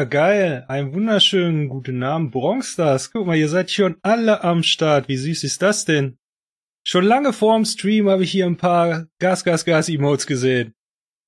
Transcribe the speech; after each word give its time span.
Ja, 0.00 0.06
geil. 0.06 0.64
Einen 0.66 0.94
wunderschönen 0.94 1.68
guten 1.68 2.02
Abend, 2.02 2.32
Bronstars. 2.32 3.12
Guck 3.12 3.26
mal, 3.26 3.36
ihr 3.36 3.50
seid 3.50 3.70
schon 3.70 3.98
alle 4.00 4.42
am 4.42 4.62
Start. 4.62 5.08
Wie 5.08 5.18
süß 5.18 5.44
ist 5.44 5.60
das 5.60 5.84
denn? 5.84 6.16
Schon 6.86 7.04
lange 7.04 7.34
vorm 7.34 7.66
Stream 7.66 8.08
habe 8.08 8.24
ich 8.24 8.30
hier 8.30 8.46
ein 8.46 8.56
paar 8.56 9.08
Gas, 9.18 9.44
Gas, 9.44 9.66
Gas 9.66 9.90
Emotes 9.90 10.26
gesehen. 10.26 10.72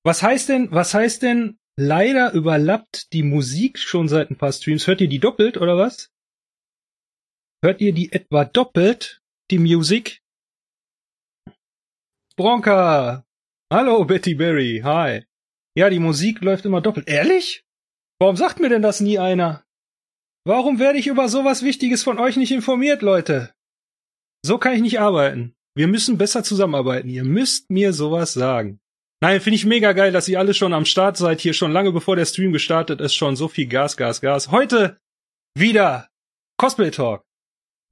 Was 0.03 0.23
heißt 0.23 0.49
denn, 0.49 0.71
was 0.71 0.95
heißt 0.95 1.21
denn, 1.21 1.59
leider 1.77 2.33
überlappt 2.33 3.13
die 3.13 3.21
Musik 3.21 3.77
schon 3.77 4.07
seit 4.07 4.31
ein 4.31 4.39
paar 4.39 4.51
Streams. 4.51 4.87
Hört 4.87 5.01
ihr 5.01 5.07
die 5.07 5.19
doppelt, 5.19 5.57
oder 5.57 5.77
was? 5.77 6.09
Hört 7.63 7.79
ihr 7.79 7.93
die 7.93 8.11
etwa 8.11 8.43
doppelt, 8.43 9.21
die 9.51 9.59
Musik? 9.59 10.23
Bronca! 12.35 13.23
Hallo, 13.71 14.03
Betty 14.03 14.33
Berry. 14.33 14.81
Hi. 14.83 15.25
Ja, 15.77 15.91
die 15.91 15.99
Musik 15.99 16.41
läuft 16.41 16.65
immer 16.65 16.81
doppelt. 16.81 17.07
Ehrlich? 17.07 17.62
Warum 18.23 18.37
sagt 18.37 18.61
mir 18.61 18.69
denn 18.69 18.81
das 18.81 19.01
nie 19.01 19.19
einer? 19.19 19.65
Warum 20.45 20.79
werde 20.79 20.97
ich 20.97 21.07
über 21.07 21.27
sowas 21.27 21.61
Wichtiges 21.61 22.03
von 22.03 22.19
euch 22.19 22.37
nicht 22.37 22.53
informiert, 22.53 23.01
Leute? 23.01 23.53
So 24.45 24.57
kann 24.57 24.75
ich 24.75 24.81
nicht 24.81 25.01
arbeiten. 25.01 25.55
Wir 25.75 25.89
müssen 25.89 26.17
besser 26.17 26.41
zusammenarbeiten. 26.41 27.09
Ihr 27.09 27.25
müsst 27.25 27.69
mir 27.69 27.91
sowas 27.91 28.31
sagen. 28.31 28.79
Nein, 29.21 29.41
finde 29.41 29.55
ich 29.55 29.65
mega 29.65 29.91
geil, 29.91 30.13
dass 30.13 30.29
ihr 30.29 30.39
alle 30.39 30.53
schon 30.53 30.73
am 30.73 30.85
Start 30.85 31.17
seid, 31.17 31.41
hier 31.41 31.51
schon 31.51 31.73
lange 31.73 31.91
bevor 31.91 32.15
der 32.15 32.23
Stream 32.23 32.53
gestartet 32.53 33.01
ist, 33.01 33.13
schon 33.13 33.35
so 33.35 33.49
viel 33.49 33.67
Gas, 33.67 33.97
Gas, 33.97 34.21
Gas. 34.21 34.51
Heute 34.51 34.97
wieder 35.53 36.07
Cosplay 36.57 36.91
Talk. 36.91 37.25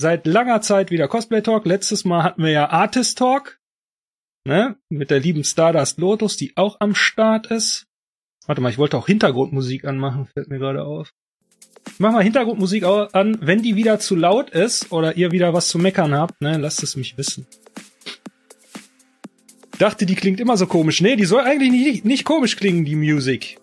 Seit 0.01 0.25
langer 0.25 0.61
Zeit 0.61 0.91
wieder 0.91 1.09
Cosplay 1.09 1.41
Talk. 1.41 1.65
Letztes 1.65 2.05
Mal 2.05 2.23
hatten 2.23 2.41
wir 2.41 2.51
ja 2.51 2.69
Artist 2.69 3.17
Talk. 3.17 3.59
Ne? 4.47 4.79
Mit 4.89 5.11
der 5.11 5.19
lieben 5.19 5.43
Stardust 5.43 5.97
Lotus, 5.97 6.37
die 6.37 6.55
auch 6.55 6.77
am 6.79 6.95
Start 6.95 7.47
ist. 7.47 7.90
Warte 8.47 8.61
mal, 8.61 8.69
ich 8.69 8.77
wollte 8.77 8.97
auch 8.97 9.07
Hintergrundmusik 9.07 9.85
anmachen, 9.85 10.27
fällt 10.33 10.49
mir 10.49 10.59
gerade 10.59 10.83
auf. 10.83 11.13
Ich 11.87 11.99
mach 11.99 12.11
mal 12.11 12.23
Hintergrundmusik 12.23 12.83
an. 12.83 13.37
Wenn 13.41 13.61
die 13.61 13.75
wieder 13.75 13.99
zu 13.99 14.15
laut 14.15 14.49
ist 14.49 14.91
oder 14.91 15.17
ihr 15.17 15.31
wieder 15.31 15.53
was 15.53 15.67
zu 15.67 15.77
meckern 15.77 16.13
habt, 16.13 16.41
ne, 16.41 16.57
lasst 16.57 16.83
es 16.83 16.95
mich 16.95 17.17
wissen. 17.17 17.45
Dachte, 19.77 20.05
die 20.05 20.15
klingt 20.15 20.39
immer 20.39 20.57
so 20.57 20.67
komisch. 20.67 21.01
Nee, 21.01 21.15
die 21.15 21.25
soll 21.25 21.41
eigentlich 21.41 21.71
nicht, 21.71 22.05
nicht 22.05 22.23
komisch 22.23 22.55
klingen, 22.55 22.85
die 22.85 22.95
Musik. 22.95 23.59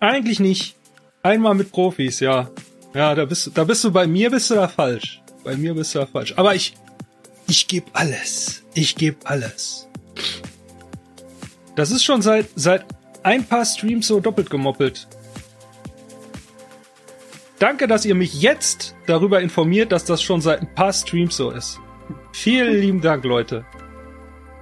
Eigentlich 0.00 0.38
nicht. 0.38 0.76
Einmal 1.22 1.54
mit 1.54 1.72
Profis, 1.72 2.20
ja. 2.20 2.50
Ja, 2.94 3.14
da 3.14 3.24
bist, 3.24 3.50
da 3.54 3.64
bist 3.64 3.82
du 3.84 3.92
bei 3.92 4.06
mir 4.06 4.30
bist 4.30 4.50
du 4.50 4.54
da 4.54 4.68
falsch. 4.68 5.20
Bei 5.44 5.56
mir 5.56 5.74
bist 5.74 5.94
du 5.94 5.98
da 5.98 6.06
falsch. 6.06 6.34
Aber 6.36 6.54
ich, 6.54 6.74
ich 7.48 7.66
gebe 7.66 7.86
alles. 7.92 8.62
Ich 8.74 8.94
gebe 8.94 9.18
alles. 9.24 9.88
Das 11.74 11.90
ist 11.90 12.04
schon 12.04 12.22
seit, 12.22 12.46
seit 12.54 12.86
ein 13.22 13.44
paar 13.44 13.64
Streams 13.64 14.06
so 14.06 14.20
doppelt 14.20 14.50
gemoppelt. 14.50 15.06
Danke, 17.58 17.88
dass 17.88 18.04
ihr 18.04 18.14
mich 18.14 18.40
jetzt 18.40 18.94
darüber 19.06 19.40
informiert, 19.40 19.90
dass 19.90 20.04
das 20.04 20.22
schon 20.22 20.40
seit 20.40 20.60
ein 20.60 20.74
paar 20.74 20.92
Streams 20.92 21.36
so 21.36 21.50
ist. 21.50 21.80
Vielen 22.32 22.74
lieben 22.80 23.00
Dank, 23.00 23.24
Leute. 23.24 23.64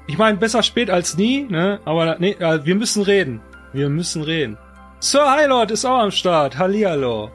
Ich 0.07 0.19
meine, 0.19 0.39
besser 0.39 0.63
spät 0.63 0.89
als 0.89 1.17
nie, 1.17 1.45
ne? 1.45 1.81
Aber 1.85 2.17
nee, 2.19 2.37
wir 2.39 2.75
müssen 2.75 3.03
reden. 3.03 3.43
Wir 3.73 3.89
müssen 3.89 4.23
reden. 4.23 4.57
Sir 5.01 5.31
Highlord 5.31 5.71
ist 5.73 5.85
auch 5.85 5.99
am 5.99 6.11
Start. 6.11 6.57
Hallihallo. 6.59 7.31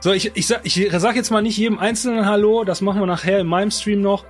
So, 0.00 0.12
ich, 0.12 0.30
ich, 0.34 0.46
sag, 0.46 0.60
ich 0.64 0.88
sag 0.92 1.16
jetzt 1.16 1.30
mal 1.30 1.40
nicht 1.40 1.56
jedem 1.56 1.78
einzelnen 1.78 2.26
Hallo, 2.26 2.62
das 2.64 2.82
machen 2.82 3.00
wir 3.00 3.06
nachher 3.06 3.40
in 3.40 3.46
meinem 3.46 3.70
Stream 3.70 4.02
noch. 4.02 4.26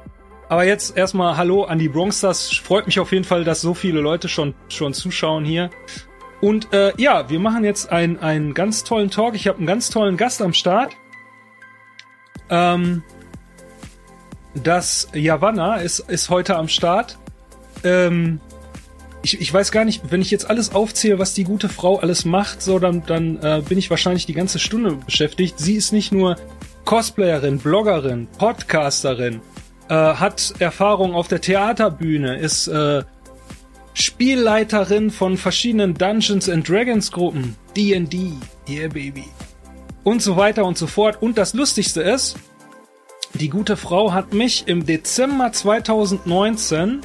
Aber 0.49 0.65
jetzt 0.65 0.97
erstmal 0.97 1.37
Hallo 1.37 1.65
an 1.65 1.79
die 1.79 1.89
Bronxstars. 1.89 2.57
Freut 2.59 2.87
mich 2.87 3.01
auf 3.01 3.13
jeden 3.13 3.25
Fall, 3.25 3.45
dass 3.45 3.61
so 3.61 3.75
viele 3.75 4.01
Leute 4.01 4.29
schon, 4.29 4.55
schon 4.69 4.95
zuschauen 4.95 5.45
hier. 5.45 5.71
Und 6.45 6.75
äh, 6.75 6.93
ja, 6.99 7.31
wir 7.31 7.41
machen 7.41 7.65
jetzt 7.65 7.91
einen, 7.91 8.19
einen 8.19 8.53
ganz 8.53 8.85
tollen 8.85 9.11
Talk. 9.11 9.35
Ich 9.35 9.49
habe 9.49 9.57
einen 9.57 9.67
ganz 9.67 9.89
tollen 9.89 10.19
Gast 10.19 10.43
am 10.43 10.53
Start. 10.53 10.95
Ähm, 12.51 13.03
das 14.53 15.09
Yavanna 15.15 15.77
ist, 15.77 16.01
ist 16.01 16.29
heute 16.29 16.57
am 16.57 16.69
Start. 16.69 17.17
Ähm, 17.83 18.43
ich, 19.23 19.41
ich 19.41 19.55
weiß 19.55 19.73
gar 19.73 19.87
nicht, 19.87 20.13
wenn 20.13 20.21
ich 20.21 20.31
jetzt 20.31 20.51
alles 20.51 20.75
aufzähle, 20.75 21.19
was 21.19 21.33
die 21.33 21.45
gute 21.45 21.71
Frau 21.71 22.01
alles 22.01 22.27
macht, 22.27 22.61
so 22.61 22.79
dann, 22.79 23.07
dann 23.07 23.43
äh, 23.43 23.63
bin 23.67 23.79
ich 23.79 23.89
wahrscheinlich 23.89 24.27
die 24.27 24.35
ganze 24.35 24.59
Stunde 24.59 24.97
beschäftigt. 24.97 25.59
Sie 25.59 25.77
ist 25.77 25.93
nicht 25.95 26.13
nur 26.13 26.37
Cosplayerin, 26.85 27.57
Bloggerin, 27.57 28.29
Podcasterin, 28.37 29.41
äh, 29.89 29.95
hat 29.95 30.53
Erfahrung 30.59 31.15
auf 31.15 31.27
der 31.27 31.41
Theaterbühne, 31.41 32.37
ist 32.37 32.69
äh, 32.69 33.03
Spielleiterin 33.95 35.11
von 35.11 35.37
verschiedenen 35.37 35.95
Dungeons 35.95 36.49
and 36.49 36.69
Dragons 36.69 37.11
Gruppen, 37.11 37.57
D&D, 37.77 38.33
yeah 38.69 38.89
baby, 38.89 39.25
und 40.03 40.21
so 40.21 40.37
weiter 40.37 40.65
und 40.65 40.77
so 40.77 40.87
fort. 40.87 41.23
Und 41.23 41.39
das 41.39 41.55
Lustigste 41.55 42.03
ist, 42.03 42.37
die 43.35 43.49
gute 43.49 43.77
Frau 43.77 44.13
hat 44.13 44.33
mich 44.33 44.69
im 44.69 44.85
Dezember 44.85 45.53
2019 45.53 47.01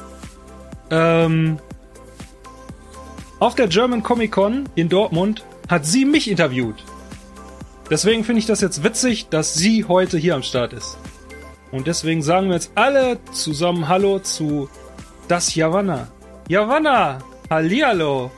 ähm, 0.90 1.58
auf 3.38 3.54
der 3.54 3.68
German 3.68 4.02
Comic 4.02 4.32
Con 4.32 4.68
in 4.74 4.88
Dortmund 4.88 5.44
hat 5.68 5.86
sie 5.86 6.04
mich 6.04 6.30
interviewt. 6.30 6.84
Deswegen 7.90 8.22
finde 8.22 8.40
ich 8.40 8.46
das 8.46 8.60
jetzt 8.60 8.84
witzig, 8.84 9.28
dass 9.30 9.54
sie 9.54 9.84
heute 9.86 10.18
hier 10.18 10.34
am 10.34 10.42
Start 10.42 10.72
ist. 10.72 10.98
Und 11.72 11.86
deswegen 11.86 12.22
sagen 12.22 12.48
wir 12.48 12.54
jetzt 12.54 12.72
alle 12.74 13.18
zusammen 13.32 13.88
Hallo 13.88 14.18
zu 14.18 14.68
das 15.26 15.54
Javanna. 15.54 16.08
Javanna, 16.50 17.20
hallihallo. 17.48 18.28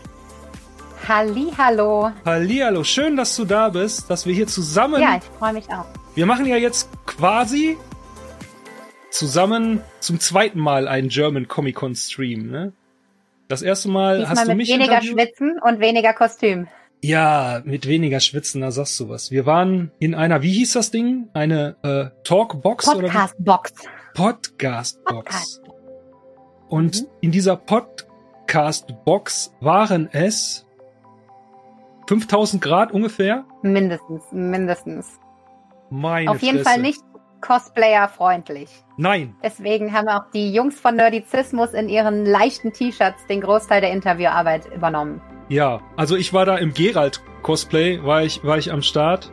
Hallihallo. 1.09 2.12
Hallihallo, 2.26 2.85
schön, 2.85 3.16
dass 3.16 3.35
du 3.37 3.47
da 3.47 3.71
bist, 3.71 4.11
dass 4.11 4.26
wir 4.26 4.35
hier 4.35 4.47
zusammen... 4.47 5.00
Ja, 5.00 5.16
ich 5.16 5.25
freue 5.38 5.54
mich 5.54 5.71
auch. 5.71 5.87
Wir 6.14 6.26
machen 6.26 6.45
ja 6.45 6.57
jetzt 6.57 6.90
quasi 7.07 7.78
zusammen 9.11 9.81
zum 10.00 10.21
zweiten 10.21 10.61
Mal 10.61 10.88
einen 10.88 11.09
German 11.09 11.49
Comic 11.49 11.76
Con 11.76 11.95
Stream, 11.95 12.50
ne? 12.50 12.75
Das 13.49 13.62
erste 13.62 13.88
Mal 13.88 14.19
Diesmal 14.19 14.31
hast 14.31 14.45
du 14.45 14.49
mit 14.49 14.57
mich 14.59 14.69
weniger? 14.69 15.00
Schwitzen 15.00 15.59
und 15.64 15.81
weniger 15.81 16.12
Kostüm. 16.12 16.69
Ja, 17.00 17.62
mit 17.64 17.87
weniger 17.87 18.21
Schwitzen, 18.21 18.61
da 18.61 18.73
sagst 18.73 19.00
du 19.00 19.09
was. 19.09 19.31
Wir 19.31 19.47
waren 19.47 19.90
in 20.00 20.14
einer, 20.14 20.42
wie 20.42 20.52
hieß 20.52 20.75
das 20.75 20.90
Ding? 20.90 21.31
Eine 21.33 21.76
äh, 21.83 22.11
Talkbox 22.25 22.88
oder 22.88 23.09
wie? 23.09 23.11
Podcast-Box. 23.11 23.73
Podcast-Box. 24.12 25.02
Podcast. 25.02 25.72
Und 26.73 27.02
Mhm. 27.02 27.09
in 27.21 27.31
dieser 27.33 27.57
Podcast-Box 27.57 29.52
waren 29.61 30.09
es 30.11 30.64
5000 32.09 32.62
Grad 32.62 32.93
ungefähr. 32.93 33.45
Mindestens, 33.61 34.25
mindestens. 34.33 35.21
Meine 35.91 36.31
Auf 36.31 36.41
jeden 36.41 36.61
Fresse. 36.61 36.71
Fall 36.71 36.81
nicht 36.81 37.02
Cosplayer-freundlich. 37.43 38.71
Nein. 38.97 39.37
Deswegen 39.43 39.93
haben 39.93 40.09
auch 40.09 40.31
die 40.33 40.50
Jungs 40.55 40.81
von 40.81 40.97
Nerdizismus 40.97 41.75
in 41.75 41.91
ihren 41.91 42.25
leichten 42.25 42.73
T-Shirts 42.73 43.26
den 43.29 43.43
Großteil 43.43 43.83
der 43.83 43.91
Interviewarbeit 43.93 44.62
übernommen. 44.75 45.21
Ja, 45.50 45.81
also 45.97 46.17
ich 46.17 46.33
war 46.33 46.47
da 46.47 46.57
im 46.57 46.73
Gerald-Cosplay, 46.73 48.02
war 48.02 48.23
ich, 48.23 48.43
war 48.45 48.57
ich 48.57 48.73
am 48.73 48.81
Start. 48.81 49.31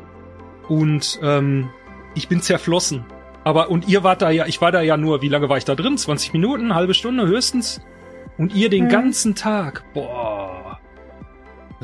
Und 0.67 1.19
ähm, 1.23 1.69
ich 2.15 2.27
bin 2.27 2.41
zerflossen. 2.41 3.05
Aber, 3.49 3.71
und 3.71 3.87
ihr 3.87 4.03
wart 4.03 4.21
da 4.21 4.29
ja, 4.29 4.45
ich 4.45 4.61
war 4.61 4.71
da 4.71 4.81
ja 4.81 4.95
nur, 4.95 5.21
wie 5.23 5.27
lange 5.27 5.49
war 5.49 5.57
ich 5.57 5.65
da 5.65 5.73
drin? 5.73 5.97
20 5.97 6.33
Minuten, 6.33 6.75
halbe 6.75 6.93
Stunde 6.93 7.25
höchstens. 7.25 7.81
Und 8.37 8.53
ihr 8.53 8.69
den 8.69 8.85
Mhm. 8.85 8.89
ganzen 8.89 9.33
Tag. 9.35 9.83
Boah. 9.93 10.79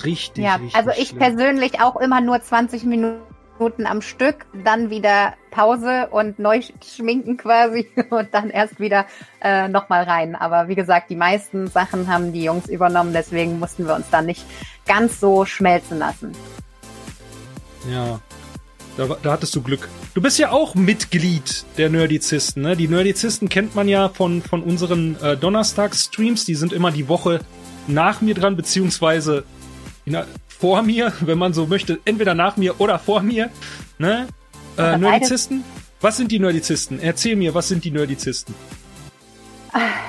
Richtig, 0.03 0.43
Ja, 0.43 0.55
richtig. 0.55 0.75
also 0.75 0.91
ich 0.91 1.07
schlimm. 1.10 1.19
persönlich 1.19 1.81
auch 1.81 1.95
immer 1.95 2.22
nur 2.22 2.39
20 2.41 2.84
Minuten 2.84 3.86
am 3.86 4.01
Stück, 4.01 4.45
dann 4.63 4.89
wieder 4.91 5.34
Pause 5.50 6.07
und 6.12 6.38
neu 6.38 6.62
schminken 6.86 7.38
quasi 7.38 7.89
und 8.12 8.34
dann 8.34 8.50
erst 8.51 8.79
wieder 8.79 9.05
äh, 9.41 9.67
nochmal 9.67 10.03
rein. 10.03 10.36
Aber 10.36 10.67
wie 10.67 10.75
gesagt, 10.75 11.10
die 11.10 11.15
meisten 11.15 11.67
Sachen 11.67 12.07
haben 12.10 12.31
die 12.31 12.43
Jungs 12.43 12.67
übernommen, 12.67 13.12
deswegen 13.13 13.57
mussten 13.60 13.88
wir 13.88 13.95
uns 13.95 14.10
dann 14.12 14.27
nicht 14.27 14.45
ganz 14.86 15.19
so 15.19 15.45
schmelzen 15.45 15.98
lassen. 15.98 16.31
Ja. 17.89 18.19
Da, 18.97 19.07
da 19.21 19.31
hattest 19.33 19.53
du 19.55 19.61
Glück. 19.61 19.89
Du 20.13 20.21
bist 20.21 20.39
ja 20.39 20.51
auch 20.51 20.73
Mitglied 20.73 21.65
der 21.77 21.89
Nerdizisten, 21.89 22.63
ne? 22.63 22.77
Die 22.77 22.87
Nerdizisten 22.87 23.49
kennt 23.49 23.75
man 23.75 23.89
ja 23.89 24.09
von, 24.09 24.41
von 24.41 24.63
unseren 24.63 25.21
äh, 25.21 25.35
Donnerstags-Streams. 25.35 26.45
Die 26.45 26.55
sind 26.55 26.71
immer 26.71 26.91
die 26.91 27.09
Woche 27.09 27.41
nach 27.87 28.21
mir 28.21 28.35
dran, 28.35 28.55
beziehungsweise 28.55 29.43
in, 30.05 30.17
vor 30.47 30.81
mir, 30.81 31.11
wenn 31.19 31.37
man 31.37 31.53
so 31.53 31.65
möchte. 31.67 31.99
Entweder 32.05 32.35
nach 32.35 32.55
mir 32.55 32.79
oder 32.79 32.97
vor 32.99 33.21
mir, 33.21 33.49
ne? 33.97 34.27
Äh, 34.77 34.97
Nerdizisten? 34.97 35.63
Was 35.99 36.17
sind 36.17 36.31
die 36.31 36.39
Nerdizisten? 36.39 36.99
Erzähl 37.01 37.35
mir, 37.35 37.53
was 37.53 37.67
sind 37.67 37.83
die 37.83 37.91
Nerdizisten? 37.91 38.53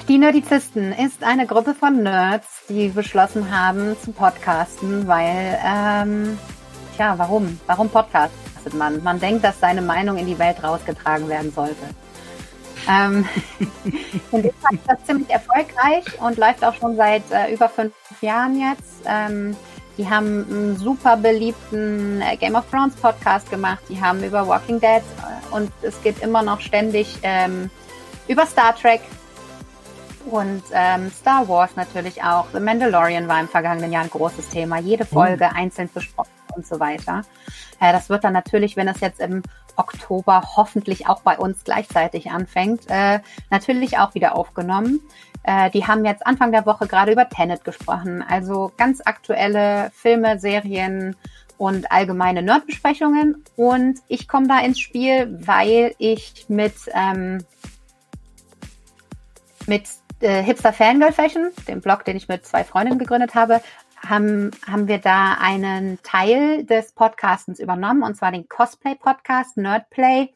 Die 0.08 0.18
Nerdizisten 0.18 0.92
ist 0.92 1.24
eine 1.24 1.46
Gruppe 1.46 1.74
von 1.74 2.04
Nerds, 2.04 2.46
die 2.68 2.88
beschlossen 2.88 3.50
haben 3.50 3.96
zu 4.04 4.12
podcasten, 4.12 5.08
weil, 5.08 5.58
ähm, 5.64 6.38
tja, 6.96 7.14
warum? 7.18 7.58
Warum 7.66 7.88
podcastet 8.66 8.74
man? 8.74 9.02
Man 9.02 9.20
denkt, 9.20 9.44
dass 9.44 9.60
seine 9.60 9.82
Meinung 9.82 10.18
in 10.18 10.26
die 10.26 10.38
Welt 10.38 10.62
rausgetragen 10.62 11.28
werden 11.28 11.52
sollte. 11.52 11.76
Ähm, 12.88 13.26
in 14.32 14.42
dem 14.42 14.52
Fall 14.60 14.74
ist 14.74 14.88
das 14.88 15.04
ziemlich 15.04 15.30
erfolgreich 15.30 16.04
und 16.20 16.36
läuft 16.36 16.64
auch 16.64 16.74
schon 16.74 16.96
seit 16.96 17.22
äh, 17.30 17.52
über 17.52 17.68
fünf 17.68 17.92
Jahren 18.20 18.58
jetzt. 18.60 19.02
Ähm, 19.06 19.56
die 19.98 20.08
haben 20.08 20.46
einen 20.48 20.76
super 20.76 21.16
beliebten 21.16 22.20
äh, 22.20 22.36
Game 22.36 22.54
of 22.54 22.64
Thrones 22.70 22.94
Podcast 22.96 23.50
gemacht. 23.50 23.82
Die 23.88 24.00
haben 24.00 24.22
über 24.22 24.46
Walking 24.46 24.78
Dead 24.78 25.02
äh, 25.02 25.54
und 25.54 25.72
es 25.82 26.00
geht 26.02 26.22
immer 26.22 26.42
noch 26.42 26.60
ständig 26.60 27.18
ähm, 27.22 27.70
über 28.28 28.46
Star 28.46 28.76
Trek 28.76 29.00
und 30.30 30.62
ähm, 30.72 31.10
Star 31.10 31.48
Wars 31.48 31.70
natürlich 31.76 32.22
auch. 32.22 32.46
The 32.52 32.60
Mandalorian 32.60 33.26
war 33.26 33.40
im 33.40 33.48
vergangenen 33.48 33.92
Jahr 33.92 34.02
ein 34.02 34.10
großes 34.10 34.48
Thema. 34.50 34.78
Jede 34.78 35.04
Folge 35.04 35.50
einzeln 35.52 35.88
besprochen 35.92 36.30
und 36.56 36.66
so 36.66 36.80
weiter. 36.80 37.22
Äh, 37.80 37.92
das 37.92 38.08
wird 38.08 38.24
dann 38.24 38.32
natürlich, 38.32 38.76
wenn 38.76 38.88
es 38.88 39.00
jetzt 39.00 39.20
im 39.20 39.42
Oktober 39.76 40.42
hoffentlich 40.56 41.06
auch 41.06 41.20
bei 41.20 41.38
uns 41.38 41.64
gleichzeitig 41.64 42.30
anfängt, 42.30 42.82
äh, 42.88 43.20
natürlich 43.50 43.98
auch 43.98 44.14
wieder 44.14 44.34
aufgenommen. 44.36 45.00
Äh, 45.42 45.70
die 45.70 45.86
haben 45.86 46.04
jetzt 46.04 46.26
Anfang 46.26 46.50
der 46.50 46.66
Woche 46.66 46.86
gerade 46.86 47.12
über 47.12 47.28
Tenet 47.28 47.64
gesprochen. 47.64 48.24
Also 48.26 48.72
ganz 48.76 49.00
aktuelle 49.04 49.90
Filme, 49.94 50.38
Serien 50.38 51.14
und 51.58 51.90
allgemeine 51.92 52.42
Nerdbesprechungen. 52.42 53.44
Und 53.56 54.00
ich 54.08 54.28
komme 54.28 54.48
da 54.48 54.60
ins 54.60 54.80
Spiel, 54.80 55.38
weil 55.46 55.94
ich 55.98 56.46
mit, 56.48 56.74
ähm, 56.92 57.44
mit 59.66 59.84
äh, 60.20 60.42
Hipster 60.42 60.72
Fangirl 60.72 61.12
Fashion, 61.12 61.50
dem 61.68 61.80
Blog, 61.80 62.04
den 62.04 62.16
ich 62.16 62.28
mit 62.28 62.46
zwei 62.46 62.64
Freundinnen 62.64 62.98
gegründet 62.98 63.34
habe, 63.34 63.60
haben, 63.96 64.50
haben 64.70 64.88
wir 64.88 64.98
da 64.98 65.36
einen 65.40 65.98
Teil 66.02 66.64
des 66.64 66.92
Podcastens 66.92 67.60
übernommen, 67.60 68.02
und 68.02 68.16
zwar 68.16 68.32
den 68.32 68.48
Cosplay-Podcast, 68.48 69.56
Nerdplay. 69.56 70.30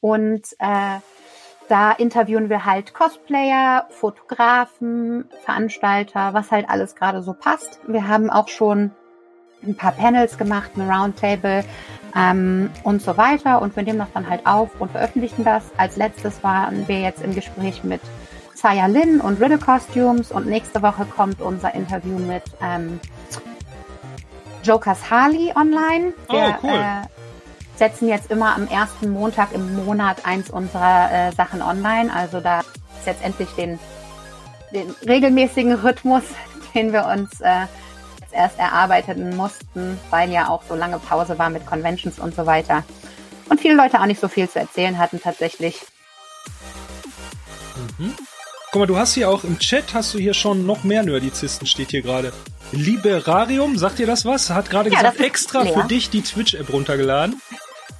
Und 0.00 0.42
äh, 0.58 1.00
da 1.68 1.92
interviewen 1.92 2.50
wir 2.50 2.64
halt 2.64 2.94
Cosplayer, 2.94 3.86
Fotografen, 3.90 5.28
Veranstalter, 5.44 6.34
was 6.34 6.50
halt 6.50 6.68
alles 6.68 6.94
gerade 6.94 7.22
so 7.22 7.32
passt. 7.32 7.80
Wir 7.86 8.06
haben 8.06 8.30
auch 8.30 8.48
schon 8.48 8.90
ein 9.62 9.76
paar 9.76 9.92
Panels 9.92 10.36
gemacht, 10.36 10.72
ein 10.76 10.90
Roundtable 10.90 11.64
ähm, 12.14 12.70
und 12.82 13.00
so 13.00 13.16
weiter. 13.16 13.62
Und 13.62 13.76
wir 13.76 13.82
nehmen 13.82 13.98
das 13.98 14.12
dann 14.12 14.28
halt 14.28 14.46
auf 14.46 14.80
und 14.80 14.90
veröffentlichen 14.92 15.44
das. 15.44 15.64
Als 15.76 15.96
letztes 15.96 16.42
waren 16.42 16.86
wir 16.86 17.00
jetzt 17.00 17.22
im 17.22 17.34
Gespräch 17.34 17.82
mit 17.82 18.02
Saya 18.64 18.86
Lin 18.86 19.20
und 19.20 19.42
Riddle 19.42 19.58
Costumes 19.58 20.32
und 20.32 20.46
nächste 20.46 20.80
Woche 20.80 21.04
kommt 21.04 21.42
unser 21.42 21.74
Interview 21.74 22.18
mit 22.18 22.44
ähm, 22.62 22.98
Jokers 24.62 25.10
Harley 25.10 25.52
online. 25.54 26.14
Wir 26.30 26.56
oh, 26.62 26.66
cool. 26.66 26.70
äh, 26.70 27.02
setzen 27.76 28.08
jetzt 28.08 28.30
immer 28.30 28.56
am 28.56 28.66
ersten 28.66 29.10
Montag 29.10 29.52
im 29.52 29.84
Monat 29.84 30.24
eins 30.24 30.48
unserer 30.48 31.12
äh, 31.12 31.32
Sachen 31.32 31.60
online. 31.60 32.10
Also 32.10 32.40
da 32.40 32.60
ist 32.60 33.04
jetzt 33.04 33.22
endlich 33.22 33.50
den, 33.50 33.78
den 34.72 34.94
regelmäßigen 35.06 35.74
Rhythmus, 35.74 36.22
den 36.74 36.94
wir 36.94 37.04
uns 37.04 37.42
äh, 37.42 37.66
erst 38.32 38.58
erarbeiten 38.58 39.36
mussten, 39.36 40.00
weil 40.08 40.30
ja 40.30 40.48
auch 40.48 40.62
so 40.66 40.74
lange 40.74 40.98
Pause 41.00 41.38
war 41.38 41.50
mit 41.50 41.66
Conventions 41.66 42.18
und 42.18 42.34
so 42.34 42.46
weiter. 42.46 42.82
Und 43.50 43.60
viele 43.60 43.74
Leute 43.74 44.00
auch 44.00 44.06
nicht 44.06 44.22
so 44.22 44.28
viel 44.28 44.48
zu 44.48 44.58
erzählen 44.58 44.96
hatten 44.96 45.20
tatsächlich. 45.20 45.84
Mhm. 47.98 48.14
Guck 48.74 48.80
mal, 48.80 48.86
du 48.86 48.96
hast 48.96 49.14
hier 49.14 49.30
auch 49.30 49.44
im 49.44 49.60
Chat, 49.60 49.94
hast 49.94 50.14
du 50.14 50.18
hier 50.18 50.34
schon 50.34 50.66
noch 50.66 50.82
mehr 50.82 51.04
Nerdizisten, 51.04 51.64
steht 51.64 51.92
hier 51.92 52.02
gerade. 52.02 52.32
Liberarium, 52.72 53.78
sagt 53.78 54.00
dir 54.00 54.06
das 54.08 54.26
was? 54.26 54.50
Hat 54.50 54.68
gerade 54.68 54.90
ja, 54.90 54.96
gesagt, 54.96 55.20
extra 55.20 55.62
leer. 55.62 55.74
für 55.74 55.86
dich 55.86 56.10
die 56.10 56.22
Twitch-App 56.22 56.72
runtergeladen. 56.72 57.40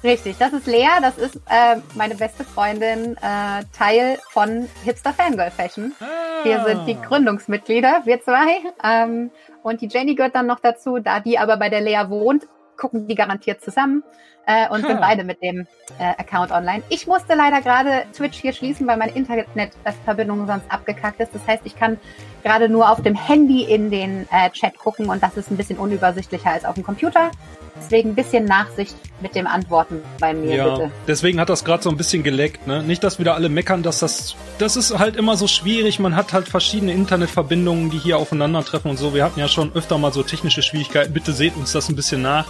Richtig, 0.03 0.35
das 0.37 0.51
ist 0.51 0.67
Lea, 0.67 0.89
das 0.99 1.17
ist 1.17 1.37
äh, 1.49 1.77
meine 1.93 2.15
beste 2.15 2.43
Freundin, 2.43 3.15
äh, 3.15 3.63
Teil 3.71 4.19
von 4.31 4.67
Hipster 4.83 5.13
Fangirl 5.13 5.49
Fashion. 5.49 5.93
Ah. 6.01 6.43
Wir 6.43 6.65
sind 6.65 6.85
die 6.87 7.01
Gründungsmitglieder, 7.01 8.01
wir 8.03 8.21
zwei. 8.21 8.57
Ähm, 8.83 9.31
und 9.63 9.79
die 9.79 9.87
Jenny 9.87 10.15
gehört 10.15 10.35
dann 10.35 10.45
noch 10.45 10.59
dazu, 10.59 10.99
da 10.99 11.21
die 11.21 11.39
aber 11.39 11.55
bei 11.55 11.69
der 11.69 11.79
Lea 11.79 12.03
wohnt, 12.09 12.49
gucken 12.75 13.07
die 13.07 13.15
garantiert 13.15 13.61
zusammen 13.61 14.03
äh, 14.45 14.69
und 14.69 14.85
sind 14.85 14.99
beide 14.99 15.23
mit 15.23 15.41
dem 15.41 15.67
äh, 15.99 16.03
Account 16.17 16.51
online. 16.51 16.83
Ich 16.89 17.07
musste 17.07 17.35
leider 17.35 17.61
gerade 17.61 18.05
Twitch 18.13 18.39
hier 18.39 18.53
schließen, 18.53 18.87
weil 18.87 18.97
meine 18.97 19.13
Internetverbindung 19.13 20.47
sonst 20.47 20.65
abgekackt 20.69 21.19
ist. 21.19 21.33
Das 21.33 21.45
heißt, 21.47 21.61
ich 21.65 21.75
kann 21.77 21.97
gerade 22.43 22.69
nur 22.69 22.89
auf 22.89 23.01
dem 23.01 23.15
Handy 23.15 23.63
in 23.63 23.89
den 23.89 24.27
äh, 24.31 24.49
Chat 24.51 24.77
gucken 24.77 25.09
und 25.09 25.23
das 25.23 25.37
ist 25.37 25.51
ein 25.51 25.57
bisschen 25.57 25.77
unübersichtlicher 25.77 26.51
als 26.51 26.65
auf 26.65 26.75
dem 26.75 26.83
Computer. 26.83 27.31
Deswegen 27.77 28.11
ein 28.11 28.15
bisschen 28.15 28.45
Nachsicht 28.45 28.95
mit 29.19 29.35
dem 29.35 29.47
Antworten 29.47 30.01
bei 30.19 30.33
mir, 30.33 30.55
ja, 30.55 30.69
bitte. 30.69 30.91
Deswegen 31.07 31.41
hat 31.41 31.49
das 31.49 31.65
gerade 31.65 31.83
so 31.83 31.89
ein 31.89 31.97
bisschen 31.97 32.23
geleckt, 32.23 32.67
ne? 32.67 32.81
Nicht, 32.83 33.03
dass 33.03 33.19
wieder 33.19 33.35
alle 33.35 33.49
meckern, 33.49 33.83
dass 33.83 33.99
das. 33.99 34.35
Das 34.59 34.77
ist 34.77 34.97
halt 34.97 35.17
immer 35.17 35.35
so 35.35 35.47
schwierig. 35.47 35.99
Man 35.99 36.15
hat 36.15 36.31
halt 36.31 36.47
verschiedene 36.47 36.93
Internetverbindungen, 36.93 37.89
die 37.89 37.97
hier 37.97 38.17
aufeinandertreffen 38.17 38.91
und 38.91 38.97
so. 38.97 39.13
Wir 39.13 39.25
hatten 39.25 39.41
ja 39.41 39.49
schon 39.49 39.73
öfter 39.75 39.97
mal 39.97 40.13
so 40.13 40.23
technische 40.23 40.61
Schwierigkeiten. 40.61 41.11
Bitte 41.11 41.33
seht 41.33 41.57
uns 41.57 41.73
das 41.73 41.89
ein 41.89 41.97
bisschen 41.97 42.21
nach. 42.21 42.47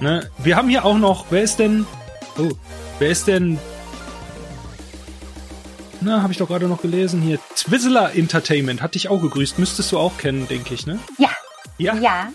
Ne? 0.00 0.28
Wir 0.38 0.56
haben 0.56 0.68
hier 0.68 0.84
auch 0.84 0.98
noch. 0.98 1.26
Wer 1.30 1.42
ist 1.42 1.58
denn. 1.58 1.86
Oh, 2.38 2.50
wer 2.98 3.10
ist 3.10 3.26
denn 3.26 3.58
na, 6.04 6.22
habe 6.22 6.32
ich 6.32 6.38
doch 6.38 6.48
gerade 6.48 6.68
noch 6.68 6.82
gelesen 6.82 7.22
hier. 7.22 7.38
Twizzler 7.56 8.14
Entertainment 8.14 8.82
hat 8.82 8.94
dich 8.94 9.08
auch 9.08 9.22
gegrüßt. 9.22 9.58
Müsstest 9.58 9.90
du 9.90 9.98
auch 9.98 10.18
kennen, 10.18 10.46
denke 10.46 10.74
ich, 10.74 10.86
ne? 10.86 10.98
Ja. 11.16 11.30
Ja. 11.78 11.94
Ja. 11.94 12.28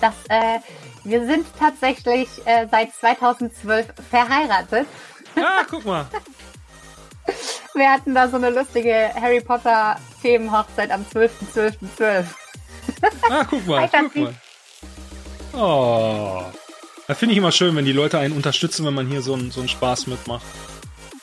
Das, 0.00 0.14
äh, 0.28 0.58
wir 1.04 1.24
sind 1.26 1.46
tatsächlich 1.56 2.28
äh, 2.44 2.66
seit 2.68 2.92
2012 2.92 3.86
verheiratet. 4.10 4.88
Ah, 5.36 5.64
guck 5.70 5.84
mal. 5.84 6.06
Wir 7.74 7.90
hatten 7.90 8.14
da 8.14 8.28
so 8.28 8.36
eine 8.36 8.50
lustige 8.50 9.10
Harry 9.14 9.40
Potter 9.40 9.96
Themenhochzeit 10.20 10.90
am 10.90 11.06
12.12.12. 11.14 11.74
.12. 11.96 12.24
ah, 13.30 13.44
guck 13.48 13.66
mal, 13.66 13.88
guck 13.88 14.16
mal. 14.16 14.34
Oh. 15.54 16.42
Da 17.12 17.16
finde 17.16 17.34
ich 17.34 17.38
immer 17.38 17.52
schön, 17.52 17.76
wenn 17.76 17.84
die 17.84 17.92
Leute 17.92 18.18
einen 18.18 18.32
unterstützen, 18.32 18.86
wenn 18.86 18.94
man 18.94 19.06
hier 19.06 19.20
so 19.20 19.34
einen, 19.34 19.50
so 19.50 19.60
einen 19.60 19.68
Spaß 19.68 20.06
mitmacht. 20.06 20.46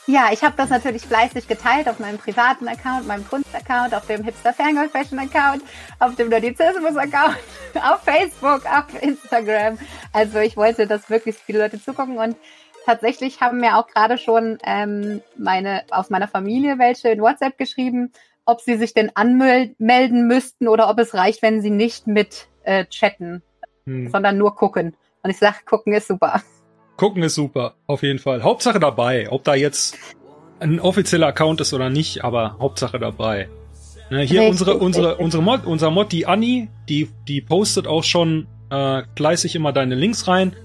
Ja, 0.05 0.29
ich 0.31 0.43
habe 0.43 0.53
das 0.55 0.69
natürlich 0.69 1.01
fleißig 1.01 1.47
geteilt 1.47 1.89
auf 1.89 1.97
meinem 1.97 2.19
privaten 2.19 2.67
Account, 2.67 3.07
meinem 3.07 3.27
Kunstaccount, 3.27 3.95
auf 3.95 4.05
dem 4.05 4.23
Hipster 4.23 4.53
Fangirl 4.53 4.87
Fashion 4.87 5.17
Account, 5.17 5.63
auf 5.97 6.13
dem 6.13 6.29
Nerdizismus 6.29 6.95
Account, 6.95 7.39
auf 7.73 8.03
Facebook, 8.03 8.67
auf 8.67 9.01
Instagram. 9.01 9.79
Also 10.13 10.37
ich 10.37 10.55
wollte, 10.57 10.85
dass 10.85 11.09
wirklich 11.09 11.37
viele 11.37 11.57
Leute 11.57 11.81
zugucken 11.81 12.19
und 12.19 12.35
tatsächlich 12.85 13.41
haben 13.41 13.59
mir 13.59 13.75
auch 13.75 13.87
gerade 13.87 14.19
schon 14.19 14.59
ähm, 14.63 15.23
meine 15.39 15.85
aus 15.89 16.11
meiner 16.11 16.27
Familie 16.27 16.77
welche 16.77 17.09
in 17.09 17.19
WhatsApp 17.19 17.57
geschrieben, 17.57 18.11
ob 18.45 18.61
sie 18.61 18.77
sich 18.77 18.93
denn 18.93 19.09
anmelden 19.15 20.27
müssten 20.27 20.67
oder 20.67 20.87
ob 20.87 20.99
es 20.99 21.15
reicht, 21.15 21.41
wenn 21.41 21.63
sie 21.63 21.71
nicht 21.71 22.05
mit 22.05 22.47
äh, 22.61 22.85
chatten, 22.85 23.41
hm. 23.87 24.11
sondern 24.11 24.37
nur 24.37 24.55
gucken. 24.55 24.93
Und 25.23 25.29
ich 25.31 25.37
sage, 25.37 25.57
gucken 25.65 25.93
ist 25.93 26.07
super. 26.07 26.41
Gucken 26.97 27.23
ist 27.23 27.35
super, 27.35 27.75
auf 27.87 28.03
jeden 28.03 28.19
Fall. 28.19 28.43
Hauptsache 28.43 28.79
dabei, 28.79 29.29
ob 29.29 29.43
da 29.43 29.55
jetzt 29.55 29.97
ein 30.59 30.79
offizieller 30.79 31.27
Account 31.27 31.61
ist 31.61 31.73
oder 31.73 31.89
nicht, 31.89 32.23
aber 32.23 32.57
Hauptsache 32.59 32.99
dabei. 32.99 33.49
Ne, 34.09 34.21
hier 34.21 34.41
richtig, 34.41 34.49
unsere, 34.49 34.77
unsere, 34.77 35.17
unsere 35.17 35.43
Mod, 35.43 35.65
unser 35.65 35.91
Mod, 35.91 36.11
die 36.11 36.25
Anni, 36.25 36.69
die, 36.89 37.09
die 37.27 37.41
postet 37.41 37.87
auch 37.87 38.03
schon 38.03 38.47
äh, 38.69 39.03
fleißig 39.15 39.55
immer 39.55 39.71
deine 39.71 39.95
Links 39.95 40.27
rein. 40.27 40.55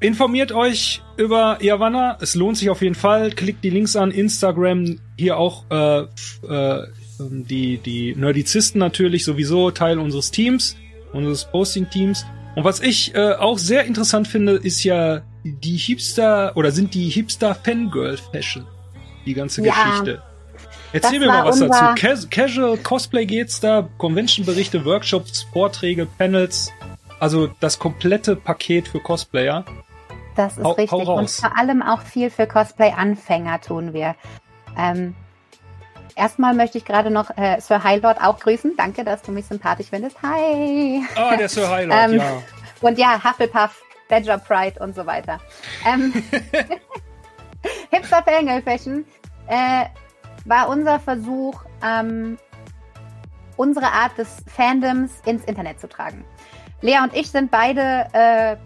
Informiert 0.00 0.52
euch 0.52 1.02
über 1.16 1.58
Yavanna, 1.60 2.18
es 2.20 2.34
lohnt 2.34 2.56
sich 2.56 2.70
auf 2.70 2.82
jeden 2.82 2.94
Fall. 2.94 3.30
Klickt 3.30 3.64
die 3.64 3.70
Links 3.70 3.96
an, 3.96 4.10
Instagram, 4.10 5.00
hier 5.16 5.36
auch 5.36 5.64
äh, 5.70 6.00
äh, 6.00 6.86
die, 7.18 7.78
die 7.78 8.14
Nerdizisten 8.14 8.78
natürlich 8.78 9.24
sowieso 9.24 9.70
Teil 9.70 9.98
unseres 9.98 10.30
Teams, 10.30 10.76
unseres 11.12 11.46
Posting-Teams. 11.50 12.24
Und 12.54 12.64
was 12.64 12.80
ich 12.80 13.14
äh, 13.14 13.32
auch 13.34 13.58
sehr 13.58 13.84
interessant 13.84 14.28
finde, 14.28 14.52
ist 14.52 14.84
ja 14.84 15.22
die 15.42 15.76
Hipster 15.76 16.56
oder 16.56 16.70
sind 16.70 16.94
die 16.94 17.08
Hipster 17.08 17.54
Fangirl 17.54 18.16
Fashion. 18.16 18.66
Die 19.26 19.34
ganze 19.34 19.64
ja, 19.64 19.72
Geschichte. 19.72 20.22
Erzähl 20.92 21.18
mir 21.18 21.26
mal 21.26 21.44
was 21.44 21.58
dazu. 21.58 21.94
Cas 21.96 22.30
Casual 22.30 22.76
Cosplay 22.78 23.26
geht's 23.26 23.58
da, 23.58 23.88
Convention-Berichte, 23.98 24.84
Workshops, 24.84 25.44
Vorträge, 25.52 26.06
Panels. 26.06 26.72
Also 27.18 27.50
das 27.58 27.78
komplette 27.78 28.36
Paket 28.36 28.86
für 28.86 29.00
Cosplayer. 29.00 29.64
Das 30.36 30.56
ist 30.56 30.64
hau, 30.64 30.72
richtig. 30.72 30.92
Hau 30.92 31.16
Und 31.16 31.30
vor 31.30 31.58
allem 31.58 31.82
auch 31.82 32.02
viel 32.02 32.30
für 32.30 32.46
Cosplay-Anfänger 32.46 33.60
tun 33.60 33.92
wir. 33.92 34.14
Ähm, 34.76 35.14
erstmal 36.16 36.54
möchte 36.54 36.78
ich 36.78 36.84
gerade 36.84 37.10
noch 37.10 37.30
äh, 37.36 37.60
Sir 37.60 37.82
Highlord 37.82 38.20
auch 38.20 38.38
grüßen. 38.38 38.74
Danke, 38.76 39.04
dass 39.04 39.22
du 39.22 39.32
mich 39.32 39.46
sympathisch 39.46 39.88
findest. 39.90 40.16
Hi. 40.22 41.02
Ah, 41.16 41.36
der 41.36 41.48
Sir 41.48 41.68
Highlord, 41.68 41.98
ähm, 42.04 42.16
ja. 42.18 42.42
Und 42.80 42.98
ja, 42.98 43.22
Hufflepuff 43.22 43.82
Badger 44.08 44.38
Pride 44.38 44.82
und 44.82 44.94
so 44.94 45.06
weiter. 45.06 45.40
Ähm, 45.86 46.12
Hipster 47.90 48.22
Fangirl 48.22 48.62
Fashion 48.62 49.04
äh, 49.48 49.86
war 50.44 50.68
unser 50.68 51.00
Versuch, 51.00 51.62
ähm, 51.82 52.38
unsere 53.56 53.86
Art 53.86 54.16
des 54.18 54.42
Fandoms 54.54 55.12
ins 55.24 55.44
Internet 55.44 55.80
zu 55.80 55.88
tragen. 55.88 56.24
Lea 56.82 56.98
und 57.02 57.14
ich 57.14 57.30
sind 57.30 57.50
beide 57.50 58.06
äh, 58.12 58.56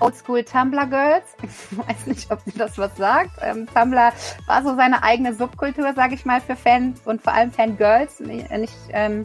Oldschool 0.00 0.44
Tumblr 0.44 0.86
Girls. 0.86 1.36
Ich 1.42 1.78
weiß 1.88 2.06
nicht, 2.06 2.30
ob 2.30 2.44
dir 2.44 2.58
das 2.58 2.78
was 2.78 2.96
sagt. 2.96 3.30
Ähm, 3.40 3.66
Tumblr 3.72 4.12
war 4.46 4.62
so 4.62 4.76
seine 4.76 5.02
eigene 5.02 5.34
Subkultur, 5.34 5.92
sage 5.94 6.14
ich 6.14 6.24
mal, 6.24 6.40
für 6.40 6.56
Fans 6.56 7.00
und 7.04 7.22
vor 7.22 7.32
allem 7.32 7.50
Fangirls. 7.50 8.20
Nicht, 8.20 8.44
ähm, 8.90 9.24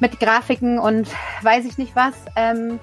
mit 0.00 0.18
Grafiken 0.18 0.78
und 0.78 1.08
weiß 1.42 1.64
ich 1.64 1.78
nicht 1.78 1.94
was. 1.94 2.14
Ähm, 2.36 2.80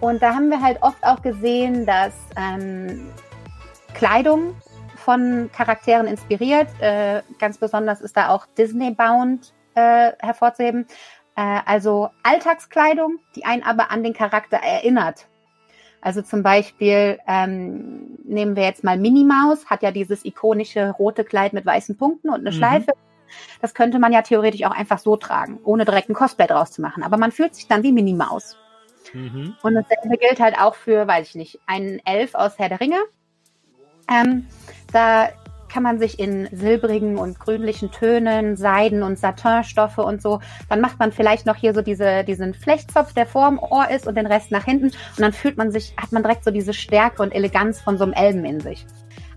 und 0.00 0.22
da 0.22 0.34
haben 0.34 0.50
wir 0.50 0.62
halt 0.62 0.82
oft 0.82 1.02
auch 1.04 1.22
gesehen, 1.22 1.86
dass 1.86 2.14
ähm, 2.36 3.10
Kleidung 3.94 4.54
von 4.96 5.50
Charakteren 5.52 6.06
inspiriert. 6.06 6.68
Äh, 6.80 7.22
ganz 7.38 7.58
besonders 7.58 8.00
ist 8.00 8.16
da 8.16 8.28
auch 8.28 8.46
Disney-bound 8.58 9.54
äh, 9.74 10.12
hervorzuheben. 10.18 10.86
Äh, 11.36 11.60
also 11.64 12.10
Alltagskleidung, 12.22 13.18
die 13.34 13.44
einen 13.44 13.62
aber 13.62 13.90
an 13.90 14.02
den 14.02 14.12
Charakter 14.12 14.58
erinnert. 14.58 15.28
Also 16.06 16.22
zum 16.22 16.44
Beispiel 16.44 17.18
ähm, 17.26 18.16
nehmen 18.22 18.54
wir 18.54 18.62
jetzt 18.62 18.84
mal 18.84 18.96
Minnie 18.96 19.24
Maus, 19.24 19.66
hat 19.66 19.82
ja 19.82 19.90
dieses 19.90 20.24
ikonische 20.24 20.90
rote 20.90 21.24
Kleid 21.24 21.52
mit 21.52 21.66
weißen 21.66 21.96
Punkten 21.96 22.28
und 22.28 22.46
eine 22.46 22.52
mhm. 22.52 22.54
Schleife. 22.54 22.92
Das 23.60 23.74
könnte 23.74 23.98
man 23.98 24.12
ja 24.12 24.22
theoretisch 24.22 24.62
auch 24.62 24.70
einfach 24.70 25.00
so 25.00 25.16
tragen, 25.16 25.58
ohne 25.64 25.84
direkt 25.84 26.08
ein 26.08 26.14
Cosplay 26.14 26.46
draus 26.46 26.70
zu 26.70 26.80
machen. 26.80 27.02
Aber 27.02 27.16
man 27.16 27.32
fühlt 27.32 27.56
sich 27.56 27.66
dann 27.66 27.82
wie 27.82 27.90
Minnie 27.90 28.14
Maus. 28.14 28.56
Mhm. 29.14 29.56
Und 29.64 29.74
dasselbe 29.74 30.16
gilt 30.16 30.38
halt 30.38 30.56
auch 30.56 30.76
für, 30.76 31.08
weiß 31.08 31.30
ich 31.30 31.34
nicht, 31.34 31.58
einen 31.66 32.00
Elf 32.04 32.36
aus 32.36 32.56
Herr 32.56 32.68
der 32.68 32.78
Ringe. 32.78 33.00
Ähm, 34.08 34.46
da 34.92 35.30
kann 35.76 35.82
man 35.82 35.98
sich 35.98 36.18
in 36.18 36.48
silbrigen 36.52 37.18
und 37.18 37.38
grünlichen 37.38 37.90
Tönen, 37.90 38.56
Seiden 38.56 39.02
und 39.02 39.18
Satinstoffe 39.18 39.98
und 39.98 40.22
so, 40.22 40.40
dann 40.70 40.80
macht 40.80 40.98
man 40.98 41.12
vielleicht 41.12 41.44
noch 41.44 41.56
hier 41.56 41.74
so 41.74 41.82
diese, 41.82 42.24
diesen 42.24 42.54
Flechtzopf, 42.54 43.12
der 43.12 43.26
vorm 43.26 43.58
Ohr 43.58 43.90
ist 43.90 44.06
und 44.06 44.14
den 44.14 44.24
Rest 44.24 44.50
nach 44.50 44.64
hinten 44.64 44.86
und 44.86 45.20
dann 45.20 45.34
fühlt 45.34 45.58
man 45.58 45.70
sich, 45.70 45.94
hat 45.98 46.12
man 46.12 46.22
direkt 46.22 46.44
so 46.44 46.50
diese 46.50 46.72
Stärke 46.72 47.22
und 47.22 47.30
Eleganz 47.30 47.82
von 47.82 47.98
so 47.98 48.04
einem 48.04 48.14
Elben 48.14 48.46
in 48.46 48.58
sich. 48.60 48.86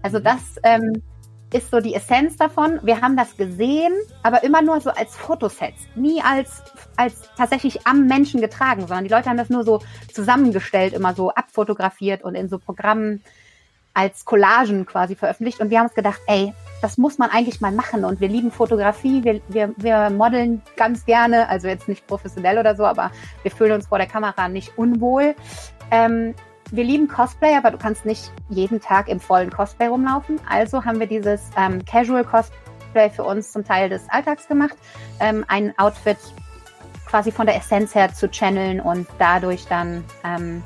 Also 0.01 0.19
das 0.19 0.39
ähm, 0.63 1.03
ist 1.51 1.71
so 1.71 1.81
die 1.81 1.93
Essenz 1.93 2.37
davon. 2.37 2.79
Wir 2.83 3.01
haben 3.01 3.17
das 3.17 3.35
gesehen, 3.35 3.91
aber 4.23 4.41
immer 4.45 4.61
nur 4.61 4.79
so 4.79 4.91
als 4.91 5.17
Fotosets, 5.17 5.89
nie 5.95 6.21
als, 6.21 6.63
als 6.95 7.29
tatsächlich 7.35 7.85
am 7.85 8.07
Menschen 8.07 8.39
getragen, 8.39 8.87
sondern 8.87 9.03
die 9.03 9.13
Leute 9.13 9.29
haben 9.29 9.35
das 9.35 9.49
nur 9.49 9.65
so 9.65 9.81
zusammengestellt, 10.13 10.93
immer 10.93 11.13
so 11.13 11.31
abfotografiert 11.31 12.23
und 12.23 12.35
in 12.35 12.47
so 12.47 12.59
Programmen 12.59 13.23
als 13.93 14.25
Collagen 14.25 14.85
quasi 14.85 15.15
veröffentlicht. 15.15 15.59
Und 15.59 15.69
wir 15.69 15.79
haben 15.79 15.87
uns 15.87 15.95
gedacht, 15.95 16.21
ey, 16.27 16.53
das 16.81 16.97
muss 16.97 17.17
man 17.17 17.29
eigentlich 17.29 17.61
mal 17.61 17.71
machen. 17.71 18.05
Und 18.05 18.21
wir 18.21 18.27
lieben 18.27 18.51
Fotografie, 18.51 19.23
wir, 19.23 19.41
wir, 19.47 19.73
wir 19.77 20.09
modeln 20.09 20.61
ganz 20.75 21.05
gerne, 21.05 21.49
also 21.49 21.67
jetzt 21.67 21.87
nicht 21.87 22.07
professionell 22.07 22.57
oder 22.57 22.75
so, 22.75 22.85
aber 22.85 23.11
wir 23.43 23.51
fühlen 23.51 23.73
uns 23.73 23.87
vor 23.87 23.97
der 23.97 24.07
Kamera 24.07 24.47
nicht 24.47 24.77
unwohl. 24.77 25.35
Ähm, 25.91 26.35
wir 26.71 26.83
lieben 26.83 27.07
Cosplay, 27.07 27.55
aber 27.55 27.71
du 27.71 27.77
kannst 27.77 28.05
nicht 28.05 28.31
jeden 28.49 28.79
Tag 28.79 29.07
im 29.07 29.19
vollen 29.19 29.49
Cosplay 29.49 29.87
rumlaufen. 29.87 30.39
Also 30.47 30.85
haben 30.85 30.99
wir 30.99 31.07
dieses 31.07 31.49
ähm, 31.57 31.83
Casual 31.83 32.23
Cosplay 32.23 33.09
für 33.09 33.23
uns 33.23 33.51
zum 33.51 33.65
Teil 33.65 33.89
des 33.89 34.07
Alltags 34.09 34.47
gemacht. 34.47 34.77
Ähm, 35.19 35.43
ein 35.47 35.77
Outfit 35.79 36.17
quasi 37.07 37.31
von 37.31 37.47
der 37.47 37.55
Essenz 37.55 37.95
her 37.95 38.13
zu 38.13 38.29
channeln 38.29 38.79
und 38.79 39.07
dadurch 39.17 39.65
dann 39.67 40.03
ähm, 40.23 40.61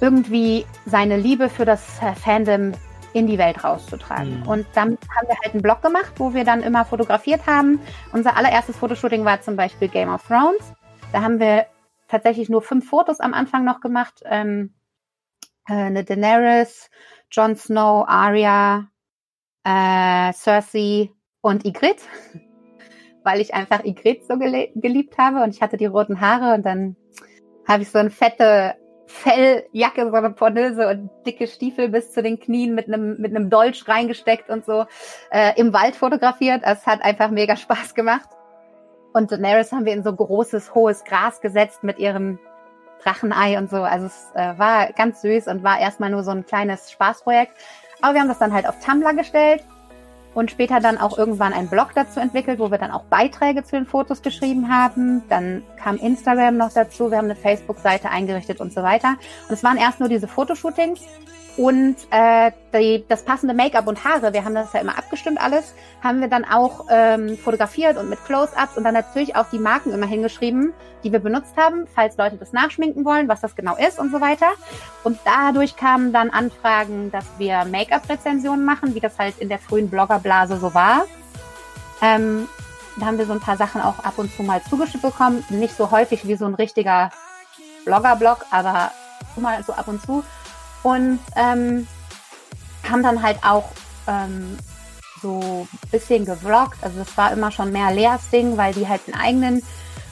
irgendwie 0.00 0.66
seine 0.86 1.16
Liebe 1.16 1.48
für 1.48 1.64
das 1.64 2.00
Fandom 2.22 2.72
in 3.12 3.26
die 3.26 3.38
Welt 3.38 3.64
rauszutragen. 3.64 4.40
Mhm. 4.40 4.48
Und 4.48 4.66
dann 4.74 4.90
haben 4.90 5.28
wir 5.28 5.36
halt 5.42 5.54
einen 5.54 5.62
Blog 5.62 5.82
gemacht, 5.82 6.12
wo 6.16 6.34
wir 6.34 6.44
dann 6.44 6.62
immer 6.62 6.84
fotografiert 6.84 7.46
haben. 7.46 7.80
Unser 8.12 8.36
allererstes 8.36 8.76
Fotoshooting 8.76 9.24
war 9.24 9.40
zum 9.40 9.56
Beispiel 9.56 9.88
Game 9.88 10.12
of 10.12 10.26
Thrones. 10.26 10.72
Da 11.12 11.22
haben 11.22 11.40
wir 11.40 11.66
tatsächlich 12.08 12.48
nur 12.48 12.62
fünf 12.62 12.88
Fotos 12.88 13.20
am 13.20 13.34
Anfang 13.34 13.64
noch 13.64 13.80
gemacht. 13.80 14.22
Ähm, 14.24 14.74
äh, 15.68 15.74
eine 15.74 16.04
Daenerys, 16.04 16.90
Jon 17.30 17.56
Snow, 17.56 18.04
Arya, 18.06 18.88
äh, 19.64 20.32
Cersei 20.32 21.10
und 21.40 21.64
Ygritte, 21.64 22.02
weil 23.24 23.40
ich 23.40 23.54
einfach 23.54 23.84
Ygritte 23.84 24.24
so 24.26 24.38
geliebt 24.38 25.18
habe 25.18 25.42
und 25.42 25.54
ich 25.54 25.62
hatte 25.62 25.76
die 25.76 25.86
roten 25.86 26.20
Haare 26.20 26.54
und 26.54 26.64
dann 26.64 26.96
habe 27.66 27.82
ich 27.82 27.90
so 27.90 27.98
eine 27.98 28.10
fette 28.10 28.76
Felljacke, 29.08 30.10
so 30.10 30.16
eine 30.16 30.30
Pornöse 30.30 30.88
und 30.88 31.10
dicke 31.26 31.46
Stiefel 31.46 31.88
bis 31.88 32.12
zu 32.12 32.22
den 32.22 32.38
Knien 32.38 32.74
mit 32.74 32.88
einem 32.88 33.16
mit 33.18 33.34
einem 33.34 33.48
Dolch 33.48 33.88
reingesteckt 33.88 34.50
und 34.50 34.64
so 34.64 34.84
äh, 35.30 35.58
im 35.58 35.72
Wald 35.72 35.96
fotografiert. 35.96 36.62
Es 36.64 36.86
hat 36.86 37.02
einfach 37.02 37.30
mega 37.30 37.56
Spaß 37.56 37.94
gemacht. 37.94 38.28
Und 39.14 39.32
Daenerys 39.32 39.72
haben 39.72 39.86
wir 39.86 39.94
in 39.94 40.04
so 40.04 40.14
großes, 40.14 40.74
hohes 40.74 41.04
Gras 41.04 41.40
gesetzt 41.40 41.82
mit 41.82 41.98
ihrem 41.98 42.38
Drachenei 43.02 43.56
und 43.58 43.70
so. 43.70 43.78
Also 43.78 44.06
es 44.06 44.30
äh, 44.34 44.58
war 44.58 44.92
ganz 44.92 45.22
süß 45.22 45.48
und 45.48 45.64
war 45.64 45.80
erstmal 45.80 46.10
nur 46.10 46.22
so 46.22 46.30
ein 46.30 46.44
kleines 46.44 46.92
Spaßprojekt. 46.92 47.52
Aber 48.02 48.14
wir 48.14 48.20
haben 48.20 48.28
das 48.28 48.38
dann 48.38 48.52
halt 48.52 48.68
auf 48.68 48.78
Tumblr 48.84 49.14
gestellt 49.14 49.64
und 50.34 50.50
später 50.50 50.80
dann 50.80 50.98
auch 50.98 51.18
irgendwann 51.18 51.52
einen 51.52 51.68
Blog 51.68 51.88
dazu 51.94 52.20
entwickelt, 52.20 52.58
wo 52.58 52.70
wir 52.70 52.78
dann 52.78 52.90
auch 52.90 53.04
Beiträge 53.04 53.64
zu 53.64 53.76
den 53.76 53.86
Fotos 53.86 54.22
geschrieben 54.22 54.68
haben. 54.68 55.22
Dann 55.28 55.62
kam 55.76 55.96
Instagram 55.96 56.56
noch 56.56 56.72
dazu, 56.72 57.10
wir 57.10 57.18
haben 57.18 57.26
eine 57.26 57.36
Facebook-Seite 57.36 58.10
eingerichtet 58.10 58.60
und 58.60 58.72
so 58.72 58.82
weiter. 58.82 59.16
Und 59.48 59.54
es 59.54 59.64
waren 59.64 59.76
erst 59.76 60.00
nur 60.00 60.08
diese 60.08 60.28
Fotoshootings 60.28 61.00
und 61.58 61.96
äh, 62.10 62.52
die, 62.72 63.04
das 63.08 63.24
passende 63.24 63.52
Make-up 63.52 63.88
und 63.88 64.04
Haare, 64.04 64.32
wir 64.32 64.44
haben 64.44 64.54
das 64.54 64.72
ja 64.72 64.80
immer 64.80 64.96
abgestimmt 64.96 65.40
alles, 65.40 65.74
haben 66.04 66.20
wir 66.20 66.28
dann 66.28 66.44
auch 66.44 66.86
ähm, 66.88 67.36
fotografiert 67.36 67.96
und 67.96 68.08
mit 68.08 68.24
Close-ups 68.24 68.76
und 68.76 68.84
dann 68.84 68.94
natürlich 68.94 69.34
auch 69.34 69.46
die 69.50 69.58
Marken 69.58 69.92
immer 69.92 70.06
hingeschrieben, 70.06 70.72
die 71.02 71.10
wir 71.10 71.18
benutzt 71.18 71.56
haben, 71.56 71.88
falls 71.92 72.16
Leute 72.16 72.36
das 72.36 72.52
nachschminken 72.52 73.04
wollen, 73.04 73.26
was 73.26 73.40
das 73.40 73.56
genau 73.56 73.74
ist 73.76 73.98
und 73.98 74.12
so 74.12 74.20
weiter. 74.20 74.46
Und 75.02 75.18
dadurch 75.24 75.76
kamen 75.76 76.12
dann 76.12 76.30
Anfragen, 76.30 77.10
dass 77.10 77.24
wir 77.38 77.64
Make-up-Rezensionen 77.64 78.64
machen, 78.64 78.94
wie 78.94 79.00
das 79.00 79.18
halt 79.18 79.36
in 79.40 79.48
der 79.48 79.58
frühen 79.58 79.90
Bloggerblase 79.90 80.58
so 80.58 80.74
war. 80.74 81.06
Ähm, 82.00 82.48
da 83.00 83.06
haben 83.06 83.18
wir 83.18 83.26
so 83.26 83.32
ein 83.32 83.40
paar 83.40 83.56
Sachen 83.56 83.80
auch 83.80 83.98
ab 84.04 84.14
und 84.16 84.32
zu 84.32 84.44
mal 84.44 84.62
zugeschickt 84.62 85.02
bekommen. 85.02 85.44
Nicht 85.50 85.76
so 85.76 85.90
häufig 85.90 86.24
wie 86.28 86.36
so 86.36 86.44
ein 86.44 86.54
richtiger 86.54 87.10
Blogger-Blog, 87.84 88.46
aber 88.52 88.92
mal 89.36 89.64
so 89.64 89.72
ab 89.72 89.88
und 89.88 90.00
zu 90.00 90.22
und 90.82 91.18
ähm, 91.36 91.86
haben 92.88 93.02
dann 93.02 93.22
halt 93.22 93.38
auch 93.42 93.70
ähm, 94.06 94.56
so 95.20 95.66
ein 95.72 95.90
bisschen 95.90 96.24
gevloggt. 96.24 96.78
Also 96.82 97.00
es 97.00 97.16
war 97.16 97.32
immer 97.32 97.50
schon 97.50 97.72
mehr 97.72 97.92
Leas 97.92 98.30
Ding, 98.30 98.56
weil 98.56 98.72
die 98.72 98.88
halt 98.88 99.02
einen 99.06 99.20
eigenen 99.20 99.62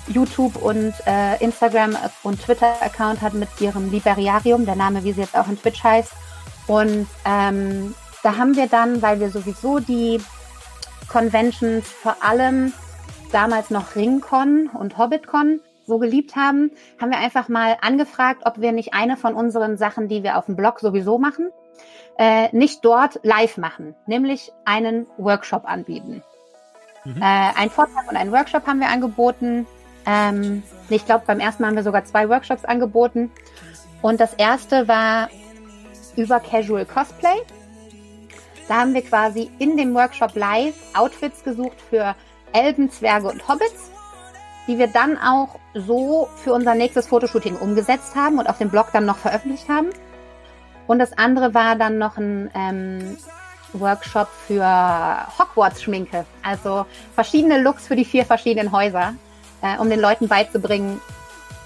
YouTube 0.09 0.57
und 0.57 0.94
äh, 1.07 1.42
Instagram 1.42 1.96
und 2.22 2.40
Twitter-Account 2.40 3.22
hat 3.22 3.35
mit 3.35 3.48
ihrem 3.61 3.90
Liberiarium, 3.90 4.64
der 4.64 4.76
Name, 4.76 5.02
wie 5.05 5.12
sie 5.12 5.22
jetzt 5.22 5.37
auch 5.37 5.48
in 5.48 5.61
Twitch 5.61 5.83
heißt. 5.83 6.12
Und 6.66 7.07
ähm, 7.24 7.94
da 8.22 8.37
haben 8.37 8.57
wir 8.57 8.66
dann, 8.66 9.02
weil 9.02 9.20
wir 9.20 9.31
sowieso 9.31 9.79
die 9.79 10.20
Conventions 11.09 11.87
vor 11.88 12.16
allem 12.20 12.72
damals 13.33 13.70
noch 13.70 13.96
Ringcon 13.96 14.70
und 14.72 14.98
HobbitCon 14.98 15.61
so 15.87 15.99
geliebt 15.99 16.37
haben, 16.37 16.72
haben 17.01 17.11
wir 17.11 17.18
einfach 17.18 17.49
mal 17.49 17.77
angefragt, 17.81 18.42
ob 18.44 18.61
wir 18.61 18.72
nicht 18.72 18.92
eine 18.94 19.16
von 19.16 19.35
unseren 19.35 19.77
Sachen, 19.77 20.09
die 20.09 20.22
wir 20.22 20.37
auf 20.37 20.46
dem 20.46 20.57
Blog 20.57 20.81
sowieso 20.81 21.18
machen, 21.18 21.51
äh, 22.18 22.55
nicht 22.55 22.85
dort 22.85 23.20
live 23.22 23.57
machen, 23.57 23.94
nämlich 24.07 24.53
einen 24.64 25.07
Workshop 25.16 25.64
anbieten. 25.64 26.22
Mhm. 27.05 27.22
Äh, 27.22 27.53
ein 27.57 27.70
Vortrag 27.70 28.09
und 28.11 28.16
einen 28.16 28.33
Workshop 28.33 28.66
haben 28.66 28.81
wir 28.81 28.88
angeboten. 28.88 29.66
Ähm, 30.07 30.62
ich 30.88 31.05
glaube, 31.05 31.25
beim 31.27 31.40
ersten 31.40 31.62
Mal 31.62 31.68
haben 31.68 31.77
wir 31.77 31.83
sogar 31.83 32.05
zwei 32.05 32.29
Workshops 32.29 32.64
angeboten. 32.64 33.31
Und 34.03 34.20
das 34.20 34.35
erste 34.35 34.88
war 34.88 35.29
über 36.16 36.40
Casual 36.40 36.85
Cosplay. 36.85 37.37
Da 38.68 38.81
haben 38.81 38.94
wir 38.94 39.03
quasi 39.03 39.51
in 39.59 39.77
dem 39.77 39.94
Workshop 39.94 40.35
live 40.35 40.75
Outfits 40.94 41.44
gesucht 41.44 41.81
für 41.90 42.16
Elben, 42.53 42.90
Zwerge 42.90 43.29
und 43.29 43.46
Hobbits 43.49 43.92
die 44.66 44.79
wir 44.79 44.88
dann 44.88 45.18
auch 45.18 45.59
so 45.74 46.29
für 46.37 46.52
unser 46.52 46.74
nächstes 46.74 47.07
Fotoshooting 47.07 47.57
umgesetzt 47.57 48.14
haben 48.16 48.38
und 48.38 48.48
auf 48.48 48.59
dem 48.59 48.70
Blog 48.70 48.88
dann 48.92 49.07
noch 49.07 49.18
veröffentlicht 49.18 49.68
haben. 49.68 49.90
Und 50.87 50.98
das 50.98 51.16
andere 51.16 51.55
war 51.55 51.76
dann 51.76 51.98
noch 51.98 52.16
ein 52.16 52.50
ähm, 52.55 53.16
Workshop 53.72 54.29
für 54.46 54.64
Hogwarts-Schminke. 55.38 56.24
Also 56.42 56.87
verschiedene 57.14 57.61
Looks 57.61 57.87
für 57.87 57.96
die 57.96 58.05
vier 58.05 58.24
verschiedenen 58.24 58.72
Häuser, 58.72 59.14
äh, 59.62 59.79
um 59.79 59.90
den 59.90 60.00
Leuten 60.00 60.29
beizubringen. 60.29 61.00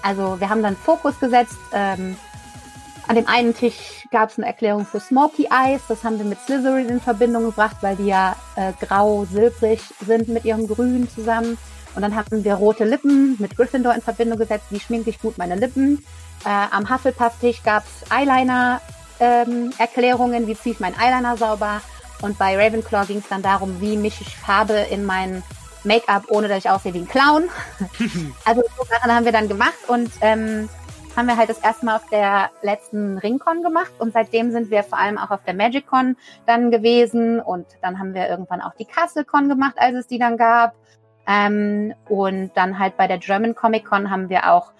Also 0.01 0.39
wir 0.39 0.49
haben 0.49 0.63
dann 0.63 0.75
Fokus 0.75 1.19
gesetzt. 1.19 1.57
Ähm, 1.73 2.17
an 3.07 3.15
dem 3.15 3.27
einen 3.27 3.55
Tisch 3.55 4.07
gab 4.11 4.29
es 4.29 4.37
eine 4.37 4.47
Erklärung 4.47 4.85
für 4.85 4.99
Smoky 4.99 5.47
Eyes. 5.51 5.81
Das 5.87 6.03
haben 6.03 6.17
wir 6.17 6.25
mit 6.25 6.39
Slytherin 6.39 6.89
in 6.89 7.01
Verbindung 7.01 7.45
gebracht, 7.45 7.77
weil 7.81 7.95
die 7.95 8.05
ja 8.05 8.35
äh, 8.55 8.73
grau-silbrig 8.79 9.81
sind 10.05 10.27
mit 10.27 10.45
ihrem 10.45 10.67
Grün 10.67 11.09
zusammen. 11.09 11.57
Und 11.95 12.01
dann 12.01 12.15
hatten 12.15 12.43
wir 12.43 12.55
rote 12.55 12.85
Lippen 12.85 13.35
mit 13.39 13.55
Gryffindor 13.55 13.93
in 13.93 14.01
Verbindung 14.01 14.39
gesetzt. 14.39 14.65
Wie 14.69 14.79
schminke 14.79 15.09
ich 15.09 15.21
gut 15.21 15.37
meine 15.37 15.55
Lippen? 15.55 16.03
Äh, 16.45 16.67
am 16.71 16.89
Hufflepuff-Tisch 16.89 17.61
gab 17.63 17.83
es 17.83 18.09
Eyeliner-Erklärungen, 18.11 20.43
ähm, 20.43 20.47
wie 20.47 20.55
ziehe 20.55 20.73
ich 20.73 20.79
meinen 20.79 20.95
Eyeliner 20.99 21.37
sauber. 21.37 21.81
Und 22.21 22.37
bei 22.37 22.55
Ravenclaw 22.55 23.07
ging 23.07 23.17
es 23.17 23.27
dann 23.27 23.41
darum, 23.41 23.81
wie 23.81 23.97
mische 23.97 24.23
ich 24.23 24.33
Farbe 24.35 24.85
in 24.89 25.03
mein 25.05 25.43
Make-up, 25.83 26.25
ohne 26.29 26.47
dass 26.47 26.59
ich 26.59 26.69
aussehe 26.69 26.93
wie 26.93 26.99
ein 26.99 27.07
Clown. 27.07 27.49
also 28.45 28.61
so 28.77 28.85
Sachen 28.85 29.11
haben 29.13 29.25
wir 29.25 29.31
dann 29.31 29.47
gemacht 29.47 29.73
und 29.87 30.11
ähm, 30.21 30.69
haben 31.15 31.27
wir 31.27 31.37
halt 31.37 31.49
das 31.49 31.59
erste 31.59 31.85
Mal 31.85 31.97
auf 31.97 32.09
der 32.09 32.49
letzten 32.61 33.17
Ringcon 33.17 33.63
gemacht 33.63 33.91
und 33.99 34.13
seitdem 34.13 34.51
sind 34.51 34.69
wir 34.69 34.83
vor 34.83 34.97
allem 34.97 35.17
auch 35.17 35.31
auf 35.31 35.43
der 35.45 35.53
MagicCon 35.53 36.15
dann 36.45 36.71
gewesen 36.71 37.41
und 37.41 37.65
dann 37.81 37.99
haben 37.99 38.13
wir 38.13 38.29
irgendwann 38.29 38.61
auch 38.61 38.73
die 38.75 38.85
CastleCon 38.85 39.49
gemacht, 39.49 39.75
als 39.77 39.95
es 39.95 40.07
die 40.07 40.19
dann 40.19 40.37
gab 40.37 40.73
ähm, 41.27 41.93
und 42.09 42.51
dann 42.55 42.79
halt 42.79 42.97
bei 42.97 43.07
der 43.07 43.17
German 43.17 43.55
Comic 43.55 43.85
Con 43.85 44.09
haben 44.09 44.29
wir 44.29 44.51
auch 44.51 44.71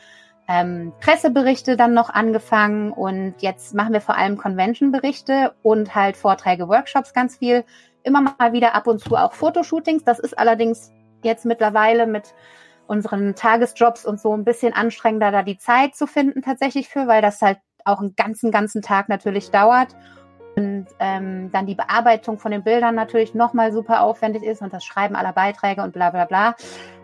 ähm, 0.47 0.91
Presseberichte 0.99 1.77
dann 1.77 1.93
noch 1.93 2.09
angefangen 2.09 2.91
und 2.91 3.35
jetzt 3.39 3.73
machen 3.73 3.93
wir 3.93 4.01
vor 4.01 4.17
allem 4.17 4.37
Convention-Berichte 4.37 5.53
und 5.63 5.95
halt 5.95 6.17
Vorträge, 6.17 6.67
Workshops 6.67 7.13
ganz 7.13 7.37
viel. 7.37 7.63
Immer 8.03 8.21
mal 8.21 8.51
wieder 8.51 8.75
ab 8.75 8.87
und 8.87 8.99
zu 8.99 9.15
auch 9.15 9.33
Fotoshootings. 9.33 10.03
Das 10.03 10.19
ist 10.19 10.37
allerdings 10.37 10.91
jetzt 11.23 11.45
mittlerweile 11.45 12.07
mit 12.07 12.33
unseren 12.87 13.35
Tagesjobs 13.35 14.05
und 14.05 14.19
so 14.19 14.35
ein 14.35 14.43
bisschen 14.43 14.73
anstrengender, 14.73 15.31
da 15.31 15.43
die 15.43 15.57
Zeit 15.57 15.95
zu 15.95 16.07
finden 16.07 16.41
tatsächlich 16.41 16.89
für, 16.89 17.07
weil 17.07 17.21
das 17.21 17.41
halt 17.41 17.59
auch 17.85 18.01
einen 18.01 18.15
ganzen, 18.15 18.51
ganzen 18.51 18.81
Tag 18.81 19.07
natürlich 19.07 19.51
dauert. 19.51 19.95
Und 20.55 20.87
ähm, 20.99 21.49
dann 21.51 21.65
die 21.65 21.75
Bearbeitung 21.75 22.37
von 22.37 22.51
den 22.51 22.63
Bildern 22.63 22.95
natürlich 22.95 23.33
nochmal 23.33 23.71
super 23.71 24.01
aufwendig 24.01 24.43
ist 24.43 24.61
und 24.61 24.73
das 24.73 24.83
Schreiben 24.83 25.15
aller 25.15 25.33
Beiträge 25.33 25.81
und 25.81 25.93
bla 25.93 26.09
bla 26.09 26.25
bla. 26.25 26.55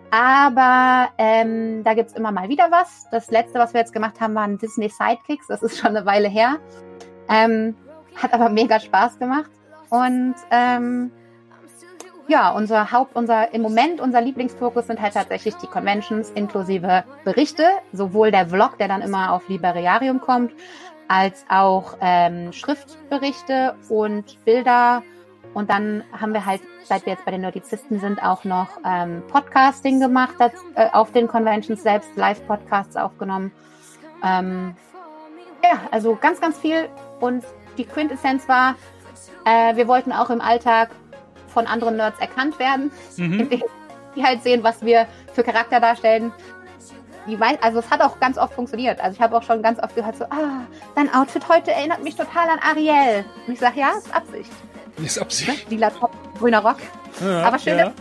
Aber 0.09 1.09
ähm, 1.17 1.83
da 1.83 1.93
gibt's 1.93 2.13
immer 2.13 2.31
mal 2.31 2.49
wieder 2.49 2.71
was. 2.71 3.07
Das 3.11 3.29
letzte, 3.31 3.59
was 3.59 3.73
wir 3.73 3.81
jetzt 3.81 3.93
gemacht 3.93 4.19
haben, 4.19 4.35
waren 4.35 4.57
Disney 4.57 4.89
Sidekicks. 4.89 5.47
Das 5.47 5.63
ist 5.63 5.77
schon 5.77 5.95
eine 5.95 6.05
Weile 6.05 6.27
her. 6.27 6.57
Ähm, 7.29 7.75
hat 8.15 8.33
aber 8.33 8.49
mega 8.49 8.79
Spaß 8.79 9.19
gemacht. 9.19 9.51
Und 9.89 10.35
ähm, 10.51 11.11
ja, 12.27 12.51
unser 12.51 12.91
Haupt, 12.91 13.15
unser 13.15 13.53
im 13.53 13.61
Moment 13.61 14.01
unser 14.01 14.19
Lieblingsfokus 14.21 14.87
sind 14.87 15.01
halt 15.01 15.13
tatsächlich 15.13 15.55
die 15.55 15.67
Conventions 15.67 16.29
inklusive 16.31 17.05
Berichte, 17.23 17.63
sowohl 17.93 18.31
der 18.31 18.47
Vlog, 18.47 18.77
der 18.77 18.89
dann 18.89 19.01
immer 19.01 19.31
auf 19.31 19.47
Liberarium 19.47 20.19
kommt, 20.19 20.51
als 21.07 21.45
auch 21.49 21.97
ähm, 22.01 22.51
Schriftberichte 22.51 23.75
und 23.89 24.43
Bilder. 24.45 25.03
Und 25.53 25.69
dann 25.69 26.03
haben 26.11 26.33
wir 26.33 26.45
halt, 26.45 26.61
seit 26.83 27.05
wir 27.05 27.13
jetzt 27.13 27.25
bei 27.25 27.31
den 27.31 27.41
Nordizisten 27.41 27.99
sind, 27.99 28.21
auch 28.21 28.43
noch 28.43 28.67
ähm, 28.85 29.23
Podcasting 29.27 29.99
gemacht, 29.99 30.35
das, 30.39 30.51
äh, 30.75 30.89
auf 30.91 31.11
den 31.11 31.27
Conventions 31.27 31.81
selbst, 31.81 32.15
Live-Podcasts 32.15 32.95
aufgenommen. 32.95 33.51
Ähm, 34.23 34.75
ja, 35.63 35.79
also 35.91 36.15
ganz, 36.15 36.41
ganz 36.41 36.59
viel. 36.59 36.89
Und 37.19 37.43
die 37.77 37.85
Quintessenz 37.85 38.47
war, 38.47 38.75
äh, 39.45 39.75
wir 39.75 39.87
wollten 39.87 40.11
auch 40.11 40.29
im 40.29 40.41
Alltag 40.41 40.89
von 41.47 41.65
anderen 41.65 41.97
Nerds 41.97 42.19
erkannt 42.19 42.59
werden, 42.59 42.91
mhm. 43.15 43.49
die 44.15 44.23
halt 44.23 44.43
sehen, 44.43 44.63
was 44.63 44.83
wir 44.83 45.07
für 45.33 45.43
Charakter 45.43 45.79
darstellen. 45.79 46.31
Die 47.27 47.39
weiß, 47.39 47.57
also 47.61 47.79
es 47.79 47.89
hat 47.89 48.01
auch 48.01 48.19
ganz 48.19 48.37
oft 48.37 48.53
funktioniert. 48.53 49.01
Also 49.01 49.15
ich 49.15 49.21
habe 49.21 49.35
auch 49.35 49.43
schon 49.43 49.61
ganz 49.61 49.81
oft 49.83 49.95
gehört 49.95 50.15
so, 50.17 50.23
ah, 50.25 50.61
dein 50.95 51.13
Outfit 51.13 51.47
heute 51.49 51.71
erinnert 51.71 52.03
mich 52.03 52.15
total 52.15 52.49
an 52.49 52.59
Ariel. 52.59 53.25
Und 53.45 53.53
ich 53.53 53.59
sage, 53.59 53.79
ja, 53.79 53.91
ist 53.97 54.13
Absicht. 54.13 54.51
Ist 55.03 55.19
Absicht. 55.19 55.69
Ne? 55.69 55.75
Lila 55.75 55.89
Top, 55.89 56.11
grüner 56.39 56.59
Rock. 56.59 56.77
Ja, 57.21 57.43
Aber 57.43 57.59
schön. 57.59 57.77
Ja. 57.77 57.91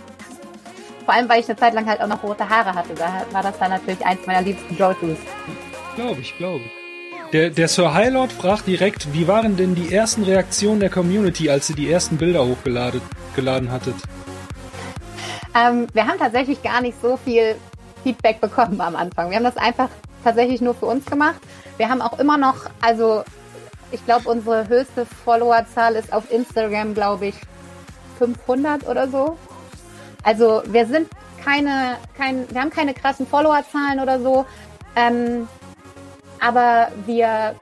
Vor 1.04 1.14
allem, 1.14 1.28
weil 1.28 1.40
ich 1.40 1.48
eine 1.48 1.56
Zeit 1.56 1.74
lang 1.74 1.86
halt 1.86 2.00
auch 2.00 2.06
noch 2.06 2.22
rote 2.22 2.48
Haare 2.48 2.74
hatte. 2.74 2.94
Da 2.94 3.24
war 3.32 3.42
das 3.42 3.58
dann 3.58 3.70
natürlich 3.70 4.04
eins 4.04 4.26
meiner 4.26 4.42
liebsten 4.42 4.76
Go-Tos. 4.76 5.18
Glaube 5.96 6.20
ich, 6.20 6.36
glaube 6.36 6.64
ich. 6.64 7.30
Der, 7.32 7.50
der 7.50 7.68
Sir 7.68 7.92
Highlord 7.92 8.32
fragt 8.32 8.66
direkt, 8.66 9.12
wie 9.12 9.26
waren 9.26 9.56
denn 9.56 9.74
die 9.74 9.92
ersten 9.92 10.22
Reaktionen 10.22 10.80
der 10.80 10.90
Community, 10.90 11.50
als 11.50 11.68
ihr 11.70 11.76
die 11.76 11.90
ersten 11.90 12.16
Bilder 12.16 12.46
hochgeladen 12.46 13.00
geladen 13.34 13.70
hattet? 13.70 13.96
Ähm, 15.54 15.86
wir 15.92 16.06
haben 16.06 16.18
tatsächlich 16.18 16.62
gar 16.62 16.80
nicht 16.80 17.00
so 17.00 17.16
viel 17.16 17.56
Feedback 18.06 18.40
bekommen 18.40 18.80
am 18.80 18.94
Anfang. 18.94 19.30
Wir 19.30 19.36
haben 19.36 19.44
das 19.44 19.56
einfach 19.56 19.88
tatsächlich 20.22 20.60
nur 20.60 20.74
für 20.74 20.86
uns 20.86 21.04
gemacht. 21.06 21.40
Wir 21.76 21.88
haben 21.88 22.00
auch 22.00 22.20
immer 22.20 22.38
noch, 22.38 22.70
also 22.80 23.24
ich 23.90 24.04
glaube, 24.04 24.28
unsere 24.28 24.68
höchste 24.68 25.04
Followerzahl 25.06 25.96
ist 25.96 26.12
auf 26.12 26.30
Instagram, 26.30 26.94
glaube 26.94 27.26
ich, 27.26 27.34
500 28.18 28.86
oder 28.86 29.08
so. 29.08 29.36
Also 30.22 30.62
wir 30.66 30.86
sind 30.86 31.08
keine, 31.44 31.96
kein, 32.16 32.48
wir 32.48 32.60
haben 32.60 32.70
keine 32.70 32.94
krassen 32.94 33.26
Followerzahlen 33.26 33.98
oder 33.98 34.20
so. 34.20 34.46
Ähm, 34.94 35.48
aber 36.38 36.92
wir 37.06 37.56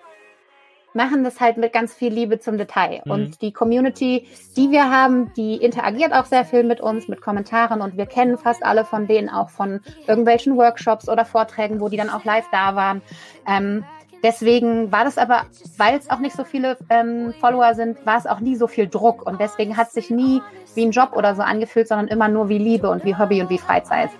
machen 0.94 1.24
das 1.24 1.40
halt 1.40 1.56
mit 1.56 1.72
ganz 1.72 1.92
viel 1.92 2.12
Liebe 2.12 2.38
zum 2.38 2.56
Detail. 2.56 3.02
Mhm. 3.04 3.10
Und 3.10 3.42
die 3.42 3.52
Community, 3.52 4.26
die 4.56 4.70
wir 4.70 4.90
haben, 4.90 5.32
die 5.34 5.56
interagiert 5.56 6.12
auch 6.12 6.24
sehr 6.24 6.44
viel 6.44 6.64
mit 6.64 6.80
uns, 6.80 7.08
mit 7.08 7.20
Kommentaren 7.20 7.80
und 7.80 7.96
wir 7.96 8.06
kennen 8.06 8.38
fast 8.38 8.64
alle 8.64 8.84
von 8.84 9.06
denen 9.06 9.28
auch 9.28 9.50
von 9.50 9.80
irgendwelchen 10.06 10.56
Workshops 10.56 11.08
oder 11.08 11.24
Vorträgen, 11.24 11.80
wo 11.80 11.88
die 11.88 11.96
dann 11.96 12.10
auch 12.10 12.24
live 12.24 12.46
da 12.52 12.76
waren. 12.76 13.02
Ähm, 13.46 13.84
deswegen 14.22 14.92
war 14.92 15.04
das 15.04 15.18
aber, 15.18 15.42
weil 15.76 15.98
es 15.98 16.08
auch 16.08 16.20
nicht 16.20 16.36
so 16.36 16.44
viele 16.44 16.76
ähm, 16.88 17.34
Follower 17.40 17.74
sind, 17.74 18.04
war 18.06 18.16
es 18.16 18.26
auch 18.26 18.40
nie 18.40 18.56
so 18.56 18.66
viel 18.66 18.88
Druck 18.88 19.26
und 19.26 19.40
deswegen 19.40 19.76
hat 19.76 19.88
es 19.88 19.94
sich 19.94 20.10
nie 20.10 20.40
wie 20.74 20.86
ein 20.86 20.92
Job 20.92 21.10
oder 21.14 21.34
so 21.34 21.42
angefühlt, 21.42 21.88
sondern 21.88 22.08
immer 22.08 22.28
nur 22.28 22.48
wie 22.48 22.58
Liebe 22.58 22.88
und 22.88 23.04
wie 23.04 23.16
Hobby 23.16 23.40
und 23.42 23.50
wie 23.50 23.58
Freizeit. 23.58 24.10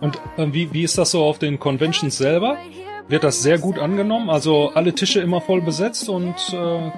Und 0.00 0.16
äh, 0.36 0.52
wie, 0.52 0.72
wie 0.72 0.84
ist 0.84 0.96
das 0.96 1.10
so 1.10 1.24
auf 1.24 1.38
den 1.38 1.58
Conventions 1.58 2.16
selber? 2.16 2.56
Wird 3.08 3.24
das 3.24 3.42
sehr 3.42 3.58
gut 3.58 3.78
angenommen. 3.78 4.30
Also 4.30 4.70
alle 4.74 4.94
Tische 4.94 5.20
immer 5.20 5.40
voll 5.40 5.60
besetzt 5.60 6.08
und 6.08 6.34
äh, 6.52 6.90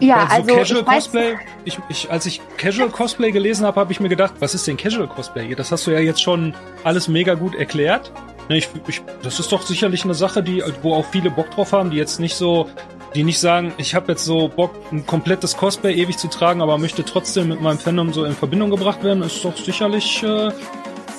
ja, 0.00 0.26
also 0.26 0.54
Casual 0.54 0.84
Cosplay. 0.84 1.36
Ich, 1.64 1.78
ich, 1.88 2.10
als 2.10 2.26
ich 2.26 2.40
Casual 2.58 2.90
Cosplay 2.90 3.30
gelesen 3.30 3.64
habe, 3.64 3.80
habe 3.80 3.92
ich 3.92 4.00
mir 4.00 4.08
gedacht, 4.08 4.34
was 4.40 4.54
ist 4.54 4.66
denn 4.66 4.76
Casual 4.76 5.08
Cosplay? 5.08 5.54
Das 5.54 5.72
hast 5.72 5.86
du 5.86 5.90
ja 5.90 6.00
jetzt 6.00 6.20
schon 6.20 6.54
alles 6.84 7.08
mega 7.08 7.34
gut 7.34 7.54
erklärt. 7.54 8.12
Ne, 8.48 8.58
ich, 8.58 8.68
ich, 8.86 9.02
das 9.22 9.40
ist 9.40 9.50
doch 9.52 9.62
sicherlich 9.62 10.04
eine 10.04 10.14
Sache, 10.14 10.42
die, 10.42 10.62
wo 10.82 10.94
auch 10.94 11.06
viele 11.06 11.30
Bock 11.30 11.50
drauf 11.50 11.72
haben, 11.72 11.90
die 11.90 11.96
jetzt 11.96 12.20
nicht 12.20 12.34
so, 12.34 12.68
die 13.14 13.24
nicht 13.24 13.40
sagen, 13.40 13.72
ich 13.78 13.94
habe 13.94 14.12
jetzt 14.12 14.24
so 14.24 14.48
Bock, 14.48 14.72
ein 14.92 15.06
komplettes 15.06 15.56
Cosplay 15.56 15.94
ewig 15.94 16.18
zu 16.18 16.28
tragen, 16.28 16.60
aber 16.60 16.78
möchte 16.78 17.04
trotzdem 17.04 17.48
mit 17.48 17.60
meinem 17.60 17.78
Fandom 17.78 18.12
so 18.12 18.24
in 18.24 18.34
Verbindung 18.34 18.70
gebracht 18.70 19.02
werden. 19.02 19.22
Ist 19.22 19.44
doch 19.44 19.56
sicherlich 19.56 20.22
äh, 20.22 20.50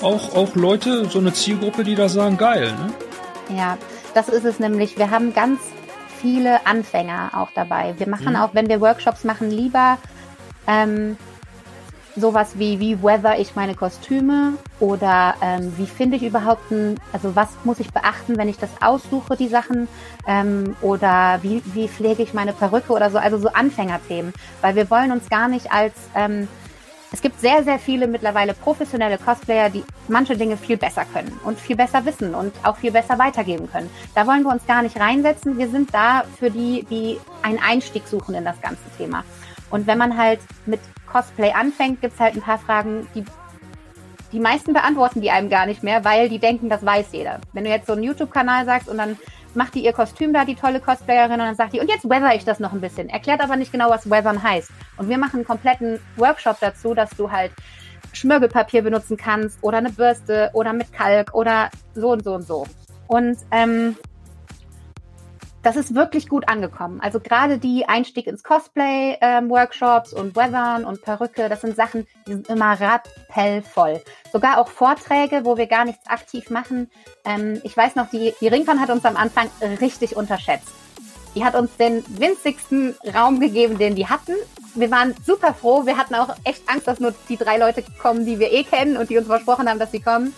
auch, 0.02 0.36
auch 0.36 0.56
Leute, 0.56 1.06
so 1.06 1.20
eine 1.20 1.34
Zielgruppe, 1.34 1.84
die 1.84 1.96
da 1.96 2.08
sagen, 2.08 2.38
geil, 2.38 2.74
ne? 2.74 3.07
Ja, 3.56 3.78
das 4.14 4.30
ist 4.30 4.46
es 4.46 4.60
nämlich. 4.60 4.98
Wir 4.98 5.10
haben 5.10 5.34
ganz 5.34 5.60
viele 6.20 6.66
Anfänger 6.66 7.32
auch 7.34 7.50
dabei. 7.54 7.94
Wir 7.98 8.10
machen 8.10 8.32
mhm. 8.32 8.38
auch, 8.38 8.54
wenn 8.54 8.68
wir 8.68 8.82
Workshops 8.82 9.24
machen, 9.24 9.52
lieber 9.52 9.98
ähm, 10.68 11.18
sowas 12.16 12.54
wie, 12.56 12.80
wie 12.80 13.02
weather 13.02 13.40
ich 13.40 13.56
meine 13.56 13.76
Kostüme 13.76 14.54
oder 14.80 15.36
ähm, 15.42 15.72
wie 15.78 15.86
finde 15.86 16.18
ich 16.18 16.24
überhaupt 16.24 16.72
ein, 16.72 17.00
also 17.14 17.36
was 17.36 17.50
muss 17.64 17.80
ich 17.80 17.92
beachten, 17.94 18.38
wenn 18.38 18.50
ich 18.50 18.58
das 18.58 18.70
aussuche, 18.82 19.38
die 19.38 19.48
Sachen 19.48 19.88
ähm, 20.28 20.76
oder 20.82 21.40
wie, 21.44 21.62
wie 21.66 21.88
pflege 21.88 22.24
ich 22.24 22.34
meine 22.34 22.54
Perücke 22.54 22.92
oder 22.92 23.12
so, 23.12 23.20
also 23.20 23.38
so 23.38 23.50
Anfängerthemen, 23.50 24.34
weil 24.62 24.76
wir 24.76 24.90
wollen 24.90 25.12
uns 25.12 25.30
gar 25.30 25.48
nicht 25.48 25.72
als 25.72 25.94
ähm, 26.16 26.48
es 27.12 27.22
gibt 27.22 27.40
sehr, 27.40 27.64
sehr 27.64 27.80
viele 27.80 28.08
mittlerweile 28.08 28.54
professionelle 28.54 29.18
Cosplayer, 29.18 29.70
die 29.70 29.84
manche 30.08 30.36
Dinge 30.36 30.58
viel 30.58 30.78
besser 30.78 31.06
können 31.06 31.40
und 31.46 31.60
viel 31.60 31.76
besser 31.76 32.06
wissen 32.06 32.36
und 32.36 32.54
auch 32.64 32.78
viel 32.78 32.92
besser 32.92 33.18
weitergeben 33.18 33.70
können. 33.72 33.90
Da 34.14 34.28
wollen 34.28 34.44
wir 34.44 34.52
uns 34.52 34.66
gar 34.68 34.82
nicht 34.82 35.00
reinsetzen. 35.00 35.58
Wir 35.58 35.70
sind 35.70 35.94
da 35.94 36.24
für 36.38 36.52
die, 36.52 36.86
die 36.90 37.18
einen 37.44 37.60
Einstieg 37.60 38.08
suchen 38.08 38.36
in 38.36 38.44
das 38.44 38.60
ganze 38.62 38.84
Thema. 38.98 39.24
Und 39.70 39.88
wenn 39.88 39.98
man 39.98 40.18
halt 40.18 40.40
mit 40.66 40.80
Cosplay 41.12 41.52
anfängt, 41.52 42.02
gibt's 42.02 42.20
halt 42.20 42.36
ein 42.36 42.42
paar 42.42 42.60
Fragen, 42.60 43.08
die 43.16 43.24
die 44.34 44.40
meisten 44.42 44.74
beantworten 44.74 45.22
die 45.22 45.32
einem 45.32 45.50
gar 45.50 45.66
nicht 45.66 45.84
mehr, 45.84 46.04
weil 46.04 46.28
die 46.28 46.40
denken, 46.40 46.68
das 46.68 46.86
weiß 46.86 47.08
jeder. 47.14 47.40
Wenn 47.54 47.64
du 47.64 47.70
jetzt 47.70 47.88
so 47.88 47.94
einen 47.94 48.04
YouTube-Kanal 48.04 48.66
sagst 48.66 48.90
und 48.90 48.98
dann 48.98 49.18
macht 49.58 49.74
die 49.74 49.84
ihr 49.84 49.92
Kostüm 49.92 50.34
da, 50.34 50.46
die 50.46 50.56
tolle 50.56 50.80
Cosplayerin, 50.80 51.34
und 51.34 51.40
dann 51.40 51.56
sagt 51.56 51.74
die, 51.74 51.80
und 51.80 51.90
jetzt 51.90 52.08
weather 52.08 52.36
ich 52.36 52.46
das 52.46 52.60
noch 52.60 52.74
ein 52.74 52.80
bisschen. 52.80 53.10
Erklärt 53.10 53.42
aber 53.42 53.56
nicht 53.56 53.72
genau, 53.72 53.90
was 53.90 54.10
weathern 54.10 54.42
heißt. 54.42 54.70
Und 54.98 55.10
wir 55.10 55.18
machen 55.18 55.38
einen 55.38 55.46
kompletten 55.46 56.00
Workshop 56.16 56.58
dazu, 56.62 56.94
dass 56.94 57.10
du 57.12 57.32
halt 57.32 57.52
Schmirgelpapier 58.14 58.84
benutzen 58.84 59.18
kannst 59.18 59.58
oder 59.64 59.80
eine 59.80 59.90
Bürste 59.90 60.52
oder 60.54 60.74
mit 60.74 60.94
Kalk 60.94 61.34
oder 61.34 61.70
so 61.96 62.12
und 62.12 62.24
so 62.24 62.36
und 62.36 62.44
so. 62.44 62.68
Und 63.08 63.38
ähm, 63.52 63.96
das 65.68 65.76
ist 65.76 65.94
wirklich 65.94 66.30
gut 66.30 66.48
angekommen. 66.48 67.02
Also 67.02 67.20
gerade 67.20 67.58
die 67.58 67.90
Einstieg 67.90 68.26
ins 68.26 68.42
Cosplay-Workshops 68.42 70.14
ähm, 70.14 70.20
und 70.20 70.36
Weathern 70.38 70.86
und 70.86 71.02
Perücke, 71.02 71.50
das 71.50 71.60
sind 71.60 71.76
Sachen, 71.76 72.08
die 72.26 72.36
sind 72.36 72.48
immer 72.48 72.80
rappellvoll. 72.80 74.02
Sogar 74.32 74.60
auch 74.60 74.70
Vorträge, 74.70 75.44
wo 75.44 75.58
wir 75.58 75.68
gar 75.68 75.84
nichts 75.84 76.08
aktiv 76.08 76.50
machen. 76.52 76.90
Ähm, 77.26 77.60
ich 77.66 77.76
weiß 77.76 77.96
noch, 77.96 78.10
die, 78.10 78.34
die 78.40 78.48
Ringcon 78.48 78.80
hat 78.80 78.90
uns 78.90 79.04
am 79.04 79.18
Anfang 79.18 79.50
richtig 79.82 80.16
unterschätzt. 80.16 80.72
Die 81.36 81.44
hat 81.44 81.54
uns 81.54 81.76
den 81.76 82.02
winzigsten 82.18 82.96
Raum 83.14 83.42
gegeben, 83.42 83.78
den 83.78 83.94
die 83.96 84.08
hatten. 84.08 84.36
Wir 84.74 84.90
waren 84.90 85.16
super 85.26 85.54
froh. 85.54 85.86
Wir 85.86 85.98
hatten 85.98 86.16
auch 86.16 86.34
echt 86.46 86.62
Angst, 86.70 86.88
dass 86.88 87.02
nur 87.02 87.14
die 87.28 87.36
drei 87.36 87.58
Leute 87.58 87.84
kommen, 88.02 88.26
die 88.26 88.40
wir 88.40 88.54
eh 88.54 88.64
kennen 88.64 88.96
und 88.96 89.10
die 89.10 89.18
uns 89.18 89.28
versprochen 89.28 89.68
haben, 89.68 89.80
dass 89.80 89.92
sie 89.92 90.00
kommen. 90.00 90.34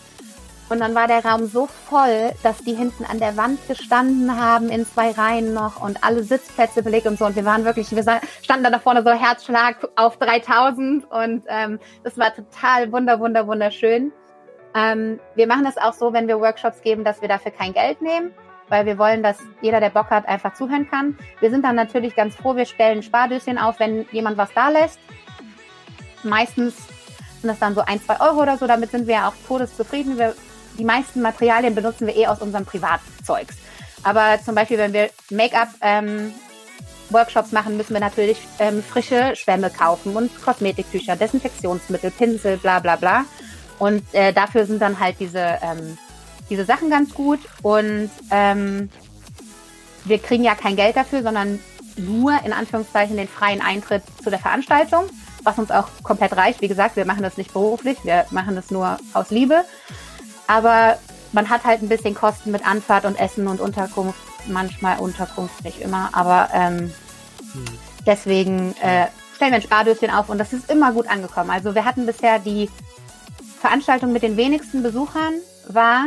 Und 0.69 0.79
dann 0.79 0.93
war 0.93 1.07
der 1.07 1.25
Raum 1.25 1.47
so 1.47 1.65
voll, 1.65 2.31
dass 2.43 2.59
die 2.59 2.75
hinten 2.75 3.03
an 3.03 3.19
der 3.19 3.35
Wand 3.37 3.59
gestanden 3.67 4.39
haben, 4.39 4.69
in 4.69 4.85
zwei 4.85 5.11
Reihen 5.11 5.53
noch 5.53 5.81
und 5.81 6.03
alle 6.03 6.23
Sitzplätze 6.23 6.83
belegt 6.83 7.07
und 7.07 7.17
so. 7.17 7.25
Und 7.25 7.35
wir 7.35 7.45
waren 7.45 7.65
wirklich, 7.65 7.89
wir 7.91 8.03
standen 8.43 8.71
da, 8.71 8.79
vorne 8.79 9.01
so 9.01 9.09
Herzschlag 9.09 9.77
auf 9.95 10.17
3000 10.17 11.09
und 11.11 11.43
ähm, 11.47 11.79
das 12.03 12.17
war 12.19 12.33
total 12.33 12.91
wunder, 12.91 13.19
wunder, 13.19 13.47
wunderschön. 13.47 14.11
Ähm, 14.75 15.19
wir 15.35 15.47
machen 15.47 15.63
das 15.63 15.77
auch 15.77 15.93
so, 15.93 16.13
wenn 16.13 16.27
wir 16.27 16.39
Workshops 16.39 16.81
geben, 16.81 17.03
dass 17.03 17.21
wir 17.21 17.27
dafür 17.27 17.51
kein 17.51 17.73
Geld 17.73 18.01
nehmen, 18.03 18.31
weil 18.67 18.85
wir 18.85 18.99
wollen, 18.99 19.23
dass 19.23 19.39
jeder, 19.61 19.79
der 19.79 19.89
Bock 19.89 20.11
hat, 20.11 20.27
einfach 20.27 20.53
zuhören 20.53 20.87
kann. 20.87 21.17
Wir 21.39 21.49
sind 21.49 21.65
dann 21.65 21.75
natürlich 21.75 22.15
ganz 22.15 22.35
froh, 22.35 22.55
wir 22.55 22.65
stellen 22.65 23.01
Spardöschen 23.01 23.57
auf, 23.57 23.79
wenn 23.79 24.05
jemand 24.11 24.37
was 24.37 24.53
da 24.53 24.69
lässt. 24.69 24.99
Meistens 26.21 26.75
sind 27.41 27.49
das 27.49 27.59
dann 27.59 27.73
so 27.73 27.81
ein, 27.81 27.99
zwei 27.99 28.19
Euro 28.19 28.41
oder 28.41 28.57
so, 28.57 28.67
damit 28.67 28.91
sind 28.91 29.07
wir 29.07 29.27
auch 29.27 29.33
todeszufrieden. 29.47 30.19
Wir 30.19 30.35
die 30.77 30.85
meisten 30.85 31.21
Materialien 31.21 31.75
benutzen 31.75 32.07
wir 32.07 32.15
eh 32.15 32.27
aus 32.27 32.39
unserem 32.39 32.65
Privatzeugs. 32.65 33.55
Aber 34.03 34.39
zum 34.43 34.55
Beispiel, 34.55 34.77
wenn 34.77 34.93
wir 34.93 35.09
Make-up 35.29 35.69
ähm, 35.81 36.33
machen, 37.51 37.77
müssen 37.77 37.93
wir 37.93 37.99
natürlich 37.99 38.37
ähm, 38.59 38.83
frische 38.83 39.35
Schwämme 39.35 39.69
kaufen 39.69 40.15
und 40.15 40.29
Kosmetiktücher, 40.43 41.15
Desinfektionsmittel, 41.15 42.11
Pinsel, 42.11 42.57
bla 42.57 42.79
bla 42.79 42.95
bla. 42.95 43.25
Und 43.79 44.03
äh, 44.13 44.33
dafür 44.33 44.65
sind 44.65 44.81
dann 44.81 44.99
halt 44.99 45.15
diese, 45.19 45.57
ähm, 45.61 45.97
diese 46.49 46.65
Sachen 46.65 46.89
ganz 46.89 47.13
gut. 47.13 47.39
Und 47.61 48.11
ähm, 48.31 48.89
wir 50.05 50.19
kriegen 50.19 50.43
ja 50.43 50.55
kein 50.55 50.75
Geld 50.75 50.95
dafür, 50.95 51.23
sondern 51.23 51.59
nur 51.97 52.33
in 52.45 52.53
Anführungszeichen 52.53 53.17
den 53.17 53.27
freien 53.27 53.61
Eintritt 53.61 54.03
zu 54.23 54.29
der 54.29 54.39
Veranstaltung, 54.39 55.05
was 55.43 55.57
uns 55.57 55.71
auch 55.71 55.87
komplett 56.03 56.35
reicht. 56.35 56.61
Wie 56.61 56.67
gesagt, 56.67 56.95
wir 56.95 57.05
machen 57.05 57.23
das 57.23 57.37
nicht 57.37 57.53
beruflich, 57.53 57.97
wir 58.03 58.25
machen 58.31 58.55
das 58.55 58.71
nur 58.71 58.97
aus 59.13 59.31
Liebe. 59.31 59.63
Aber 60.49 60.97
man 61.31 61.47
hat 61.49 61.63
halt 61.63 61.83
ein 61.83 61.89
bisschen 61.89 62.15
Kosten 62.15 62.51
mit 62.51 62.67
Anfahrt 62.67 63.05
und 63.05 63.19
Essen 63.19 63.47
und 63.47 63.61
Unterkunft. 63.61 64.19
Manchmal 64.47 64.99
Unterkunft, 64.99 65.63
nicht 65.63 65.79
immer. 65.79 66.09
Aber 66.11 66.49
ähm, 66.53 66.91
hm. 67.53 67.65
deswegen 68.05 68.75
äh, 68.81 69.05
stellen 69.35 69.51
wir 69.51 69.57
ein 69.57 69.61
Spardöschen 69.61 70.09
auf 70.09 70.27
und 70.29 70.39
das 70.39 70.51
ist 70.51 70.71
immer 70.71 70.91
gut 70.91 71.07
angekommen. 71.07 71.51
Also 71.51 71.75
wir 71.75 71.85
hatten 71.85 72.07
bisher 72.07 72.39
die 72.39 72.67
Veranstaltung 73.61 74.11
mit 74.11 74.23
den 74.23 74.37
wenigsten 74.37 74.81
Besuchern 74.81 75.33
war 75.67 76.05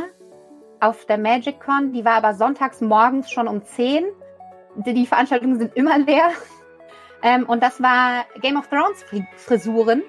auf 0.81 1.07
der 1.07 1.19
MagicCon, 1.19 1.93
die 1.93 2.05
war 2.05 2.15
aber 2.15 2.35
sonntags 2.35 2.81
morgens 2.81 3.31
schon 3.31 3.47
um 3.47 3.65
10. 3.65 4.05
Die 4.75 5.07
Veranstaltungen 5.07 5.59
sind 5.59 5.77
immer 5.77 5.99
leer. 5.99 6.31
Ähm, 7.25 7.45
und 7.45 7.63
das 7.63 7.81
war 7.81 8.25
Game 8.41 8.57
of 8.57 8.67
Thrones 8.67 9.05
Frisuren. 9.37 10.03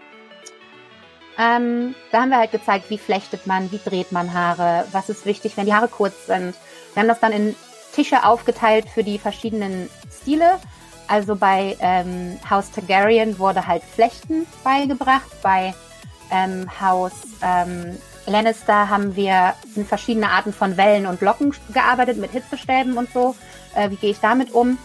Ähm, 1.38 1.96
da 2.12 2.22
haben 2.22 2.30
wir 2.30 2.38
halt 2.38 2.52
gezeigt, 2.52 2.90
wie 2.90 2.98
flechtet 2.98 3.48
man, 3.48 3.72
wie 3.72 3.80
dreht 3.84 4.12
man 4.12 4.34
Haare, 4.34 4.86
was 4.92 5.10
ist 5.10 5.26
wichtig, 5.26 5.58
wenn 5.58 5.66
die 5.66 5.74
Haare 5.74 5.88
kurz 5.88 6.28
sind. 6.28 6.56
Wir 6.94 7.02
haben 7.02 7.08
das 7.08 7.20
dann 7.20 7.32
in 7.32 7.56
Tische 7.94 8.24
aufgeteilt 8.26 8.88
für 8.90 9.04
die 9.04 9.18
verschiedenen 9.18 9.90
Stile. 10.22 10.60
Also 11.08 11.36
bei 11.36 11.76
ähm, 11.80 12.40
Haus 12.50 12.72
Targaryen 12.72 13.40
wurde 13.40 13.68
halt 13.68 13.84
Flechten 13.84 14.46
beigebracht. 14.64 15.30
Bei 15.42 15.74
ähm, 16.32 16.68
Haus 16.80 17.14
ähm, 17.42 17.98
Lannister 18.26 18.90
haben 18.90 19.16
wir 19.16 19.54
in 19.76 19.86
verschiedene 19.86 20.30
Arten 20.30 20.54
von 20.54 20.78
Wellen 20.78 21.06
und 21.06 21.22
Locken 21.22 21.54
gearbeitet, 21.74 22.18
mit 22.18 22.32
Hitzestäben 22.32 22.98
und 22.98 23.12
so. 23.12 23.36
Äh, 23.76 23.90
wie 23.90 23.96
gehe 23.96 24.12
ich 24.12 24.20
damit 24.20 24.52
um? 24.52 24.78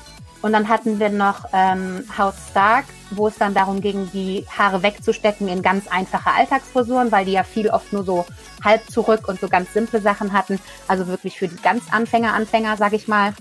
Und 0.43 0.53
dann 0.53 0.69
hatten 0.69 0.99
wir 0.99 1.11
noch 1.11 1.47
ähm, 1.53 2.05
Haus 2.17 2.35
Stark, 2.51 2.85
wo 3.11 3.29
es 3.29 3.37
dann 3.37 3.55
darum 3.55 3.81
ging, 3.81 4.11
die 4.13 4.45
Haare 4.57 4.83
wegzustecken 4.83 5.49
in 5.49 5.63
ganz 5.63 5.89
einfache 5.89 6.31
Alltagsfrisuren, 6.31 7.13
weil 7.13 7.25
die 7.25 7.33
ja 7.33 7.43
viel 7.43 7.71
oft 7.71 7.93
nur 7.93 8.05
so 8.05 8.27
halb 8.65 8.89
zurück 8.91 9.29
und 9.29 9.41
so 9.41 9.49
ganz 9.49 9.73
simple 9.73 10.01
Sachen 10.01 10.33
hatten. 10.33 10.59
Also 10.87 11.07
wirklich 11.07 11.39
für 11.39 11.49
die 11.49 11.57
ganz 11.57 11.85
Anfänger, 11.91 12.35
Anfänger, 12.35 12.77
sag 12.77 12.93
ich 12.93 13.09
mal. 13.09 13.35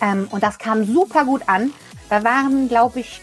Ähm, 0.00 0.28
und 0.30 0.42
das 0.42 0.58
kam 0.58 0.84
super 0.84 1.24
gut 1.24 1.42
an. 1.46 1.72
Da 2.08 2.24
waren, 2.24 2.68
glaube 2.68 3.00
ich, 3.00 3.20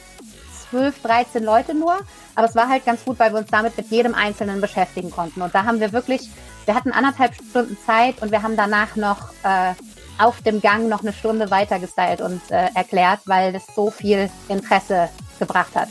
12, 0.69 1.01
13 1.01 1.43
Leute 1.43 1.73
nur. 1.73 1.99
Aber 2.36 2.47
es 2.47 2.55
war 2.55 2.69
halt 2.69 2.86
ganz 2.86 3.03
gut, 3.03 3.19
weil 3.19 3.34
wir 3.34 3.39
uns 3.39 3.51
damit 3.51 3.75
mit 3.75 3.91
jedem 3.91 4.15
Einzelnen 4.15 4.62
beschäftigen 4.62 5.12
konnten. 5.12 5.41
Und 5.41 5.53
da 5.53 5.65
haben 5.65 5.79
wir 5.79 5.91
wirklich, 5.91 6.29
wir 6.65 6.75
hatten 6.75 6.91
anderthalb 6.91 7.36
Stunden 7.36 7.77
Zeit 7.86 8.21
und 8.21 8.32
wir 8.32 8.43
haben 8.43 8.55
danach 8.55 8.95
noch 8.95 9.32
äh, 9.43 9.73
auf 10.19 10.41
dem 10.41 10.62
Gang 10.62 10.88
noch 10.88 11.01
eine 11.01 11.13
Stunde 11.13 11.49
weiter 11.49 11.79
gestylt 11.79 12.21
und 12.21 12.41
äh, 12.51 12.69
erklärt, 12.75 13.21
weil 13.25 13.53
das 13.53 13.65
so 13.75 13.89
viel 13.89 14.29
Interesse 14.47 15.10
gebracht 15.39 15.75
hat. 15.75 15.89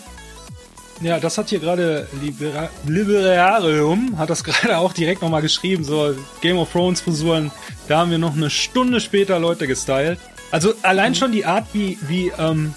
Ja, 1.00 1.20
das 1.20 1.38
hat 1.38 1.48
hier 1.48 1.60
gerade 1.60 2.08
Libera 2.20 2.70
Liberarium, 2.86 4.18
hat 4.18 4.30
das 4.30 4.42
gerade 4.44 4.78
auch 4.78 4.92
direkt 4.92 5.22
nochmal 5.22 5.42
geschrieben, 5.42 5.84
so 5.84 6.14
Game 6.40 6.58
of 6.58 6.72
Thrones 6.72 7.00
Frisuren, 7.00 7.50
da 7.86 7.98
haben 7.98 8.10
wir 8.10 8.18
noch 8.18 8.36
eine 8.36 8.50
Stunde 8.50 9.00
später 9.00 9.38
Leute 9.38 9.66
gestylt. 9.66 10.18
Also 10.50 10.74
allein 10.82 11.12
mhm. 11.12 11.16
schon 11.16 11.32
die 11.32 11.44
Art, 11.44 11.66
wie, 11.72 11.98
wie, 12.02 12.32
ähm, 12.38 12.74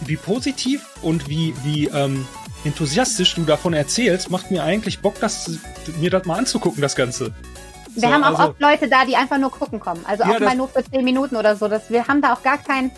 wie 0.00 0.16
positiv 0.16 0.86
und 1.02 1.28
wie, 1.28 1.54
wie 1.62 1.86
ähm, 1.88 2.26
enthusiastisch 2.64 3.34
du 3.34 3.44
davon 3.44 3.74
erzählst, 3.74 4.30
macht 4.30 4.50
mir 4.50 4.62
eigentlich 4.62 5.00
Bock, 5.00 5.14
das, 5.20 5.58
mir 5.98 6.10
das 6.10 6.24
mal 6.24 6.38
anzugucken, 6.38 6.80
das 6.80 6.96
Ganze. 6.96 7.32
Wir 7.94 8.08
so, 8.08 8.14
haben 8.14 8.24
auch 8.24 8.38
also, 8.38 8.50
oft 8.50 8.60
Leute 8.60 8.88
da, 8.88 9.04
die 9.04 9.16
einfach 9.16 9.38
nur 9.38 9.50
gucken 9.50 9.80
kommen. 9.80 10.04
Also 10.06 10.24
ja, 10.24 10.30
auch 10.30 10.40
mal 10.40 10.56
nur 10.56 10.68
für 10.68 10.84
zehn 10.84 11.04
Minuten 11.04 11.36
oder 11.36 11.56
so. 11.56 11.66
Das, 11.68 11.90
wir 11.90 12.06
haben 12.06 12.20
da 12.20 12.34
auch 12.34 12.42
gar 12.42 12.58
kein, 12.58 12.90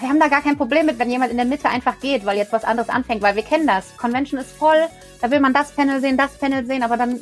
wir 0.00 0.08
haben 0.08 0.20
da 0.20 0.28
gar 0.28 0.42
kein 0.42 0.56
Problem 0.56 0.86
mit, 0.86 0.98
wenn 0.98 1.10
jemand 1.10 1.30
in 1.30 1.36
der 1.36 1.46
Mitte 1.46 1.68
einfach 1.68 2.00
geht, 2.00 2.24
weil 2.24 2.36
jetzt 2.36 2.52
was 2.52 2.64
anderes 2.64 2.88
anfängt, 2.88 3.22
weil 3.22 3.36
wir 3.36 3.42
kennen 3.42 3.66
das. 3.66 3.96
Convention 3.96 4.40
ist 4.40 4.52
voll, 4.52 4.88
da 5.20 5.30
will 5.30 5.40
man 5.40 5.52
das 5.52 5.72
Panel 5.72 6.00
sehen, 6.00 6.16
das 6.16 6.38
Panel 6.38 6.66
sehen, 6.66 6.82
aber 6.82 6.96
dann, 6.96 7.20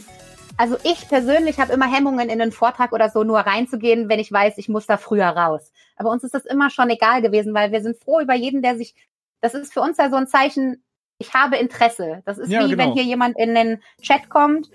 also 0.57 0.77
ich 0.85 1.09
persönlich 1.09 1.59
habe 1.59 1.73
immer 1.73 1.91
Hemmungen, 1.91 2.29
in 2.29 2.41
einen 2.41 2.53
Vortrag 2.53 2.93
oder 2.93 3.11
so 3.11 3.25
nur 3.25 3.41
reinzugehen, 3.41 4.09
wenn 4.09 4.21
ich 4.21 4.33
weiß, 4.33 4.59
ich 4.59 4.69
muss 4.69 4.87
da 4.87 4.97
früher 4.97 5.27
raus. 5.27 5.73
Aber 5.97 6.11
uns 6.11 6.25
ist 6.25 6.35
das 6.35 6.47
immer 6.47 6.71
schon 6.71 6.91
egal 6.91 7.23
gewesen, 7.23 7.55
weil 7.55 7.73
wir 7.73 7.83
sind 7.83 7.99
froh 7.99 8.21
über 8.21 8.35
jeden, 8.35 8.63
der 8.63 8.77
sich, 8.77 8.95
das 9.41 9.55
ist 9.55 9.73
für 9.73 9.81
uns 9.81 9.99
ja 9.99 10.11
so 10.11 10.17
ein 10.17 10.27
Zeichen, 10.27 10.83
ich 11.19 11.35
habe 11.35 11.57
Interesse. 11.57 12.23
Das 12.25 12.39
ist 12.39 12.51
ja, 12.51 12.65
wie 12.65 12.71
genau. 12.71 12.85
wenn 12.85 12.93
hier 12.93 13.05
jemand 13.05 13.39
in 13.39 13.55
den 13.55 13.83
Chat 14.01 14.31
kommt 14.31 14.71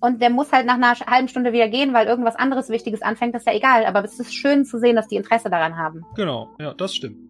und 0.00 0.22
der 0.22 0.30
muss 0.30 0.50
halt 0.50 0.66
nach 0.66 0.74
einer 0.74 0.94
halben 0.94 1.28
Stunde 1.28 1.52
wieder 1.52 1.68
gehen, 1.68 1.92
weil 1.92 2.06
irgendwas 2.06 2.36
anderes 2.36 2.70
Wichtiges 2.70 3.02
anfängt, 3.02 3.34
das 3.34 3.42
ist 3.42 3.46
ja 3.46 3.54
egal. 3.54 3.84
Aber 3.84 4.02
es 4.02 4.18
ist 4.18 4.34
schön 4.34 4.64
zu 4.64 4.78
sehen, 4.78 4.96
dass 4.96 5.08
die 5.08 5.16
Interesse 5.16 5.50
daran 5.50 5.76
haben. 5.76 6.06
Genau, 6.16 6.48
ja, 6.58 6.72
das 6.72 6.94
stimmt. 6.94 7.29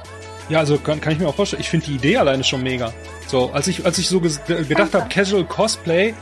Ja, 0.49 0.59
also 0.59 0.77
kann, 0.77 0.99
kann 0.99 1.13
ich 1.13 1.19
mir 1.19 1.27
auch 1.27 1.35
vorstellen. 1.35 1.61
Ich 1.61 1.69
finde 1.69 1.87
die 1.87 1.95
Idee 1.95 2.17
alleine 2.17 2.43
schon 2.43 2.63
mega. 2.63 2.93
So, 3.27 3.51
als 3.51 3.67
ich, 3.67 3.85
als 3.85 3.97
ich 3.97 4.07
so 4.07 4.19
gedacht 4.19 4.93
habe, 4.93 5.09
Casual 5.09 5.45
Cosplay 5.45 6.13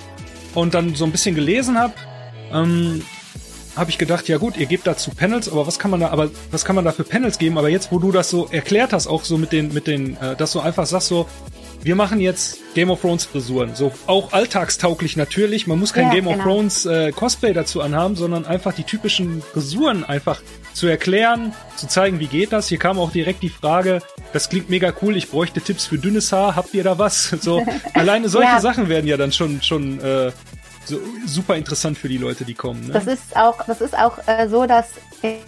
und 0.54 0.74
dann 0.74 0.96
so 0.96 1.06
ein 1.06 1.12
bisschen 1.12 1.36
gelesen 1.36 1.80
habe, 1.80 1.94
ähm, 2.52 3.04
habe 3.76 3.90
ich 3.90 3.98
gedacht, 3.98 4.28
ja 4.28 4.38
gut, 4.38 4.58
ihr 4.58 4.66
gebt 4.66 4.86
dazu 4.86 5.12
Panels, 5.12 5.50
aber 5.50 5.66
was 5.66 5.80
kann 5.80 5.92
man 5.92 6.02
da, 6.02 6.10
aber 6.10 6.30
was 6.52 6.66
kann 6.66 6.76
man 6.76 6.86
da 6.86 6.92
für 6.92 7.04
Panels 7.04 7.38
geben? 7.38 7.58
Aber 7.58 7.70
jetzt, 7.70 7.92
wo 7.92 8.00
du 8.00 8.12
das 8.12 8.30
so 8.30 8.48
erklärt 8.52 8.94
hast, 8.94 9.08
auch 9.08 9.24
so 9.24 9.38
mit 9.38 9.52
den, 9.52 9.74
mit 9.74 9.88
den, 9.88 10.18
äh, 10.18 10.36
dass 10.36 10.52
du 10.52 10.60
einfach 10.60 10.86
sagst 10.86 11.08
so, 11.08 11.28
wir 11.82 11.96
machen 11.96 12.20
jetzt 12.20 12.60
Game 12.76 12.90
of 12.90 13.00
Thrones 13.02 13.26
Frisuren. 13.26 13.74
So 13.76 13.92
auch 14.06 14.34
alltagstauglich 14.34 15.16
natürlich. 15.16 15.66
Man 15.66 15.80
muss 15.80 15.94
kein 15.94 16.08
ja, 16.08 16.14
Game 16.14 16.26
genau. 16.26 16.38
of 16.38 16.44
Thrones 16.44 16.86
äh, 16.86 17.12
Cosplay 17.14 17.54
dazu 17.54 17.82
anhaben, 17.82 18.16
sondern 18.16 18.46
einfach 18.46 18.74
die 18.74 18.84
typischen 18.84 19.42
Frisuren 19.42 20.04
einfach 20.04 20.42
zu 20.74 20.88
erklären, 20.88 21.54
zu 21.76 21.88
zeigen, 21.88 22.20
wie 22.20 22.28
geht 22.28 22.54
das. 22.54 22.68
Hier 22.68 22.80
kam 22.80 23.00
auch 23.00 23.12
direkt 23.12 23.44
die 23.44 23.50
Frage, 23.50 24.02
das 24.34 24.50
klingt 24.50 24.70
mega 24.70 24.94
cool, 25.02 25.16
ich 25.16 25.30
bräuchte 25.30 25.62
Tipps 25.62 25.86
für 25.86 25.98
dünnes 25.98 26.32
Haar, 26.32 26.56
habt 26.56 26.74
ihr 26.74 26.84
da 26.84 26.98
was? 26.98 27.30
So, 27.42 27.66
alleine 27.94 28.28
solche 28.28 28.52
ja. 28.52 28.60
Sachen 28.60 28.90
werden 28.90 29.08
ja 29.08 29.16
dann 29.16 29.32
schon, 29.32 29.62
schon 29.62 30.00
äh, 30.02 30.32
so 30.86 31.00
super 31.26 31.56
interessant 31.56 31.98
für 31.98 32.10
die 32.10 32.18
Leute, 32.18 32.44
die 32.44 32.54
kommen. 32.54 32.88
Ne? 32.88 32.94
Das 32.94 33.08
ist 33.08 33.36
auch, 33.36 33.64
das 33.66 33.80
ist 33.80 33.98
auch 33.98 34.18
äh, 34.28 34.50
so, 34.50 34.66
dass 34.66 34.88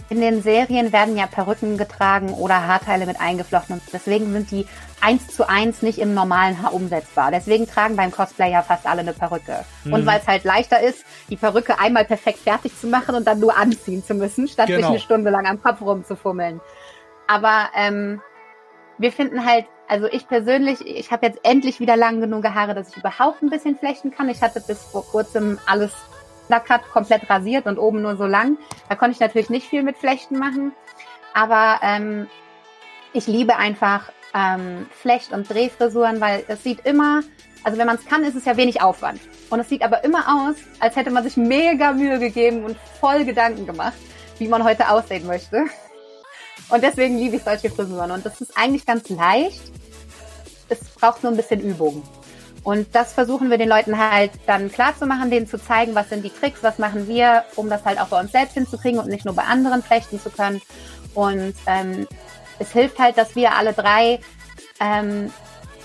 in 0.10 0.22
den 0.22 0.42
Serien 0.42 0.94
werden 0.94 1.18
ja 1.18 1.28
Perücken 1.28 1.78
getragen 1.78 2.30
oder 2.30 2.68
Haarteile 2.68 3.06
mit 3.06 3.20
eingeflochten 3.20 3.76
und 3.76 3.84
deswegen 3.92 4.32
sind 4.32 4.52
die 4.52 4.66
eins 5.02 5.28
zu 5.28 5.50
eins 5.50 5.82
nicht 5.82 6.00
im 6.00 6.14
normalen 6.14 6.62
Haar 6.62 6.74
umsetzbar. 6.74 7.32
Deswegen 7.32 7.68
tragen 7.68 7.96
beim 7.96 8.12
Cosplay 8.12 8.52
ja 8.52 8.62
fast 8.62 8.86
alle 8.86 9.02
eine 9.02 9.14
Perücke. 9.14 9.66
Mhm. 9.84 9.94
Und 9.94 10.06
weil 10.06 10.20
es 10.20 10.28
halt 10.28 10.44
leichter 10.44 10.80
ist, 10.80 11.04
die 11.30 11.36
Perücke 11.36 11.80
einmal 11.80 12.06
perfekt 12.06 12.40
fertig 12.40 12.80
zu 12.80 12.88
machen 12.88 13.16
und 13.16 13.26
dann 13.26 13.40
nur 13.40 13.58
anziehen 13.58 14.04
zu 14.04 14.14
müssen, 14.14 14.48
statt 14.48 14.68
genau. 14.68 14.80
sich 14.80 14.88
eine 14.88 15.00
Stunde 15.00 15.32
lang 15.32 15.46
am 15.46 15.62
Kopf 15.62 15.82
rumzufummeln. 15.82 16.62
Aber 17.28 17.70
ähm, 17.76 18.22
wir 18.98 19.12
finden 19.12 19.46
halt, 19.46 19.66
also 19.88 20.08
ich 20.08 20.28
persönlich, 20.28 20.86
ich 20.86 21.12
habe 21.12 21.26
jetzt 21.26 21.40
endlich 21.44 21.80
wieder 21.80 21.98
lang 21.98 22.22
genug 22.22 22.46
Haare, 22.46 22.76
dass 22.76 22.90
ich 22.90 22.98
überhaupt 22.98 23.42
ein 23.42 23.50
bisschen 23.50 23.78
flechten 23.78 24.12
kann. 24.12 24.30
Ich 24.30 24.42
hatte 24.42 24.62
bis 24.62 24.84
vor 24.84 25.06
kurzem 25.06 25.60
alles 25.66 25.92
Lackert 26.48 26.90
komplett 26.92 27.30
rasiert 27.30 27.66
und 27.66 27.78
oben 27.80 28.02
nur 28.02 28.18
so 28.18 28.26
lang. 28.26 28.58
Da 28.90 28.96
konnte 28.96 29.14
ich 29.14 29.20
natürlich 29.20 29.50
nicht 29.50 29.68
viel 29.68 29.84
mit 29.84 29.98
Flechten 29.98 30.38
machen. 30.38 30.74
Aber 31.34 31.80
ähm, 31.82 32.28
ich 33.14 33.28
liebe 33.28 33.56
einfach 33.56 34.12
ähm, 34.34 34.88
Flecht- 35.02 35.32
und 35.32 35.50
Drehfrisuren, 35.50 36.22
weil 36.22 36.44
es 36.48 36.64
sieht 36.64 36.86
immer, 36.86 37.22
also 37.64 37.78
wenn 37.78 37.88
man 37.88 37.98
es 37.98 38.06
kann, 38.06 38.24
ist 38.24 38.36
es 38.36 38.46
ja 38.46 38.58
wenig 38.58 38.82
Aufwand. 38.82 39.22
Und 39.50 39.60
es 39.60 39.70
sieht 39.70 39.84
aber 39.84 40.04
immer 40.04 40.50
aus, 40.50 40.56
als 40.80 40.96
hätte 40.96 41.12
man 41.12 41.24
sich 41.24 41.38
mega 41.38 41.94
Mühe 41.94 42.20
gegeben 42.20 42.64
und 42.64 42.78
voll 43.00 43.26
Gedanken 43.26 43.66
gemacht, 43.66 43.98
wie 44.40 44.48
man 44.48 44.64
heute 44.64 44.90
aussehen 44.90 45.28
möchte. 45.28 45.66
Und 46.70 46.84
deswegen 46.84 47.18
liebe 47.18 47.36
ich 47.36 47.44
solche 47.44 47.70
Frisuren. 47.70 48.12
Und 48.12 48.26
das 48.26 48.40
ist 48.40 48.58
eigentlich 48.58 48.86
ganz 48.86 49.10
leicht. 49.10 49.62
Es 50.70 50.80
braucht 51.00 51.22
nur 51.22 51.34
ein 51.34 51.38
bisschen 51.38 51.60
Übung. 51.62 52.02
Und 52.64 52.96
das 52.96 53.14
versuchen 53.14 53.50
wir 53.50 53.58
den 53.58 53.70
Leuten 53.70 53.98
halt 53.98 54.32
dann 54.46 54.72
klar 54.72 54.96
zu 54.98 55.08
machen, 55.08 55.32
denen 55.32 55.48
zu 55.48 55.58
zeigen, 55.58 55.96
was 55.96 56.10
sind 56.10 56.24
die 56.24 56.30
Tricks, 56.30 56.62
was 56.62 56.78
machen 56.78 57.08
wir, 57.08 57.44
um 57.56 57.70
das 57.70 57.84
halt 57.86 58.00
auch 58.00 58.08
bei 58.08 58.20
uns 58.20 58.32
selbst 58.32 58.54
hinzukriegen 58.54 59.00
und 59.00 59.10
nicht 59.10 59.26
nur 59.26 59.34
bei 59.34 59.44
anderen 59.44 59.82
flechten 59.82 60.20
zu 60.20 60.30
können. 60.30 60.62
Und 61.16 61.56
ähm, 61.66 62.08
es 62.62 62.72
hilft 62.72 63.00
halt, 63.00 63.18
dass 63.18 63.36
wir 63.36 63.56
alle 63.56 63.74
drei 63.74 64.20
ähm, 64.80 65.32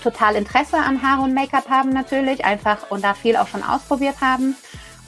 total 0.01 0.35
Interesse 0.35 0.77
an 0.77 1.01
Haare 1.01 1.23
und 1.23 1.33
Make-up 1.33 1.69
haben 1.69 1.89
natürlich, 1.89 2.45
einfach 2.45 2.89
und 2.89 3.03
da 3.03 3.13
viel 3.13 3.35
auch 3.35 3.47
schon 3.47 3.63
ausprobiert 3.63 4.21
haben. 4.21 4.55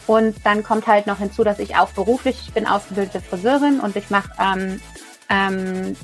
Und 0.08 0.36
dann 0.44 0.64
kommt 0.64 0.88
halt 0.88 1.06
noch 1.06 1.20
hinzu, 1.20 1.44
dass 1.44 1.60
ich 1.60 1.76
auch 1.76 1.90
beruflich, 1.90 2.42
ich 2.48 2.54
bin 2.54 2.66
ausgebildete 2.66 3.22
Friseurin 3.22 3.80
und 3.80 3.96
ich 3.96 4.10
mache 4.10 4.32
ähm, 4.40 4.82
ähm, 5.30 5.96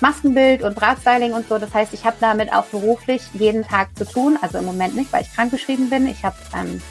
Maskenbild 0.00 0.62
und 0.62 0.74
Drahtstyling 0.74 1.32
und 1.32 1.48
so. 1.48 1.56
Das 1.56 1.72
heißt, 1.72 1.94
ich 1.94 2.04
habe 2.04 2.16
damit 2.20 2.52
auch 2.52 2.66
beruflich 2.66 3.22
jeden 3.32 3.66
Tag 3.66 3.96
zu 3.96 4.04
tun. 4.04 4.38
Also 4.42 4.58
im 4.58 4.66
Moment 4.66 4.94
nicht, 4.94 5.10
weil 5.12 5.22
ich 5.22 5.32
krankgeschrieben 5.34 5.88
bin. 5.88 6.06
Ich 6.06 6.24
habe, 6.24 6.36
ähm, 6.54 6.82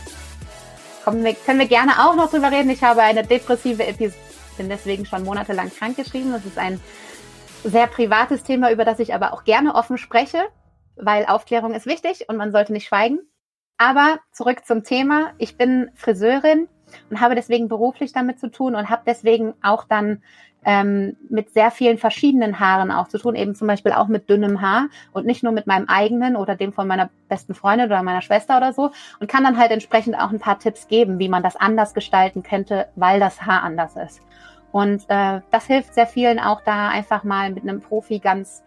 wir, 1.23 1.35
können 1.35 1.59
wir 1.59 1.67
gerne 1.67 2.03
auch 2.03 2.15
noch 2.15 2.31
drüber 2.31 2.51
reden. 2.51 2.71
Ich 2.71 2.81
habe 2.81 3.03
eine 3.03 3.23
depressive 3.23 3.85
Episode, 3.85 4.17
bin 4.57 4.69
deswegen 4.69 5.05
schon 5.05 5.23
monatelang 5.23 5.71
krankgeschrieben. 5.71 6.31
Das 6.31 6.45
ist 6.45 6.57
ein 6.57 6.79
sehr 7.63 7.88
privates 7.88 8.43
Thema, 8.43 8.71
über 8.71 8.86
das 8.86 8.99
ich 8.99 9.13
aber 9.13 9.34
auch 9.34 9.43
gerne 9.43 9.76
offen 9.76 9.97
spreche, 9.97 10.43
weil 10.95 11.26
Aufklärung 11.26 11.73
ist 11.73 11.86
wichtig 11.86 12.26
und 12.30 12.38
man 12.38 12.52
sollte 12.52 12.73
nicht 12.73 12.88
schweigen. 12.88 13.19
Aber 13.78 14.19
zurück 14.32 14.65
zum 14.65 14.84
Thema. 14.84 15.32
Ich 15.38 15.58
bin 15.58 15.89
Friseurin 15.95 16.67
und 17.10 17.21
habe 17.21 17.36
deswegen 17.36 17.67
beruflich 17.67 18.13
damit 18.13 18.39
zu 18.39 18.52
tun 18.52 18.76
und 18.76 18.89
habe 18.89 19.04
deswegen 19.06 19.56
auch 19.62 19.86
dann 19.86 20.21
ähm, 20.65 21.17
mit 21.30 21.52
sehr 21.52 21.71
vielen 21.71 21.97
verschiedenen 21.97 22.60
Haaren 22.60 22.91
auch 22.91 23.08
zu 23.08 23.17
tun, 23.17 23.36
eben 23.36 23.56
zum 23.56 23.67
Beispiel 23.67 23.91
auch 23.91 24.08
mit 24.08 24.30
dünnem 24.30 24.62
Haar 24.62 24.88
und 25.12 25.26
nicht 25.26 25.43
nur 25.43 25.52
mit 25.52 25.67
meinem 25.67 25.89
eigenen 25.89 26.36
oder 26.36 26.56
dem 26.56 26.71
von 26.71 26.88
meiner 26.88 27.10
besten 27.28 27.54
Freundin 27.54 27.88
oder 27.88 28.04
meiner 28.04 28.21
Schwester 28.21 28.58
oder 28.58 28.73
so 28.73 28.91
und 29.19 29.30
kann 29.30 29.43
dann 29.43 29.58
halt 29.58 29.71
entsprechend 29.71 30.15
auch 30.15 30.30
ein 30.30 30.39
paar 30.39 30.60
Tipps 30.60 30.88
geben, 30.88 31.19
wie 31.19 31.30
man 31.30 31.43
das 31.43 31.56
anders 31.56 31.93
gestalten 31.93 32.43
könnte, 32.43 32.88
weil 32.95 33.19
das 33.19 33.41
Haar 33.41 33.63
anders 33.63 33.95
ist. 33.95 34.21
Und 34.73 35.03
äh, 35.07 35.39
das 35.51 35.67
hilft 35.67 35.93
sehr 35.93 36.07
vielen 36.07 36.39
auch 36.39 36.59
da 36.62 36.89
einfach 36.89 37.23
mal 37.23 37.51
mit 37.51 37.62
einem 37.62 37.79
Profi 37.79 38.17
ganz 38.17 38.63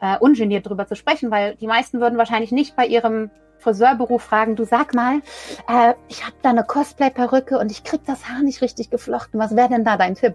äh, 0.00 0.16
ungeniert 0.18 0.66
drüber 0.66 0.86
zu 0.86 0.96
sprechen, 0.96 1.30
weil 1.30 1.54
die 1.56 1.66
meisten 1.66 2.00
würden 2.00 2.18
wahrscheinlich 2.18 2.50
nicht 2.50 2.74
bei 2.74 2.86
ihrem 2.86 3.30
Friseurberuf 3.58 4.22
fragen, 4.22 4.56
du 4.56 4.64
sag 4.64 4.94
mal, 4.94 5.20
äh, 5.68 5.92
ich 6.08 6.24
habe 6.24 6.34
da 6.40 6.48
eine 6.48 6.64
Cosplay-Perücke 6.64 7.58
und 7.58 7.70
ich 7.70 7.84
krieg 7.84 8.00
das 8.06 8.26
Haar 8.26 8.42
nicht 8.42 8.62
richtig 8.62 8.88
geflochten. 8.88 9.38
Was 9.38 9.54
wäre 9.54 9.68
denn 9.68 9.84
da 9.84 9.98
dein 9.98 10.14
Tipp? 10.14 10.34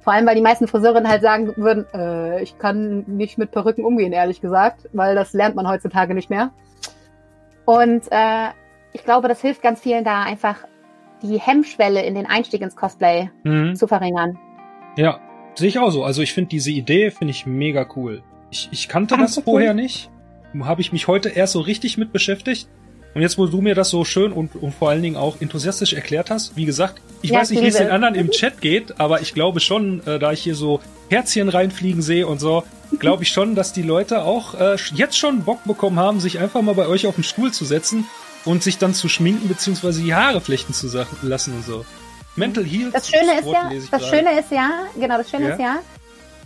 Vor 0.00 0.12
allem, 0.12 0.26
weil 0.26 0.34
die 0.34 0.42
meisten 0.42 0.68
Friseurinnen 0.68 1.10
halt 1.10 1.22
sagen 1.22 1.54
würden, 1.56 1.86
äh, 1.94 2.42
ich 2.42 2.58
kann 2.58 3.04
nicht 3.06 3.38
mit 3.38 3.52
Perücken 3.52 3.86
umgehen, 3.86 4.12
ehrlich 4.12 4.42
gesagt, 4.42 4.90
weil 4.92 5.14
das 5.14 5.32
lernt 5.32 5.56
man 5.56 5.68
heutzutage 5.68 6.14
nicht 6.14 6.28
mehr. 6.28 6.50
Und 7.64 8.04
äh, 8.10 8.48
ich 8.92 9.04
glaube, 9.04 9.28
das 9.28 9.40
hilft 9.40 9.62
ganz 9.62 9.80
vielen 9.80 10.04
da 10.04 10.22
einfach 10.22 10.56
die 11.22 11.38
Hemmschwelle 11.38 12.02
in 12.02 12.14
den 12.14 12.26
Einstieg 12.26 12.62
ins 12.62 12.76
Cosplay 12.76 13.30
mhm. 13.44 13.74
zu 13.74 13.86
verringern. 13.86 14.38
Ja, 14.96 15.20
sehe 15.54 15.68
ich 15.68 15.78
auch 15.78 15.90
so. 15.90 16.04
Also 16.04 16.22
ich 16.22 16.32
finde 16.32 16.48
diese 16.48 16.70
Idee 16.70 17.10
finde 17.10 17.30
ich 17.32 17.46
mega 17.46 17.86
cool. 17.96 18.22
Ich, 18.50 18.68
ich 18.72 18.88
kannte 18.88 19.14
Ach, 19.16 19.20
das 19.20 19.40
vorher 19.44 19.70
cool. 19.70 19.76
nicht. 19.76 20.10
Habe 20.60 20.80
ich 20.80 20.92
mich 20.92 21.06
heute 21.06 21.28
erst 21.28 21.52
so 21.52 21.60
richtig 21.60 21.96
mit 21.96 22.12
beschäftigt. 22.12 22.68
Und 23.14 23.22
jetzt, 23.22 23.38
wo 23.38 23.46
du 23.46 23.60
mir 23.60 23.74
das 23.74 23.90
so 23.90 24.04
schön 24.04 24.32
und, 24.32 24.54
und 24.54 24.72
vor 24.72 24.90
allen 24.90 25.02
Dingen 25.02 25.16
auch 25.16 25.40
enthusiastisch 25.40 25.94
erklärt 25.94 26.30
hast, 26.30 26.56
wie 26.56 26.64
gesagt, 26.64 27.02
ich 27.22 27.30
ja, 27.30 27.40
weiß 27.40 27.50
nicht, 27.50 27.62
wie 27.62 27.66
es 27.66 27.76
den 27.76 27.90
anderen 27.90 28.14
im 28.14 28.30
Chat 28.30 28.60
geht, 28.60 29.00
aber 29.00 29.20
ich 29.20 29.34
glaube 29.34 29.58
schon, 29.58 30.06
äh, 30.06 30.20
da 30.20 30.30
ich 30.30 30.42
hier 30.42 30.54
so 30.54 30.80
Herzchen 31.08 31.48
reinfliegen 31.48 32.02
sehe 32.02 32.26
und 32.28 32.38
so, 32.38 32.62
glaube 33.00 33.24
ich 33.24 33.30
schon, 33.30 33.56
dass 33.56 33.72
die 33.72 33.82
Leute 33.82 34.22
auch 34.22 34.54
äh, 34.54 34.76
jetzt 34.94 35.18
schon 35.18 35.42
Bock 35.42 35.64
bekommen 35.64 35.98
haben, 35.98 36.20
sich 36.20 36.38
einfach 36.38 36.62
mal 36.62 36.76
bei 36.76 36.86
euch 36.86 37.08
auf 37.08 37.16
den 37.16 37.24
Stuhl 37.24 37.52
zu 37.52 37.64
setzen 37.64 38.06
und 38.44 38.62
sich 38.62 38.78
dann 38.78 38.94
zu 38.94 39.08
schminken 39.08 39.48
beziehungsweise 39.48 40.02
die 40.02 40.14
Haare 40.14 40.40
flechten 40.40 40.72
zu 40.72 40.86
lassen 41.22 41.54
und 41.54 41.64
so. 41.64 41.84
Mental 42.36 42.64
Health. 42.64 42.94
Das 42.94 43.08
Schöne 43.08 43.38
ist 43.38 43.46
ja, 43.46 43.70
das 43.90 44.08
Schöne 44.08 44.38
ist 44.38 44.50
ja, 44.50 44.70
genau, 44.96 45.18
das 45.18 45.30
Schöne 45.30 45.48
ja? 45.48 45.52
ist 45.54 45.60
ja, 45.60 45.78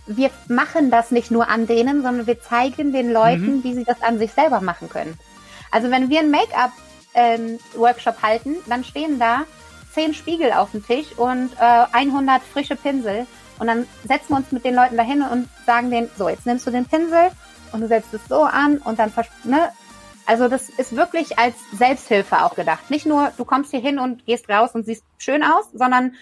wir 0.07 0.29
machen 0.47 0.91
das 0.91 1.11
nicht 1.11 1.31
nur 1.31 1.49
an 1.49 1.67
denen, 1.67 2.03
sondern 2.03 2.27
wir 2.27 2.41
zeigen 2.41 2.93
den 2.93 3.11
Leuten, 3.11 3.57
mhm. 3.57 3.63
wie 3.63 3.73
sie 3.73 3.83
das 3.83 4.01
an 4.01 4.19
sich 4.19 4.31
selber 4.31 4.61
machen 4.61 4.89
können. 4.89 5.17
Also 5.71 5.89
wenn 5.89 6.09
wir 6.09 6.19
einen 6.19 6.31
Make-up-Workshop 6.31 8.15
ähm, 8.15 8.23
halten, 8.23 8.55
dann 8.67 8.83
stehen 8.83 9.19
da 9.19 9.45
zehn 9.93 10.13
Spiegel 10.13 10.51
auf 10.51 10.71
dem 10.71 10.85
Tisch 10.85 11.07
und 11.17 11.51
äh, 11.59 11.85
100 11.91 12.41
frische 12.43 12.75
Pinsel. 12.75 13.25
Und 13.57 13.67
dann 13.67 13.87
setzen 14.05 14.29
wir 14.29 14.37
uns 14.37 14.51
mit 14.51 14.65
den 14.65 14.75
Leuten 14.75 14.97
dahin 14.97 15.21
und 15.21 15.47
sagen 15.65 15.89
denen, 15.89 16.09
so, 16.17 16.27
jetzt 16.27 16.45
nimmst 16.45 16.67
du 16.67 16.71
den 16.71 16.85
Pinsel 16.85 17.31
und 17.71 17.81
du 17.81 17.87
setzt 17.87 18.13
es 18.13 18.21
so 18.27 18.43
an 18.43 18.77
und 18.79 18.99
dann, 18.99 19.11
ne? 19.45 19.69
Also 20.25 20.47
das 20.47 20.69
ist 20.69 20.95
wirklich 20.95 21.37
als 21.37 21.55
Selbsthilfe 21.77 22.43
auch 22.43 22.55
gedacht. 22.55 22.89
Nicht 22.89 23.05
nur, 23.05 23.31
du 23.37 23.45
kommst 23.45 23.71
hier 23.71 23.79
hin 23.79 23.99
und 23.99 24.25
gehst 24.25 24.49
raus 24.49 24.71
und 24.73 24.85
siehst 24.85 25.03
schön 25.17 25.43
aus, 25.43 25.69
sondern 25.73 26.15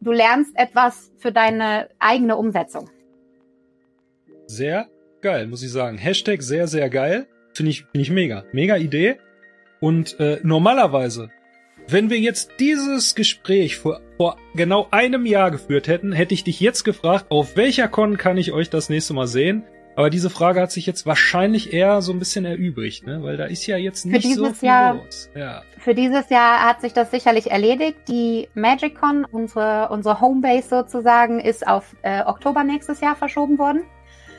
du 0.00 0.12
lernst 0.12 0.52
etwas 0.56 1.10
für 1.18 1.30
deine 1.30 1.88
eigene 1.98 2.36
Umsetzung. 2.36 2.88
Sehr 4.46 4.88
geil, 5.20 5.46
muss 5.46 5.62
ich 5.62 5.70
sagen. 5.70 5.98
Hashtag 5.98 6.42
sehr, 6.42 6.66
sehr 6.66 6.88
geil. 6.88 7.26
Finde 7.54 7.70
ich, 7.70 7.82
finde 7.82 8.00
ich 8.00 8.10
mega. 8.10 8.44
Mega 8.52 8.76
Idee. 8.76 9.18
Und 9.80 10.18
äh, 10.20 10.40
normalerweise, 10.42 11.30
wenn 11.86 12.10
wir 12.10 12.18
jetzt 12.18 12.52
dieses 12.60 13.14
Gespräch 13.14 13.76
vor, 13.76 14.00
vor 14.16 14.36
genau 14.54 14.88
einem 14.90 15.26
Jahr 15.26 15.50
geführt 15.50 15.88
hätten, 15.88 16.12
hätte 16.12 16.34
ich 16.34 16.44
dich 16.44 16.60
jetzt 16.60 16.84
gefragt, 16.84 17.26
auf 17.30 17.56
welcher 17.56 17.88
Con 17.88 18.16
kann 18.16 18.38
ich 18.38 18.52
euch 18.52 18.70
das 18.70 18.88
nächste 18.88 19.14
Mal 19.14 19.26
sehen? 19.26 19.64
Aber 20.00 20.08
diese 20.08 20.30
Frage 20.30 20.62
hat 20.62 20.72
sich 20.72 20.86
jetzt 20.86 21.04
wahrscheinlich 21.04 21.74
eher 21.74 22.00
so 22.00 22.10
ein 22.14 22.18
bisschen 22.18 22.46
erübrigt, 22.46 23.06
ne? 23.06 23.22
weil 23.22 23.36
da 23.36 23.44
ist 23.44 23.66
ja 23.66 23.76
jetzt 23.76 24.06
nicht 24.06 24.34
so 24.34 24.46
viel 24.54 24.70
Jahr, 24.70 24.94
los. 24.94 25.28
Ja. 25.34 25.60
Für 25.76 25.94
dieses 25.94 26.30
Jahr 26.30 26.62
hat 26.62 26.80
sich 26.80 26.94
das 26.94 27.10
sicherlich 27.10 27.50
erledigt. 27.50 28.08
Die 28.08 28.48
MagicCon, 28.54 29.26
unsere, 29.26 29.90
unsere 29.90 30.22
Homebase 30.22 30.70
sozusagen, 30.70 31.38
ist 31.38 31.66
auf 31.66 31.94
äh, 32.00 32.22
Oktober 32.22 32.64
nächstes 32.64 33.02
Jahr 33.02 33.14
verschoben 33.14 33.58
worden. 33.58 33.82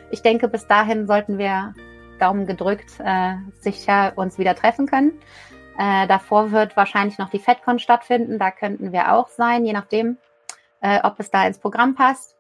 Ich 0.10 0.24
denke, 0.24 0.48
bis 0.48 0.66
dahin 0.66 1.06
sollten 1.06 1.38
wir 1.38 1.76
Daumen 2.18 2.48
gedrückt, 2.48 2.94
äh, 2.98 3.36
sicher 3.60 4.14
uns 4.16 4.40
wieder 4.40 4.56
treffen 4.56 4.88
können. 4.88 5.12
Äh, 5.78 6.08
davor 6.08 6.52
wird 6.52 6.76
wahrscheinlich 6.76 7.20
noch 7.20 7.30
die 7.30 7.38
FedCon 7.38 7.78
stattfinden. 7.78 8.40
Da 8.40 8.50
könnten 8.50 8.94
wir 8.94 9.14
auch 9.14 9.28
sein, 9.28 9.64
je 9.64 9.74
nachdem, 9.74 10.18
äh, 10.82 11.02
ob 11.04 11.20
es 11.20 11.30
da 11.30 11.46
ins 11.46 11.60
Programm 11.60 11.94
passt. 11.94 12.36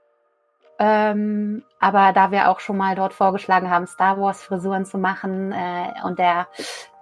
Ähm, 0.80 1.62
aber 1.82 2.14
da 2.14 2.32
wir 2.32 2.50
auch 2.50 2.60
schon 2.60 2.78
mal 2.78 2.96
dort 2.96 3.14
vorgeschlagen 3.14 3.70
haben, 3.70 3.88
Star 3.88 4.18
Wars 4.22 4.42
Frisuren 4.42 4.86
zu 4.86 4.98
machen 4.98 5.52
äh, 5.52 5.92
und 6.06 6.20
der 6.20 6.48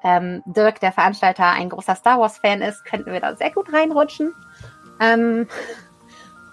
ähm, 0.04 0.42
Dirk, 0.46 0.80
der 0.80 0.94
Veranstalter, 0.94 1.46
ein 1.46 1.70
großer 1.70 1.96
Star 1.96 2.20
Wars 2.20 2.38
Fan 2.38 2.62
ist, 2.62 2.86
könnten 2.86 3.12
wir 3.12 3.20
da 3.20 3.36
sehr 3.36 3.52
gut 3.52 3.72
reinrutschen. 3.74 4.34
Ähm, 5.02 5.48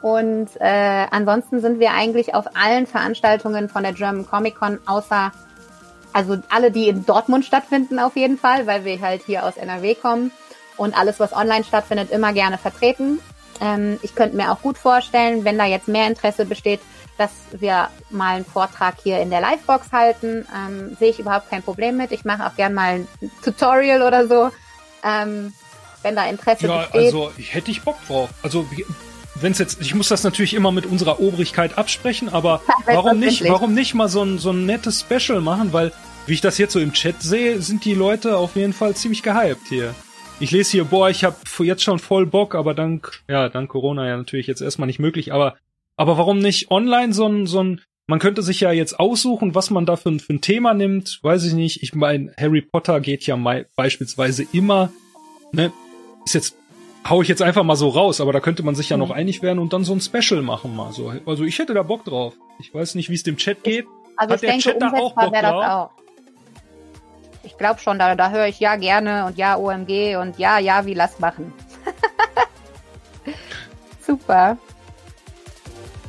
und 0.02 0.50
äh, 0.60 1.06
ansonsten 1.10 1.60
sind 1.60 1.78
wir 1.78 1.92
eigentlich 1.92 2.34
auf 2.34 2.46
allen 2.54 2.86
Veranstaltungen 2.86 3.68
von 3.68 3.84
der 3.84 3.92
German 3.92 4.26
Comic 4.26 4.56
Con 4.56 4.80
außer 4.86 5.32
also 6.12 6.38
alle, 6.48 6.70
die 6.70 6.88
in 6.88 7.04
Dortmund 7.04 7.44
stattfinden 7.44 7.98
auf 7.98 8.16
jeden 8.16 8.38
Fall, 8.38 8.66
weil 8.66 8.84
wir 8.84 9.00
halt 9.00 9.22
hier 9.24 9.44
aus 9.44 9.56
NRW 9.56 9.94
kommen 9.94 10.32
und 10.76 10.98
alles, 10.98 11.20
was 11.20 11.32
online 11.32 11.62
stattfindet, 11.62 12.10
immer 12.10 12.32
gerne 12.32 12.58
vertreten. 12.58 13.20
Ähm, 13.60 13.98
ich 14.02 14.14
könnte 14.14 14.36
mir 14.36 14.50
auch 14.50 14.62
gut 14.62 14.78
vorstellen, 14.78 15.44
wenn 15.44 15.58
da 15.58 15.66
jetzt 15.66 15.88
mehr 15.88 16.06
Interesse 16.06 16.44
besteht, 16.44 16.80
dass 17.18 17.30
wir 17.52 17.88
mal 18.10 18.36
einen 18.36 18.44
Vortrag 18.44 18.96
hier 19.02 19.20
in 19.20 19.30
der 19.30 19.40
Livebox 19.40 19.92
halten. 19.92 20.46
Ähm, 20.54 20.96
sehe 20.98 21.10
ich 21.10 21.18
überhaupt 21.18 21.50
kein 21.50 21.62
Problem 21.62 21.96
mit. 21.96 22.12
Ich 22.12 22.24
mache 22.24 22.46
auch 22.46 22.54
gern 22.56 22.74
mal 22.74 23.06
ein 23.22 23.30
Tutorial 23.42 24.02
oder 24.02 24.26
so, 24.28 24.50
ähm, 25.02 25.52
wenn 26.02 26.16
da 26.16 26.26
Interesse 26.26 26.66
ja, 26.66 26.78
besteht. 26.78 26.94
Ja, 26.94 27.00
also 27.06 27.32
hätte 27.36 27.70
ich 27.70 27.82
Bock 27.82 27.96
drauf. 28.06 28.30
Also 28.42 28.66
wenn 29.40 29.52
es 29.52 29.58
jetzt, 29.58 29.80
ich 29.80 29.94
muss 29.94 30.08
das 30.08 30.24
natürlich 30.24 30.54
immer 30.54 30.72
mit 30.72 30.86
unserer 30.86 31.20
Obrigkeit 31.20 31.78
absprechen, 31.78 32.28
aber 32.28 32.62
warum 32.86 33.18
nicht, 33.18 33.48
warum 33.48 33.74
nicht 33.74 33.94
mal 33.94 34.08
so 34.08 34.22
ein, 34.22 34.38
so 34.38 34.50
ein 34.50 34.66
nettes 34.66 35.00
Special 35.00 35.40
machen, 35.40 35.72
weil 35.72 35.92
wie 36.26 36.32
ich 36.32 36.40
das 36.40 36.58
jetzt 36.58 36.72
so 36.72 36.80
im 36.80 36.92
Chat 36.92 37.22
sehe, 37.22 37.60
sind 37.62 37.84
die 37.84 37.94
Leute 37.94 38.36
auf 38.36 38.56
jeden 38.56 38.72
Fall 38.72 38.94
ziemlich 38.94 39.22
gehypt 39.22 39.68
hier. 39.68 39.94
Ich 40.38 40.50
lese 40.50 40.72
hier, 40.72 40.84
boah, 40.84 41.08
ich 41.08 41.24
habe 41.24 41.36
jetzt 41.60 41.82
schon 41.82 41.98
voll 41.98 42.26
Bock, 42.26 42.54
aber 42.54 42.74
dank, 42.74 43.22
ja, 43.28 43.48
dank 43.48 43.70
Corona 43.70 44.06
ja 44.06 44.16
natürlich 44.16 44.46
jetzt 44.46 44.60
erstmal 44.60 44.86
nicht 44.86 44.98
möglich, 44.98 45.32
aber, 45.32 45.56
aber 45.96 46.18
warum 46.18 46.38
nicht 46.38 46.70
online 46.70 47.12
so 47.12 47.26
ein, 47.26 47.46
so 47.46 47.62
ein, 47.62 47.80
man 48.06 48.18
könnte 48.18 48.42
sich 48.42 48.60
ja 48.60 48.72
jetzt 48.72 49.00
aussuchen, 49.00 49.54
was 49.54 49.70
man 49.70 49.86
da 49.86 49.96
für, 49.96 50.18
für 50.18 50.34
ein 50.34 50.40
Thema 50.40 50.74
nimmt, 50.74 51.20
weiß 51.22 51.44
ich 51.44 51.54
nicht. 51.54 51.82
Ich 51.82 51.94
meine, 51.94 52.32
Harry 52.38 52.60
Potter 52.60 53.00
geht 53.00 53.26
ja 53.26 53.36
mal 53.36 53.66
beispielsweise 53.76 54.46
immer, 54.52 54.92
ne, 55.52 55.72
ist 56.24 56.34
jetzt, 56.34 56.56
hau 57.08 57.22
ich 57.22 57.28
jetzt 57.28 57.42
einfach 57.42 57.64
mal 57.64 57.76
so 57.76 57.88
raus, 57.88 58.20
aber 58.20 58.32
da 58.32 58.40
könnte 58.40 58.62
man 58.62 58.74
sich 58.74 58.90
ja 58.90 58.96
noch 58.96 59.08
mhm. 59.08 59.14
einig 59.14 59.42
werden 59.42 59.58
und 59.58 59.72
dann 59.72 59.84
so 59.84 59.94
ein 59.94 60.00
Special 60.00 60.42
machen 60.42 60.76
mal 60.76 60.92
so. 60.92 61.12
Also 61.24 61.44
ich 61.44 61.58
hätte 61.58 61.74
da 61.74 61.82
Bock 61.82 62.04
drauf. 62.04 62.34
Ich 62.60 62.72
weiß 62.72 62.94
nicht, 62.94 63.10
wie 63.10 63.14
es 63.14 63.22
dem 63.22 63.36
Chat 63.36 63.64
geht. 63.64 63.86
Also 64.16 64.34
Hat 64.34 64.42
ich 64.42 64.48
denke, 64.48 64.64
Chat 64.64 64.82
umsetzbar 64.82 65.32
wäre 65.32 65.42
das 65.42 65.52
auch. 65.52 65.90
Ich 67.42 67.56
glaube 67.56 67.80
schon, 67.80 67.98
da, 67.98 68.14
da 68.16 68.30
höre 68.30 68.48
ich 68.48 68.58
ja 68.58 68.76
gerne 68.76 69.26
und 69.26 69.38
ja 69.38 69.56
OMG 69.56 70.16
und 70.16 70.38
ja, 70.38 70.58
ja, 70.58 70.84
wie 70.84 70.94
lass 70.94 71.20
machen. 71.20 71.52
Super. 74.06 74.58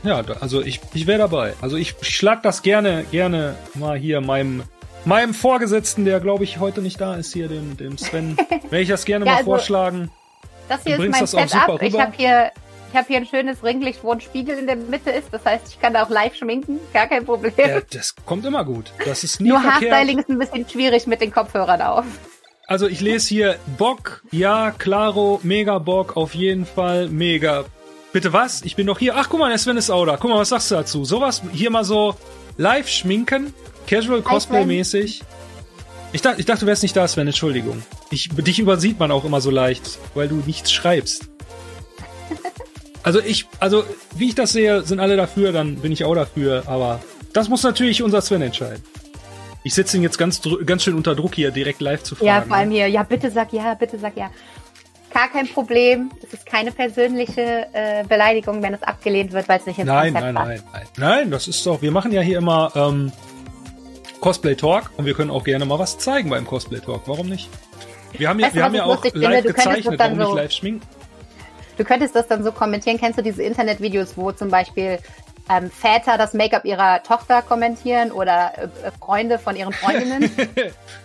Ja, 0.07 0.23
also 0.39 0.61
ich, 0.61 0.79
ich 0.93 1.05
wäre 1.05 1.19
dabei. 1.19 1.53
Also 1.61 1.75
ich 1.75 1.95
schlag 2.01 2.41
das 2.41 2.61
gerne, 2.61 3.05
gerne 3.11 3.55
mal 3.73 3.97
hier 3.97 4.21
meinem, 4.21 4.63
meinem 5.03 5.33
Vorgesetzten, 5.33 6.05
der 6.05 6.19
glaube 6.19 6.45
ich 6.45 6.59
heute 6.59 6.81
nicht 6.81 7.01
da 7.01 7.15
ist, 7.15 7.33
hier, 7.33 7.49
dem, 7.49 7.75
dem 7.75 7.97
Sven, 7.97 8.37
werde 8.69 8.79
ich 8.79 8.89
das 8.89 9.03
gerne 9.03 9.25
ja, 9.25 9.31
mal 9.31 9.37
also, 9.39 9.51
vorschlagen. 9.51 10.09
Das 10.69 10.83
hier 10.83 10.97
ist 10.97 11.09
mein 11.09 11.25
Setup. 11.27 11.81
Ich 11.81 11.99
habe 11.99 12.13
hier 12.15 12.51
ich 12.89 12.95
habe 12.95 13.07
hier 13.07 13.17
ein 13.17 13.25
schönes 13.25 13.63
Ringlicht, 13.63 14.01
wo 14.01 14.11
ein 14.11 14.21
Spiegel 14.21 14.57
in 14.57 14.65
der 14.65 14.77
Mitte 14.77 15.11
ist. 15.11 15.27
Das 15.31 15.43
heißt, 15.43 15.67
ich 15.67 15.81
kann 15.81 15.93
da 15.93 16.03
auch 16.03 16.09
live 16.09 16.35
schminken. 16.35 16.79
Gar 16.93 17.07
kein 17.07 17.25
Problem. 17.25 17.53
Ja, 17.57 17.81
das 17.81 18.15
kommt 18.25 18.45
immer 18.45 18.63
gut. 18.63 18.93
Das 19.03 19.25
ist 19.25 19.41
nie 19.41 19.49
Nur 19.49 19.59
verkehrt. 19.59 19.91
Haarstyling 19.91 20.19
ist 20.19 20.29
ein 20.29 20.39
bisschen 20.39 20.69
schwierig 20.69 21.05
mit 21.05 21.19
den 21.19 21.33
Kopfhörern 21.33 21.81
auf. 21.81 22.05
Also 22.65 22.87
ich 22.87 23.01
lese 23.01 23.29
hier 23.29 23.55
Bock, 23.77 24.23
ja, 24.31 24.71
klaro, 24.71 25.39
mega 25.43 25.79
Bock, 25.79 26.17
auf 26.17 26.33
jeden 26.33 26.65
Fall, 26.65 27.07
mega. 27.09 27.65
Bitte 28.17 28.33
was? 28.33 28.63
Ich 28.63 28.75
bin 28.75 28.87
doch 28.87 28.97
hier. 28.97 29.15
Ach, 29.15 29.29
guck 29.29 29.39
mal, 29.39 29.49
der 29.49 29.59
Sven 29.59 29.77
ist 29.77 29.91
auch 29.91 30.03
da. 30.03 30.17
Guck 30.17 30.31
mal, 30.31 30.39
was 30.39 30.49
sagst 30.49 30.71
du 30.71 30.75
dazu? 30.75 31.05
Sowas 31.05 31.43
hier 31.53 31.69
mal 31.69 31.83
so 31.83 32.15
live 32.57 32.89
schminken, 32.89 33.53
Casual 33.85 34.23
Cosplay 34.23 34.65
mäßig. 34.65 35.21
Ich 36.13 36.23
dachte, 36.23 36.39
ich 36.39 36.47
dachte, 36.47 36.61
du 36.61 36.65
wärst 36.65 36.81
nicht 36.81 36.95
da, 36.95 37.07
Sven, 37.07 37.27
Entschuldigung. 37.27 37.83
Ich, 38.09 38.29
dich 38.29 38.57
übersieht 38.57 38.97
man 38.97 39.11
auch 39.11 39.23
immer 39.23 39.39
so 39.39 39.51
leicht, 39.51 39.99
weil 40.15 40.27
du 40.27 40.41
nichts 40.47 40.71
schreibst. 40.71 41.29
Also 43.03 43.19
ich, 43.21 43.45
also 43.59 43.83
wie 44.15 44.29
ich 44.29 44.35
das 44.35 44.51
sehe, 44.51 44.81
sind 44.81 44.99
alle 44.99 45.15
dafür, 45.15 45.53
dann 45.53 45.75
bin 45.75 45.91
ich 45.93 46.03
auch 46.03 46.15
dafür, 46.15 46.63
aber 46.65 46.99
das 47.31 47.47
muss 47.47 47.63
natürlich 47.63 48.01
unser 48.01 48.19
Sven 48.19 48.41
entscheiden. 48.41 48.83
Ich 49.63 49.75
setze 49.75 49.95
ihn 49.95 50.03
jetzt 50.03 50.17
ganz, 50.17 50.41
ganz 50.65 50.83
schön 50.83 50.95
unter 50.95 51.15
Druck 51.15 51.35
hier, 51.35 51.51
direkt 51.51 51.79
live 51.79 52.03
zu 52.03 52.15
fragen. 52.15 52.27
Ja, 52.27 52.41
vor 52.41 52.57
allem 52.57 52.71
hier, 52.71 52.87
ja, 52.87 53.03
bitte 53.03 53.31
sag 53.31 53.53
ja, 53.53 53.75
bitte 53.75 53.97
sag 53.99 54.17
ja. 54.17 54.29
Gar 55.13 55.29
kein 55.29 55.47
Problem. 55.47 56.11
Es 56.21 56.33
ist 56.33 56.45
keine 56.45 56.71
persönliche 56.71 57.67
äh, 57.73 58.03
Beleidigung, 58.07 58.61
wenn 58.61 58.73
es 58.73 58.83
abgelehnt 58.83 59.31
wird, 59.31 59.47
weil 59.49 59.59
es 59.59 59.65
nicht 59.65 59.79
ins 59.79 59.87
Nein, 59.87 60.13
Konzept 60.13 60.33
nein, 60.33 60.35
passt. 60.35 60.47
nein, 60.47 60.61
nein. 60.73 60.87
Nein, 60.97 61.31
das 61.31 61.47
ist 61.47 61.65
doch, 61.65 61.81
wir 61.81 61.91
machen 61.91 62.11
ja 62.11 62.21
hier 62.21 62.37
immer 62.37 62.71
ähm, 62.75 63.11
Cosplay 64.19 64.55
Talk 64.55 64.91
und 64.97 65.05
wir 65.05 65.13
können 65.13 65.31
auch 65.31 65.43
gerne 65.43 65.65
mal 65.65 65.79
was 65.79 65.97
zeigen 65.97 66.29
beim 66.29 66.45
Cosplay 66.45 66.79
Talk. 66.79 67.03
Warum 67.07 67.29
nicht? 67.29 67.49
Wir 68.13 68.29
haben 68.29 68.39
ja, 68.39 68.47
Weißt 68.47 68.55
wir 68.55 68.63
haben 68.63 68.75
ja 68.75 68.83
auch 68.85 69.03
live 69.03 69.11
finde? 69.13 69.41
Gezeichnet, 69.53 69.99
warum 69.99 70.17
nicht 70.17 70.27
so- 70.27 70.35
live 70.35 70.51
schminken? 70.51 70.87
Du 71.77 71.83
könntest 71.83 72.15
das 72.15 72.27
dann 72.27 72.43
so 72.43 72.51
kommentieren. 72.51 72.97
Kennst 72.97 73.19
du 73.19 73.23
diese 73.23 73.43
Internetvideos, 73.43 74.17
wo 74.17 74.31
zum 74.31 74.49
Beispiel 74.49 74.97
ähm, 75.49 75.71
Väter 75.71 76.17
das 76.17 76.33
Make-up 76.33 76.65
ihrer 76.65 77.01
Tochter 77.03 77.41
kommentieren 77.41 78.11
oder 78.11 78.51
äh, 78.57 78.91
Freunde 78.99 79.39
von 79.39 79.55
ihren 79.55 79.73
Freundinnen? 79.73 80.29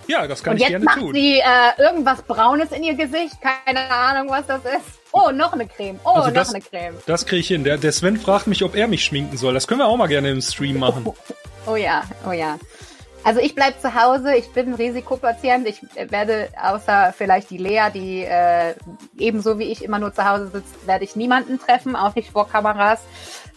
Ja, 0.09 0.26
das 0.26 0.43
kann 0.43 0.53
Und 0.55 0.57
ich 0.57 0.62
jetzt 0.64 0.70
gerne 0.70 0.84
macht 0.84 0.99
tun. 0.99 1.14
sie 1.14 1.38
äh, 1.38 1.45
irgendwas 1.82 2.22
Braunes 2.22 2.72
in 2.72 2.82
ihr 2.82 2.95
Gesicht. 2.95 3.36
Keine 3.40 3.88
Ahnung, 3.88 4.28
was 4.30 4.45
das 4.47 4.61
ist. 4.64 5.01
Oh, 5.12 5.30
noch 5.30 5.53
eine 5.53 5.66
Creme. 5.66 6.01
Oh, 6.05 6.11
Also 6.11 6.28
noch 6.28 6.34
das- 6.34 6.53
eine 6.53 6.62
Creme. 6.62 6.95
Das 7.07 7.24
kriege 7.24 7.40
ich 7.40 7.49
hin. 7.49 7.62
Der, 7.64 7.78
der 7.78 7.93
Sven 7.93 8.18
fragt 8.18 8.47
mich, 8.49 8.62
ob 8.64 8.74
er 8.74 8.88
mich 8.88 9.05
schminken 9.05 9.36
soll. 9.36 9.55
Das 9.55 9.66
können 9.68 9.80
wir 9.80 9.86
auch 9.86 9.97
mal 9.97 10.09
gerne 10.09 10.30
im 10.30 10.40
Stream 10.43 10.78
machen. 10.78 11.07
Oh 11.64 11.76
ja, 11.76 12.03
oh 12.28 12.32
ja. 12.32 12.59
Also 13.22 13.38
ich 13.38 13.55
bleib 13.55 13.80
zu 13.80 13.95
Hause, 13.95 14.34
ich 14.34 14.51
bin 14.53 14.74
Risikopatient. 14.74 15.68
Ich 15.68 15.80
äh, 15.95 16.11
werde 16.11 16.49
außer 16.61 17.14
vielleicht 17.16 17.51
die 17.51 17.59
Lea, 17.59 17.82
die 17.95 18.24
äh, 18.24 18.74
ebenso 19.16 19.61
wie 19.61 19.70
ich 19.70 19.84
immer 19.84 20.01
nur 20.01 20.12
zu 20.12 20.28
Hause 20.28 20.49
sitzt, 20.49 20.84
werde 20.88 21.05
ich 21.05 21.14
niemanden 21.14 21.61
treffen, 21.61 21.95
auch 21.95 22.16
nicht 22.16 22.32
vor 22.32 22.49
Kameras. 22.49 22.99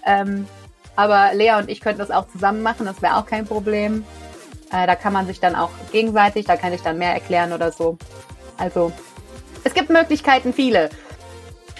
Ähm, 0.05 0.45
aber 0.95 1.33
Lea 1.33 1.53
und 1.57 1.69
ich 1.69 1.81
könnten 1.81 1.99
das 1.99 2.11
auch 2.11 2.27
zusammen 2.29 2.61
machen, 2.61 2.85
das 2.85 3.01
wäre 3.01 3.17
auch 3.17 3.25
kein 3.25 3.45
Problem. 3.45 4.05
Äh, 4.71 4.87
da 4.87 4.95
kann 4.95 5.13
man 5.13 5.27
sich 5.27 5.39
dann 5.39 5.55
auch 5.55 5.69
gegenseitig, 5.91 6.45
da 6.45 6.57
kann 6.57 6.73
ich 6.73 6.81
dann 6.81 6.97
mehr 6.97 7.13
erklären 7.13 7.53
oder 7.53 7.71
so. 7.71 7.97
Also 8.57 8.91
es 9.63 9.73
gibt 9.73 9.89
Möglichkeiten 9.89 10.53
viele. 10.53 10.89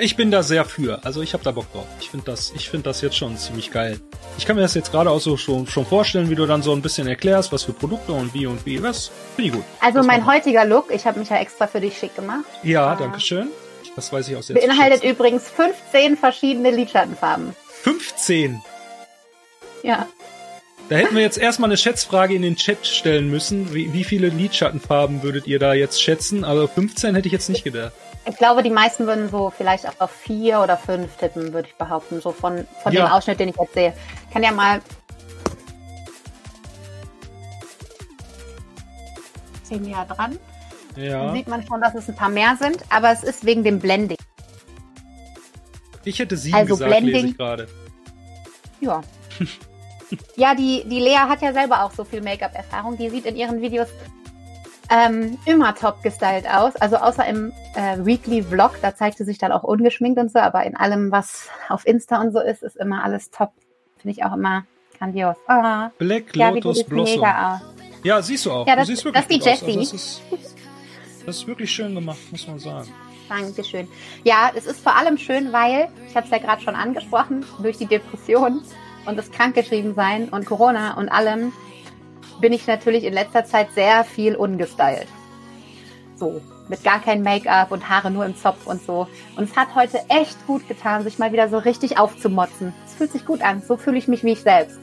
Ich 0.00 0.14
bin 0.14 0.30
da 0.30 0.44
sehr 0.44 0.64
für. 0.64 1.04
Also 1.04 1.22
ich 1.22 1.32
habe 1.32 1.42
da 1.42 1.50
Bock 1.50 1.72
drauf. 1.72 1.86
Ich 2.00 2.08
finde 2.10 2.26
das, 2.26 2.52
ich 2.54 2.70
finde 2.70 2.84
das 2.84 3.00
jetzt 3.00 3.16
schon 3.16 3.36
ziemlich 3.36 3.72
geil. 3.72 3.98
Ich 4.36 4.46
kann 4.46 4.54
mir 4.54 4.62
das 4.62 4.74
jetzt 4.74 4.92
gerade 4.92 5.10
auch 5.10 5.18
so 5.18 5.36
schon, 5.36 5.66
schon 5.66 5.84
vorstellen, 5.84 6.30
wie 6.30 6.36
du 6.36 6.46
dann 6.46 6.62
so 6.62 6.72
ein 6.72 6.82
bisschen 6.82 7.08
erklärst, 7.08 7.50
was 7.52 7.64
für 7.64 7.72
Produkte 7.72 8.12
und 8.12 8.32
wie 8.32 8.46
und 8.46 8.64
wie. 8.64 8.80
Was 8.80 9.10
finde 9.34 9.48
ich 9.50 9.54
gut. 9.56 9.64
Also 9.80 9.98
Das 9.98 10.06
mein 10.06 10.24
heutiger 10.24 10.64
Look, 10.64 10.92
ich 10.92 11.04
habe 11.04 11.18
mich 11.18 11.30
ja 11.30 11.38
extra 11.38 11.66
für 11.66 11.80
dich 11.80 11.98
schick 11.98 12.14
gemacht. 12.14 12.44
Ja, 12.62 12.92
Ah. 12.92 12.94
danke 12.96 13.18
schön. 13.18 13.48
Das 13.96 14.12
weiß 14.12 14.28
ich 14.28 14.36
auch 14.36 14.42
sehr 14.42 14.54
beinhaltet 14.54 15.02
übrigens 15.02 15.48
15 15.48 16.16
verschiedene 16.16 16.70
Lidschattenfarben. 16.70 17.56
15. 17.88 18.60
Ja. 19.82 20.06
Da 20.90 20.96
hätten 20.96 21.14
wir 21.14 21.22
jetzt 21.22 21.38
erstmal 21.38 21.70
eine 21.70 21.78
Schätzfrage 21.78 22.34
in 22.34 22.42
den 22.42 22.56
Chat 22.56 22.86
stellen 22.86 23.30
müssen. 23.30 23.72
Wie, 23.72 23.92
wie 23.94 24.04
viele 24.04 24.28
Lidschattenfarben 24.28 25.22
würdet 25.22 25.46
ihr 25.46 25.58
da 25.58 25.72
jetzt 25.72 26.02
schätzen? 26.02 26.44
Also 26.44 26.66
15 26.66 27.14
hätte 27.14 27.28
ich 27.28 27.32
jetzt 27.32 27.48
nicht 27.48 27.64
gedacht. 27.64 27.92
Ich 28.26 28.36
glaube, 28.36 28.62
die 28.62 28.68
meisten 28.70 29.06
würden 29.06 29.30
so 29.30 29.50
vielleicht 29.56 29.88
auch 29.88 29.94
auf 30.00 30.10
vier 30.10 30.60
oder 30.60 30.76
fünf 30.76 31.16
tippen, 31.16 31.54
würde 31.54 31.68
ich 31.68 31.74
behaupten. 31.76 32.20
So 32.20 32.32
von, 32.32 32.66
von 32.82 32.92
Ja. 32.92 33.06
dem 33.06 33.12
Ausschnitt, 33.12 33.40
den 33.40 33.48
ich 33.48 33.56
jetzt 33.56 33.72
sehe. 33.72 33.94
Ich 34.26 34.32
kann 34.34 34.42
ja 34.42 34.52
mal. 34.52 34.80
Zehn 39.62 39.84
Jahre 39.88 40.14
dran. 40.14 40.38
Dann 40.94 41.04
Ja. 41.04 41.32
sieht 41.32 41.48
man 41.48 41.66
schon, 41.66 41.80
dass 41.80 41.94
es 41.94 42.06
ein 42.08 42.16
paar 42.16 42.28
mehr 42.30 42.56
sind, 42.60 42.82
aber 42.90 43.12
es 43.12 43.22
ist 43.22 43.46
wegen 43.46 43.64
dem 43.64 43.78
Blending. 43.78 44.18
Ich 46.04 46.18
hätte 46.18 46.36
sieben 46.36 46.56
Also 46.56 46.74
gesagt, 46.76 46.90
lese 46.90 47.02
Blending. 47.04 47.26
ich 47.32 47.36
gerade. 47.36 47.68
Ja. 48.80 49.02
ja, 50.36 50.54
die, 50.54 50.84
die 50.88 51.00
Lea 51.00 51.16
hat 51.16 51.42
ja 51.42 51.52
selber 51.52 51.84
auch 51.84 51.92
so 51.92 52.04
viel 52.04 52.22
Make-up-Erfahrung. 52.22 52.96
Die 52.96 53.10
sieht 53.10 53.26
in 53.26 53.36
ihren 53.36 53.60
Videos 53.60 53.88
ähm, 54.90 55.38
immer 55.44 55.74
top 55.74 56.02
gestylt 56.02 56.48
aus. 56.48 56.76
Also 56.76 56.96
außer 56.96 57.26
im 57.26 57.52
äh, 57.74 57.98
Weekly 58.04 58.42
Vlog, 58.42 58.76
da 58.80 58.94
zeigt 58.94 59.18
sie 59.18 59.24
sich 59.24 59.38
dann 59.38 59.52
auch 59.52 59.62
ungeschminkt 59.64 60.18
und 60.18 60.32
so, 60.32 60.38
aber 60.38 60.64
in 60.64 60.76
allem, 60.76 61.10
was 61.12 61.48
auf 61.68 61.86
Insta 61.86 62.20
und 62.20 62.32
so 62.32 62.40
ist, 62.40 62.62
ist 62.62 62.76
immer 62.76 63.04
alles 63.04 63.30
top. 63.30 63.52
Finde 63.98 64.16
ich 64.18 64.24
auch 64.24 64.32
immer 64.34 64.64
grandios. 64.98 65.36
Ah, 65.46 65.90
Black 65.98 66.34
ja, 66.36 66.48
du 66.50 66.54
Lotus 66.56 66.76
siehst 66.78 66.88
Blossom. 66.88 67.22
Ja, 68.04 68.22
siehst 68.22 68.46
du 68.46 68.52
auch. 68.52 68.66
Ja, 68.66 68.74
du 68.74 68.78
das- 68.80 68.86
siehst 68.88 69.04
wirklich 69.04 69.24
das 69.26 69.36
ist 69.36 69.44
die 69.44 69.50
aus. 69.50 69.62
Also 69.62 69.66
Jessie. 69.66 69.78
das, 70.30 70.40
ist, 70.40 71.26
das 71.26 71.36
ist 71.36 71.46
wirklich 71.46 71.70
schön 71.70 71.94
gemacht, 71.94 72.18
muss 72.30 72.46
man 72.46 72.58
sagen. 72.58 72.88
Dankeschön. 73.28 73.88
Ja, 74.24 74.50
es 74.54 74.66
ist 74.66 74.80
vor 74.80 74.96
allem 74.96 75.18
schön, 75.18 75.52
weil, 75.52 75.88
ich 76.08 76.16
habe 76.16 76.26
es 76.26 76.30
ja 76.30 76.38
gerade 76.38 76.62
schon 76.62 76.74
angesprochen, 76.74 77.44
durch 77.62 77.76
die 77.76 77.86
Depression 77.86 78.62
und 79.06 79.16
das 79.16 79.30
Krankgeschriebensein 79.30 80.28
und 80.28 80.46
Corona 80.46 80.94
und 80.94 81.08
allem 81.08 81.52
bin 82.40 82.52
ich 82.52 82.66
natürlich 82.66 83.04
in 83.04 83.12
letzter 83.12 83.44
Zeit 83.44 83.68
sehr 83.74 84.04
viel 84.04 84.36
ungestylt. 84.36 85.08
So, 86.16 86.40
mit 86.68 86.82
gar 86.84 87.00
kein 87.00 87.22
Make-up 87.22 87.70
und 87.70 87.88
Haare 87.88 88.10
nur 88.10 88.26
im 88.26 88.36
Zopf 88.36 88.66
und 88.66 88.82
so. 88.82 89.08
Und 89.36 89.44
es 89.44 89.56
hat 89.56 89.74
heute 89.74 90.00
echt 90.08 90.46
gut 90.46 90.66
getan, 90.68 91.04
sich 91.04 91.18
mal 91.18 91.32
wieder 91.32 91.48
so 91.48 91.58
richtig 91.58 91.98
aufzumotzen. 91.98 92.74
Es 92.86 92.94
fühlt 92.94 93.12
sich 93.12 93.24
gut 93.24 93.42
an. 93.42 93.62
So 93.62 93.76
fühle 93.76 93.98
ich 93.98 94.08
mich 94.08 94.24
wie 94.24 94.32
ich 94.32 94.40
selbst. 94.40 94.78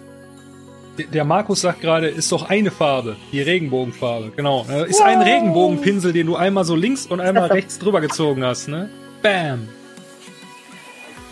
Der- 0.97 1.25
Markus 1.25 1.61
sagt 1.61 1.81
gerade, 1.81 2.07
ist 2.07 2.31
doch 2.31 2.49
eine 2.49 2.71
Farbe, 2.71 3.17
die 3.31 3.41
Regenbogenfarbe. 3.41 4.31
Genau. 4.35 4.65
Äh, 4.69 4.89
Ist 4.89 5.01
ein 5.01 5.21
Yay. 5.21 5.33
Regenbogenpinsel, 5.33 6.13
den 6.13 6.27
du 6.27 6.35
einmal 6.35 6.63
so 6.63 6.75
links 6.75 7.05
und 7.05 7.19
einmal 7.19 7.47
rechts 7.51 7.79
drüber 7.79 7.99
gezogen 8.01 8.43
hast, 8.45 8.67
ne? 8.69 8.89
Bam. 9.21 9.67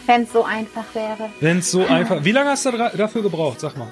Wenn 0.05 0.23
es 0.23 0.33
so 0.33 0.43
einfach 0.43 0.83
wäre. 0.93 1.29
Wenn's 1.39 1.71
so 1.71 1.85
einfach. 1.85 2.25
Wie 2.25 2.31
lange 2.33 2.49
hast 2.49 2.65
du 2.65 2.71
dafür 2.71 3.21
gebraucht? 3.21 3.61
Sag 3.61 3.77
mal. 3.77 3.87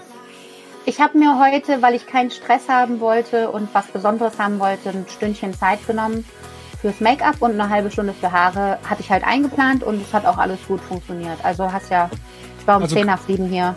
Ich 0.86 1.00
habe 1.00 1.18
mir 1.18 1.40
heute, 1.40 1.82
weil 1.82 1.94
ich 1.96 2.06
keinen 2.08 2.32
Stress 2.32 2.68
haben 2.68 3.00
wollte 3.00 3.50
und 3.52 3.70
was 3.74 3.86
Besonderes 3.88 4.38
haben 4.40 4.60
wollte, 4.60 4.90
ein 4.90 5.06
Stündchen 5.10 5.54
Zeit 5.54 5.86
genommen 5.88 6.26
fürs 6.82 7.00
Make-up 7.00 7.36
und 7.40 7.52
eine 7.52 7.70
halbe 7.70 7.92
Stunde 7.92 8.14
für 8.14 8.32
Haare. 8.32 8.78
Hatte 8.90 9.02
ich 9.02 9.10
halt 9.12 9.24
eingeplant 9.24 9.84
und 9.84 10.02
es 10.02 10.12
hat 10.14 10.26
auch 10.26 10.38
alles 10.38 10.60
gut 10.68 10.82
funktioniert. 10.82 11.38
Also 11.44 11.72
hast 11.72 11.92
ja, 11.92 12.10
ich 12.60 12.68
war 12.68 12.78
um 12.78 12.84
Also- 12.84 12.96
10 12.96 13.06
nach 13.06 13.22
7 13.26 13.48
hier. 13.48 13.76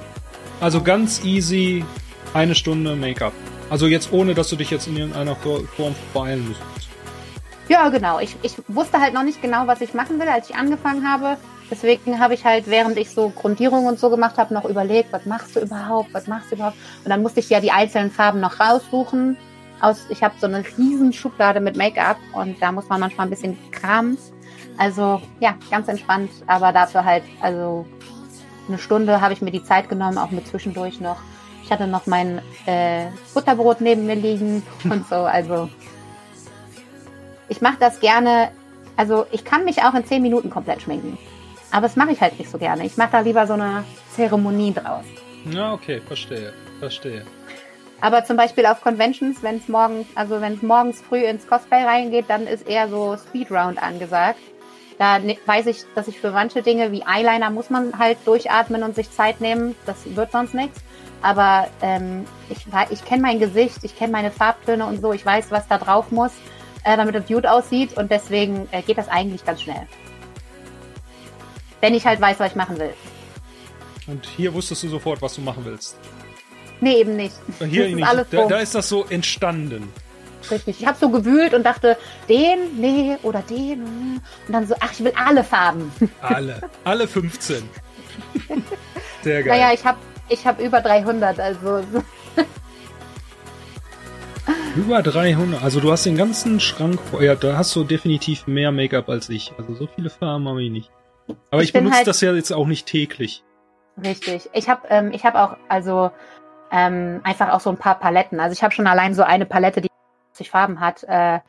Also 0.61 0.83
ganz 0.83 1.25
easy 1.25 1.85
eine 2.33 2.55
Stunde 2.55 2.97
Make-up. 2.97 3.33
Also 3.71 3.87
jetzt 3.87 4.13
ohne, 4.13 4.35
dass 4.35 4.49
du 4.49 4.57
dich 4.57 4.71
jetzt 4.71 4.87
in 4.87 4.97
irgendeiner 4.97 5.37
Form 5.37 5.95
beeilen 6.13 6.49
müsstest. 6.49 6.89
Ja, 7.69 7.89
genau. 7.89 8.19
Ich, 8.19 8.37
ich 8.43 8.55
wusste 8.69 9.01
halt 9.01 9.15
noch 9.15 9.23
nicht 9.23 9.41
genau, 9.41 9.67
was 9.67 9.81
ich 9.81 9.95
machen 9.95 10.21
will, 10.21 10.29
als 10.29 10.51
ich 10.51 10.57
angefangen 10.57 11.11
habe. 11.11 11.39
Deswegen 11.71 12.21
habe 12.21 12.35
ich 12.35 12.45
halt, 12.45 12.67
während 12.67 12.99
ich 12.99 13.11
so 13.11 13.31
Grundierung 13.31 13.87
und 13.87 13.99
so 13.99 14.11
gemacht 14.11 14.37
habe, 14.37 14.53
noch 14.53 14.67
überlegt, 14.67 15.13
was 15.13 15.25
machst 15.25 15.57
du 15.57 15.61
überhaupt, 15.61 16.13
was 16.13 16.27
machst 16.27 16.51
du 16.51 16.57
überhaupt? 16.57 16.77
Und 17.05 17.11
dann 17.11 17.23
musste 17.23 17.41
ich 17.41 17.49
ja 17.49 17.61
die 17.61 17.71
einzelnen 17.71 18.11
Farben 18.11 18.41
noch 18.41 18.61
raussuchen. 18.61 19.37
Aus, 19.81 20.07
ich 20.11 20.23
habe 20.23 20.35
so 20.39 20.47
eine 20.47 20.63
riesen 20.79 21.13
Schublade 21.13 21.61
mit 21.61 21.77
Make-up 21.77 22.19
und 22.35 22.61
da 22.61 22.71
muss 22.71 22.89
man 22.89 23.01
manchmal 23.01 23.27
ein 23.27 23.31
bisschen 23.31 23.57
kramen. 23.71 24.19
Also 24.77 25.23
ja, 25.41 25.55
ganz 25.71 25.89
entspannt, 25.89 26.31
aber 26.47 26.73
dafür 26.73 27.05
halt, 27.05 27.25
also 27.41 27.87
eine 28.69 28.79
Stunde 28.79 29.21
habe 29.21 29.33
ich 29.33 29.43
mir 29.43 29.51
die 29.51 29.65
Zeit 29.65 29.89
genommen, 29.89 30.19
auch 30.19 30.31
mit 30.31 30.47
zwischendurch 30.47 31.01
noch. 31.01 31.19
Ich 31.63 31.71
hatte 31.71 31.87
noch 31.87 32.07
mein 32.07 32.43
äh, 32.67 33.07
Butterbrot 33.33 33.81
neben 33.81 34.07
mir 34.07 34.17
liegen 34.17 34.63
und 34.85 35.09
so, 35.09 35.17
also 35.17 35.69
ich 37.49 37.61
mache 37.61 37.77
das 37.79 38.01
gerne, 38.01 38.51
also 38.97 39.27
ich 39.33 39.45
kann 39.45 39.65
mich 39.65 39.83
auch 39.83 39.95
in 39.95 40.05
zehn 40.05 40.23
Minuten 40.23 40.51
komplett 40.51 40.83
schminken. 40.83 41.19
Aber 41.71 41.83
das 41.83 41.97
mache 41.97 42.13
ich 42.13 42.21
halt 42.21 42.39
nicht 42.39 42.51
so 42.51 42.59
gerne. 42.59 42.87
Ich 42.87 42.97
mache 42.97 43.13
da 43.13 43.21
lieber 43.21 43.47
so 43.47 43.55
eine 43.55 43.85
Zeremonie 44.15 44.73
draus. 44.73 45.05
Ja, 45.51 45.73
okay, 45.73 46.01
verstehe. 46.01 46.53
Verstehe. 46.79 47.25
Aber 48.01 48.25
zum 48.25 48.37
Beispiel 48.37 48.67
auf 48.67 48.81
Conventions, 48.81 49.43
wenn 49.43 49.57
es 49.57 49.69
morgens, 49.69 50.07
also 50.15 50.41
wenn 50.41 50.55
es 50.55 50.63
morgens 50.63 51.01
früh 51.01 51.25
ins 51.25 51.47
Cosplay 51.47 51.85
reingeht, 51.85 52.27
dann 52.29 52.47
ist 52.47 52.69
eher 52.69 52.89
so 52.89 53.17
Speedround 53.17 53.83
angesagt. 53.83 54.39
Da 54.99 55.19
ne- 55.19 55.39
weiß 55.45 55.67
ich, 55.67 55.85
dass 55.95 56.09
ich 56.09 56.21
für 56.21 56.31
manche 56.31 56.63
Dinge 56.63 56.93
wie 56.93 57.03
Eyeliner 57.03 57.51
muss 57.51 57.71
man 57.71 57.99
halt 57.99 58.19
durchatmen 58.25 58.83
und 58.83 58.95
sich 58.95 59.11
Zeit 59.11 59.41
nehmen. 59.41 59.75
Das 59.87 59.97
wird 60.05 60.33
sonst 60.33 60.55
nichts. 60.55 60.81
Aber 61.23 61.69
ähm, 61.81 62.27
ich, 62.51 62.67
ich 62.91 63.05
kenne 63.05 63.23
mein 63.23 63.39
Gesicht, 63.39 63.79
ich 63.83 63.97
kenne 63.97 64.13
meine 64.13 64.31
Farbtöne 64.31 64.85
und 64.87 65.01
so. 65.01 65.13
Ich 65.13 65.25
weiß, 65.25 65.51
was 65.51 65.67
da 65.67 65.79
drauf 65.79 66.11
muss, 66.11 66.33
äh, 66.85 66.97
damit 66.97 67.15
es 67.15 67.27
gut 67.27 67.47
aussieht. 67.47 67.97
Und 67.97 68.11
deswegen 68.11 68.69
äh, 68.73 68.83
geht 68.83 68.99
das 68.99 69.09
eigentlich 69.09 69.45
ganz 69.45 69.63
schnell. 69.63 69.87
Wenn 71.81 71.95
ich 71.95 72.07
halt 72.07 72.21
weiß, 72.21 72.41
was 72.41 72.51
ich 72.51 72.57
machen 72.57 72.79
will. 72.79 72.95
Und 74.07 74.27
hier 74.27 74.53
wusstest 74.53 74.83
du 74.83 74.89
sofort, 74.89 75.23
was 75.23 75.35
du 75.35 75.41
machen 75.41 75.65
willst. 75.65 75.97
Nee, 76.81 76.97
eben 76.97 77.17
nicht. 77.17 77.35
Hier 77.59 77.89
nicht. 77.95 78.07
Da, 78.31 78.47
da 78.47 78.59
ist 78.59 78.75
das 78.75 78.89
so 78.89 79.05
entstanden. 79.07 79.91
Richtig. 80.51 80.81
Ich 80.81 80.87
habe 80.87 80.99
so 80.99 81.09
gewühlt 81.11 81.55
und 81.55 81.65
dachte, 81.65 81.97
den, 82.29 82.79
nee, 82.81 83.17
oder 83.23 83.41
den. 83.43 84.21
Und 84.47 84.53
dann 84.53 84.67
so, 84.67 84.75
ach, 84.81 84.93
ich 84.93 85.03
will 85.05 85.13
alle 85.17 85.43
Farben. 85.45 85.91
Alle. 86.21 86.61
Alle 86.85 87.09
15. 87.09 87.69
Sehr 89.23 89.43
geil. 89.43 89.59
Naja, 89.59 89.73
ich 89.75 89.85
habe 89.85 89.99
ich 90.29 90.47
hab 90.47 90.61
über 90.61 90.81
300, 90.81 91.39
also 91.41 91.83
Über 94.77 95.03
300. 95.03 95.63
Also 95.63 95.81
du 95.81 95.91
hast 95.93 96.05
den 96.05 96.17
ganzen 96.17 96.61
Schrank 96.61 97.01
voll. 97.01 97.25
Ja, 97.25 97.35
da 97.35 97.57
hast 97.57 97.75
du 97.77 97.85
definitiv 97.85 98.47
mehr 98.47 98.73
Make-up 98.73 99.09
als 99.09 99.29
ich. 99.29 99.53
Also 99.59 99.75
so 99.75 99.89
viele 99.95 100.11
Farben 100.11 100.49
habe 100.49 100.63
ich 100.63 100.71
nicht. 100.71 100.91
Aber 101.51 101.63
ich, 101.63 101.69
Ich 101.69 101.73
benutze 101.73 101.97
halt- 101.99 102.07
das 102.07 102.21
ja 102.21 102.33
jetzt 102.35 102.53
auch 102.53 102.67
nicht 102.67 102.87
täglich. 102.87 103.43
richtig. 104.03 104.51
Ich 104.53 104.69
habe 104.69 104.83
ähm, 104.91 105.13
ich 105.13 105.25
hab 105.25 105.35
auch, 105.37 105.57
also 105.69 106.11
Ähm, 106.73 107.21
einfach 107.23 107.51
auch 107.53 107.61
so 107.61 107.71
ein 107.71 107.77
paar 107.77 107.99
Paletten. 108.01 108.41
Also 108.41 108.53
ich 108.53 108.65
habe 108.65 108.75
schon 108.75 108.87
allein 108.89 109.15
so 109.15 109.23
eine 109.23 109.47
Palette, 109.47 109.81
die 109.81 109.89
50 110.35 110.51
Farben 110.51 110.81
hat, 110.81 111.05
äh, 111.05 111.41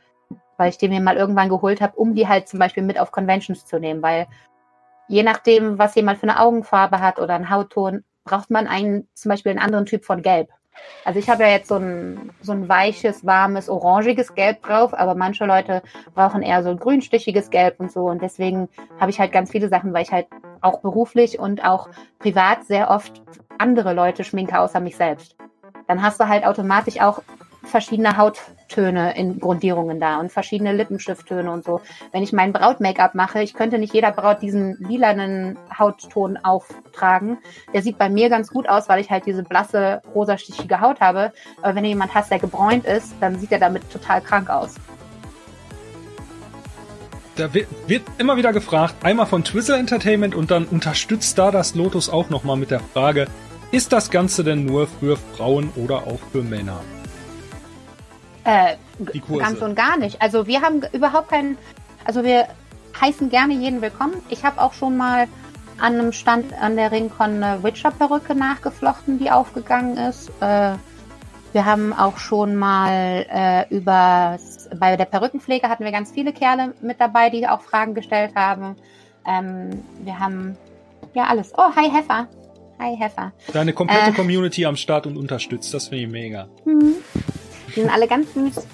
weil 0.56 0.70
ich 0.70 0.78
die 0.78 0.88
mir 0.88 1.00
mal 1.00 1.16
irgendwann 1.16 1.48
geholt 1.48 1.80
habe, 1.80 1.96
um 1.96 2.14
die 2.14 2.28
halt 2.28 2.48
zum 2.48 2.58
Beispiel 2.58 2.82
mit 2.82 2.98
auf 2.98 3.12
Conventions 3.12 3.66
zu 3.66 3.78
nehmen, 3.78 4.02
weil 4.02 4.26
je 5.08 5.22
nachdem, 5.22 5.78
was 5.78 5.94
jemand 5.94 6.18
für 6.18 6.28
eine 6.28 6.40
Augenfarbe 6.40 7.00
hat 7.00 7.18
oder 7.18 7.34
einen 7.34 7.50
Hautton, 7.50 8.04
braucht 8.24 8.50
man 8.50 8.66
einen, 8.66 9.08
zum 9.14 9.30
Beispiel 9.30 9.50
einen 9.50 9.60
anderen 9.60 9.86
Typ 9.86 10.04
von 10.04 10.22
Gelb. 10.22 10.48
Also 11.04 11.18
ich 11.18 11.30
habe 11.30 11.44
ja 11.44 11.50
jetzt 11.50 11.68
so 11.68 11.76
ein, 11.76 12.32
so 12.42 12.52
ein 12.52 12.68
weiches, 12.68 13.24
warmes, 13.24 13.68
orangiges 13.68 14.34
Gelb 14.34 14.62
drauf, 14.62 14.92
aber 14.92 15.14
manche 15.14 15.46
Leute 15.46 15.82
brauchen 16.14 16.42
eher 16.42 16.62
so 16.62 16.70
ein 16.70 16.78
grünstichiges 16.78 17.50
Gelb 17.50 17.80
und 17.80 17.90
so. 17.90 18.04
Und 18.06 18.20
deswegen 18.20 18.68
habe 19.00 19.10
ich 19.10 19.18
halt 19.18 19.32
ganz 19.32 19.50
viele 19.50 19.68
Sachen, 19.68 19.94
weil 19.94 20.02
ich 20.02 20.12
halt 20.12 20.26
auch 20.60 20.80
beruflich 20.80 21.38
und 21.38 21.64
auch 21.64 21.88
privat 22.18 22.66
sehr 22.66 22.90
oft 22.90 23.22
andere 23.58 23.94
Leute 23.94 24.22
schminke 24.22 24.58
außer 24.58 24.80
mich 24.80 24.96
selbst. 24.96 25.36
Dann 25.86 26.02
hast 26.02 26.20
du 26.20 26.28
halt 26.28 26.44
automatisch 26.44 27.00
auch 27.00 27.22
verschiedene 27.66 28.16
Hauttöne 28.16 29.16
in 29.16 29.40
Grundierungen 29.40 30.00
da 30.00 30.18
und 30.18 30.32
verschiedene 30.32 30.72
Lippenstifttöne 30.72 31.50
und 31.50 31.64
so. 31.64 31.80
Wenn 32.12 32.22
ich 32.22 32.32
mein 32.32 32.52
Braut-Make-up 32.52 33.14
mache, 33.14 33.42
ich 33.42 33.54
könnte 33.54 33.78
nicht 33.78 33.94
jeder 33.94 34.12
Braut 34.12 34.42
diesen 34.42 34.76
lilanen 34.78 35.58
Hautton 35.76 36.38
auftragen. 36.38 37.38
Der 37.74 37.82
sieht 37.82 37.98
bei 37.98 38.08
mir 38.08 38.28
ganz 38.28 38.48
gut 38.48 38.68
aus, 38.68 38.88
weil 38.88 39.00
ich 39.00 39.10
halt 39.10 39.26
diese 39.26 39.42
blasse, 39.42 40.02
rosastichige 40.14 40.80
Haut 40.80 41.00
habe. 41.00 41.32
Aber 41.62 41.74
wenn 41.74 41.82
du 41.82 41.88
jemand 41.88 42.14
hast, 42.14 42.30
der 42.30 42.38
gebräunt 42.38 42.84
ist, 42.84 43.14
dann 43.20 43.38
sieht 43.38 43.52
er 43.52 43.58
damit 43.58 43.90
total 43.90 44.20
krank 44.20 44.48
aus. 44.50 44.74
Da 47.36 47.52
wird, 47.52 48.02
immer 48.16 48.38
wieder 48.38 48.54
gefragt, 48.54 48.94
einmal 49.02 49.26
von 49.26 49.44
Twizzle 49.44 49.76
Entertainment 49.76 50.34
und 50.34 50.50
dann 50.50 50.64
unterstützt 50.64 51.36
da 51.36 51.50
das 51.50 51.74
Lotus 51.74 52.08
auch 52.08 52.30
nochmal 52.30 52.56
mit 52.56 52.70
der 52.70 52.80
Frage, 52.80 53.26
ist 53.72 53.92
das 53.92 54.10
Ganze 54.10 54.42
denn 54.42 54.64
nur 54.64 54.86
für 54.86 55.18
Frauen 55.36 55.70
oder 55.76 56.06
auch 56.06 56.20
für 56.32 56.42
Männer? 56.42 56.80
Äh, 58.46 58.76
ganz 59.38 59.60
und 59.60 59.74
gar 59.74 59.96
nicht. 59.96 60.22
Also 60.22 60.46
wir 60.46 60.62
haben 60.62 60.80
überhaupt 60.92 61.30
keinen, 61.30 61.58
also 62.04 62.22
wir 62.22 62.46
heißen 63.00 63.28
gerne 63.28 63.54
jeden 63.54 63.82
willkommen. 63.82 64.22
Ich 64.28 64.44
habe 64.44 64.62
auch 64.62 64.72
schon 64.72 64.96
mal 64.96 65.26
an 65.78 65.94
einem 65.94 66.12
Stand 66.12 66.52
an 66.62 66.76
der 66.76 66.92
Ringcon 66.92 67.42
eine 67.42 67.64
Witcher-Perücke 67.64 68.36
nachgeflochten, 68.36 69.18
die 69.18 69.32
aufgegangen 69.32 69.96
ist. 69.96 70.30
Äh, 70.40 70.74
wir 71.52 71.64
haben 71.64 71.92
auch 71.92 72.18
schon 72.18 72.54
mal 72.54 73.26
äh, 73.28 73.74
über 73.74 74.38
bei 74.78 74.96
der 74.96 75.06
Perückenpflege 75.06 75.68
hatten 75.68 75.84
wir 75.84 75.90
ganz 75.90 76.12
viele 76.12 76.32
Kerle 76.32 76.72
mit 76.80 77.00
dabei, 77.00 77.30
die 77.30 77.48
auch 77.48 77.62
Fragen 77.62 77.94
gestellt 77.94 78.36
haben. 78.36 78.76
Ähm, 79.26 79.82
wir 80.04 80.20
haben 80.20 80.56
ja 81.14 81.24
alles. 81.24 81.52
Oh, 81.56 81.74
hi 81.74 81.90
Heffer. 81.90 82.28
Hi 82.78 82.94
Heffer. 82.96 83.32
Deine 83.52 83.72
komplette 83.72 84.10
äh, 84.10 84.14
Community 84.14 84.66
am 84.66 84.76
Start 84.76 85.06
und 85.08 85.16
unterstützt, 85.16 85.74
das 85.74 85.88
finde 85.88 86.04
ich 86.04 86.10
mega. 86.10 86.46
Mhm. 86.64 86.94
Die 87.76 87.82
sind 87.82 87.90
alle 87.90 88.08
ganz 88.08 88.32
süß. 88.34 88.66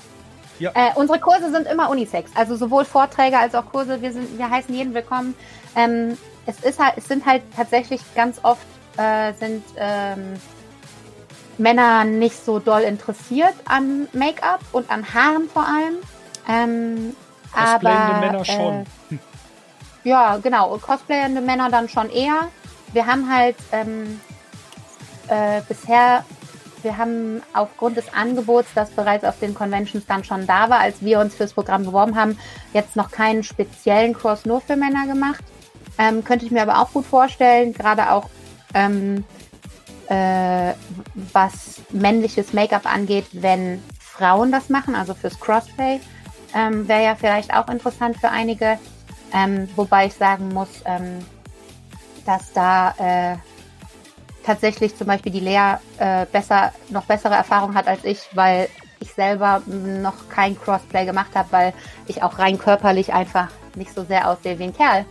Ja. 0.59 0.71
Äh, 0.75 0.93
unsere 0.95 1.19
Kurse 1.19 1.51
sind 1.51 1.67
immer 1.67 1.91
Unisex, 1.91 2.31
also 2.37 2.55
sowohl 2.55 2.85
Vorträge 2.85 3.37
als 3.37 3.55
auch 3.55 3.67
Kurse. 3.73 4.01
Wir, 4.01 4.13
sind, 4.13 4.39
wir 4.39 4.49
heißen 4.49 4.73
jeden 4.73 4.95
willkommen. 4.95 5.35
Ähm, 5.75 6.17
es, 6.47 6.61
ist 6.61 6.79
halt, 6.79 6.95
es 6.97 7.09
sind 7.09 7.27
halt 7.27 7.43
tatsächlich 7.57 8.01
ganz 8.15 8.39
oft 8.45 8.65
äh, 8.97 9.33
sind 9.35 9.65
ähm, 9.77 10.35
Männer 11.59 12.05
nicht 12.05 12.45
so 12.45 12.59
doll 12.59 12.83
interessiert 12.83 13.55
an 13.65 14.09
Make-up 14.13 14.61
und 14.73 14.91
an 14.91 15.05
Haaren 15.13 15.49
vor 15.53 15.67
allem. 15.67 15.97
Ähm, 16.49 17.17
aber 17.53 18.21
Männer 18.21 18.45
schon. 18.45 18.87
Äh, 19.11 19.19
ja, 20.05 20.37
genau. 20.37 20.77
Cosplayende 20.79 21.41
Männer 21.41 21.71
dann 21.71 21.89
schon 21.89 22.11
eher. 22.11 22.49
Wir 22.93 23.07
haben 23.07 23.33
halt 23.33 23.57
ähm, 23.73 24.21
äh, 25.29 25.61
bisher 25.69 26.25
wir 26.83 26.97
haben 26.99 27.43
aufgrund 27.53 27.97
des 27.97 28.12
Angebots, 28.12 28.68
das 28.74 28.91
bereits 28.91 29.24
auf 29.24 29.39
den 29.39 29.55
Conventions 29.55 30.07
dann 30.07 30.24
schon 30.24 30.47
da 30.47 30.70
war, 30.70 30.80
als 30.80 31.03
wir 31.03 31.20
uns 31.20 31.35
fürs 31.35 31.53
Programm 31.53 31.85
beworben 31.85 32.16
haben, 32.16 32.39
jetzt 32.72 32.97
noch 32.97 33.11
keinen 33.11 33.43
speziellen 33.43 34.14
Kurs 34.14 34.45
nur 34.45 34.61
für 34.61 34.76
Männer 34.76 35.07
gemacht. 35.07 35.45
Ähm, 35.99 36.24
könnte 36.24 36.47
ich 36.47 36.51
mir 36.51 36.62
aber 36.62 36.80
auch 36.80 36.93
gut 36.93 37.07
vorstellen, 37.07 37.72
gerade 37.74 38.11
auch 38.11 38.28
ähm, 38.74 39.24
äh, 40.09 40.72
was 41.33 41.80
männliches 41.91 42.53
Make-up 42.53 42.93
angeht, 42.93 43.26
wenn 43.33 43.83
Frauen 43.99 44.53
das 44.53 44.68
machen, 44.68 44.95
also 44.95 45.14
fürs 45.14 45.39
Crossplay, 45.39 46.01
ähm, 46.55 46.89
wäre 46.89 47.05
ja 47.05 47.14
vielleicht 47.14 47.55
auch 47.55 47.68
interessant 47.68 48.16
für 48.18 48.28
einige. 48.28 48.78
Ähm, 49.35 49.68
wobei 49.76 50.07
ich 50.07 50.14
sagen 50.14 50.49
muss, 50.49 50.68
ähm, 50.85 51.18
dass 52.26 52.53
da 52.53 52.95
äh, 52.99 53.37
tatsächlich 54.45 54.97
zum 54.97 55.07
Beispiel 55.07 55.32
die 55.32 55.40
Lea 55.40 55.76
äh, 55.99 56.26
besser, 56.30 56.72
noch 56.90 57.05
bessere 57.05 57.34
Erfahrung 57.34 57.74
hat 57.74 57.86
als 57.86 58.05
ich, 58.05 58.20
weil 58.34 58.68
ich 59.01 59.12
selber 59.12 59.62
noch 59.66 60.28
kein 60.28 60.59
Crossplay 60.59 61.05
gemacht 61.05 61.30
habe, 61.34 61.49
weil 61.51 61.74
ich 62.07 62.22
auch 62.22 62.38
rein 62.38 62.59
körperlich 62.59 63.12
einfach 63.12 63.49
nicht 63.74 63.93
so 63.95 64.05
sehr 64.05 64.28
aussehe 64.28 64.59
wie 64.59 64.64
ein 64.64 64.76
Kerl. 64.76 65.05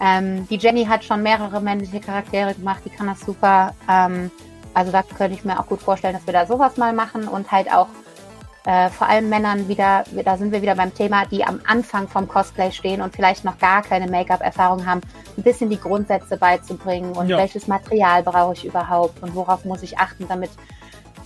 Ähm, 0.00 0.48
die 0.48 0.56
Jenny 0.56 0.86
hat 0.86 1.04
schon 1.04 1.22
mehrere 1.22 1.60
männliche 1.60 2.00
Charaktere 2.00 2.54
gemacht, 2.54 2.80
die 2.84 2.90
kann 2.90 3.06
das 3.06 3.20
super. 3.20 3.74
Ähm, 3.88 4.30
also 4.72 4.92
da 4.92 5.02
könnte 5.02 5.34
ich 5.34 5.44
mir 5.44 5.58
auch 5.58 5.66
gut 5.66 5.82
vorstellen, 5.82 6.14
dass 6.14 6.26
wir 6.26 6.32
da 6.32 6.46
sowas 6.46 6.76
mal 6.76 6.92
machen 6.92 7.28
und 7.28 7.50
halt 7.50 7.70
auch 7.72 7.88
äh, 8.66 8.90
vor 8.90 9.08
allem 9.08 9.28
Männern 9.28 9.68
wieder, 9.68 10.04
da 10.24 10.36
sind 10.36 10.52
wir 10.52 10.60
wieder 10.62 10.74
beim 10.74 10.94
Thema, 10.94 11.24
die 11.26 11.44
am 11.44 11.60
Anfang 11.66 12.08
vom 12.08 12.28
Cosplay 12.28 12.70
stehen 12.72 13.00
und 13.00 13.14
vielleicht 13.14 13.44
noch 13.44 13.58
gar 13.58 13.82
keine 13.82 14.10
Make-up-Erfahrung 14.10 14.86
haben, 14.86 15.00
ein 15.36 15.42
bisschen 15.42 15.70
die 15.70 15.80
Grundsätze 15.80 16.36
beizubringen 16.36 17.12
und 17.12 17.28
ja. 17.28 17.38
welches 17.38 17.66
Material 17.66 18.22
brauche 18.22 18.52
ich 18.52 18.64
überhaupt 18.64 19.22
und 19.22 19.34
worauf 19.34 19.64
muss 19.64 19.82
ich 19.82 19.98
achten, 19.98 20.28
damit 20.28 20.50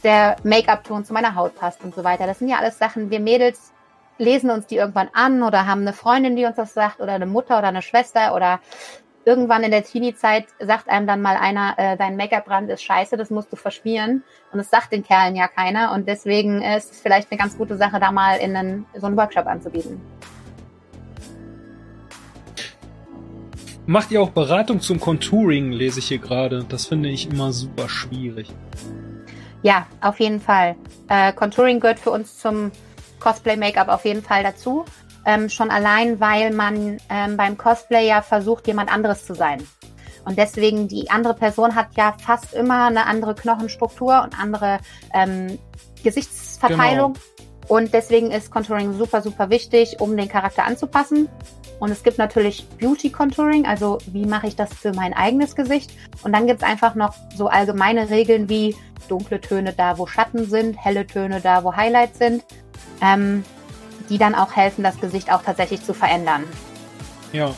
der 0.05 0.37
Make-up-Ton 0.45 1.05
zu 1.05 1.13
meiner 1.13 1.35
Haut 1.35 1.57
passt 1.57 1.83
und 1.83 1.95
so 1.95 2.05
weiter. 2.05 2.27
Das 2.27 2.39
sind 2.39 2.49
ja 2.49 2.59
alles 2.59 2.79
Sachen, 2.79 3.11
wir 3.11 3.21
Mädels 3.21 3.73
lesen 4.19 4.51
uns 4.51 4.67
die 4.67 4.77
irgendwann 4.77 5.09
an 5.13 5.43
oder 5.43 5.67
haben 5.67 5.81
eine 5.81 5.93
Freundin, 5.93 6.37
die 6.37 6.45
uns 6.45 6.57
das 6.57 6.75
sagt 6.75 7.01
oder 7.01 7.13
eine 7.15 7.27
Mutter 7.27 7.59
oder 7.59 7.69
eine 7.69 7.83
Schwester 7.83 8.35
oder 8.35 8.61
irgendwann 9.25 9.63
in 9.63 9.71
der 9.71 9.85
Teenie-Zeit 9.85 10.47
sagt 10.61 10.89
einem 10.89 11.07
dann 11.07 11.23
mal 11.23 11.37
einer, 11.37 11.75
äh, 11.77 11.97
dein 11.97 12.17
Make-up-Brand 12.17 12.71
ist 12.71 12.83
scheiße, 12.83 13.17
das 13.17 13.31
musst 13.31 13.53
du 13.53 13.57
verschmieren. 13.57 14.23
Und 14.53 14.59
das 14.59 14.71
sagt 14.71 14.93
den 14.93 15.03
Kerlen 15.03 15.37
ja 15.37 15.49
keiner. 15.49 15.93
Und 15.93 16.09
deswegen 16.09 16.63
ist 16.63 16.93
es 16.93 17.01
vielleicht 17.01 17.31
eine 17.31 17.39
ganz 17.39 17.57
gute 17.57 17.77
Sache, 17.77 18.01
da 18.01 18.13
mal 18.13 18.37
in 18.37 18.57
einen, 18.57 18.87
so 18.97 19.07
einen 19.07 19.17
Workshop 19.17 19.47
anzubieten. 19.47 20.01
Macht 23.87 24.11
ihr 24.11 24.23
auch 24.23 24.31
Beratung 24.31 24.81
zum 24.81 24.99
Contouring, 24.99 25.71
lese 25.71 25.99
ich 25.99 26.09
hier 26.09 26.19
gerade. 26.19 26.65
Das 26.67 26.87
finde 26.87 27.11
ich 27.11 27.31
immer 27.31 27.53
super 27.53 27.89
schwierig. 27.89 28.51
Ja, 29.63 29.87
auf 30.01 30.21
jeden 30.21 30.41
Fall. 30.41 30.77
Äh, 31.09 31.33
Contouring 31.33 31.81
gehört 31.81 31.99
für 31.99 32.11
uns 32.11 32.39
zum 32.39 32.71
Cosplay-Make-up 33.21 33.89
auf 33.89 34.05
jeden 34.05 34.23
Fall 34.23 34.43
dazu. 34.43 34.85
Ähm, 35.27 35.49
schon 35.49 35.71
allein, 35.71 36.21
weil 36.21 36.53
man 36.53 36.99
ähm, 37.09 37.37
beim 37.37 37.57
Cosplay 37.57 38.07
ja 38.07 38.23
versucht, 38.23 38.67
jemand 38.67 38.93
anderes 38.93 39.25
zu 39.25 39.35
sein. 39.35 39.67
Und 40.25 40.39
deswegen, 40.39 40.89
die 40.89 41.11
andere 41.11 41.35
Person 41.35 41.75
hat 41.75 41.89
ja 41.97 42.15
fast 42.19 42.55
immer 42.55 42.87
eine 42.87 43.07
andere 43.07 43.35
Knochenstruktur 43.35 44.23
und 44.23 44.39
andere 44.39 44.79
ähm, 45.13 45.59
Gesichtsverteilung. 46.03 47.15
Genau. 47.15 47.25
Und 47.69 47.95
deswegen 47.95 48.31
ist 48.31 48.51
Contouring 48.51 48.93
super, 48.95 49.23
super 49.23 49.51
wichtig, 49.51 50.01
um 50.01 50.17
den 50.17 50.29
Charakter 50.29 50.65
anzupassen. 50.65 51.29
Und 51.81 51.91
es 51.91 52.03
gibt 52.03 52.19
natürlich 52.19 52.67
Beauty 52.79 53.11
Contouring, 53.11 53.67
also 53.67 53.99
wie 54.07 54.27
mache 54.27 54.47
ich 54.47 54.57
das 54.57 54.73
für 54.73 54.93
mein 54.93 55.13
eigenes 55.13 55.57
Gesicht. 55.57 55.91
Und 56.23 56.33
dann 56.33 56.47
gibt 56.47 56.63
es 56.63 56.69
einfach 56.69 56.95
noch 56.95 57.15
so 57.35 57.49
allgemeine 57.49 58.11
Regeln 58.11 58.49
wie 58.49 58.77
dunkle 59.09 59.41
Töne 59.41 59.73
da, 59.73 59.99
wo 59.99 60.07
Schatten 60.07 60.49
sind, 60.49 60.83
helle 60.83 61.07
Töne 61.07 61.41
da, 61.41 61.65
wo 61.65 61.75
Highlights 61.75 62.19
sind. 62.19 62.45
Ähm, 63.03 63.45
die 64.09 64.19
dann 64.19 64.35
auch 64.35 64.55
helfen, 64.55 64.83
das 64.83 65.01
Gesicht 65.01 65.33
auch 65.33 65.43
tatsächlich 65.43 65.83
zu 65.83 65.95
verändern. 65.95 66.45
Ja. 67.33 67.55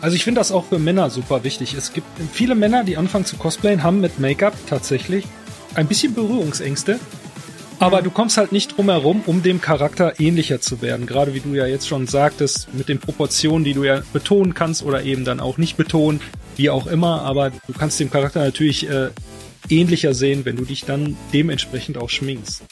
Also 0.00 0.16
ich 0.16 0.24
finde 0.24 0.40
das 0.40 0.50
auch 0.50 0.64
für 0.64 0.78
Männer 0.78 1.10
super 1.10 1.44
wichtig. 1.44 1.74
Es 1.74 1.92
gibt 1.92 2.06
viele 2.32 2.54
Männer, 2.54 2.84
die 2.84 2.96
anfangen 2.96 3.26
zu 3.26 3.36
cosplayen, 3.36 3.82
haben 3.82 4.00
mit 4.00 4.18
Make-up 4.18 4.54
tatsächlich 4.66 5.26
ein 5.74 5.86
bisschen 5.86 6.14
Berührungsängste. 6.14 6.98
Aber 7.78 8.02
du 8.02 8.10
kommst 8.10 8.36
halt 8.36 8.52
nicht 8.52 8.76
drum 8.76 8.90
herum, 8.90 9.22
um 9.24 9.42
dem 9.42 9.60
Charakter 9.60 10.20
ähnlicher 10.20 10.60
zu 10.60 10.82
werden. 10.82 11.06
Gerade 11.06 11.32
wie 11.32 11.40
du 11.40 11.54
ja 11.54 11.66
jetzt 11.66 11.88
schon 11.88 12.06
sagtest, 12.06 12.72
mit 12.74 12.90
den 12.90 12.98
Proportionen, 12.98 13.64
die 13.64 13.72
du 13.72 13.84
ja 13.84 14.02
betonen 14.12 14.52
kannst 14.52 14.82
oder 14.82 15.02
eben 15.02 15.24
dann 15.24 15.40
auch 15.40 15.56
nicht 15.56 15.78
betonen, 15.78 16.20
wie 16.56 16.68
auch 16.68 16.86
immer. 16.86 17.22
Aber 17.22 17.50
du 17.50 17.72
kannst 17.78 17.98
dem 17.98 18.10
Charakter 18.10 18.40
natürlich 18.40 18.88
äh, 18.88 19.08
ähnlicher 19.70 20.12
sehen, 20.12 20.44
wenn 20.44 20.56
du 20.56 20.66
dich 20.66 20.84
dann 20.84 21.16
dementsprechend 21.32 21.96
auch 21.96 22.10
schminkst. 22.10 22.62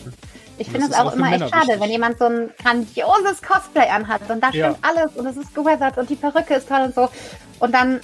Ich 0.59 0.70
finde 0.70 0.88
es 0.88 0.92
auch, 0.92 1.06
auch 1.06 1.14
immer 1.14 1.32
echt 1.32 1.48
schade, 1.48 1.68
wichtig. 1.68 1.80
wenn 1.80 1.90
jemand 1.90 2.18
so 2.18 2.24
ein 2.24 2.50
grandioses 2.61 3.40
Cosplay 3.42 3.88
anhat 3.88 4.28
und 4.28 4.42
da 4.42 4.50
ja. 4.50 4.70
stimmt 4.70 4.84
alles 4.84 5.12
und 5.16 5.26
es 5.26 5.36
ist 5.36 5.54
geweathert 5.54 5.98
und 5.98 6.11
die 6.11 6.16
Perücke 6.16 6.54
ist 6.54 6.68
toll 6.68 6.82
und 6.82 6.94
so. 6.94 7.09
Und 7.61 7.72
dann 7.72 8.00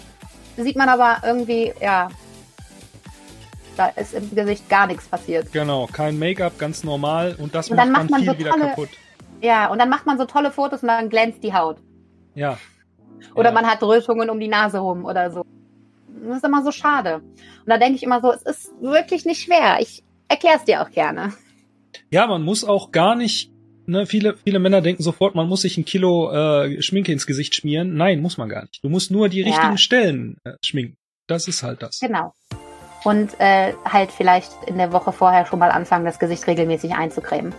sieht 0.56 0.76
man 0.76 0.88
aber 0.88 1.16
irgendwie, 1.24 1.72
ja, 1.80 2.08
da 3.76 3.88
ist 3.88 4.14
im 4.14 4.32
Gesicht 4.34 4.68
gar 4.68 4.86
nichts 4.86 5.06
passiert. 5.08 5.52
Genau, 5.52 5.88
kein 5.92 6.18
Make-up, 6.18 6.58
ganz 6.58 6.84
normal 6.84 7.34
und 7.38 7.54
das 7.54 7.70
und 7.70 7.76
macht, 7.76 7.90
macht 7.90 8.10
man 8.10 8.20
viel 8.20 8.32
so 8.32 8.38
wieder 8.38 8.50
tolle, 8.50 8.68
kaputt. 8.68 8.90
Ja, 9.40 9.66
und 9.66 9.78
dann 9.78 9.88
macht 9.88 10.06
man 10.06 10.16
so 10.16 10.24
tolle 10.24 10.52
Fotos 10.52 10.82
und 10.82 10.88
dann 10.88 11.08
glänzt 11.08 11.42
die 11.42 11.54
Haut. 11.54 11.78
Ja. 12.34 12.58
Oder 13.34 13.48
ja. 13.48 13.54
man 13.54 13.66
hat 13.66 13.82
Rötungen 13.82 14.30
um 14.30 14.38
die 14.38 14.48
Nase 14.48 14.78
rum 14.78 15.04
oder 15.04 15.30
so. 15.30 15.44
Das 16.22 16.38
ist 16.38 16.44
immer 16.44 16.62
so 16.62 16.70
schade. 16.70 17.16
Und 17.16 17.66
da 17.66 17.78
denke 17.78 17.96
ich 17.96 18.02
immer 18.02 18.20
so, 18.20 18.32
es 18.32 18.42
ist 18.42 18.72
wirklich 18.80 19.24
nicht 19.24 19.42
schwer. 19.42 19.78
Ich 19.80 20.04
erklär's 20.28 20.64
dir 20.64 20.82
auch 20.82 20.90
gerne. 20.90 21.32
Ja, 22.10 22.26
man 22.26 22.42
muss 22.42 22.64
auch 22.64 22.90
gar 22.92 23.14
nicht, 23.14 23.50
ne, 23.86 24.06
viele, 24.06 24.36
viele 24.36 24.58
Männer 24.58 24.80
denken 24.80 25.02
sofort, 25.02 25.34
man 25.34 25.48
muss 25.48 25.62
sich 25.62 25.76
ein 25.78 25.84
Kilo 25.84 26.30
äh, 26.32 26.80
Schminke 26.82 27.12
ins 27.12 27.26
Gesicht 27.26 27.54
schmieren. 27.54 27.94
Nein, 27.96 28.20
muss 28.20 28.38
man 28.38 28.48
gar 28.48 28.62
nicht. 28.62 28.82
Du 28.82 28.88
musst 28.88 29.10
nur 29.10 29.28
die 29.28 29.40
Ja. 29.40 29.46
richtigen 29.46 29.78
Stellen 29.78 30.36
äh, 30.44 30.52
schminken. 30.64 30.96
Das 31.26 31.48
ist 31.48 31.62
halt 31.62 31.82
das. 31.82 32.00
Genau. 32.00 32.32
Und 33.04 33.38
äh, 33.38 33.72
halt 33.84 34.10
vielleicht 34.12 34.50
in 34.66 34.78
der 34.78 34.92
Woche 34.92 35.12
vorher 35.12 35.44
schon 35.46 35.58
mal 35.58 35.70
anfangen, 35.70 36.04
das 36.04 36.18
Gesicht 36.18 36.46
regelmäßig 36.46 36.94
einzucremen. 36.94 37.54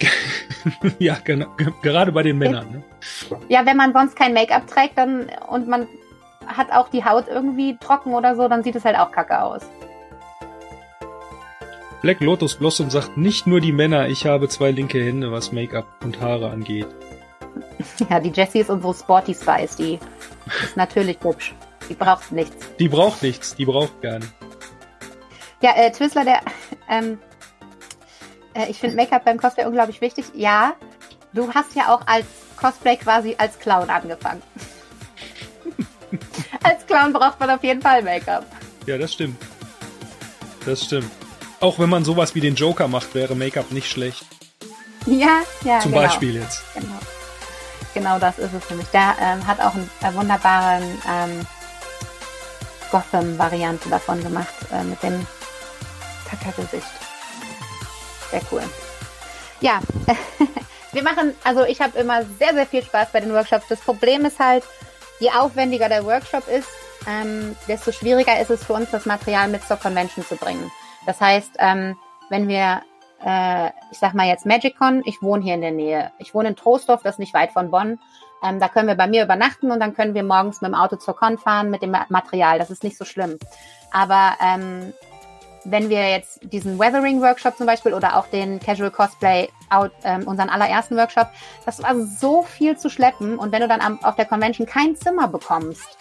ja, 0.98 1.16
genau, 1.24 1.46
ge- 1.56 1.72
gerade 1.82 2.10
bei 2.12 2.22
den 2.22 2.38
Männern. 2.38 2.66
Ne? 2.72 2.84
Ja, 3.48 3.64
wenn 3.66 3.76
man 3.76 3.92
sonst 3.92 4.16
kein 4.16 4.34
Make-up 4.34 4.66
trägt 4.66 4.98
dann 4.98 5.30
und 5.48 5.68
man 5.68 5.86
hat 6.46 6.72
auch 6.72 6.88
die 6.88 7.04
Haut 7.04 7.26
irgendwie 7.28 7.76
trocken 7.78 8.12
oder 8.14 8.34
so, 8.36 8.48
dann 8.48 8.62
sieht 8.64 8.74
es 8.76 8.84
halt 8.84 8.98
auch 8.98 9.12
kacke 9.12 9.40
aus. 9.42 9.62
Black 12.04 12.20
Lotus 12.20 12.56
Blossom 12.56 12.90
sagt 12.90 13.16
nicht 13.16 13.46
nur 13.46 13.62
die 13.62 13.72
Männer, 13.72 14.08
ich 14.08 14.26
habe 14.26 14.46
zwei 14.50 14.72
linke 14.72 15.02
Hände, 15.02 15.32
was 15.32 15.52
Make-up 15.52 15.86
und 16.04 16.20
Haare 16.20 16.50
angeht. 16.50 16.86
Ja, 18.10 18.20
die 18.20 18.28
Jessie 18.28 18.58
ist 18.58 18.68
unsere 18.68 18.92
Sporty 18.92 19.32
Spice, 19.34 19.76
die 19.76 19.98
ist 20.62 20.76
natürlich 20.76 21.16
hübsch. 21.22 21.54
Die 21.88 21.94
braucht 21.94 22.30
nichts. 22.30 22.56
Die 22.78 22.88
braucht 22.88 23.22
nichts, 23.22 23.54
die 23.54 23.64
braucht 23.64 24.02
gar 24.02 24.18
nicht. 24.18 24.34
Ja, 25.62 25.70
äh, 25.76 25.90
Twizzler, 25.92 26.24
der, 26.26 26.40
ähm, 26.90 27.18
äh, 28.52 28.68
ich 28.68 28.78
finde 28.78 28.96
Make-up 28.96 29.24
beim 29.24 29.38
Cosplay 29.38 29.64
unglaublich 29.64 30.02
wichtig. 30.02 30.26
Ja, 30.34 30.74
du 31.32 31.54
hast 31.54 31.74
ja 31.74 31.94
auch 31.94 32.06
als 32.06 32.26
Cosplay 32.58 32.96
quasi 32.96 33.34
als 33.38 33.58
Clown 33.58 33.88
angefangen. 33.88 34.42
als 36.62 36.84
Clown 36.86 37.14
braucht 37.14 37.40
man 37.40 37.48
auf 37.48 37.64
jeden 37.64 37.80
Fall 37.80 38.02
Make-up. 38.02 38.44
Ja, 38.84 38.98
das 38.98 39.14
stimmt. 39.14 39.40
Das 40.66 40.84
stimmt. 40.84 41.10
Auch 41.64 41.78
wenn 41.78 41.88
man 41.88 42.04
sowas 42.04 42.34
wie 42.34 42.40
den 42.40 42.56
Joker 42.56 42.88
macht, 42.88 43.14
wäre 43.14 43.34
Make-up 43.34 43.70
nicht 43.70 43.88
schlecht. 43.88 44.26
Ja, 45.06 45.40
ja, 45.64 45.80
Zum 45.80 45.92
genau. 45.92 46.04
Beispiel 46.04 46.34
jetzt. 46.34 46.62
Genau. 46.74 46.98
Genau 47.94 48.18
das 48.18 48.38
ist 48.38 48.52
es 48.52 48.68
nämlich. 48.68 48.86
Der 48.88 49.14
ähm, 49.18 49.46
hat 49.46 49.60
auch 49.60 49.72
einen 49.72 49.90
äh, 50.02 50.14
wunderbaren 50.14 50.82
ähm, 51.08 51.46
Gotham-Variante 52.90 53.88
davon 53.88 54.22
gemacht, 54.22 54.52
äh, 54.74 54.84
mit 54.84 55.02
dem 55.02 55.26
Kackergesicht. 56.28 56.86
Sehr 58.30 58.42
cool. 58.52 58.62
Ja, 59.62 59.80
wir 60.92 61.02
machen, 61.02 61.32
also 61.44 61.64
ich 61.64 61.80
habe 61.80 61.98
immer 61.98 62.26
sehr, 62.38 62.52
sehr 62.52 62.66
viel 62.66 62.84
Spaß 62.84 63.08
bei 63.10 63.20
den 63.20 63.32
Workshops. 63.32 63.64
Das 63.70 63.80
Problem 63.80 64.26
ist 64.26 64.38
halt, 64.38 64.64
je 65.18 65.30
aufwendiger 65.30 65.88
der 65.88 66.04
Workshop 66.04 66.46
ist, 66.46 66.68
ähm, 67.08 67.56
desto 67.68 67.90
schwieriger 67.90 68.38
ist 68.38 68.50
es 68.50 68.62
für 68.62 68.74
uns, 68.74 68.90
das 68.90 69.06
Material 69.06 69.48
mit 69.48 69.66
zur 69.66 69.78
Convention 69.78 70.26
zu 70.26 70.36
bringen. 70.36 70.70
Das 71.06 71.20
heißt, 71.20 71.52
ähm, 71.58 71.96
wenn 72.30 72.48
wir 72.48 72.82
äh, 73.24 73.68
ich 73.90 73.98
sag 73.98 74.14
mal 74.14 74.26
jetzt 74.26 74.46
MagicCon, 74.46 75.02
ich 75.04 75.22
wohne 75.22 75.42
hier 75.42 75.54
in 75.54 75.62
der 75.62 75.70
Nähe. 75.70 76.12
Ich 76.18 76.34
wohne 76.34 76.48
in 76.50 76.56
Troisdorf, 76.56 77.02
das 77.02 77.14
ist 77.14 77.18
nicht 77.18 77.34
weit 77.34 77.52
von 77.52 77.70
Bonn. 77.70 77.98
Ähm, 78.42 78.60
da 78.60 78.68
können 78.68 78.88
wir 78.88 78.94
bei 78.94 79.06
mir 79.06 79.24
übernachten 79.24 79.70
und 79.70 79.80
dann 79.80 79.94
können 79.94 80.14
wir 80.14 80.22
morgens 80.22 80.60
mit 80.60 80.70
dem 80.70 80.74
Auto 80.74 80.96
zur 80.96 81.16
Con 81.16 81.38
fahren 81.38 81.70
mit 81.70 81.82
dem 81.82 81.92
Ma- 81.92 82.06
Material. 82.10 82.58
Das 82.58 82.70
ist 82.70 82.84
nicht 82.84 82.98
so 82.98 83.04
schlimm. 83.04 83.38
Aber 83.90 84.34
ähm, 84.44 84.92
wenn 85.64 85.88
wir 85.88 86.10
jetzt 86.10 86.40
diesen 86.52 86.78
Weathering 86.78 87.22
Workshop 87.22 87.56
zum 87.56 87.66
Beispiel 87.66 87.94
oder 87.94 88.18
auch 88.18 88.26
den 88.26 88.60
Casual 88.60 88.90
Cosplay, 88.90 89.48
out, 89.70 89.92
ähm, 90.02 90.24
unseren 90.24 90.50
allerersten 90.50 90.96
Workshop, 90.96 91.28
das 91.64 91.82
war 91.82 91.94
so 91.98 92.42
viel 92.42 92.76
zu 92.76 92.90
schleppen. 92.90 93.38
Und 93.38 93.50
wenn 93.52 93.62
du 93.62 93.68
dann 93.68 93.80
am, 93.80 94.04
auf 94.04 94.16
der 94.16 94.26
Convention 94.26 94.66
kein 94.66 94.94
Zimmer 94.96 95.28
bekommst 95.28 95.96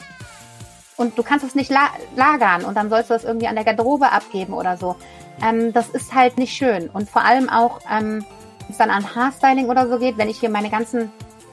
und 0.98 1.18
du 1.18 1.24
kannst 1.24 1.46
es 1.46 1.56
nicht 1.56 1.70
la 1.72 1.90
lagern 2.16 2.64
und 2.64 2.76
dann 2.76 2.90
sollst 2.90 3.10
du 3.10 3.14
es 3.14 3.24
irgendwie 3.24 3.48
an 3.48 3.56
der 3.56 3.64
Garderobe 3.64 4.12
abgeben 4.12 4.54
oder 4.54 4.78
so, 4.78 4.96
ähm, 5.42 5.74
das 5.74 5.90
ist 5.90 6.14
halt 6.14 6.38
nicht 6.38 6.56
schön. 6.56 6.90
Und 6.90 7.10
vor 7.10 7.24
allem 7.24 7.50
auch, 7.50 7.80
ähm, 7.90 8.26
wenn 8.60 8.70
es 8.70 8.78
dann 8.78 8.90
an 8.90 9.16
Haarstyling 9.16 9.68
oder 9.70 9.88
so 9.88 9.98
geht, 9.98 10.18
wenn 10.18 10.30
ich 10.30 10.40
hier 10.40 10.50
meine 10.50 10.70
ganzen 10.70 11.12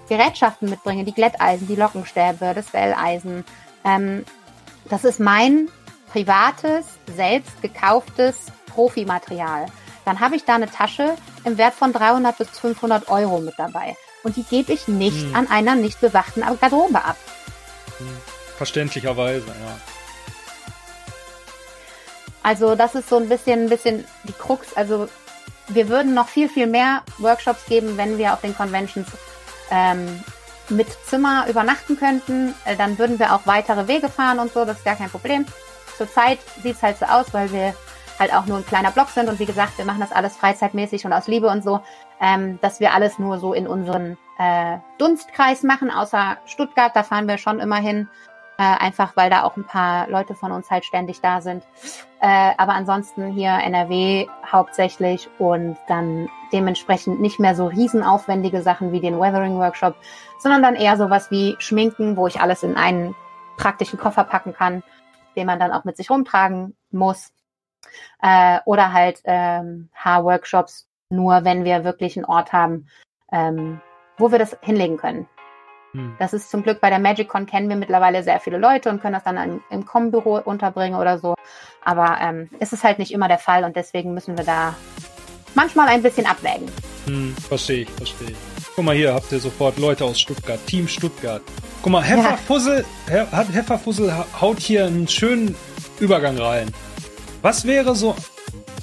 Gerätschaften 0.09 0.68
mitbringe, 0.68 1.05
die 1.05 1.14
Glätteisen, 1.14 1.66
die 1.66 1.76
Lockenstäbe, 1.76 2.53
das 2.55 2.72
Welleisen, 2.72 3.45
ähm, 3.84 4.24
das 4.88 5.05
ist 5.05 5.20
mein 5.20 5.68
privates, 6.12 6.86
selbst 7.14 7.62
gekauftes 7.62 8.36
Profimaterial. 8.66 9.66
Dann 10.05 10.20
habe 10.20 10.36
ich 10.36 10.45
da 10.45 10.57
eine 10.57 10.68
Tasche 10.70 11.14
im 11.45 11.59
Wert 11.59 11.74
von 11.74 11.93
300 11.93 12.36
bis 12.36 12.49
500 12.59 13.09
Euro 13.09 13.38
mit 13.38 13.55
dabei. 13.59 13.97
Und 14.22 14.36
die 14.36 14.43
gebe 14.43 14.72
ich 14.72 14.88
nicht 14.88 15.22
Hm. 15.22 15.34
an 15.34 15.51
einer 15.51 15.74
nicht 15.74 16.01
bewachten 16.01 16.43
Garderobe 16.43 17.05
ab. 17.05 17.16
Verständlicherweise, 18.61 19.46
ja. 19.46 19.80
Also 22.42 22.74
das 22.74 22.94
ist 22.94 23.08
so 23.08 23.16
ein 23.16 23.26
bisschen, 23.26 23.64
ein 23.64 23.68
bisschen 23.70 24.04
die 24.24 24.34
Krux. 24.34 24.76
Also 24.76 25.08
wir 25.68 25.88
würden 25.88 26.12
noch 26.12 26.28
viel, 26.28 26.46
viel 26.46 26.66
mehr 26.66 27.00
Workshops 27.16 27.64
geben, 27.64 27.96
wenn 27.96 28.18
wir 28.18 28.34
auf 28.34 28.42
den 28.42 28.54
Conventions 28.54 29.08
ähm, 29.70 30.22
mit 30.68 30.88
Zimmer 31.06 31.46
übernachten 31.48 31.98
könnten. 31.98 32.54
Äh, 32.66 32.76
dann 32.76 32.98
würden 32.98 33.18
wir 33.18 33.34
auch 33.34 33.46
weitere 33.46 33.88
Wege 33.88 34.11
fahren 34.11 34.38
und 34.38 34.52
so, 34.52 34.66
das 34.66 34.76
ist 34.76 34.84
gar 34.84 34.96
kein 34.96 35.08
Problem. 35.08 35.46
Zurzeit 35.96 36.40
sieht's 36.62 36.82
halt 36.82 36.98
so 36.98 37.06
aus, 37.06 37.32
weil 37.32 37.50
wir 37.52 37.74
halt 38.18 38.34
auch 38.34 38.44
nur 38.44 38.58
ein 38.58 38.66
kleiner 38.66 38.90
Block 38.90 39.08
sind 39.08 39.30
und 39.30 39.38
wie 39.38 39.46
gesagt, 39.46 39.78
wir 39.78 39.86
machen 39.86 40.00
das 40.00 40.12
alles 40.12 40.36
freizeitmäßig 40.36 41.06
und 41.06 41.14
aus 41.14 41.28
Liebe 41.28 41.46
und 41.46 41.64
so, 41.64 41.80
ähm, 42.20 42.58
dass 42.61 42.78
wir 42.78 42.92
alles 42.92 43.18
nur 43.18 43.38
so 43.38 43.54
in 43.54 43.66
unseren 43.66 44.18
äh, 44.38 44.76
Dunstkreis 44.98 45.62
machen, 45.62 45.90
außer 45.90 46.36
Stuttgart, 46.44 46.94
da 46.94 47.02
fahren 47.02 47.26
wir 47.26 47.38
schon 47.38 47.61
immer 47.61 47.76
hin, 47.76 48.08
äh, 48.61 48.76
einfach 48.78 49.16
weil 49.16 49.30
da 49.30 49.44
auch 49.44 49.56
ein 49.56 49.64
paar 49.64 50.06
Leute 50.11 50.34
von 50.34 50.52
uns 50.52 50.70
halt 50.70 50.84
ständig 50.84 51.22
da 51.22 51.40
sind. 51.40 51.64
Äh, 52.20 52.52
aber 52.58 52.74
ansonsten 52.74 53.32
hier 53.32 53.52
NRW 53.52 54.26
hauptsächlich 54.46 55.30
und 55.38 55.78
dann 55.88 56.28
dementsprechend 56.52 57.22
nicht 57.22 57.40
mehr 57.40 57.54
so 57.54 57.68
riesenaufwendige 57.68 58.61
Sachen 58.61 58.92
wie 58.92 59.00
den 59.00 59.18
Weathering 59.18 59.56
Workshop, 59.56 59.96
sondern 60.38 60.62
dann 60.62 60.74
eher 60.74 60.98
sowas 60.98 61.30
wie 61.30 61.56
Schminken, 61.58 62.18
wo 62.18 62.26
ich 62.26 62.42
alles 62.42 62.62
in 62.62 62.76
einen 62.76 63.16
praktischen 63.56 63.98
Koffer 63.98 64.24
packen 64.24 64.52
kann, 64.52 64.82
den 65.36 65.46
man 65.46 65.58
dann 65.58 65.72
auch 65.72 65.84
mit 65.84 65.96
sich 65.96 66.11
rumtragen 66.11 66.76
muss. 66.90 67.32
Äh, 68.20 68.58
oder 68.66 68.92
halt 68.92 69.22
ähm, 69.24 69.88
Haarworkshops, 69.94 70.86
nur 71.08 71.44
wenn 71.46 71.64
wir 71.64 71.82
wirklich 71.84 72.14
einen 72.18 72.26
Ort 72.26 72.52
haben, 72.52 72.88
ähm, 73.32 73.80
wo 74.18 74.30
wir 74.30 74.38
das 74.38 74.58
hinlegen 74.61 74.98
können. 74.98 75.26
Hm. 75.93 76.14
Das 76.18 76.32
ist 76.32 76.51
zum 76.51 76.62
Glück 76.62 76.80
bei 76.80 76.91
der 76.91 76.99
MagicCon 76.99 77.47
kennen 77.47 77.68
wir 77.68 77.76
mittlerweile 77.76 78.22
sehr 78.22 78.41
viele 78.41 78.59
Leute 78.59 78.91
und 78.91 79.01
können 79.01 79.14
das 79.14 79.24
dann 79.24 79.36
im, 79.36 79.61
im 79.70 79.84
Com-Büro 79.86 80.36
unterbringen 80.45 80.99
oder 80.99 81.18
so. 81.18 81.34
Aber 81.84 82.18
ähm, 82.22 82.49
es 82.61 82.72
ist 82.72 82.84
halt 82.84 82.99
nicht 82.99 83.12
immer 83.12 83.28
der 83.28 83.38
Fall 83.38 83.64
und 83.64 83.74
deswegen 83.76 84.14
müssen 84.14 84.36
wir 84.36 84.45
da 84.45 84.74
manchmal 85.55 85.88
ein 85.88 86.03
bisschen 86.03 86.26
abwägen. 86.26 86.70
Hm, 87.07 87.34
verstehe 87.49 87.82
ich, 87.82 87.91
verstehe 87.91 88.28
ich. 88.30 88.36
Guck 88.76 88.84
mal 88.84 88.95
hier, 88.95 89.14
habt 89.14 89.32
ihr 89.32 89.41
sofort 89.41 89.78
Leute 89.78 90.05
aus 90.05 90.20
Stuttgart, 90.20 90.64
Team 90.66 90.86
Stuttgart. 90.86 91.43
Guck 91.82 91.93
mal, 91.93 92.03
Hefferfussel, 92.03 92.84
He 93.09 93.18
hat 93.32 93.53
Hefferfussel 93.53 94.12
ha- 94.14 94.26
haut 94.41 94.61
hier 94.61 94.86
einen 94.86 95.09
schönen 95.09 95.57
Übergang 95.99 96.38
rein. 96.38 96.70
Was 97.43 97.64
wäre 97.64 97.97
so 97.97 98.14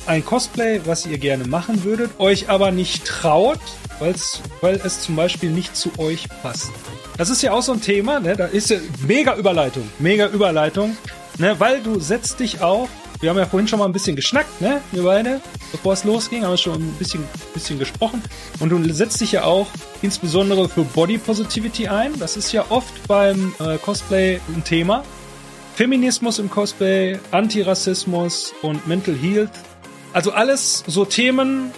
ein 0.08 0.26
Cosplay, 0.26 0.82
was 0.86 1.05
ihr 1.05 1.18
gerne 1.20 1.45
machen 1.45 1.84
würdet, 1.84 2.20
euch 2.20 2.49
aber 2.49 2.72
nicht 2.72 3.05
traut, 3.05 3.60
weil 3.99 4.76
es 4.84 5.01
zum 5.01 5.16
Beispiel 5.16 5.51
nicht 5.51 5.76
zu 5.76 5.91
euch 5.99 6.28
passt? 6.41 6.72
Das 7.18 7.32
ist 7.32 7.41
ja 7.41 7.51
auch 7.51 7.63
so 7.63 7.72
ein 7.72 7.82
Thema, 7.82 8.20
ne? 8.20 8.36
Da 8.36 8.45
ist 8.45 8.70
ja 8.70 8.78
mega 9.07 9.36
Überleitung, 9.36 9.89
mega 9.97 10.28
Überleitung, 10.28 10.95
ne? 11.39 11.55
Weil 11.59 11.82
du 11.82 11.99
setzt 11.99 12.39
dich 12.39 12.61
auch, 12.61 12.88
wir 13.20 13.32
haben 13.32 13.38
ja 13.38 13.47
vorhin 13.47 13.68
schon 13.68 13.80
mal 13.80 13.86
ein 13.86 13.91
bisschen 13.91 14.15
geschnackt, 14.15 14.61
ne? 14.61 14.82
Wir 14.91 15.01
beide, 15.01 15.41
bevor 15.72 15.93
es 15.93 16.03
losging, 16.03 16.43
haben 16.43 16.51
wir 16.51 16.57
schon 16.57 16.76
ein 16.76 16.95
bisschen, 16.99 17.24
bisschen 17.55 17.80
gesprochen. 17.80 18.22
Und 18.59 18.70
du 18.70 18.93
setzt 18.93 19.20
dich 19.20 19.32
ja 19.32 19.45
auch 19.45 19.65
insbesondere 20.03 20.70
für 20.70 20.84
Body 20.84 21.18
Positivity 21.18 21.88
ein. 21.88 22.20
Das 22.20 22.38
ist 22.38 22.51
ja 22.51 22.65
oft 22.70 23.07
beim 23.07 23.55
äh, 23.59 23.78
Cosplay 23.80 24.39
ein 24.55 24.63
Thema. 24.63 25.03
Feminismus 25.74 26.38
im 26.38 26.51
Cosplay, 26.51 27.18
Antirassismus 27.32 28.53
und 28.61 28.88
Mental 28.88 29.15
Health. 29.15 29.51
Also 30.13 30.32
alles 30.32 30.84
so 30.86 31.03
Themen, 31.05 31.72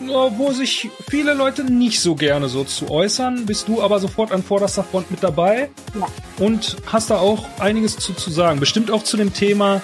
wo 0.00 0.52
sich 0.52 0.90
viele 1.08 1.34
Leute 1.34 1.64
nicht 1.64 2.00
so 2.00 2.14
gerne 2.14 2.48
so 2.48 2.64
zu 2.64 2.90
äußern. 2.90 3.46
Bist 3.46 3.68
du 3.68 3.82
aber 3.82 4.00
sofort 4.00 4.32
an 4.32 4.42
vorderster 4.42 4.82
Front 4.84 5.10
mit 5.10 5.22
dabei 5.22 5.70
Ja. 5.94 6.06
und 6.44 6.76
hast 6.86 7.10
da 7.10 7.18
auch 7.18 7.44
einiges 7.58 7.96
zu, 7.98 8.14
zu 8.14 8.30
sagen. 8.30 8.60
Bestimmt 8.60 8.90
auch 8.90 9.02
zu 9.04 9.16
dem 9.16 9.32
Thema, 9.34 9.82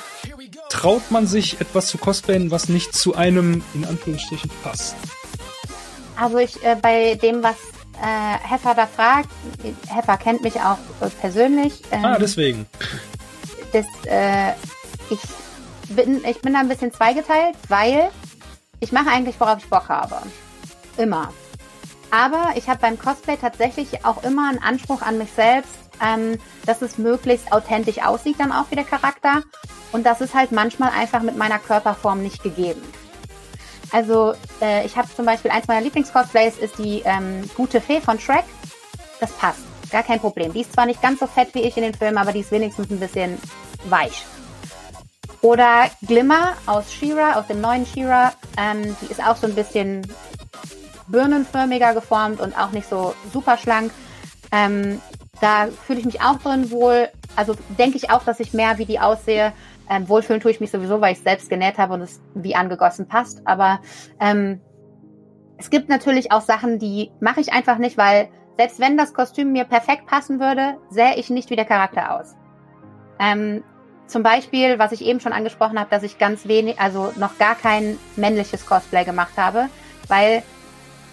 traut 0.71 1.11
man 1.11 1.27
sich 1.27 1.61
etwas 1.61 1.87
zu 1.89 1.99
cosplayen, 1.99 2.51
was 2.51 2.69
nicht 2.69 2.95
zu 2.95 3.15
einem, 3.15 3.63
in 3.75 3.85
Anführungsstrichen, 3.85 4.51
passt. 4.63 4.97
Also 6.19 6.39
ich 6.39 6.63
äh, 6.65 6.77
bei 6.81 7.15
dem, 7.17 7.43
was 7.43 7.57
äh, 8.03 8.39
Heffer 8.49 8.75
da 8.75 8.87
fragt, 8.87 9.29
Heffer 9.89 10.17
kennt 10.17 10.43
mich 10.43 10.57
auch 10.61 10.79
äh, 11.01 11.11
persönlich. 11.21 11.83
Ähm, 11.93 12.05
Ah, 12.05 12.19
deswegen. 12.19 12.67
das, 13.73 13.85
äh, 14.05 14.53
ich 15.11 15.21
bin, 15.95 16.25
ich 16.25 16.41
bin 16.41 16.55
da 16.55 16.61
ein 16.61 16.69
bisschen 16.69 16.93
zweigeteilt, 16.93 17.55
weil 17.69 18.09
ich 18.81 18.93
mache 18.93 19.11
eigentlich, 19.11 19.39
worauf 19.41 19.59
ich 19.59 19.71
Bock 19.71 19.89
habe. 19.89 20.17
Immer. 20.97 21.33
Aber 22.11 22.53
ich 22.57 22.69
habe 22.69 22.81
beim 22.81 22.99
Cosplay 22.99 23.37
tatsächlich 23.37 24.05
auch 24.05 24.23
immer 24.23 24.49
einen 24.49 24.63
Anspruch 24.63 25.03
an 25.03 25.19
mich 25.19 25.33
selbst, 25.33 25.75
ähm, 26.03 26.39
dass 26.65 26.83
es 26.83 26.99
möglichst 26.99 27.53
authentisch 27.53 28.03
aussieht 28.03 28.37
dann 28.39 28.53
auch 28.53 28.71
wie 28.71 28.77
der 28.77 28.85
Charakter. 28.85 29.43
Und 29.93 30.05
das 30.05 30.21
ist 30.21 30.35
halt 30.35 30.53
manchmal 30.53 30.91
einfach 30.91 31.23
mit 31.23 31.37
meiner 31.37 31.59
Körperform 31.59 32.23
nicht 32.23 32.43
gegeben. 32.43 32.83
Also 33.93 34.35
äh, 34.61 34.85
ich 34.85 34.97
habe 34.97 35.09
zum 35.15 35.27
Beispiel 35.27 35.51
eins 35.51 35.69
meiner 35.69 35.81
Lieblingscosplays 35.81 36.59
ist 36.59 36.79
die 36.79 37.03
ähm, 37.05 37.49
gute 37.57 37.81
Fee 37.81 38.01
von 38.01 38.19
Shrek. 38.19 38.45
Das 39.21 39.33
passt, 39.33 39.61
gar 39.91 40.03
kein 40.03 40.21
Problem. 40.21 40.53
Die 40.53 40.61
ist 40.61 40.73
zwar 40.73 40.87
nicht 40.87 41.01
ganz 41.01 41.21
so 41.21 41.27
fett 41.27 41.55
wie 41.55 41.63
ich 41.63 41.77
in 41.77 41.83
den 41.83 41.95
Filmen, 41.95 42.19
aber 42.19 42.33
die 42.33 42.41
ist 42.41 42.51
wenigstens 42.51 42.91
ein 42.91 43.01
bisschen 43.01 43.39
weich. 43.89 44.25
Oder 45.43 45.91
Glimmer 46.07 46.55
aus 46.67 46.93
She-Ra, 46.93 47.35
aus 47.35 47.47
dem 47.47 47.61
neuen 47.61 47.87
She-Ra. 47.87 48.33
Ähm, 48.59 48.97
die 49.01 49.11
ist 49.11 49.23
auch 49.23 49.37
so 49.37 49.47
ein 49.47 49.55
bisschen 49.55 50.03
birnenförmiger 51.09 51.95
geformt 51.95 52.41
und 52.41 52.59
auch 52.59 52.73
nicht 52.73 52.89
so 52.89 53.15
super 53.33 53.57
schlank. 53.59 53.93
Ähm, 54.53 55.01
da 55.41 55.69
fühle 55.87 56.01
ich 56.01 56.07
mich 56.07 56.21
auch 56.21 56.39
drin 56.39 56.71
wohl. 56.71 57.09
Also 57.37 57.55
denke 57.79 57.97
ich 57.97 58.11
auch, 58.11 58.25
dass 58.25 58.41
ich 58.41 58.55
mehr 58.55 58.79
wie 58.79 58.87
die 58.87 58.99
aussehe. 58.99 59.53
Ähm, 59.89 60.09
wohlfühlen 60.09 60.41
tue 60.41 60.51
ich 60.51 60.61
mich 60.61 60.71
sowieso, 60.71 61.01
weil 61.01 61.13
ich 61.13 61.21
selbst 61.21 61.49
genäht 61.49 61.79
habe 61.79 61.95
und 61.95 62.01
es 62.01 62.21
wie 62.35 62.57
angegossen 62.57 63.07
passt. 63.07 63.43
Aber 63.45 63.81
ähm, 64.19 64.61
es 65.59 65.71
gibt 65.71 65.89
natürlich 65.89 66.33
auch 66.33 66.43
Sachen, 66.43 66.79
die 66.79 67.11
mache 67.21 67.41
ich 67.41 67.53
einfach 67.53 67.79
nicht, 67.79 67.97
weil 67.97 68.29
selbst 68.57 68.81
wenn 68.81 68.97
das 68.97 69.15
Kostüm 69.15 69.53
mir 69.53 69.65
perfekt 69.65 70.07
passen 70.07 70.41
würde, 70.41 70.79
sähe 70.91 71.17
ich 71.17 71.31
nicht 71.31 71.51
wie 71.51 71.57
der 71.57 71.67
Charakter 71.67 72.19
aus. 72.19 72.35
Ähm, 73.19 73.63
zum 74.07 74.23
Beispiel, 74.23 74.79
was 74.79 74.93
ich 74.93 75.03
eben 75.03 75.21
schon 75.21 75.33
angesprochen 75.33 75.79
habe, 75.79 75.91
dass 75.91 76.03
ich 76.03 76.19
ganz 76.19 76.47
wenig, 76.47 76.81
also 76.81 77.13
noch 77.17 77.39
gar 77.39 77.55
kein 77.55 77.99
männliches 78.17 78.67
Cosplay 78.67 79.05
gemacht 79.05 79.33
habe, 79.37 79.69
weil 80.09 80.43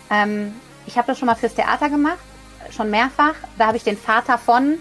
ähm, 0.09 0.53
ich 0.85 0.97
habe 0.97 1.07
das 1.07 1.17
schon 1.17 1.25
mal 1.25 1.35
fürs 1.35 1.55
Theater 1.55 1.89
gemacht, 1.89 2.19
schon 2.71 2.89
mehrfach. 2.89 3.35
Da 3.57 3.67
habe 3.67 3.77
ich 3.77 3.83
den 3.83 3.97
Vater 3.97 4.37
von 4.37 4.77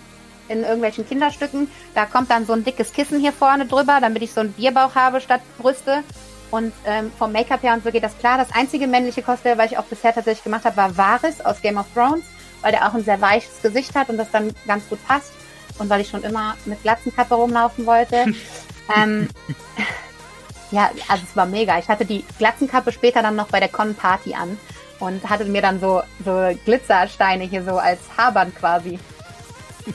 in 0.49 0.63
irgendwelchen 0.63 1.07
Kinderstücken. 1.07 1.71
Da 1.95 2.05
kommt 2.05 2.31
dann 2.31 2.47
so 2.47 2.53
ein 2.53 2.65
dickes 2.65 2.93
Kissen 2.93 3.21
hier 3.21 3.33
vorne 3.33 3.67
drüber, 3.67 3.99
damit 4.01 4.23
ich 4.23 4.33
so 4.33 4.41
einen 4.41 4.53
Bierbauch 4.53 4.95
habe 4.95 5.21
statt 5.21 5.41
Brüste. 5.59 6.03
Und 6.51 6.73
ähm, 6.85 7.11
vom 7.19 7.33
Make-up 7.33 7.63
her 7.63 7.73
und 7.73 7.83
so 7.83 7.91
geht 7.91 8.05
das 8.05 8.19
klar. 8.19 8.37
Das 8.37 8.55
einzige 8.55 8.87
männliche 8.87 9.23
Cosplay, 9.23 9.57
was 9.57 9.73
ich 9.73 9.79
auch 9.79 9.85
bisher 9.85 10.13
tatsächlich 10.13 10.45
gemacht 10.45 10.67
habe, 10.67 10.77
war 10.77 10.97
Varys 10.97 11.41
aus 11.41 11.63
Game 11.63 11.79
of 11.79 11.87
Thrones, 11.95 12.25
weil 12.61 12.73
der 12.73 12.87
auch 12.87 12.93
ein 12.93 13.05
sehr 13.05 13.21
weiches 13.23 13.63
Gesicht 13.63 13.95
hat 13.95 14.11
und 14.11 14.19
das 14.19 14.31
dann 14.31 14.53
ganz 14.67 14.87
gut 14.89 14.99
passt. 15.07 15.33
Und 15.79 15.89
weil 15.91 16.01
ich 16.01 16.09
schon 16.09 16.23
immer 16.23 16.57
mit 16.65 16.83
Glatzenkappe 16.83 17.35
rumlaufen 17.35 17.87
wollte. 17.87 18.27
ähm, 18.97 19.29
ja, 20.71 20.91
also 21.09 21.25
es 21.29 21.37
war 21.37 21.47
mega. 21.47 21.79
Ich 21.79 21.89
hatte 21.89 22.05
die 22.05 22.25
Glatzenkappe 22.39 22.93
später 22.93 23.23
dann 23.23 23.37
noch 23.37 23.49
bei 23.49 23.61
der 23.61 23.69
Con-Party 23.69 24.35
an 24.35 24.59
und 24.99 25.29
hatte 25.29 25.45
mir 25.45 25.63
dann 25.63 25.81
so, 25.81 26.03
so 26.25 26.51
Glitzersteine 26.65 27.45
hier 27.45 27.65
so 27.65 27.79
als 27.79 28.01
Haarband 28.17 28.57
quasi. 28.57 28.99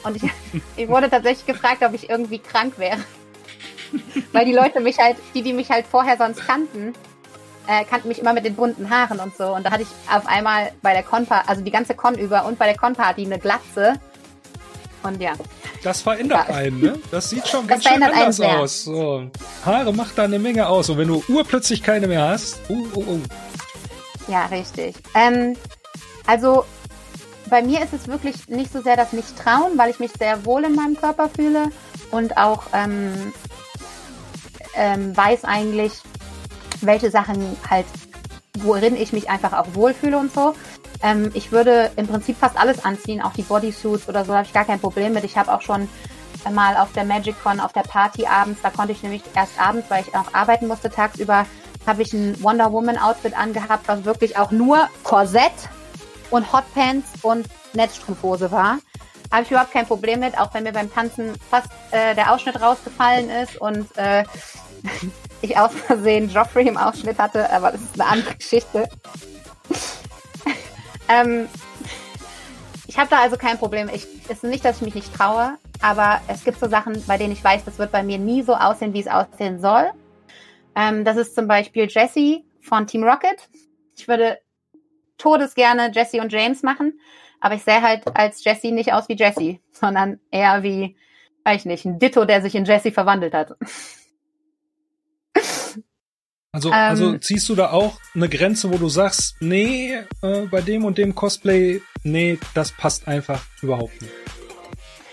Und 0.03 0.17
ich, 0.17 0.23
ich 0.75 0.87
wurde 0.87 1.09
tatsächlich 1.09 1.45
gefragt, 1.45 1.83
ob 1.83 1.93
ich 1.93 2.09
irgendwie 2.09 2.39
krank 2.39 2.77
wäre. 2.77 2.99
Weil 4.33 4.45
die 4.45 4.53
Leute 4.53 4.81
mich 4.81 4.97
halt, 4.99 5.17
die, 5.33 5.41
die 5.41 5.53
mich 5.53 5.69
halt 5.69 5.85
vorher 5.87 6.17
sonst 6.17 6.45
kannten, 6.45 6.93
äh, 7.67 7.85
kannten 7.85 8.07
mich 8.07 8.19
immer 8.19 8.33
mit 8.33 8.45
den 8.45 8.55
bunten 8.55 8.89
Haaren 8.89 9.19
und 9.19 9.35
so. 9.35 9.53
Und 9.55 9.65
da 9.65 9.71
hatte 9.71 9.83
ich 9.83 10.13
auf 10.13 10.27
einmal 10.27 10.71
bei 10.81 10.93
der 10.93 11.03
Con, 11.03 11.27
also 11.29 11.61
die 11.61 11.71
ganze 11.71 11.95
Con 11.95 12.15
über 12.15 12.45
und 12.45 12.59
bei 12.59 12.65
der 12.65 12.77
Con-Party 12.77 13.25
eine 13.25 13.39
Glatze. 13.39 13.99
Und 15.03 15.21
ja. 15.21 15.33
Das 15.83 16.01
verändert 16.01 16.49
ja. 16.49 16.55
einen, 16.55 16.81
ne? 16.81 16.99
Das 17.11 17.29
sieht 17.29 17.47
schon 17.47 17.67
das 17.67 17.83
ganz 17.83 17.93
schön 17.93 18.03
anders 18.03 18.39
aus. 18.39 18.83
So. 18.83 19.29
Haare 19.65 19.93
macht 19.93 20.17
da 20.17 20.23
eine 20.23 20.39
Menge 20.39 20.67
aus. 20.67 20.89
Und 20.89 20.97
wenn 20.97 21.07
du 21.07 21.23
urplötzlich 21.27 21.83
keine 21.83 22.07
mehr 22.07 22.27
hast, 22.27 22.59
uh, 22.69 22.87
uh, 22.95 22.99
uh. 22.99 23.21
Ja, 24.27 24.45
richtig. 24.47 24.95
Ähm, 25.13 25.55
also 26.25 26.65
bei 27.49 27.61
mir 27.61 27.81
ist 27.81 27.93
es 27.93 28.07
wirklich 28.07 28.47
nicht 28.47 28.71
so 28.71 28.81
sehr 28.81 28.95
das 28.95 29.13
Nicht-Trauen, 29.13 29.77
weil 29.77 29.89
ich 29.89 29.99
mich 29.99 30.11
sehr 30.17 30.45
wohl 30.45 30.65
in 30.65 30.75
meinem 30.75 30.97
Körper 30.97 31.29
fühle 31.29 31.69
und 32.11 32.37
auch 32.37 32.63
ähm, 32.73 33.33
ähm, 34.75 35.15
weiß 35.15 35.45
eigentlich, 35.45 35.93
welche 36.81 37.09
Sachen 37.09 37.55
halt, 37.69 37.85
worin 38.59 38.95
ich 38.95 39.13
mich 39.13 39.29
einfach 39.29 39.53
auch 39.53 39.67
wohlfühle 39.73 40.17
und 40.17 40.33
so. 40.33 40.55
Ähm, 41.03 41.31
ich 41.33 41.51
würde 41.51 41.91
im 41.95 42.07
Prinzip 42.07 42.37
fast 42.37 42.57
alles 42.57 42.83
anziehen, 42.83 43.21
auch 43.21 43.33
die 43.33 43.43
Bodysuits 43.43 44.09
oder 44.09 44.25
so, 44.25 44.33
habe 44.33 44.45
ich 44.45 44.53
gar 44.53 44.65
kein 44.65 44.79
Problem 44.79 45.13
mit. 45.13 45.23
Ich 45.23 45.37
habe 45.37 45.53
auch 45.53 45.61
schon 45.61 45.87
mal 46.51 46.77
auf 46.77 46.91
der 46.93 47.03
MagicCon, 47.03 47.59
auf 47.59 47.73
der 47.73 47.81
Party 47.81 48.25
abends, 48.25 48.61
da 48.61 48.69
konnte 48.69 48.93
ich 48.93 49.03
nämlich 49.03 49.21
erst 49.35 49.59
abends, 49.59 49.89
weil 49.89 50.03
ich 50.03 50.15
auch 50.15 50.33
arbeiten 50.33 50.67
musste 50.67 50.89
tagsüber, 50.89 51.45
habe 51.85 52.01
ich 52.01 52.13
ein 52.13 52.41
Wonder 52.41 52.71
Woman 52.71 52.97
Outfit 52.97 53.37
angehabt, 53.37 53.87
was 53.87 54.05
wirklich 54.05 54.37
auch 54.37 54.51
nur 54.51 54.87
Korsett 55.03 55.51
und 56.29 56.51
Hotpants 56.51 57.07
und 57.21 57.47
Netzstrumpfhose 57.73 58.51
war. 58.51 58.79
Habe 59.31 59.43
ich 59.43 59.51
überhaupt 59.51 59.73
kein 59.73 59.85
Problem 59.85 60.21
mit, 60.21 60.37
auch 60.37 60.53
wenn 60.53 60.63
mir 60.63 60.71
beim 60.71 60.93
Tanzen 60.93 61.33
fast 61.49 61.67
äh, 61.91 62.15
der 62.15 62.33
Ausschnitt 62.33 62.61
rausgefallen 62.61 63.29
ist 63.29 63.59
und 63.59 63.85
äh, 63.97 64.23
ich 65.41 65.57
aus 65.57 65.71
Versehen 65.73 66.29
Joffrey 66.29 66.67
im 66.67 66.77
Ausschnitt 66.77 67.19
hatte, 67.19 67.49
aber 67.51 67.71
das 67.71 67.81
ist 67.81 67.99
eine 67.99 68.09
andere 68.09 68.35
Geschichte. 68.35 68.89
Ähm, 71.09 71.47
ich 72.87 72.97
habe 72.97 73.09
da 73.09 73.21
also 73.21 73.37
kein 73.37 73.57
Problem. 73.57 73.89
Ich, 73.93 74.07
es 74.25 74.37
ist 74.37 74.43
nicht, 74.43 74.65
dass 74.65 74.77
ich 74.77 74.81
mich 74.81 74.95
nicht 74.95 75.13
traue, 75.13 75.57
aber 75.81 76.21
es 76.27 76.43
gibt 76.43 76.59
so 76.59 76.67
Sachen, 76.67 77.03
bei 77.05 77.17
denen 77.17 77.33
ich 77.33 77.43
weiß, 77.43 77.65
das 77.65 77.77
wird 77.79 77.91
bei 77.91 78.03
mir 78.03 78.17
nie 78.17 78.41
so 78.41 78.55
aussehen, 78.55 78.93
wie 78.93 79.01
es 79.01 79.07
aussehen 79.07 79.59
soll. 79.59 79.91
Ähm, 80.75 81.03
das 81.05 81.17
ist 81.17 81.35
zum 81.35 81.47
Beispiel 81.47 81.87
Jessie 81.89 82.45
von 82.61 82.87
Team 82.87 83.03
Rocket. 83.03 83.49
Ich 83.95 84.07
würde 84.07 84.39
todesgerne 85.17 85.91
Jesse 85.93 86.21
und 86.21 86.31
James 86.31 86.63
machen, 86.63 86.99
aber 87.39 87.55
ich 87.55 87.63
sehe 87.63 87.81
halt 87.81 88.03
als 88.15 88.43
Jesse 88.43 88.71
nicht 88.71 88.93
aus 88.93 89.09
wie 89.09 89.15
Jesse, 89.15 89.59
sondern 89.71 90.19
eher 90.31 90.63
wie, 90.63 90.95
weiß 91.43 91.61
ich 91.61 91.65
nicht, 91.65 91.85
ein 91.85 91.99
Ditto, 91.99 92.25
der 92.25 92.41
sich 92.41 92.55
in 92.55 92.65
Jesse 92.65 92.91
verwandelt 92.91 93.33
hat. 93.33 93.55
Also, 96.57 96.69
ähm, 96.69 96.73
also 96.73 97.17
ziehst 97.19 97.47
du 97.49 97.53
da 97.53 97.69
auch 97.69 97.99
eine 98.15 98.27
Grenze, 98.29 98.73
wo 98.73 98.77
du 98.77 98.89
sagst, 98.89 99.35
nee, 99.39 99.93
äh, 100.23 100.41
bei 100.49 100.61
dem 100.61 100.85
und 100.85 100.97
dem 100.97 101.13
Cosplay, 101.13 101.83
nee, 102.01 102.39
das 102.55 102.71
passt 102.71 103.07
einfach 103.07 103.43
überhaupt 103.61 104.01
nicht. 104.01 104.11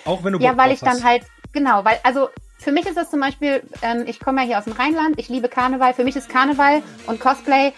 Auch 0.06 0.24
wenn 0.24 0.32
du 0.32 0.38
Ja, 0.38 0.56
weil 0.56 0.72
ich 0.72 0.80
hast. 0.80 1.00
dann 1.00 1.04
halt, 1.04 1.24
genau, 1.52 1.84
weil, 1.84 2.00
also 2.02 2.30
für 2.58 2.72
mich 2.72 2.86
ist 2.86 2.96
das 2.96 3.10
zum 3.10 3.20
Beispiel, 3.20 3.62
ähm, 3.82 4.04
ich 4.06 4.20
komme 4.20 4.40
ja 4.40 4.46
hier 4.46 4.58
aus 4.58 4.64
dem 4.64 4.72
Rheinland, 4.72 5.18
ich 5.18 5.28
liebe 5.28 5.50
Karneval. 5.50 5.92
Für 5.92 6.04
mich 6.04 6.16
ist 6.16 6.30
Karneval 6.30 6.82
und 7.06 7.20
Cosplay 7.20 7.74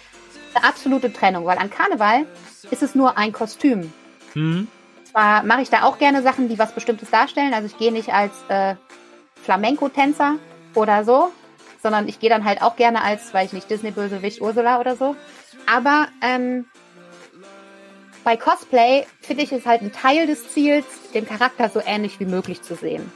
eine 0.54 0.64
absolute 0.64 1.12
Trennung, 1.12 1.44
weil 1.44 1.58
an 1.58 1.68
Karneval 1.68 2.24
ist 2.70 2.84
es 2.84 2.94
nur 2.94 3.18
ein 3.18 3.32
Kostüm. 3.32 3.92
Mhm. 4.34 4.68
Zwar 5.10 5.42
mache 5.42 5.62
ich 5.62 5.70
da 5.70 5.82
auch 5.82 5.98
gerne 5.98 6.22
Sachen, 6.22 6.48
die 6.48 6.60
was 6.60 6.70
Bestimmtes 6.70 7.10
darstellen. 7.10 7.52
Also 7.52 7.66
ich 7.66 7.76
gehe 7.76 7.90
nicht 7.90 8.10
als 8.14 8.32
äh, 8.46 8.76
Flamenco-Tänzer 9.42 10.36
oder 10.74 11.04
so, 11.04 11.32
sondern 11.82 12.08
ich 12.08 12.18
gehe 12.18 12.30
dann 12.30 12.44
halt 12.44 12.62
auch 12.62 12.76
gerne 12.76 13.02
als, 13.02 13.32
weiß 13.32 13.48
ich 13.48 13.52
nicht, 13.52 13.70
Disney-Bösewicht 13.70 14.40
Ursula 14.40 14.80
oder 14.80 14.96
so. 14.96 15.16
Aber 15.66 16.08
ähm, 16.22 16.66
bei 18.24 18.36
Cosplay 18.36 19.06
finde 19.20 19.44
ich 19.44 19.52
es 19.52 19.66
halt 19.66 19.82
ein 19.82 19.92
Teil 19.92 20.26
des 20.26 20.50
Ziels, 20.52 20.86
den 21.14 21.26
Charakter 21.26 21.68
so 21.68 21.80
ähnlich 21.84 22.18
wie 22.20 22.26
möglich 22.26 22.62
zu 22.62 22.74
sehen 22.74 23.10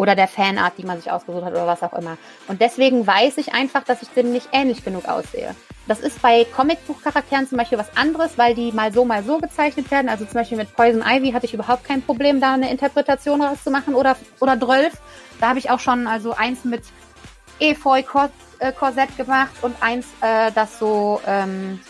oder 0.00 0.14
der 0.14 0.28
Fanart, 0.28 0.78
die 0.78 0.84
man 0.84 0.96
sich 0.98 1.10
ausgesucht 1.10 1.44
hat 1.44 1.52
oder 1.52 1.66
was 1.66 1.82
auch 1.82 1.92
immer. 1.92 2.16
Und 2.48 2.62
deswegen 2.62 3.06
weiß 3.06 3.36
ich 3.36 3.52
einfach, 3.52 3.84
dass 3.84 4.00
ich 4.02 4.08
dem 4.08 4.32
nicht 4.32 4.48
ähnlich 4.50 4.82
genug 4.82 5.06
aussehe. 5.06 5.54
Das 5.86 6.00
ist 6.00 6.22
bei 6.22 6.44
Comicbuchcharakteren 6.44 7.46
zum 7.46 7.58
Beispiel 7.58 7.76
was 7.76 7.94
anderes, 7.96 8.38
weil 8.38 8.54
die 8.54 8.72
mal 8.72 8.92
so, 8.92 9.04
mal 9.04 9.22
so 9.22 9.38
gezeichnet 9.38 9.90
werden. 9.90 10.08
Also 10.08 10.24
zum 10.24 10.34
Beispiel 10.34 10.56
mit 10.56 10.74
Poison 10.74 11.02
Ivy 11.04 11.32
hatte 11.32 11.44
ich 11.46 11.52
überhaupt 11.52 11.84
kein 11.84 12.00
Problem, 12.00 12.40
da 12.40 12.54
eine 12.54 12.70
Interpretation 12.70 13.42
rauszumachen 13.42 13.94
oder, 13.94 14.16
oder 14.40 14.56
Drölf. 14.56 14.94
Da 15.40 15.50
habe 15.50 15.58
ich 15.58 15.70
auch 15.70 15.80
schon 15.80 16.06
also 16.06 16.32
eins 16.32 16.64
mit 16.64 16.82
Efeu-Korsett 17.60 19.16
gemacht 19.16 19.52
und 19.62 19.74
eins, 19.80 20.06
äh, 20.20 20.50
das 20.52 20.78
so 20.78 21.20
ähm, 21.26 21.80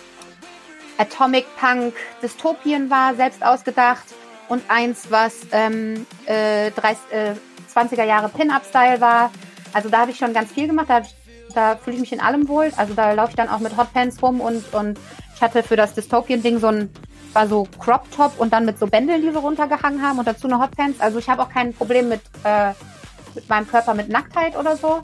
Atomic 0.98 1.46
Punk 1.56 1.94
Dystopien 2.22 2.90
war, 2.90 3.14
selbst 3.14 3.42
ausgedacht. 3.44 4.04
Und 4.48 4.62
eins, 4.68 5.10
was 5.10 5.46
ähm, 5.52 6.06
äh, 6.26 6.70
30, 6.72 6.98
äh, 7.12 7.34
20er 7.72 8.04
Jahre 8.04 8.28
Pin-Up-Style 8.28 9.00
war. 9.00 9.30
Also 9.72 9.88
da 9.88 10.00
habe 10.00 10.10
ich 10.10 10.18
schon 10.18 10.32
ganz 10.32 10.50
viel 10.52 10.66
gemacht. 10.66 10.86
Da, 10.90 11.02
da 11.54 11.76
fühle 11.76 11.96
ich 11.96 12.00
mich 12.00 12.12
in 12.12 12.20
allem 12.20 12.48
wohl. 12.48 12.72
Also 12.76 12.94
da 12.94 13.12
laufe 13.12 13.30
ich 13.30 13.36
dann 13.36 13.48
auch 13.48 13.60
mit 13.60 13.76
Hotpants 13.76 14.20
rum 14.22 14.40
und, 14.40 14.74
und 14.74 14.98
ich 15.34 15.40
hatte 15.40 15.62
für 15.62 15.76
das 15.76 15.94
Dystopien-Ding 15.94 16.58
so 16.58 16.66
ein, 16.66 16.90
war 17.32 17.46
so 17.46 17.66
Crop-Top 17.78 18.38
und 18.38 18.52
dann 18.52 18.66
mit 18.66 18.78
so 18.78 18.86
Bändeln, 18.86 19.22
die 19.22 19.30
so 19.30 19.38
runtergehangen 19.38 20.02
haben 20.02 20.18
und 20.18 20.26
dazu 20.26 20.48
eine 20.48 20.60
Hotpants. 20.60 21.00
Also 21.00 21.20
ich 21.20 21.28
habe 21.28 21.42
auch 21.42 21.48
kein 21.48 21.72
Problem 21.72 22.08
mit, 22.08 22.20
äh, 22.42 22.72
mit 23.36 23.48
meinem 23.48 23.68
Körper 23.68 23.94
mit 23.94 24.08
Nacktheit 24.08 24.56
oder 24.56 24.76
so. 24.76 25.00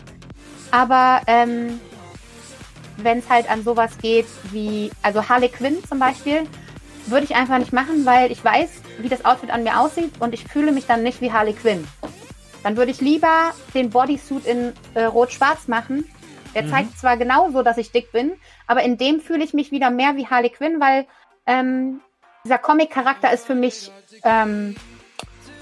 Aber 0.71 1.21
ähm, 1.27 1.81
wenn 2.97 3.19
es 3.19 3.29
halt 3.29 3.51
an 3.51 3.63
sowas 3.63 3.99
geht 3.99 4.27
wie, 4.51 4.91
also 5.03 5.29
Harley 5.29 5.49
Quinn 5.49 5.79
zum 5.89 5.99
Beispiel, 5.99 6.47
würde 7.07 7.25
ich 7.25 7.37
einfach 7.37 7.59
nicht 7.59 7.73
machen, 7.73 8.05
weil 8.05 8.33
ich 8.33 8.45
weiß, 8.45 8.69
wie 8.99 9.09
das 9.09 9.25
Outfit 9.25 9.51
an 9.51 9.63
mir 9.63 9.79
aussieht 9.79 10.13
und 10.19 10.35
ich 10.35 10.45
fühle 10.45 10.73
mich 10.73 10.87
dann 10.87 11.03
nicht 11.03 11.21
wie 11.21 11.33
Harley 11.33 11.53
Quinn. 11.53 11.87
Dann 12.63 12.77
würde 12.77 12.91
ich 12.91 13.01
lieber 13.01 13.53
den 13.75 13.91
Bodysuit 13.91 14.45
in 14.45 14.73
äh, 14.95 15.05
Rot-Schwarz 15.05 15.69
machen. 15.69 16.05
Der 16.55 16.65
mhm. 16.65 16.71
zeigt 16.71 16.99
zwar 16.99 17.17
genauso, 17.17 17.63
dass 17.63 17.77
ich 17.77 17.93
dick 17.93 18.11
bin, 18.13 18.33
aber 18.67 18.83
in 18.83 18.99
dem 18.99 19.21
fühle 19.21 19.45
ich 19.45 19.55
mich 19.55 19.71
wieder 19.71 19.91
mehr 19.91 20.17
wie 20.17 20.27
Harley 20.27 20.51
Quinn, 20.51 20.81
weil 20.81 21.07
ähm, 21.47 22.01
dieser 22.45 22.59
Comic-Charakter 22.59 23.33
ist 23.33 23.47
für 23.47 23.55
mich 23.55 23.93
ähm, 24.25 24.75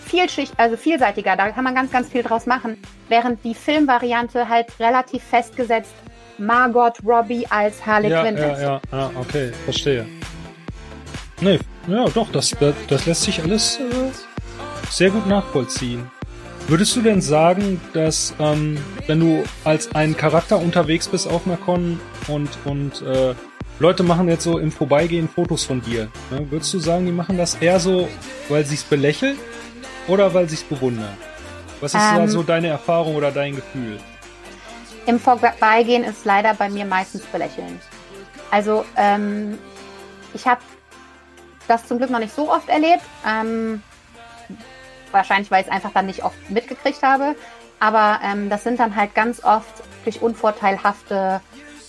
vielschicht, 0.05 0.53
also 0.57 0.77
vielseitiger, 0.77 1.37
da 1.37 1.51
kann 1.51 1.65
man 1.65 1.75
ganz, 1.75 1.91
ganz 1.91 2.09
viel 2.09 2.23
draus 2.23 2.47
machen. 2.47 2.81
Während 3.09 3.45
die 3.45 3.55
Filmvariante 3.55 4.49
halt 4.49 4.67
relativ 4.79 5.23
festgesetzt 5.23 5.95
Margot 6.39 6.99
Robbie 7.05 7.47
als 7.49 7.85
Harley 7.85 8.11
ja, 8.11 8.23
Quinn 8.23 8.37
ja, 8.37 8.53
ist. 8.53 8.63
Ja, 8.63 8.81
ja, 8.93 9.11
okay, 9.21 9.53
verstehe. 9.65 10.07
Nee, 11.41 11.59
ja, 11.89 12.05
doch, 12.07 12.31
das, 12.31 12.55
das 12.89 13.07
lässt 13.07 13.23
sich 13.23 13.43
alles 13.43 13.79
äh, 13.79 14.11
sehr 14.91 15.11
gut 15.11 15.27
nachvollziehen. 15.27 16.11
Würdest 16.67 16.97
du 16.97 17.03
denn 17.03 17.21
sagen, 17.21 17.81
dass 17.93 18.35
ähm, 18.39 18.79
wenn 19.07 19.21
du 19.21 19.45
als 19.65 19.95
ein 19.95 20.17
Charakter 20.17 20.59
unterwegs 20.59 21.09
bist 21.09 21.29
auf 21.29 21.47
einer 21.47 21.59
Con 21.59 22.01
und, 22.27 22.49
und 22.65 23.03
äh, 23.03 23.35
Leute 23.81 24.03
machen 24.03 24.29
jetzt 24.29 24.45
so 24.45 24.59
im 24.59 24.73
Vorbeigehen 24.73 25.29
Fotos 25.29 25.65
von 25.65 25.83
dir, 25.83 26.09
ne? 26.31 26.47
würdest 26.51 26.73
du 26.73 26.79
sagen, 26.79 27.05
die 27.05 27.13
machen 27.13 27.37
das 27.37 27.57
eher 27.57 27.81
so, 27.81 28.09
weil 28.49 28.65
sie 28.65 28.77
es 28.77 28.85
belächeln 28.85 29.37
oder 30.09 30.33
weil 30.35 30.49
sie 30.49 30.57
es 30.57 30.63
bewundern? 30.63 31.17
Was 31.81 31.95
ist 31.95 32.01
ähm, 32.01 32.17
da 32.17 32.29
so 32.29 32.43
deine 32.43 32.69
Erfahrung 32.69 33.17
oder 33.17 33.31
dein 33.31 33.57
Gefühl? 33.57 33.99
Im 35.07 35.21
Vorbeigehen 35.21 36.05
ist 36.05 36.25
leider 36.25 36.55
bei 36.55 36.69
mir 36.69 36.85
meistens 36.85 37.23
belächelnd. 37.27 37.83
Also 38.51 38.85
ähm, 38.97 39.59
ich 40.33 40.47
habe 40.47 40.61
das 41.69 41.87
zum 41.87 41.99
Glück 41.99 42.11
noch 42.11 42.19
nicht 42.19 42.35
so 42.35 42.51
oft 42.51 42.69
erlebt. 42.69 43.03
Ähm, 43.27 43.83
wahrscheinlich, 45.11 45.51
weil 45.51 45.63
ich 45.63 45.67
es 45.67 45.73
einfach 45.73 45.93
dann 45.93 46.07
nicht 46.07 46.25
oft 46.25 46.51
mitgekriegt 46.51 47.03
habe. 47.03 47.37
Aber 47.81 48.21
ähm, 48.25 48.51
das 48.51 48.65
sind 48.65 48.81
dann 48.81 48.97
halt 48.97 49.15
ganz 49.15 49.43
oft 49.45 49.83
durch 50.05 50.23
unvorteilhafte 50.23 51.41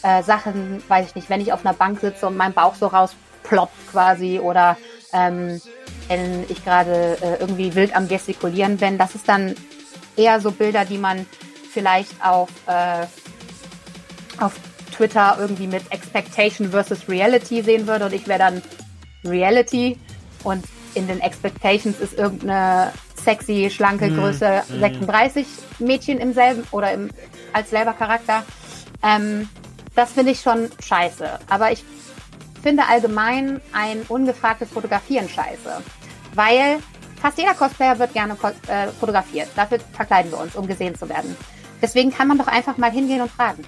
äh, 0.03 0.23
Sachen, 0.23 0.83
weiß 0.87 1.07
ich 1.07 1.15
nicht, 1.15 1.29
wenn 1.29 1.41
ich 1.41 1.53
auf 1.53 1.65
einer 1.65 1.73
Bank 1.73 1.99
sitze 1.99 2.27
und 2.27 2.37
mein 2.37 2.53
Bauch 2.53 2.75
so 2.75 2.87
rausploppt 2.87 3.91
quasi 3.91 4.39
oder 4.39 4.77
ähm, 5.13 5.61
wenn 6.07 6.45
ich 6.49 6.63
gerade 6.63 7.17
äh, 7.21 7.39
irgendwie 7.39 7.73
wild 7.75 7.95
am 7.95 8.07
Gestikulieren 8.07 8.77
bin. 8.77 8.97
Das 8.97 9.15
ist 9.15 9.27
dann 9.27 9.55
eher 10.15 10.39
so 10.39 10.51
Bilder, 10.51 10.85
die 10.85 10.97
man 10.97 11.25
vielleicht 11.71 12.13
auf, 12.23 12.49
äh, 12.67 13.05
auf 14.39 14.53
Twitter 14.95 15.37
irgendwie 15.39 15.67
mit 15.67 15.91
Expectation 15.91 16.71
versus 16.71 17.09
Reality 17.09 17.61
sehen 17.61 17.87
würde 17.87 18.05
und 18.05 18.13
ich 18.13 18.27
wäre 18.27 18.39
dann 18.39 18.61
Reality 19.25 19.97
und 20.43 20.63
in 20.93 21.07
den 21.07 21.19
Expectations 21.19 21.99
ist 21.99 22.13
irgendeine 22.13 22.93
sexy, 23.21 23.69
schlanke 23.69 24.07
mhm. 24.07 24.17
Größe 24.17 24.63
mm. 24.69 24.79
36 24.79 25.47
Mädchen 25.79 26.19
im 26.19 26.33
selben 26.33 26.63
oder 26.71 26.93
im, 26.93 27.09
als 27.51 27.69
selber 27.69 27.93
Charakter. 27.93 28.45
Ähm, 29.03 29.49
das 29.95 30.13
finde 30.13 30.31
ich 30.31 30.39
schon 30.39 30.69
scheiße. 30.79 31.27
Aber 31.49 31.71
ich 31.71 31.83
finde 32.65 32.87
allgemein 32.87 33.61
ein 33.73 34.01
ungefragtes 34.09 34.71
Fotografieren 34.71 35.29
scheiße. 35.29 35.83
Weil 36.33 36.79
fast 37.21 37.37
jeder 37.37 37.53
Cosplayer 37.53 37.99
wird 37.99 38.13
gerne 38.13 38.35
äh, 38.67 38.87
fotografiert. 38.87 39.49
Dafür 39.55 39.77
verkleiden 39.93 40.31
wir 40.31 40.39
uns, 40.39 40.55
um 40.55 40.65
gesehen 40.65 40.95
zu 40.95 41.07
werden. 41.07 41.37
Deswegen 41.79 42.11
kann 42.11 42.27
man 42.27 42.39
doch 42.39 42.47
einfach 42.47 42.77
mal 42.77 42.89
hingehen 42.89 43.21
und 43.21 43.29
fragen. 43.29 43.63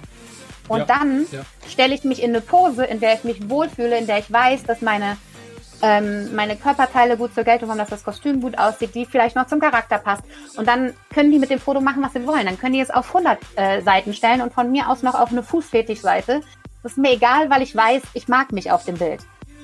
Und 0.68 0.80
ja, 0.80 0.86
dann 0.86 1.28
ja. 1.32 1.41
stelle 1.70 1.93
ich 1.93 2.04
mich 2.06 2.24
in 2.24 2.32
eine 2.32 2.41
Pose, 2.41 2.86
in 2.86 3.00
der 3.00 3.14
ich 3.14 3.24
mich 3.24 3.48
wohlfühle, 3.48 4.00
in 4.00 4.08
der 4.08 4.18
ich 4.18 4.34
weiß, 4.34 4.64
dass 4.64 4.82
meine 4.82 5.18
ähm, 5.82 6.34
meine 6.36 6.56
Körperteile 6.56 7.18
gut 7.18 7.34
zur 7.34 7.43
Geltung 7.43 7.70
kommen, 7.70 7.80
dass 7.80 7.89
das 7.89 8.04
Kostüm 8.04 8.41
gut 8.41 8.58
aussieht, 8.58 8.95
die 8.95 9.06
vielleicht 9.06 9.36
noch 9.36 9.48
zum 9.48 9.60
Charakter 9.60 10.00
passt. 10.00 10.24
Und 10.56 10.68
dann 10.68 10.93
können 11.14 11.32
die 11.32 11.39
mit 11.39 11.50
dem 11.50 11.60
Foto 11.60 11.82
machen, 11.82 12.04
was 12.04 12.14
sie 12.14 12.26
wollen. 12.26 12.45
Dann 12.45 12.58
können 12.58 12.74
die 12.74 12.80
es 12.80 12.89
auf 12.89 13.08
100 13.08 13.38
äh, 13.56 13.82
Seiten 13.82 14.14
stellen 14.14 14.41
und 14.41 14.54
von 14.54 14.72
mir 14.72 14.89
aus 14.89 15.04
noch 15.04 15.16
auf 15.16 15.32
eine 15.32 15.43
Fußfetischseite. 15.43 16.41
Das 16.88 16.94
ist 16.94 17.00
mir 17.00 17.12
egal, 17.12 17.50
weil 17.50 17.64
ich 17.64 17.76
weiß, 17.76 18.02
ich 18.14 18.30
mag 18.30 18.54
mich 18.54 18.72
auf 18.72 18.86
dem 18.86 18.98
Bild. 18.98 19.20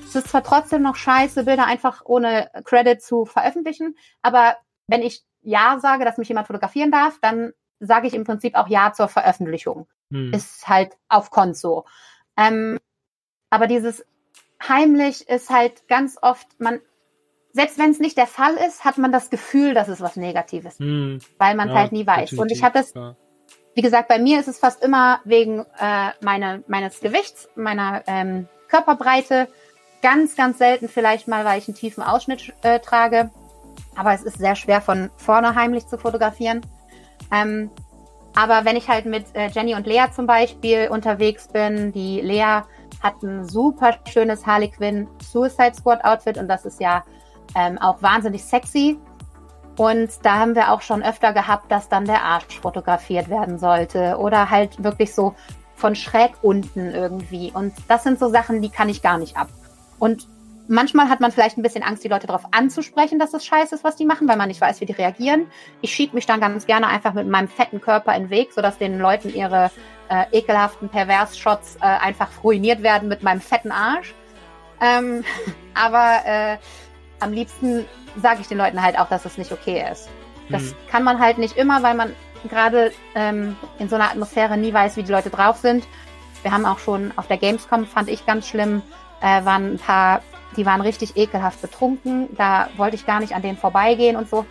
Es 0.06 0.14
ist 0.14 0.28
zwar 0.28 0.44
trotzdem 0.44 0.82
noch 0.82 0.94
scheiße, 0.94 1.44
Bilder 1.44 1.64
einfach 1.64 2.02
ohne 2.04 2.50
Credit 2.64 3.00
zu 3.00 3.24
veröffentlichen, 3.24 3.96
aber 4.20 4.58
wenn 4.88 5.00
ich 5.00 5.24
Ja 5.40 5.78
sage, 5.80 6.04
dass 6.04 6.18
mich 6.18 6.28
jemand 6.28 6.48
fotografieren 6.48 6.90
darf, 6.90 7.18
dann 7.22 7.54
sage 7.80 8.08
ich 8.08 8.12
im 8.12 8.24
Prinzip 8.24 8.56
auch 8.56 8.68
Ja 8.68 8.92
zur 8.92 9.08
Veröffentlichung. 9.08 9.86
Hm. 10.10 10.34
Ist 10.34 10.68
halt 10.68 10.98
auf 11.08 11.30
Konso. 11.30 11.86
Ähm, 12.36 12.78
aber 13.48 13.68
dieses 13.68 14.04
heimlich 14.62 15.26
ist 15.26 15.48
halt 15.48 15.88
ganz 15.88 16.18
oft, 16.20 16.46
man, 16.60 16.82
selbst 17.54 17.78
wenn 17.78 17.90
es 17.90 18.00
nicht 18.00 18.18
der 18.18 18.26
Fall 18.26 18.52
ist, 18.68 18.84
hat 18.84 18.98
man 18.98 19.12
das 19.12 19.30
Gefühl, 19.30 19.72
dass 19.72 19.88
es 19.88 20.02
was 20.02 20.16
Negatives, 20.16 20.78
hm. 20.78 21.20
weil 21.38 21.54
man 21.54 21.70
ja, 21.70 21.74
halt 21.74 21.92
nie 21.92 22.06
weiß. 22.06 22.34
Und 22.34 22.52
ich 22.52 22.62
hatte 22.62 22.80
es, 22.80 22.92
ja. 22.92 23.16
Wie 23.74 23.82
gesagt, 23.82 24.08
bei 24.08 24.18
mir 24.18 24.40
ist 24.40 24.48
es 24.48 24.58
fast 24.58 24.82
immer 24.82 25.20
wegen 25.24 25.60
äh, 25.78 26.10
meine, 26.20 26.62
meines 26.68 27.00
Gewichts, 27.00 27.48
meiner 27.56 28.02
ähm, 28.06 28.48
Körperbreite. 28.68 29.48
Ganz, 30.02 30.36
ganz 30.36 30.58
selten 30.58 30.88
vielleicht 30.88 31.28
mal, 31.28 31.44
weil 31.44 31.58
ich 31.58 31.68
einen 31.68 31.76
tiefen 31.76 32.02
Ausschnitt 32.02 32.52
äh, 32.62 32.78
trage. 32.78 33.30
Aber 33.96 34.12
es 34.12 34.22
ist 34.22 34.38
sehr 34.38 34.54
schwer 34.54 34.80
von 34.80 35.10
vorne 35.16 35.54
heimlich 35.54 35.86
zu 35.86 35.98
fotografieren. 35.98 36.60
Ähm, 37.32 37.70
aber 38.34 38.64
wenn 38.64 38.76
ich 38.76 38.88
halt 38.88 39.06
mit 39.06 39.26
äh, 39.34 39.48
Jenny 39.48 39.74
und 39.74 39.86
Lea 39.86 40.06
zum 40.14 40.26
Beispiel 40.26 40.88
unterwegs 40.90 41.48
bin, 41.48 41.92
die 41.92 42.20
Lea 42.20 42.62
hat 43.02 43.22
ein 43.22 43.48
super 43.48 43.96
schönes 44.08 44.44
Harley 44.46 44.68
Quinn 44.68 45.08
Suicide 45.22 45.74
Squad 45.74 46.04
Outfit 46.04 46.38
und 46.38 46.48
das 46.48 46.64
ist 46.64 46.80
ja 46.80 47.04
ähm, 47.54 47.78
auch 47.78 48.02
wahnsinnig 48.02 48.42
sexy. 48.42 48.98
Und 49.76 50.10
da 50.22 50.38
haben 50.38 50.54
wir 50.54 50.70
auch 50.70 50.82
schon 50.82 51.02
öfter 51.02 51.32
gehabt, 51.32 51.70
dass 51.70 51.88
dann 51.88 52.04
der 52.04 52.22
Arsch 52.22 52.60
fotografiert 52.60 53.28
werden 53.28 53.58
sollte 53.58 54.16
oder 54.18 54.50
halt 54.50 54.82
wirklich 54.82 55.14
so 55.14 55.34
von 55.74 55.96
schräg 55.96 56.32
unten 56.42 56.90
irgendwie. 56.90 57.50
Und 57.52 57.74
das 57.88 58.04
sind 58.04 58.18
so 58.18 58.28
Sachen, 58.28 58.62
die 58.62 58.70
kann 58.70 58.88
ich 58.88 59.02
gar 59.02 59.18
nicht 59.18 59.36
ab. 59.36 59.48
Und 59.98 60.28
manchmal 60.68 61.08
hat 61.08 61.20
man 61.20 61.32
vielleicht 61.32 61.58
ein 61.58 61.62
bisschen 61.62 61.82
Angst, 61.82 62.04
die 62.04 62.08
Leute 62.08 62.26
darauf 62.26 62.46
anzusprechen, 62.52 63.18
dass 63.18 63.32
das 63.32 63.44
scheiße 63.44 63.74
ist, 63.74 63.84
was 63.84 63.96
die 63.96 64.04
machen, 64.04 64.28
weil 64.28 64.36
man 64.36 64.48
nicht 64.48 64.60
weiß, 64.60 64.80
wie 64.80 64.86
die 64.86 64.92
reagieren. 64.92 65.46
Ich 65.80 65.92
schieb 65.92 66.14
mich 66.14 66.26
dann 66.26 66.40
ganz 66.40 66.66
gerne 66.66 66.86
einfach 66.86 67.14
mit 67.14 67.28
meinem 67.28 67.48
fetten 67.48 67.80
Körper 67.80 68.14
in 68.14 68.24
den 68.24 68.30
Weg, 68.30 68.52
sodass 68.52 68.78
den 68.78 68.98
Leuten 68.98 69.34
ihre 69.34 69.70
äh, 70.08 70.24
ekelhaften 70.32 70.88
Pervers-Shots 70.88 71.76
äh, 71.76 71.84
einfach 71.84 72.28
ruiniert 72.42 72.82
werden 72.82 73.08
mit 73.08 73.22
meinem 73.22 73.40
fetten 73.40 73.72
Arsch. 73.72 74.14
Ähm, 74.80 75.24
aber 75.74 76.20
äh, 76.24 76.56
am 77.24 77.32
liebsten 77.32 77.84
sage 78.20 78.40
ich 78.40 78.48
den 78.48 78.58
Leuten 78.58 78.80
halt 78.80 78.98
auch, 78.98 79.08
dass 79.08 79.24
es 79.24 79.38
nicht 79.38 79.50
okay 79.50 79.84
ist. 79.90 80.08
Das 80.50 80.62
mhm. 80.62 80.74
kann 80.90 81.04
man 81.04 81.18
halt 81.18 81.38
nicht 81.38 81.56
immer, 81.56 81.82
weil 81.82 81.94
man 81.94 82.14
gerade 82.48 82.92
ähm, 83.14 83.56
in 83.78 83.88
so 83.88 83.96
einer 83.96 84.10
Atmosphäre 84.10 84.56
nie 84.56 84.72
weiß, 84.72 84.96
wie 84.96 85.02
die 85.02 85.12
Leute 85.12 85.30
drauf 85.30 85.56
sind. 85.56 85.86
Wir 86.42 86.52
haben 86.52 86.66
auch 86.66 86.78
schon 86.78 87.12
auf 87.16 87.26
der 87.26 87.38
Gamescom, 87.38 87.86
fand 87.86 88.08
ich 88.08 88.26
ganz 88.26 88.46
schlimm, 88.46 88.82
äh, 89.22 89.44
waren 89.44 89.74
ein 89.74 89.78
paar, 89.78 90.22
die 90.56 90.66
waren 90.66 90.82
richtig 90.82 91.16
ekelhaft 91.16 91.62
betrunken. 91.62 92.28
Da 92.36 92.68
wollte 92.76 92.96
ich 92.96 93.06
gar 93.06 93.20
nicht 93.20 93.34
an 93.34 93.42
denen 93.42 93.56
vorbeigehen 93.56 94.16
und 94.16 94.28
so. 94.28 94.44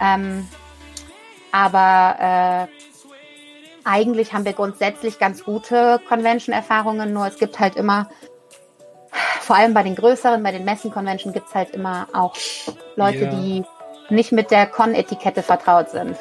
Ähm, 0.00 0.48
aber 1.52 2.68
äh, 2.68 2.86
eigentlich 3.84 4.34
haben 4.34 4.44
wir 4.44 4.52
grundsätzlich 4.52 5.18
ganz 5.20 5.44
gute 5.44 6.00
Convention-Erfahrungen, 6.08 7.12
nur 7.12 7.28
es 7.28 7.38
gibt 7.38 7.60
halt 7.60 7.76
immer, 7.76 8.10
vor 9.40 9.56
allem 9.56 9.74
bei 9.74 9.82
den 9.82 9.94
größeren, 9.94 10.42
bei 10.42 10.52
den 10.52 10.64
Messen-Convention 10.64 11.32
gibt 11.32 11.48
es 11.48 11.54
halt 11.54 11.70
immer 11.70 12.08
auch 12.12 12.34
Leute, 12.96 13.18
yeah. 13.18 13.34
die 13.34 13.64
nicht 14.08 14.32
mit 14.32 14.50
der 14.50 14.66
Con-Etikette 14.66 15.42
vertraut 15.42 15.90
sind. 15.90 16.16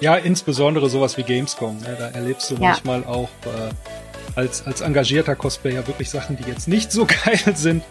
Ja, 0.00 0.16
insbesondere 0.16 0.88
sowas 0.88 1.16
wie 1.16 1.22
Gamescom. 1.22 1.78
Ne? 1.78 1.96
Da 1.98 2.08
erlebst 2.08 2.50
du 2.50 2.54
ja. 2.54 2.60
manchmal 2.60 3.04
auch 3.04 3.28
äh, 3.44 3.70
als, 4.34 4.66
als 4.66 4.82
engagierter 4.82 5.34
Cosplayer 5.34 5.86
wirklich 5.86 6.10
Sachen, 6.10 6.36
die 6.36 6.44
jetzt 6.44 6.68
nicht 6.68 6.92
so 6.92 7.06
geil 7.24 7.56
sind. 7.56 7.82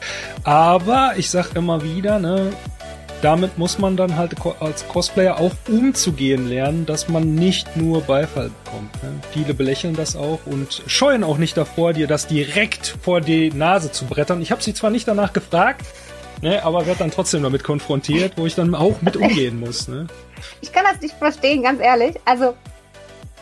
Aber 0.43 1.13
ich 1.17 1.29
sag 1.29 1.55
immer 1.55 1.83
wieder, 1.83 2.19
ne, 2.19 2.51
damit 3.26 3.57
muss 3.57 3.80
man 3.80 3.97
dann 3.97 4.17
halt 4.17 4.36
als 4.59 4.88
Cosplayer 4.88 5.39
auch 5.39 5.51
umzugehen 5.67 6.47
lernen, 6.47 6.86
dass 6.86 7.09
man 7.09 7.34
nicht 7.34 7.76
nur 7.76 8.01
Beifall 8.01 8.51
bekommt. 8.63 9.01
Ne? 9.01 9.19
Viele 9.32 9.55
belächeln 9.55 9.95
das 9.95 10.15
auch 10.15 10.41
und 10.45 10.84
scheuen 10.86 11.23
auch 11.23 11.39
nicht 11.39 11.57
davor, 11.57 11.93
dir 11.93 12.05
das 12.05 12.28
direkt 12.28 12.95
vor 13.01 13.21
die 13.21 13.49
Nase 13.49 13.91
zu 13.91 14.05
brettern. 14.05 14.43
Ich 14.43 14.51
habe 14.51 14.61
sie 14.61 14.76
zwar 14.76 14.91
nicht 14.91 15.07
danach 15.07 15.34
gefragt, 15.34 15.88
ne, 16.43 16.63
aber 16.63 16.86
werde 16.86 16.99
dann 16.99 17.09
trotzdem 17.09 17.41
damit 17.41 17.63
konfrontiert, 17.63 18.34
wo 18.36 18.45
ich 18.45 18.53
dann 18.53 18.76
auch 18.76 19.01
mit 19.01 19.17
umgehen 19.17 19.59
muss. 19.59 19.88
Ne? 19.88 20.05
Ich 20.61 20.71
kann 20.71 20.84
das 20.84 21.01
nicht 21.01 21.15
verstehen, 21.15 21.63
ganz 21.63 21.82
ehrlich. 21.82 22.17
Also 22.26 22.53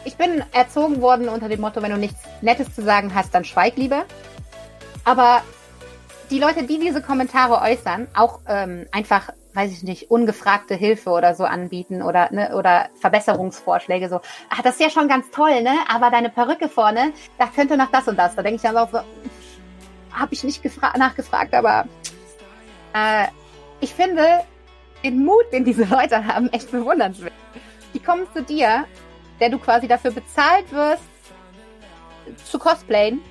ich 0.06 0.16
bin 0.16 0.46
erzogen 0.54 1.02
worden 1.02 1.28
unter 1.28 1.50
dem 1.50 1.60
Motto, 1.60 1.82
wenn 1.82 1.92
du 1.92 1.98
nichts 1.98 2.22
Nettes 2.42 2.74
zu 2.74 2.84
sagen 2.84 3.14
hast, 3.14 3.36
dann 3.36 3.44
schweig 3.44 3.76
lieber. 3.76 4.06
Aber 5.04 5.42
die 6.32 6.40
Leute, 6.40 6.64
die 6.64 6.80
diese 6.80 7.02
Kommentare 7.02 7.62
äußern, 7.62 8.08
auch 8.14 8.40
ähm, 8.48 8.86
einfach 8.94 9.34
weiß 9.54 9.72
ich 9.72 9.84
nicht, 9.84 10.10
ungefragte 10.10 10.76
Hilfe 10.76 11.12
oder 11.12 11.36
so 11.36 11.44
anbieten 11.44 12.02
oder, 12.02 12.32
ne, 12.32 12.56
oder 12.56 12.90
Verbesserungsvorschläge 13.00 14.10
so, 14.10 14.20
ach, 14.50 14.62
das 14.62 14.76
ist 14.76 14.82
ja 14.82 14.90
schon 14.90 15.08
ganz 15.08 15.30
toll, 15.32 15.62
ne? 15.62 15.74
Aber 15.94 16.10
deine 16.10 16.30
Perücke 16.30 16.70
vorne, 16.70 17.14
da 17.38 17.48
könnte 17.48 17.78
noch 17.78 17.92
das 17.92 18.08
und 18.08 18.18
das. 18.18 18.36
Da 18.36 18.42
denke 18.42 18.56
ich 18.58 18.62
dann 18.64 18.78
auch 18.78 18.90
so, 18.90 19.00
habe 20.12 20.34
ich 20.34 20.44
nicht 20.44 20.64
nachgefragt, 20.98 21.54
aber 21.54 21.86
äh, 22.94 23.28
ich 23.80 23.94
finde 23.94 24.42
den 25.04 25.24
Mut, 25.24 25.52
den 25.52 25.66
diese 25.66 25.84
Leute 25.86 26.26
haben, 26.26 26.50
echt 26.52 26.72
bewundernswert. 26.72 27.34
Die 27.94 28.00
kommen 28.00 28.26
zu 28.34 28.42
dir, 28.42 28.86
der 29.40 29.50
du 29.50 29.60
quasi 29.60 29.88
dafür 29.88 30.12
bezahlt 30.12 30.72
wirst, 30.72 31.04
zu 32.46 32.58
cosplayen 32.58 33.22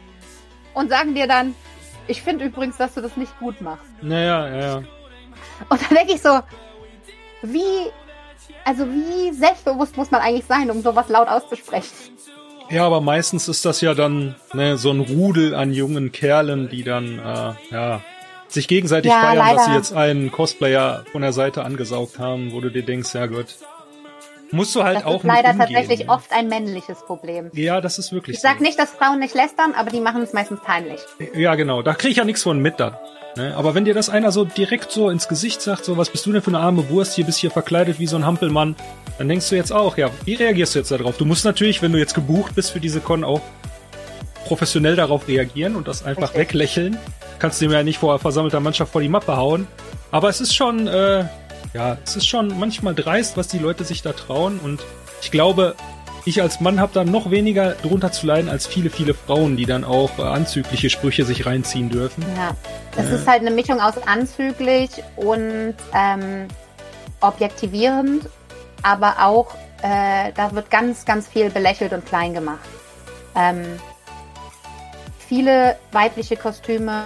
und 0.75 0.91
sagen 0.91 1.15
dir 1.15 1.27
dann, 1.27 1.55
ich 2.07 2.23
finde 2.23 2.45
übrigens, 2.45 2.77
dass 2.77 2.95
du 2.95 3.01
das 3.01 3.17
nicht 3.17 3.37
gut 3.39 3.61
machst. 3.61 3.91
Naja, 4.03 4.49
ja, 4.49 4.61
ja. 4.61 4.83
Und 5.69 5.81
dann 5.83 5.97
denke 5.97 6.15
ich 6.15 6.23
so, 6.23 6.41
wie 7.43 7.91
Also 8.65 8.87
wie 8.87 9.33
selbstbewusst 9.33 9.97
muss 9.97 10.11
man 10.11 10.21
eigentlich 10.21 10.45
sein, 10.47 10.71
um 10.71 10.83
sowas 10.83 11.09
laut 11.09 11.29
auszusprechen? 11.29 11.91
Ja, 12.71 12.87
aber 12.87 13.01
meistens 13.01 13.49
ist 13.49 13.65
das 13.65 13.81
ja 13.81 13.93
dann 13.95 14.35
ne, 14.55 14.77
so 14.79 14.91
ein 14.91 15.01
Rudel 15.01 15.55
an 15.55 15.73
jungen 15.73 16.13
Kerlen, 16.13 16.69
die 16.69 16.85
dann 16.85 17.19
äh, 17.19 17.53
ja 17.75 18.01
sich 18.49 18.69
gegenseitig 18.69 19.11
Ja, 19.11 19.21
feiern, 19.21 19.39
dass 19.39 19.47
leider. 19.57 19.65
sie 19.65 19.73
jetzt 19.77 19.93
einen 19.95 20.31
Cosplayer 20.31 21.05
von 21.11 21.23
der 21.23 21.33
Seite 21.33 21.65
angesaugt 21.65 22.19
haben, 22.19 22.53
wo 22.53 22.61
du 22.61 22.71
dir 22.71 22.83
denkst, 22.85 23.15
ja 23.15 23.27
Gott, 23.27 23.57
musst 24.53 24.75
du 24.77 24.85
halt 24.85 24.99
Das 24.99 25.05
auch 25.07 25.17
ist 25.17 25.25
leider 25.25 25.51
umgehen, 25.51 25.59
tatsächlich 25.75 26.07
ne? 26.07 26.13
oft 26.13 26.31
ein 26.33 26.49
männliches 26.49 27.01
Problem. 27.01 27.51
Ja, 27.55 27.81
das 27.81 27.99
ist 27.99 28.13
wirklich 28.13 28.37
Ich 28.37 28.43
sag 28.43 28.59
so. 28.59 28.63
nicht, 28.63 28.79
dass 28.79 28.91
Frauen 28.91 29.19
nicht 29.19 29.35
lästern, 29.35 29.75
aber 29.75 29.91
die 29.91 30.01
machen 30.01 30.23
es 30.23 30.33
meistens 30.35 30.61
peinlich. 30.61 31.01
Ja, 31.35 31.55
genau. 31.57 31.83
Da 31.83 31.95
krieg 31.95 32.11
ich 32.13 32.19
ja 32.19 32.25
nichts 32.25 32.43
von 32.43 32.59
mit 32.61 32.79
dann. 32.79 32.95
Ne? 33.37 33.55
Aber 33.57 33.75
wenn 33.75 33.85
dir 33.85 33.95
das 33.95 34.11
einer 34.11 34.31
so 34.33 34.45
direkt 34.45 34.93
so 34.93 35.09
ins 35.11 35.29
Gesicht 35.29 35.63
sagt, 35.63 35.85
so 35.85 35.97
was 35.97 36.11
bist 36.11 36.27
du 36.27 36.33
denn 36.33 36.43
für 36.43 36.51
eine 36.51 36.59
arme 36.59 36.89
Wurst, 36.91 37.15
hier 37.15 37.25
bist 37.25 37.39
hier 37.39 37.51
verkleidet 37.51 37.99
wie 37.99 38.07
so 38.07 38.17
ein 38.17 38.27
Hampelmann, 38.27 38.77
dann 39.19 39.29
denkst 39.29 39.49
du 39.49 39.57
jetzt 39.57 39.73
auch, 39.73 39.97
ja, 39.97 40.11
wie 40.25 40.35
reagierst 40.35 40.75
du 40.75 40.81
jetzt 40.81 40.91
darauf? 40.91 41.17
Du 41.17 41.25
musst 41.25 41.45
natürlich, 41.45 41.83
wenn 41.83 41.93
du 41.93 41.99
jetzt 41.99 42.15
gebucht 42.15 42.55
bist 42.55 42.71
für 42.71 42.81
diese 42.81 43.01
Con, 43.01 43.25
auch 43.25 43.41
professionell 44.47 44.97
darauf 44.97 45.29
reagieren 45.29 45.77
und 45.77 45.89
das 45.89 46.05
einfach 46.05 46.35
Richtig. 46.35 46.41
weglächeln. 46.41 46.99
Kannst 47.39 47.61
dem 47.61 47.71
ja 47.71 47.83
nicht 47.83 47.99
vor 47.99 48.19
versammelter 48.19 48.61
Mannschaft 48.61 48.93
vor 48.93 49.01
die 49.01 49.09
Mappe 49.09 49.37
hauen. 49.37 49.67
Aber 50.11 50.29
es 50.29 50.41
ist 50.41 50.55
schon, 50.55 50.87
äh, 50.87 51.25
ja, 51.75 51.99
es 52.05 52.17
ist 52.17 52.27
schon 52.27 52.59
manchmal 52.59 52.95
dreist, 52.95 53.37
was 53.37 53.49
die 53.49 53.59
Leute 53.59 53.85
sich 53.85 54.03
da 54.03 54.13
trauen 54.13 54.59
und 54.59 54.83
ich 55.23 55.31
glaube, 55.31 55.75
ich 56.25 56.41
als 56.43 56.61
Mann 56.61 56.81
habe 56.81 56.93
da 56.95 57.05
noch 57.05 57.31
weniger 57.31 57.73
drunter 57.73 58.13
zu 58.13 58.27
leiden 58.27 58.49
als 58.49 58.67
viele, 58.67 58.91
viele 58.91 59.15
Frauen, 59.15 59.57
die 59.57 59.67
dann 59.67 59.85
auch 59.85 60.19
äh, 60.19 60.23
anzügliche 60.23 60.91
Sprüche 60.91 61.25
sich 61.25 61.47
reinziehen 61.47 61.89
dürfen. 61.91 62.25
Ja. 62.37 62.57
Es 62.97 63.09
Ja. 63.09 63.17
ist 63.17 63.27
halt 63.27 63.41
eine 63.41 63.51
Mischung 63.51 63.81
aus 63.81 63.95
anzüglich 64.07 64.91
und 65.17 65.75
ähm, 65.95 66.49
objektivierend, 67.21 68.29
aber 68.83 69.17
auch, 69.25 69.55
äh, 69.83 70.33
da 70.35 70.53
wird 70.53 70.71
ganz, 70.71 71.05
ganz 71.05 71.27
viel 71.29 71.51
belächelt 71.51 71.93
und 71.93 72.07
klein 72.07 72.35
gemacht. 72.35 72.69
Ähm, 73.35 73.65
viele 75.29 75.77
weibliche 75.93 76.37
Kostüme 76.37 77.05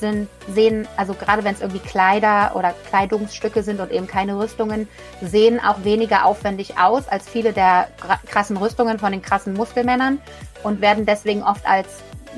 sind, 0.00 0.28
sehen, 0.48 0.86
also 0.96 1.14
gerade 1.14 1.44
wenn 1.44 1.54
es 1.54 1.60
irgendwie 1.60 1.80
Kleider 1.80 2.52
oder 2.54 2.74
Kleidungsstücke 2.88 3.62
sind 3.62 3.80
und 3.80 3.90
eben 3.90 4.06
keine 4.06 4.38
Rüstungen, 4.38 4.88
sehen 5.20 5.60
auch 5.60 5.84
weniger 5.84 6.24
aufwendig 6.24 6.78
aus 6.78 7.08
als 7.08 7.28
viele 7.28 7.52
der 7.52 7.88
krassen 8.26 8.56
Rüstungen 8.56 8.98
von 8.98 9.12
den 9.12 9.22
krassen 9.22 9.54
Muskelmännern 9.54 10.20
und 10.62 10.80
werden 10.80 11.06
deswegen 11.06 11.42
oft 11.42 11.66
als 11.66 11.88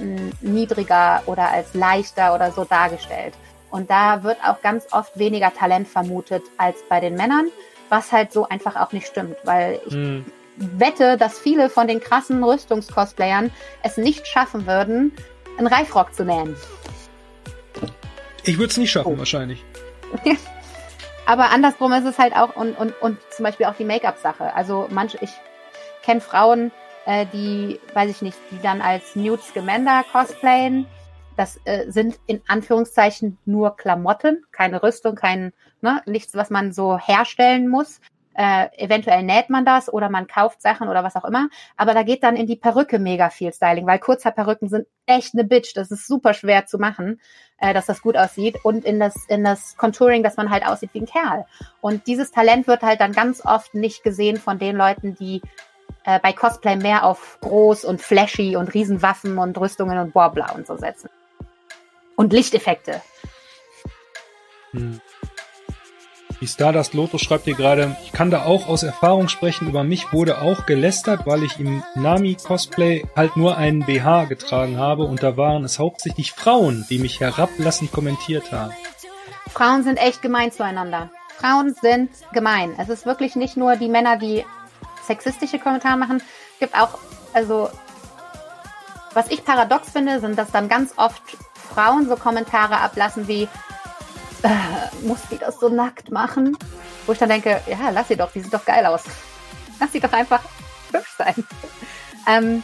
mh, 0.00 0.32
niedriger 0.40 1.22
oder 1.26 1.50
als 1.50 1.74
leichter 1.74 2.34
oder 2.34 2.50
so 2.52 2.64
dargestellt. 2.64 3.34
Und 3.70 3.90
da 3.90 4.22
wird 4.22 4.38
auch 4.46 4.62
ganz 4.62 4.86
oft 4.92 5.18
weniger 5.18 5.52
Talent 5.52 5.88
vermutet 5.88 6.42
als 6.58 6.76
bei 6.88 7.00
den 7.00 7.14
Männern, 7.16 7.46
was 7.88 8.12
halt 8.12 8.32
so 8.32 8.48
einfach 8.48 8.76
auch 8.76 8.92
nicht 8.92 9.06
stimmt, 9.06 9.36
weil 9.44 9.80
ich 9.86 9.94
Hm. 9.94 10.24
wette, 10.56 11.16
dass 11.16 11.38
viele 11.38 11.68
von 11.68 11.88
den 11.88 12.00
krassen 12.00 12.42
Rüstungskosplayern 12.44 13.50
es 13.82 13.96
nicht 13.96 14.26
schaffen 14.28 14.66
würden, 14.66 15.12
einen 15.58 15.66
Reifrock 15.66 16.14
zu 16.14 16.24
nähen. 16.24 16.56
Ich 18.44 18.58
würde 18.58 18.70
es 18.70 18.76
nicht 18.76 18.90
schaffen, 18.90 19.14
Oh. 19.14 19.18
wahrscheinlich. 19.18 19.64
Aber 21.26 21.50
andersrum 21.50 21.92
ist 21.92 22.04
es 22.04 22.18
halt 22.18 22.36
auch 22.36 22.54
und, 22.56 22.78
und, 22.78 23.00
und 23.00 23.18
zum 23.30 23.44
Beispiel 23.44 23.66
auch 23.66 23.74
die 23.74 23.84
Make-up-Sache. 23.84 24.54
Also 24.54 24.88
manche, 24.90 25.18
ich 25.22 25.30
kenne 26.02 26.20
Frauen, 26.20 26.70
äh, 27.06 27.24
die, 27.32 27.80
weiß 27.94 28.10
ich 28.10 28.20
nicht, 28.22 28.36
die 28.50 28.60
dann 28.60 28.82
als 28.82 29.16
Newt 29.16 29.42
Scamander 29.42 30.04
cosplayen. 30.12 30.86
Das 31.36 31.58
äh, 31.64 31.90
sind 31.90 32.20
in 32.26 32.42
Anführungszeichen 32.46 33.38
nur 33.46 33.76
Klamotten, 33.76 34.44
keine 34.52 34.82
Rüstung, 34.82 35.14
kein, 35.16 35.52
ne, 35.80 36.00
nichts, 36.06 36.34
was 36.34 36.50
man 36.50 36.72
so 36.72 36.98
herstellen 36.98 37.68
muss. 37.68 38.00
Äh, 38.34 38.66
eventuell 38.76 39.22
näht 39.22 39.48
man 39.48 39.64
das 39.64 39.92
oder 39.92 40.08
man 40.10 40.26
kauft 40.26 40.60
Sachen 40.60 40.88
oder 40.88 41.04
was 41.04 41.14
auch 41.16 41.24
immer. 41.24 41.48
Aber 41.76 41.94
da 41.94 42.02
geht 42.02 42.22
dann 42.22 42.36
in 42.36 42.46
die 42.46 42.56
Perücke 42.56 42.98
mega 42.98 43.30
viel 43.30 43.52
Styling, 43.52 43.86
weil 43.86 43.98
Kurzhaarperücken 44.00 44.68
sind 44.68 44.86
echt 45.06 45.34
eine 45.34 45.44
Bitch. 45.44 45.72
Das 45.74 45.90
ist 45.90 46.06
super 46.06 46.34
schwer 46.34 46.66
zu 46.66 46.78
machen, 46.78 47.20
äh, 47.58 47.72
dass 47.72 47.86
das 47.86 48.02
gut 48.02 48.16
aussieht. 48.16 48.58
Und 48.64 48.84
in 48.84 48.98
das, 48.98 49.14
in 49.28 49.44
das 49.44 49.76
Contouring, 49.76 50.22
dass 50.22 50.36
man 50.36 50.50
halt 50.50 50.66
aussieht 50.66 50.90
wie 50.94 51.02
ein 51.02 51.06
Kerl. 51.06 51.46
Und 51.80 52.06
dieses 52.08 52.32
Talent 52.32 52.66
wird 52.66 52.82
halt 52.82 53.00
dann 53.00 53.12
ganz 53.12 53.44
oft 53.44 53.74
nicht 53.74 54.02
gesehen 54.02 54.36
von 54.36 54.58
den 54.58 54.76
Leuten, 54.76 55.14
die 55.14 55.40
äh, 56.04 56.18
bei 56.20 56.32
Cosplay 56.32 56.76
mehr 56.76 57.04
auf 57.04 57.38
groß 57.40 57.84
und 57.84 58.02
flashy 58.02 58.56
und 58.56 58.74
Riesenwaffen 58.74 59.38
und 59.38 59.56
Rüstungen 59.58 59.98
und 59.98 60.14
Warbler 60.14 60.54
und 60.56 60.66
so 60.66 60.76
setzen. 60.76 61.08
Und 62.16 62.32
Lichteffekte. 62.32 63.00
Hm. 64.72 65.00
Die 66.40 66.48
Stardust 66.48 66.94
Lotus 66.94 67.22
schreibt 67.22 67.44
hier 67.44 67.54
gerade, 67.54 67.96
ich 68.04 68.12
kann 68.12 68.30
da 68.30 68.44
auch 68.44 68.68
aus 68.68 68.82
Erfahrung 68.82 69.28
sprechen, 69.28 69.68
über 69.68 69.84
mich 69.84 70.12
wurde 70.12 70.40
auch 70.40 70.66
gelästert, 70.66 71.26
weil 71.26 71.42
ich 71.42 71.58
im 71.58 71.82
Nami-Cosplay 71.94 73.04
halt 73.16 73.36
nur 73.36 73.56
einen 73.56 73.84
BH 73.86 74.24
getragen 74.24 74.76
habe 74.76 75.04
und 75.04 75.22
da 75.22 75.36
waren 75.36 75.64
es 75.64 75.78
hauptsächlich 75.78 76.32
Frauen, 76.32 76.84
die 76.90 76.98
mich 76.98 77.20
herablassend 77.20 77.92
kommentiert 77.92 78.52
haben. 78.52 78.72
Frauen 79.48 79.84
sind 79.84 79.96
echt 79.96 80.22
gemein 80.22 80.52
zueinander. 80.52 81.10
Frauen 81.38 81.74
sind 81.80 82.10
gemein. 82.32 82.74
Es 82.78 82.88
ist 82.88 83.06
wirklich 83.06 83.36
nicht 83.36 83.56
nur 83.56 83.76
die 83.76 83.88
Männer, 83.88 84.16
die 84.16 84.44
sexistische 85.06 85.58
Kommentare 85.58 85.96
machen. 85.96 86.22
Es 86.54 86.58
gibt 86.60 86.74
auch, 86.74 86.98
also, 87.32 87.70
was 89.12 89.30
ich 89.30 89.44
paradox 89.44 89.90
finde, 89.90 90.20
sind, 90.20 90.38
dass 90.38 90.50
dann 90.50 90.68
ganz 90.68 90.94
oft 90.96 91.22
Frauen 91.74 92.08
so 92.08 92.16
Kommentare 92.16 92.78
ablassen 92.78 93.28
wie, 93.28 93.48
äh, 94.44 95.06
muss 95.06 95.20
die 95.30 95.38
das 95.38 95.58
so 95.58 95.68
nackt 95.68 96.10
machen? 96.10 96.56
Wo 97.06 97.12
ich 97.12 97.18
dann 97.18 97.28
denke, 97.28 97.60
ja, 97.66 97.90
lass 97.90 98.08
sie 98.08 98.16
doch, 98.16 98.30
die 98.32 98.40
sieht 98.40 98.52
doch 98.52 98.64
geil 98.64 98.86
aus. 98.86 99.02
Lass 99.80 99.92
sie 99.92 100.00
doch 100.00 100.12
einfach 100.12 100.42
hübsch 100.92 101.14
sein. 101.18 101.34
Ähm, 102.28 102.62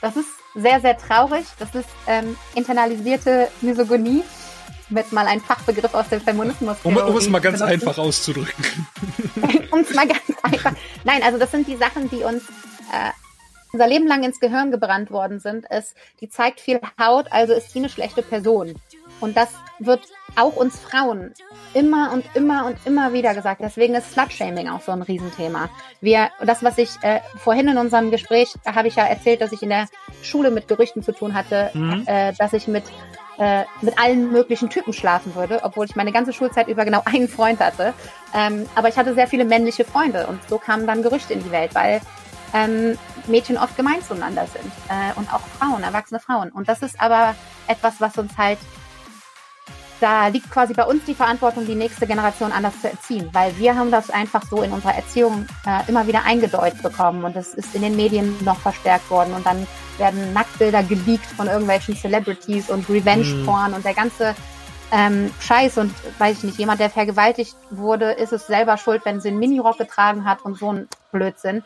das 0.00 0.16
ist 0.16 0.28
sehr, 0.54 0.80
sehr 0.80 0.96
traurig. 0.96 1.44
Das 1.58 1.74
ist 1.74 1.88
ähm, 2.06 2.36
internalisierte 2.54 3.48
Misogonie. 3.60 4.22
Jetzt 4.90 5.12
mal 5.12 5.26
einen 5.26 5.42
Fachbegriff 5.42 5.92
aus 5.92 6.08
dem 6.08 6.20
Feminismus. 6.20 6.78
Um, 6.82 6.96
um 6.96 7.16
es 7.16 7.28
mal 7.28 7.40
ganz 7.40 7.58
benutzen. 7.58 7.74
einfach 7.74 7.98
auszudrücken. 7.98 8.86
um 9.70 9.80
es 9.80 9.94
mal 9.94 10.08
ganz 10.08 10.22
einfach. 10.42 10.72
Nein, 11.04 11.22
also 11.22 11.38
das 11.38 11.50
sind 11.50 11.68
die 11.68 11.76
Sachen, 11.76 12.08
die 12.08 12.22
uns 12.22 12.42
äh, 12.92 13.10
unser 13.72 13.86
Leben 13.86 14.06
lang 14.06 14.22
ins 14.24 14.40
Gehirn 14.40 14.70
gebrannt 14.70 15.10
worden 15.10 15.40
sind. 15.40 15.66
Es, 15.68 15.94
die 16.20 16.28
zeigt 16.28 16.60
viel 16.60 16.80
Haut, 16.98 17.30
also 17.30 17.52
ist 17.52 17.70
sie 17.72 17.80
eine 17.80 17.90
schlechte 17.90 18.22
Person. 18.22 18.74
Und 19.20 19.36
das 19.36 19.48
wird 19.78 20.00
auch 20.36 20.54
uns 20.56 20.78
Frauen 20.78 21.32
immer 21.74 22.12
und 22.12 22.24
immer 22.34 22.66
und 22.66 22.76
immer 22.84 23.12
wieder 23.12 23.34
gesagt. 23.34 23.60
Deswegen 23.62 23.94
ist 23.94 24.12
Slutshaming 24.12 24.68
auch 24.68 24.80
so 24.80 24.92
ein 24.92 25.02
Riesenthema. 25.02 25.68
Wir, 26.00 26.30
das, 26.44 26.62
was 26.62 26.78
ich 26.78 26.90
äh, 27.02 27.20
vorhin 27.36 27.68
in 27.68 27.78
unserem 27.78 28.10
Gespräch, 28.10 28.54
da 28.64 28.74
habe 28.74 28.88
ich 28.88 28.96
ja 28.96 29.04
erzählt, 29.04 29.40
dass 29.40 29.52
ich 29.52 29.62
in 29.62 29.70
der 29.70 29.86
Schule 30.22 30.50
mit 30.50 30.68
Gerüchten 30.68 31.02
zu 31.02 31.12
tun 31.12 31.34
hatte, 31.34 31.70
Mhm. 31.74 32.04
äh, 32.06 32.32
dass 32.34 32.52
ich 32.52 32.68
mit 32.68 32.84
äh, 33.38 33.64
mit 33.82 33.96
allen 34.00 34.32
möglichen 34.32 34.68
Typen 34.68 34.92
schlafen 34.92 35.36
würde, 35.36 35.60
obwohl 35.62 35.86
ich 35.86 35.94
meine 35.94 36.10
ganze 36.10 36.32
Schulzeit 36.32 36.66
über 36.66 36.84
genau 36.84 37.02
einen 37.04 37.28
Freund 37.28 37.60
hatte. 37.60 37.94
Ähm, 38.34 38.68
aber 38.74 38.88
ich 38.88 38.96
hatte 38.96 39.14
sehr 39.14 39.28
viele 39.28 39.44
männliche 39.44 39.84
Freunde 39.84 40.26
und 40.26 40.40
so 40.48 40.58
kamen 40.58 40.88
dann 40.88 41.02
Gerüchte 41.04 41.34
in 41.34 41.44
die 41.44 41.52
Welt, 41.52 41.72
weil 41.74 42.00
ähm, 42.52 42.98
Mädchen 43.28 43.56
oft 43.56 43.76
gemein 43.76 44.02
zueinander 44.02 44.46
sind 44.46 44.72
äh, 44.88 45.16
und 45.16 45.32
auch 45.32 45.40
Frauen, 45.58 45.82
erwachsene 45.84 46.18
Frauen. 46.18 46.50
Und 46.50 46.68
das 46.68 46.82
ist 46.82 47.00
aber 47.00 47.36
etwas, 47.68 48.00
was 48.00 48.16
uns 48.18 48.36
halt, 48.36 48.58
da 50.00 50.28
liegt 50.28 50.50
quasi 50.50 50.74
bei 50.74 50.84
uns 50.84 51.04
die 51.04 51.14
Verantwortung, 51.14 51.66
die 51.66 51.74
nächste 51.74 52.06
Generation 52.06 52.52
anders 52.52 52.80
zu 52.80 52.90
erziehen, 52.90 53.28
weil 53.32 53.56
wir 53.58 53.76
haben 53.76 53.90
das 53.90 54.10
einfach 54.10 54.42
so 54.48 54.62
in 54.62 54.72
unserer 54.72 54.94
Erziehung 54.94 55.46
äh, 55.66 55.88
immer 55.88 56.06
wieder 56.06 56.24
eingedeutet 56.24 56.82
bekommen 56.82 57.24
und 57.24 57.34
das 57.34 57.54
ist 57.54 57.74
in 57.74 57.82
den 57.82 57.96
Medien 57.96 58.36
noch 58.44 58.58
verstärkt 58.58 59.10
worden 59.10 59.34
und 59.34 59.44
dann 59.44 59.66
werden 59.98 60.32
Nacktbilder 60.32 60.82
geleakt 60.82 61.26
von 61.26 61.48
irgendwelchen 61.48 61.96
Celebrities 61.96 62.70
und 62.70 62.88
Revenge-Porn 62.88 63.74
und 63.74 63.84
der 63.84 63.94
ganze 63.94 64.34
ähm, 64.90 65.30
Scheiß 65.40 65.78
und 65.78 65.92
weiß 66.18 66.38
ich 66.38 66.44
nicht, 66.44 66.58
jemand, 66.58 66.80
der 66.80 66.90
vergewaltigt 66.90 67.56
wurde, 67.70 68.12
ist 68.12 68.32
es 68.32 68.46
selber 68.46 68.76
schuld, 68.78 69.04
wenn 69.04 69.20
sie 69.20 69.28
einen 69.28 69.38
Minirock 69.38 69.78
getragen 69.78 70.24
hat 70.24 70.42
und 70.42 70.56
so 70.56 70.72
ein 70.72 70.88
Blödsinn. 71.12 71.62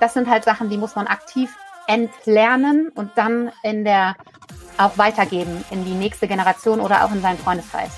Das 0.00 0.14
sind 0.14 0.28
halt 0.28 0.44
Sachen, 0.44 0.68
die 0.68 0.76
muss 0.76 0.94
man 0.94 1.06
aktiv 1.06 1.50
entlernen 1.86 2.90
und 2.94 3.12
dann 3.14 3.50
in 3.62 3.84
der 3.84 4.16
auch 4.78 4.98
weitergeben 4.98 5.64
in 5.70 5.84
die 5.84 5.94
nächste 5.94 6.28
Generation 6.28 6.80
oder 6.80 7.04
auch 7.04 7.12
in 7.12 7.22
seinen 7.22 7.38
Freundeskreis. 7.38 7.90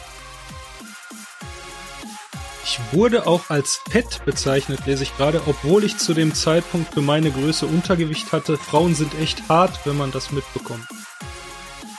Ich 2.65 2.79
wurde 2.93 3.27
auch 3.27 3.49
als 3.49 3.81
fett 3.91 4.23
bezeichnet, 4.27 4.85
lese 4.85 5.03
ich 5.03 5.17
gerade, 5.17 5.41
obwohl 5.47 5.85
ich 5.85 5.97
zu 5.97 6.13
dem 6.13 6.35
Zeitpunkt 6.35 6.93
für 6.93 7.01
meine 7.01 7.31
Größe 7.31 7.67
Untergewicht 7.67 8.31
hatte. 8.33 8.59
Frauen 8.59 8.95
sind 8.95 9.19
echt 9.19 9.49
hart, 9.49 9.81
wenn 9.87 9.97
man 9.97 10.13
das 10.13 10.33
mitbekommt. 10.33 10.87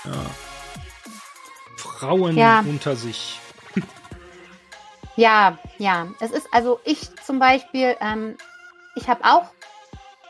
Ja. 0.06 0.12
Frauen 1.76 2.38
Ja. 2.38 2.60
unter 2.60 2.96
sich. 2.96 3.40
Ja, 5.16 5.58
ja. 5.80 6.08
Es 6.20 6.32
ist 6.32 6.48
also 6.52 6.80
ich 6.86 7.10
zum 7.26 7.40
Beispiel, 7.40 7.98
ähm, 8.00 8.38
ich 8.96 9.10
habe 9.10 9.24
auch 9.26 9.46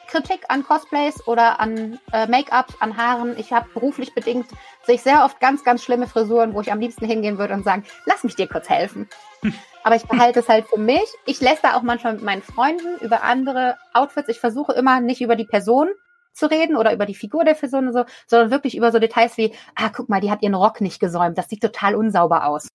Kritik 0.10 0.45
an 0.49 0.64
Cosplays 0.64 1.28
oder 1.28 1.60
an 1.60 1.99
äh, 2.12 2.28
Make-up, 2.28 2.74
an 2.80 2.97
Haaren. 2.97 3.38
Ich 3.38 3.53
habe 3.53 3.70
beruflich 3.74 4.14
bedingt 4.14 4.47
sehe 4.84 4.95
ich 4.95 5.01
sehr 5.03 5.24
oft 5.24 5.39
ganz, 5.39 5.64
ganz 5.64 5.84
schlimme 5.84 6.07
Frisuren, 6.07 6.53
wo 6.53 6.62
ich 6.62 6.72
am 6.72 6.80
liebsten 6.80 7.05
hingehen 7.05 7.38
würde 7.38 7.53
und 7.53 7.64
sagen, 7.64 7.86
lass 8.05 8.24
mich 8.24 8.36
dir 8.36 8.47
kurz 8.47 8.70
helfen. 8.70 9.07
Aber 9.84 9.95
ich 9.95 10.03
behalte 10.03 10.39
es 10.39 10.49
halt 10.49 10.68
für 10.68 10.80
mich. 10.80 11.05
Ich 11.26 11.39
lässt 11.41 11.64
da 11.64 11.76
auch 11.76 11.84
manchmal 11.84 12.14
mit 12.14 12.24
meinen 12.24 12.41
Freunden 12.41 12.97
über 13.01 13.24
andere 13.24 13.78
Outfits. 13.93 14.30
Ich 14.30 14.39
versuche 14.39 14.74
immer 14.74 14.99
nicht 14.99 15.22
über 15.22 15.36
die 15.36 15.45
Person 15.45 15.89
zu 16.34 16.49
reden 16.49 16.76
oder 16.76 16.93
über 16.93 17.05
die 17.05 17.16
Figur 17.16 17.43
der 17.43 17.53
Person 17.53 17.88
und 17.88 17.93
so, 17.93 18.05
sondern 18.28 18.51
wirklich 18.51 18.76
über 18.76 18.91
so 18.91 18.99
Details 18.99 19.38
wie, 19.38 19.53
ah, 19.76 19.89
guck 19.89 20.10
mal, 20.10 20.22
die 20.22 20.32
hat 20.32 20.41
ihren 20.41 20.55
Rock 20.55 20.82
nicht 20.82 20.99
gesäumt, 20.99 21.38
das 21.38 21.49
sieht 21.49 21.62
total 21.62 21.95
unsauber 21.95 22.45
aus. 22.45 22.68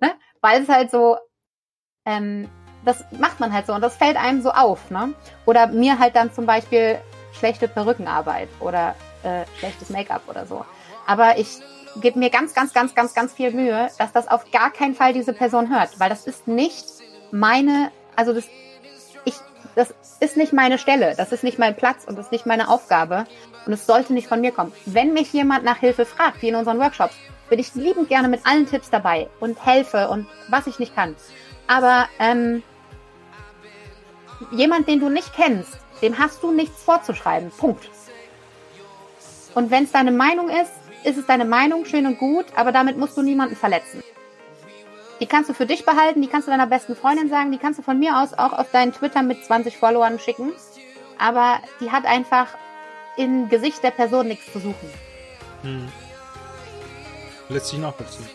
Ne? 0.00 0.12
Weil 0.40 0.62
es 0.62 0.68
halt 0.68 0.90
so, 0.90 1.16
ähm, 2.04 2.48
das 2.86 3.04
macht 3.10 3.40
man 3.40 3.52
halt 3.52 3.66
so 3.66 3.74
und 3.74 3.82
das 3.82 3.96
fällt 3.96 4.16
einem 4.16 4.40
so 4.40 4.50
auf, 4.50 4.90
ne? 4.90 5.12
Oder 5.44 5.66
mir 5.66 5.98
halt 5.98 6.16
dann 6.16 6.32
zum 6.32 6.46
Beispiel 6.46 6.98
schlechte 7.32 7.68
Perückenarbeit 7.68 8.48
oder 8.60 8.94
äh, 9.24 9.44
schlechtes 9.58 9.90
Make-up 9.90 10.22
oder 10.28 10.46
so. 10.46 10.64
Aber 11.06 11.36
ich 11.36 11.58
gebe 12.00 12.18
mir 12.18 12.30
ganz, 12.30 12.54
ganz, 12.54 12.72
ganz, 12.72 12.94
ganz, 12.94 13.12
ganz 13.12 13.32
viel 13.32 13.50
Mühe, 13.50 13.88
dass 13.98 14.12
das 14.12 14.28
auf 14.28 14.50
gar 14.52 14.70
keinen 14.70 14.94
Fall 14.94 15.12
diese 15.12 15.32
Person 15.32 15.74
hört, 15.74 15.98
weil 15.98 16.08
das 16.08 16.26
ist 16.26 16.46
nicht 16.46 16.84
meine, 17.32 17.90
also 18.14 18.32
das, 18.32 18.44
ich, 19.24 19.34
das 19.74 19.92
ist 20.20 20.36
nicht 20.36 20.52
meine 20.52 20.78
Stelle, 20.78 21.14
das 21.16 21.32
ist 21.32 21.42
nicht 21.42 21.58
mein 21.58 21.74
Platz 21.74 22.04
und 22.06 22.16
das 22.16 22.26
ist 22.26 22.32
nicht 22.32 22.46
meine 22.46 22.68
Aufgabe 22.68 23.24
und 23.66 23.72
es 23.72 23.84
sollte 23.84 24.12
nicht 24.12 24.28
von 24.28 24.40
mir 24.40 24.52
kommen. 24.52 24.72
Wenn 24.84 25.12
mich 25.12 25.32
jemand 25.32 25.64
nach 25.64 25.78
Hilfe 25.78 26.06
fragt, 26.06 26.40
wie 26.42 26.48
in 26.48 26.54
unseren 26.54 26.78
Workshops, 26.78 27.14
bin 27.48 27.58
ich 27.58 27.74
liebend 27.74 28.08
gerne 28.08 28.28
mit 28.28 28.46
allen 28.46 28.68
Tipps 28.68 28.90
dabei 28.90 29.28
und 29.40 29.64
helfe 29.64 30.08
und 30.08 30.26
was 30.48 30.66
ich 30.66 30.78
nicht 30.78 30.94
kann. 30.94 31.16
Aber 31.66 32.08
ähm, 32.18 32.62
jemand, 34.50 34.88
den 34.88 35.00
du 35.00 35.08
nicht 35.08 35.32
kennst, 35.34 35.78
dem 36.02 36.18
hast 36.18 36.42
du 36.42 36.50
nichts 36.50 36.82
vorzuschreiben. 36.82 37.50
Punkt. 37.50 37.88
Und 39.54 39.70
wenn 39.70 39.84
es 39.84 39.92
deine 39.92 40.12
Meinung 40.12 40.48
ist, 40.48 40.72
ist 41.04 41.16
es 41.16 41.26
deine 41.26 41.44
Meinung, 41.44 41.84
schön 41.86 42.06
und 42.06 42.18
gut, 42.18 42.46
aber 42.56 42.72
damit 42.72 42.98
musst 42.98 43.16
du 43.16 43.22
niemanden 43.22 43.56
verletzen. 43.56 44.02
Die 45.20 45.26
kannst 45.26 45.48
du 45.48 45.54
für 45.54 45.64
dich 45.64 45.86
behalten, 45.86 46.20
die 46.20 46.28
kannst 46.28 46.46
du 46.46 46.52
deiner 46.52 46.66
besten 46.66 46.94
Freundin 46.94 47.30
sagen, 47.30 47.50
die 47.50 47.58
kannst 47.58 47.78
du 47.78 47.82
von 47.82 47.98
mir 47.98 48.20
aus 48.20 48.34
auch 48.34 48.52
auf 48.52 48.70
deinen 48.70 48.92
Twitter 48.92 49.22
mit 49.22 49.44
20 49.44 49.78
Followern 49.78 50.18
schicken. 50.18 50.52
Aber 51.18 51.58
die 51.80 51.90
hat 51.90 52.04
einfach 52.04 52.48
im 53.16 53.48
Gesicht 53.48 53.82
der 53.82 53.92
Person 53.92 54.28
nichts 54.28 54.52
zu 54.52 54.58
suchen. 54.58 54.90
Hm. 55.62 55.88
Lässt 57.48 57.68
sich 57.68 57.78
nachvollziehen. 57.78 58.28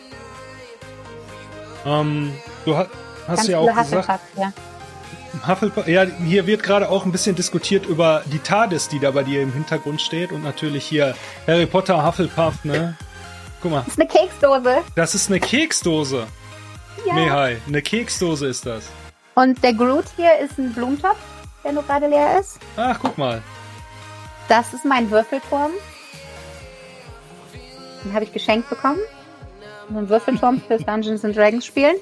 Ähm, 1.84 2.34
du 2.64 2.76
hast, 2.76 2.90
hast 3.28 3.48
ja 3.48 3.58
auch 3.58 3.76
gesagt, 3.76 4.20
ja. 4.36 4.52
Hufflepuff, 5.46 5.88
ja, 5.88 6.04
hier 6.04 6.46
wird 6.46 6.62
gerade 6.62 6.88
auch 6.88 7.04
ein 7.06 7.12
bisschen 7.12 7.34
diskutiert 7.34 7.86
über 7.86 8.22
die 8.26 8.38
TARDIS, 8.38 8.88
die 8.88 8.98
da 8.98 9.10
bei 9.10 9.22
dir 9.22 9.42
im 9.42 9.52
Hintergrund 9.52 10.00
steht 10.00 10.30
und 10.30 10.44
natürlich 10.44 10.84
hier 10.84 11.14
Harry 11.46 11.66
Potter, 11.66 12.06
Hufflepuff, 12.06 12.64
ne? 12.64 12.96
Guck 13.62 13.70
mal. 13.70 13.84
Das 13.84 13.94
ist 13.94 14.00
eine 14.00 14.08
Keksdose. 14.08 14.78
Das 14.94 15.14
ist 15.14 15.30
eine 15.30 15.40
Keksdose. 15.40 16.26
Ja. 17.06 17.14
Mehai, 17.14 17.58
eine 17.66 17.82
Keksdose 17.82 18.46
ist 18.46 18.66
das. 18.66 18.88
Und 19.34 19.62
der 19.62 19.72
Groot 19.72 20.04
hier 20.16 20.38
ist 20.38 20.58
ein 20.58 20.72
Blumentopf, 20.74 21.18
der 21.64 21.72
nur 21.72 21.82
gerade 21.84 22.06
leer 22.08 22.38
ist. 22.38 22.58
Ach, 22.76 22.98
guck 23.00 23.16
mal. 23.16 23.42
Das 24.48 24.74
ist 24.74 24.84
mein 24.84 25.10
Würfelturm. 25.10 25.70
Den 28.04 28.12
habe 28.12 28.24
ich 28.24 28.32
geschenkt 28.32 28.68
bekommen. 28.68 28.98
Ein 29.88 30.08
Würfelturm 30.08 30.60
fürs 30.60 30.84
Dungeons 30.84 31.24
and 31.24 31.36
Dragons 31.36 31.64
spielen. 31.64 31.96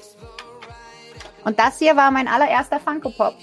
Und 1.43 1.59
das 1.59 1.79
hier 1.79 1.95
war 1.95 2.11
mein 2.11 2.27
allererster 2.27 2.79
Funko 2.79 3.09
Pop. 3.09 3.35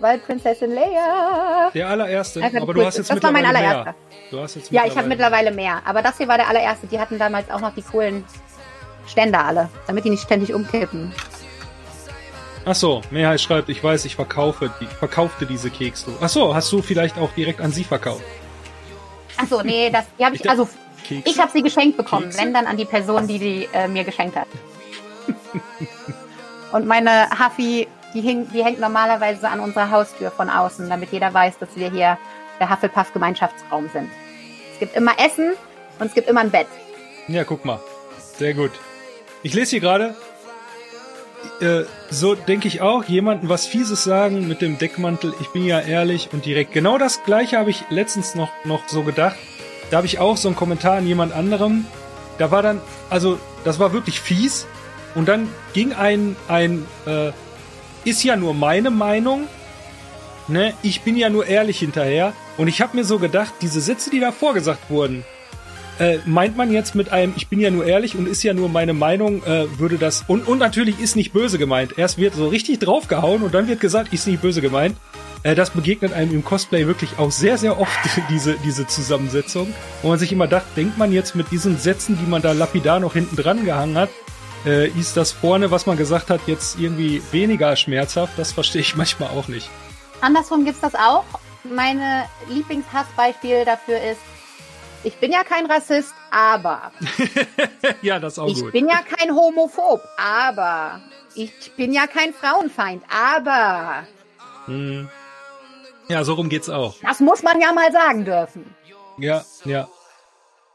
Weil 0.00 0.18
Prinzessin 0.18 0.72
Leia. 0.72 1.70
Der 1.74 1.88
allererste. 1.88 2.42
Aber 2.42 2.68
cool. 2.68 2.74
du 2.74 2.86
hast 2.86 2.98
jetzt 2.98 3.10
das 3.10 3.22
war 3.22 3.32
mein 3.32 3.44
allererster. 3.44 3.84
Mehr. 3.84 3.94
Du 4.30 4.40
hast 4.40 4.54
jetzt 4.54 4.70
ja, 4.70 4.84
ich 4.86 4.96
habe 4.96 5.08
mittlerweile 5.08 5.50
mehr. 5.50 5.82
Aber 5.84 6.02
das 6.02 6.18
hier 6.18 6.28
war 6.28 6.36
der 6.36 6.48
allererste. 6.48 6.86
Die 6.86 7.00
hatten 7.00 7.18
damals 7.18 7.50
auch 7.50 7.60
noch 7.60 7.74
die 7.74 7.82
coolen 7.82 8.24
Ständer 9.08 9.44
alle, 9.44 9.68
damit 9.86 10.04
die 10.04 10.10
nicht 10.10 10.22
ständig 10.22 10.54
umkippen. 10.54 11.12
Ach 12.64 12.74
so, 12.74 13.00
Mehrheit 13.10 13.40
schreibt, 13.40 13.70
ich 13.70 13.82
weiß, 13.82 14.04
ich 14.04 14.14
verkaufe, 14.14 14.70
ich 14.80 14.88
verkaufte 14.88 15.46
diese 15.46 15.70
Kekse. 15.70 16.12
Ach 16.20 16.28
so, 16.28 16.54
hast 16.54 16.70
du 16.70 16.82
vielleicht 16.82 17.18
auch 17.18 17.32
direkt 17.32 17.60
an 17.60 17.72
sie 17.72 17.84
verkauft? 17.84 18.22
Ach 19.38 19.46
so, 19.46 19.62
nee, 19.62 19.90
das, 19.90 20.04
die 20.18 20.24
habe 20.24 20.36
ich, 20.36 20.48
also 20.48 20.68
Kekse? 21.02 21.30
ich 21.30 21.38
habe 21.40 21.50
sie 21.50 21.62
geschenkt 21.62 21.96
bekommen, 21.96 22.24
Kekse? 22.24 22.38
wenn 22.40 22.52
dann 22.52 22.66
an 22.66 22.76
die 22.76 22.84
Person, 22.84 23.26
die 23.26 23.38
die 23.38 23.68
äh, 23.72 23.88
mir 23.88 24.04
geschenkt 24.04 24.36
hat. 24.36 24.48
Und 26.72 26.86
meine 26.86 27.28
Huffy, 27.30 27.88
die, 28.14 28.20
hing, 28.20 28.48
die 28.52 28.64
hängt 28.64 28.80
normalerweise 28.80 29.48
an 29.48 29.60
unserer 29.60 29.90
Haustür 29.90 30.30
von 30.30 30.50
außen, 30.50 30.88
damit 30.88 31.12
jeder 31.12 31.32
weiß, 31.32 31.58
dass 31.58 31.70
wir 31.76 31.90
hier 31.90 32.18
der 32.60 32.70
Hufflepuff-Gemeinschaftsraum 32.70 33.88
sind. 33.92 34.10
Es 34.72 34.78
gibt 34.78 34.96
immer 34.96 35.12
Essen 35.18 35.52
und 35.98 36.06
es 36.06 36.14
gibt 36.14 36.28
immer 36.28 36.40
ein 36.40 36.50
Bett. 36.50 36.66
Ja, 37.26 37.44
guck 37.44 37.64
mal. 37.64 37.80
Sehr 38.36 38.54
gut. 38.54 38.72
Ich 39.42 39.54
lese 39.54 39.70
hier 39.70 39.80
gerade, 39.80 40.14
äh, 41.60 41.84
so 42.10 42.34
denke 42.34 42.68
ich 42.68 42.80
auch, 42.80 43.04
jemanden 43.04 43.48
was 43.48 43.66
Fieses 43.66 44.04
sagen 44.04 44.46
mit 44.48 44.60
dem 44.60 44.78
Deckmantel, 44.78 45.34
ich 45.40 45.48
bin 45.48 45.64
ja 45.64 45.80
ehrlich 45.80 46.30
und 46.32 46.44
direkt. 46.44 46.72
Genau 46.72 46.98
das 46.98 47.22
gleiche 47.24 47.58
habe 47.58 47.70
ich 47.70 47.84
letztens 47.90 48.34
noch, 48.34 48.50
noch 48.64 48.88
so 48.88 49.02
gedacht. 49.02 49.36
Da 49.90 49.98
habe 49.98 50.06
ich 50.06 50.18
auch 50.18 50.36
so 50.36 50.48
einen 50.48 50.56
Kommentar 50.56 50.96
an 50.98 51.06
jemand 51.06 51.32
anderem. 51.32 51.86
Da 52.38 52.50
war 52.50 52.62
dann, 52.62 52.80
also 53.10 53.38
das 53.64 53.78
war 53.78 53.92
wirklich 53.92 54.20
fies, 54.20 54.66
und 55.14 55.28
dann 55.28 55.48
ging 55.72 55.92
ein, 55.92 56.36
ein 56.48 56.86
äh, 57.06 57.32
ist 58.04 58.22
ja 58.22 58.36
nur 58.36 58.54
meine 58.54 58.90
Meinung, 58.90 59.48
ne? 60.48 60.72
Ich 60.82 61.02
bin 61.02 61.16
ja 61.16 61.28
nur 61.28 61.46
ehrlich 61.46 61.78
hinterher. 61.78 62.32
Und 62.56 62.68
ich 62.68 62.80
habe 62.80 62.96
mir 62.96 63.04
so 63.04 63.18
gedacht, 63.18 63.52
diese 63.60 63.80
Sätze, 63.80 64.10
die 64.10 64.20
da 64.20 64.32
vorgesagt 64.32 64.90
wurden, 64.90 65.24
äh, 65.98 66.18
meint 66.26 66.56
man 66.56 66.72
jetzt 66.72 66.94
mit 66.94 67.10
einem, 67.10 67.34
ich 67.36 67.48
bin 67.48 67.60
ja 67.60 67.70
nur 67.70 67.84
ehrlich 67.84 68.16
und 68.16 68.28
ist 68.28 68.42
ja 68.42 68.54
nur 68.54 68.68
meine 68.68 68.92
Meinung, 68.92 69.42
äh, 69.44 69.66
würde 69.78 69.98
das, 69.98 70.24
und, 70.26 70.46
und 70.46 70.58
natürlich 70.58 71.00
ist 71.00 71.16
nicht 71.16 71.32
böse 71.32 71.58
gemeint. 71.58 71.98
Erst 71.98 72.18
wird 72.18 72.34
so 72.34 72.48
richtig 72.48 72.78
draufgehauen 72.78 73.42
und 73.42 73.54
dann 73.54 73.68
wird 73.68 73.80
gesagt, 73.80 74.12
ist 74.12 74.26
nicht 74.26 74.42
böse 74.42 74.60
gemeint. 74.60 74.96
Äh, 75.42 75.54
das 75.54 75.70
begegnet 75.70 76.12
einem 76.12 76.32
im 76.32 76.44
Cosplay 76.44 76.86
wirklich 76.86 77.18
auch 77.18 77.30
sehr, 77.30 77.58
sehr 77.58 77.80
oft, 77.80 77.98
diese, 78.30 78.56
diese 78.64 78.86
Zusammensetzung. 78.86 79.72
Wo 80.02 80.08
man 80.08 80.18
sich 80.18 80.32
immer 80.32 80.46
dacht, 80.46 80.66
denkt 80.76 80.98
man 80.98 81.12
jetzt 81.12 81.34
mit 81.34 81.50
diesen 81.50 81.78
Sätzen, 81.78 82.18
die 82.20 82.28
man 82.28 82.42
da 82.42 82.52
lapidar 82.52 83.00
noch 83.00 83.14
hinten 83.14 83.36
dran 83.36 83.64
gehangen 83.64 83.98
hat, 83.98 84.10
äh, 84.66 84.88
ist 84.88 85.16
das 85.16 85.32
vorne, 85.32 85.70
was 85.70 85.86
man 85.86 85.96
gesagt 85.96 86.30
hat, 86.30 86.40
jetzt 86.46 86.78
irgendwie 86.78 87.22
weniger 87.32 87.76
schmerzhaft? 87.76 88.38
Das 88.38 88.52
verstehe 88.52 88.80
ich 88.80 88.96
manchmal 88.96 89.30
auch 89.30 89.48
nicht. 89.48 89.68
Andersrum 90.20 90.64
gibt 90.64 90.76
es 90.76 90.80
das 90.80 90.94
auch. 90.94 91.24
Meine 91.64 92.24
Lieblingshassbeispiel 92.48 93.64
dafür 93.64 94.00
ist, 94.00 94.20
ich 95.04 95.14
bin 95.16 95.30
ja 95.30 95.44
kein 95.44 95.66
Rassist, 95.66 96.12
aber. 96.30 96.92
ja, 98.02 98.18
das 98.18 98.34
ist 98.34 98.38
auch 98.38 98.48
ich 98.48 98.54
gut. 98.54 98.66
Ich 98.66 98.72
bin 98.72 98.88
ja 98.88 99.00
kein 99.02 99.34
Homophob, 99.34 100.00
aber. 100.16 101.00
Ich 101.34 101.72
bin 101.76 101.92
ja 101.92 102.06
kein 102.06 102.32
Frauenfeind, 102.32 103.04
aber. 103.08 104.06
Hm. 104.66 105.08
Ja, 106.08 106.24
so 106.24 106.34
rum 106.34 106.48
geht's 106.48 106.68
auch. 106.68 106.96
Das 107.02 107.20
muss 107.20 107.42
man 107.42 107.60
ja 107.60 107.72
mal 107.72 107.92
sagen 107.92 108.24
dürfen. 108.24 108.74
Ja, 109.18 109.44
ja. 109.64 109.88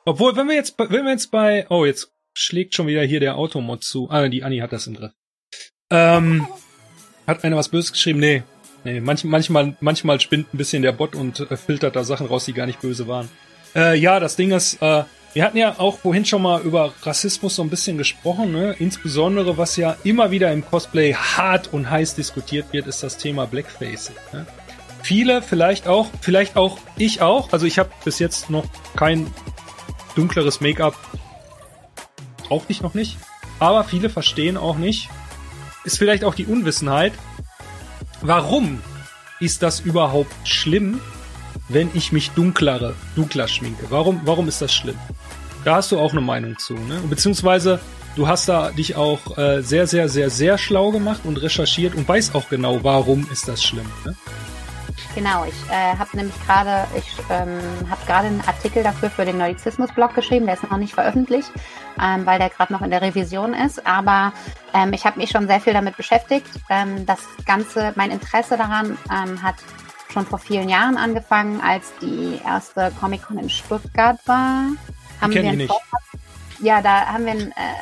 Obwohl, 0.05 0.35
wenn 0.35 0.47
wir 0.47 0.55
jetzt, 0.55 0.76
wenn 0.77 1.05
wir 1.05 1.11
jetzt 1.11 1.31
bei, 1.31 1.65
oh, 1.69 1.85
jetzt 1.85 2.12
schlägt 2.34 2.76
schon 2.76 2.88
wieder 2.88 3.03
hier 3.03 3.19
der 3.19 3.38
Automod 3.38 3.84
zu. 3.84 4.10
Ah, 4.10 4.27
die 4.27 4.43
Anni 4.43 4.60
hat 4.60 4.73
das 4.73 4.88
im 4.88 4.95
Griff. 4.95 5.11
Ähm, 5.89 6.47
hat 7.27 7.43
einer 7.43 7.57
was 7.57 7.69
Böses 7.69 7.91
geschrieben? 7.91 8.19
Nee. 8.19 8.43
Nee, 8.85 8.99
manch, 8.99 9.23
manchmal, 9.23 9.77
manchmal 9.80 10.19
spinnt 10.19 10.53
ein 10.53 10.57
bisschen 10.57 10.81
der 10.81 10.91
Bot 10.91 11.15
und 11.15 11.39
äh, 11.39 11.55
filtert 11.55 11.95
da 11.95 12.03
Sachen 12.03 12.27
raus, 12.27 12.45
die 12.45 12.53
gar 12.53 12.65
nicht 12.65 12.81
böse 12.81 13.07
waren. 13.07 13.30
Äh, 13.76 13.97
ja, 13.97 14.19
das 14.19 14.35
Ding 14.35 14.51
ist, 14.51 14.81
äh, 14.81 15.03
wir 15.34 15.43
hatten 15.43 15.57
ja 15.57 15.80
auch 15.80 15.99
vorhin 15.99 16.26
schon 16.26 16.41
mal 16.41 16.61
über 16.61 16.93
Rassismus 17.03 17.55
so 17.55 17.64
ein 17.64 17.69
bisschen 17.69 17.97
gesprochen, 17.97 18.51
ne? 18.51 18.76
Insbesondere, 18.77 19.57
was 19.57 19.77
ja 19.77 19.95
immer 20.03 20.31
wieder 20.31 20.51
im 20.51 20.65
Cosplay 20.65 21.14
hart 21.14 21.72
und 21.72 21.89
heiß 21.89 22.15
diskutiert 22.15 22.73
wird, 22.73 22.88
ist 22.88 23.01
das 23.03 23.18
Thema 23.18 23.45
Blackface. 23.47 24.11
Ne? 24.34 24.45
Viele, 25.01 25.41
vielleicht 25.41 25.88
auch, 25.88 26.07
vielleicht 26.22 26.55
auch 26.55 26.77
ich 26.97 27.22
auch. 27.22 27.51
Also 27.51 27.65
ich 27.65 27.80
habe 27.80 27.89
bis 28.03 28.19
jetzt 28.19 28.49
noch 28.49 28.65
kein 28.95 29.27
dunkleres 30.15 30.61
Make-up 30.61 30.95
brauchte 32.53 32.71
ich 32.71 32.84
noch 32.84 32.93
nicht. 32.93 33.17
Aber 33.57 33.84
viele 33.84 34.11
verstehen 34.11 34.57
auch 34.57 34.77
nicht, 34.77 35.09
ist 35.85 35.97
vielleicht 35.97 36.23
auch 36.23 36.35
die 36.35 36.45
Unwissenheit, 36.45 37.13
warum 38.21 38.80
ist 39.39 39.63
das 39.63 39.80
überhaupt 39.80 40.31
schlimm, 40.43 41.01
wenn 41.67 41.89
ich 41.95 42.11
mich 42.11 42.30
dunklere, 42.31 42.93
dunkler 43.15 43.47
schminke? 43.47 43.88
Warum, 43.89 44.21
warum 44.25 44.47
ist 44.47 44.61
das 44.61 44.71
schlimm? 44.71 44.99
Da 45.65 45.77
hast 45.77 45.91
du 45.91 45.97
auch 45.97 46.11
eine 46.11 46.21
Meinung 46.21 46.59
zu, 46.59 46.75
ne? 46.75 47.01
Beziehungsweise 47.09 47.80
du 48.15 48.27
hast 48.27 48.47
da 48.49 48.69
dich 48.69 48.95
auch 48.95 49.35
äh, 49.35 49.63
sehr, 49.63 49.88
sehr, 49.88 50.07
sehr, 50.07 50.30
sehr 50.30 50.59
schlau 50.59 50.91
gemacht 50.91 51.21
und 51.23 51.41
recherchiert 51.41 51.95
und 51.95 52.07
weißt 52.07 52.35
auch 52.35 52.49
genau, 52.49 52.84
warum 52.84 53.27
ist 53.31 53.47
das 53.47 53.63
schlimm. 53.63 53.89
Ne? 54.05 54.15
Genau, 55.15 55.45
ich 55.45 55.69
äh, 55.69 55.95
habe 55.95 56.18
nämlich 56.18 56.35
gerade, 56.44 56.88
ich 56.98 57.18
ähm, 57.30 57.60
habe 57.88 58.03
gerade 58.07 58.27
einen 58.27 58.41
Artikel 58.41 58.81
dafür 58.81 59.11
für 59.11 59.26
den 59.26 59.38
Nerdizismus-Blog 59.38 60.15
geschrieben, 60.15 60.48
der 60.48 60.56
ist 60.56 60.64
noch 60.64 60.77
nicht 60.77 60.95
veröffentlicht, 60.95 61.52
ähm, 62.02 62.26
weil 62.26 62.40
der 62.40 62.49
gerade 62.49 62.73
noch 62.73 62.81
in 62.81 62.90
der 62.90 63.02
Revision 63.03 63.53
ist. 63.53 63.85
Aber 63.85 64.34
ähm, 64.73 64.91
ich 64.91 65.06
habe 65.06 65.19
mich 65.19 65.30
schon 65.30 65.48
sehr 65.48 65.60
viel 65.60 65.73
damit 65.73 65.98
beschäftigt. 65.98 66.48
Ähm, 66.69 67.06
das 67.06 67.19
Ganze, 67.45 67.94
mein 67.95 68.10
Interesse 68.10 68.57
daran 68.57 68.98
ähm, 69.11 69.44
hat 69.44 69.56
schon 70.11 70.26
vor 70.26 70.40
vielen 70.40 70.68
Jahren 70.68 70.98
angefangen, 70.98 71.61
als 71.61 71.94
die 72.02 72.40
erste 72.44 72.91
Comic-Con 72.99 73.38
in 73.38 73.49
Stuttgart 73.52 74.19
war. 74.26 74.65
Haben 75.22 75.34
wir 75.34 75.41
einen 75.41 75.57
nicht. 75.57 75.69
Vortrag, 75.69 76.02
ja, 76.60 76.81
da 76.81 77.06
haben 77.06 77.26
wir, 77.26 77.34
einen, 77.34 77.52
äh, 77.52 77.76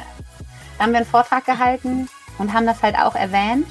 da 0.78 0.84
haben 0.84 0.92
wir 0.92 0.98
einen 0.98 1.10
Vortrag 1.10 1.46
gehalten 1.46 2.10
und 2.40 2.54
haben 2.54 2.66
das 2.66 2.84
halt 2.84 2.98
auch 2.98 3.16
erwähnt, 3.16 3.68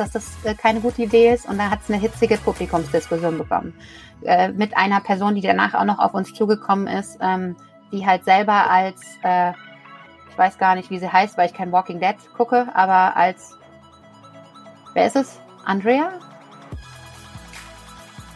dass 0.00 0.10
das 0.10 0.24
äh, 0.44 0.54
keine 0.54 0.80
gute 0.80 1.02
Idee 1.02 1.32
ist. 1.32 1.46
Und 1.48 1.58
da 1.58 1.70
hat 1.70 1.80
es 1.82 1.90
eine 1.90 2.00
hitzige 2.00 2.36
Publikumsdiskussion 2.38 3.38
bekommen. 3.38 3.74
Äh, 4.22 4.48
mit 4.48 4.76
einer 4.76 5.00
Person, 5.00 5.34
die 5.34 5.40
danach 5.40 5.74
auch 5.74 5.84
noch 5.84 5.98
auf 5.98 6.14
uns 6.14 6.34
zugekommen 6.34 6.86
ist, 6.86 7.18
ähm, 7.20 7.56
die 7.92 8.06
halt 8.06 8.24
selber 8.24 8.70
als, 8.70 9.00
äh, 9.22 9.50
ich 10.30 10.38
weiß 10.38 10.58
gar 10.58 10.74
nicht, 10.74 10.90
wie 10.90 10.98
sie 10.98 11.10
heißt, 11.10 11.38
weil 11.38 11.46
ich 11.46 11.54
kein 11.54 11.72
Walking 11.72 12.00
Dead 12.00 12.16
gucke, 12.36 12.68
aber 12.74 13.16
als, 13.16 13.56
wer 14.94 15.06
ist 15.06 15.16
es? 15.16 15.40
Andrea? 15.64 16.12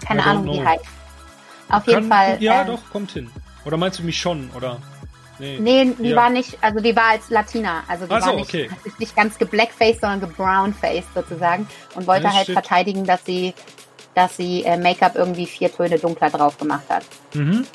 Keine 0.06 0.24
Ahnung, 0.24 0.44
wie 0.46 0.52
die 0.52 0.64
heißt. 0.64 0.84
Auf 1.68 1.86
jeden 1.86 2.08
Fall. 2.08 2.36
Ja, 2.40 2.62
äh, 2.62 2.66
doch, 2.66 2.80
kommt 2.90 3.12
hin. 3.12 3.30
Oder 3.64 3.76
meinst 3.76 3.98
du 3.98 4.02
mich 4.02 4.18
schon, 4.18 4.50
oder? 4.50 4.78
Nee, 5.42 5.58
nee 5.58 5.92
die 5.98 6.10
ja. 6.10 6.16
war 6.16 6.30
nicht, 6.30 6.56
also 6.60 6.78
die 6.78 6.94
war 6.94 7.10
als 7.10 7.28
Latina, 7.28 7.82
also 7.88 8.06
die 8.06 8.12
Ach 8.12 8.24
war 8.24 8.34
nicht, 8.34 8.48
okay. 8.48 8.70
nicht 8.98 9.16
ganz 9.16 9.36
geblackfaced, 9.36 10.00
sondern 10.00 10.20
gebrownfaced 10.20 11.12
sozusagen 11.14 11.66
und 11.96 12.06
wollte 12.06 12.24
ja, 12.24 12.32
halt 12.32 12.44
steht. 12.44 12.54
verteidigen, 12.54 13.04
dass 13.04 13.24
sie, 13.24 13.52
dass 14.14 14.36
sie 14.36 14.62
äh, 14.62 14.76
Make-up 14.76 15.16
irgendwie 15.16 15.46
vier 15.46 15.74
Töne 15.74 15.98
dunkler 15.98 16.30
drauf 16.30 16.56
gemacht 16.58 16.84
hat. 16.88 17.02
Mhm. 17.34 17.66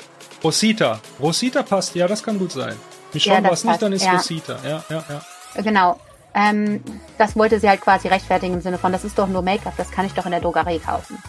Rosita. 0.42 0.98
Rosita 1.20 1.62
passt, 1.62 1.94
ja, 1.94 2.08
das 2.08 2.22
kann 2.22 2.38
gut 2.38 2.52
sein. 2.52 2.74
Michonne 3.12 3.36
ja, 3.36 3.44
war 3.44 3.52
es 3.52 3.64
nicht, 3.64 3.82
dann 3.82 3.92
ist 3.92 4.04
ja. 4.04 4.12
Rosita. 4.12 4.58
Ja, 4.64 4.84
ja, 4.88 5.04
ja. 5.06 5.62
Genau. 5.62 6.00
Ähm, 6.34 6.82
das 7.18 7.36
wollte 7.36 7.60
sie 7.60 7.68
halt 7.68 7.82
quasi 7.82 8.08
rechtfertigen 8.08 8.54
im 8.54 8.60
Sinne 8.62 8.78
von, 8.78 8.92
das 8.92 9.04
ist 9.04 9.18
doch 9.18 9.28
nur 9.28 9.42
Make-up, 9.42 9.74
das 9.76 9.90
kann 9.90 10.06
ich 10.06 10.14
doch 10.14 10.24
in 10.24 10.30
der 10.30 10.40
Drogerie 10.40 10.78
kaufen. 10.78 11.22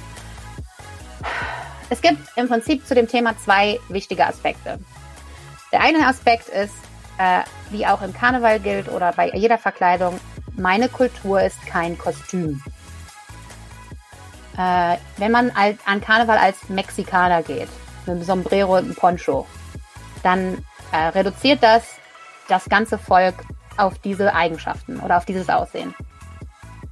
Es 1.89 2.01
gibt 2.01 2.19
im 2.37 2.47
Prinzip 2.47 2.87
zu 2.87 2.95
dem 2.95 3.09
Thema 3.09 3.37
zwei 3.43 3.77
wichtige 3.89 4.25
Aspekte. 4.25 4.79
Der 5.71 5.81
eine 5.81 6.07
Aspekt 6.07 6.47
ist, 6.49 6.73
äh, 7.17 7.41
wie 7.69 7.85
auch 7.85 8.01
im 8.01 8.13
Karneval 8.13 8.59
gilt 8.59 8.89
oder 8.89 9.11
bei 9.13 9.29
jeder 9.33 9.57
Verkleidung, 9.57 10.19
meine 10.55 10.89
Kultur 10.89 11.41
ist 11.41 11.63
kein 11.65 11.97
Kostüm. 11.97 12.61
Äh, 14.57 14.97
wenn 15.17 15.31
man 15.31 15.51
an 15.85 16.01
Karneval 16.01 16.37
als 16.37 16.69
Mexikaner 16.69 17.43
geht, 17.43 17.69
mit 18.05 18.15
einem 18.15 18.23
Sombrero 18.23 18.77
und 18.77 18.85
einem 18.85 18.95
Poncho, 18.95 19.45
dann 20.23 20.65
äh, 20.91 20.97
reduziert 20.97 21.61
das 21.61 21.83
das 22.47 22.65
ganze 22.67 22.97
Volk 22.97 23.35
auf 23.77 23.99
diese 23.99 24.33
Eigenschaften 24.33 24.99
oder 24.99 25.17
auf 25.17 25.25
dieses 25.25 25.49
Aussehen. 25.49 25.93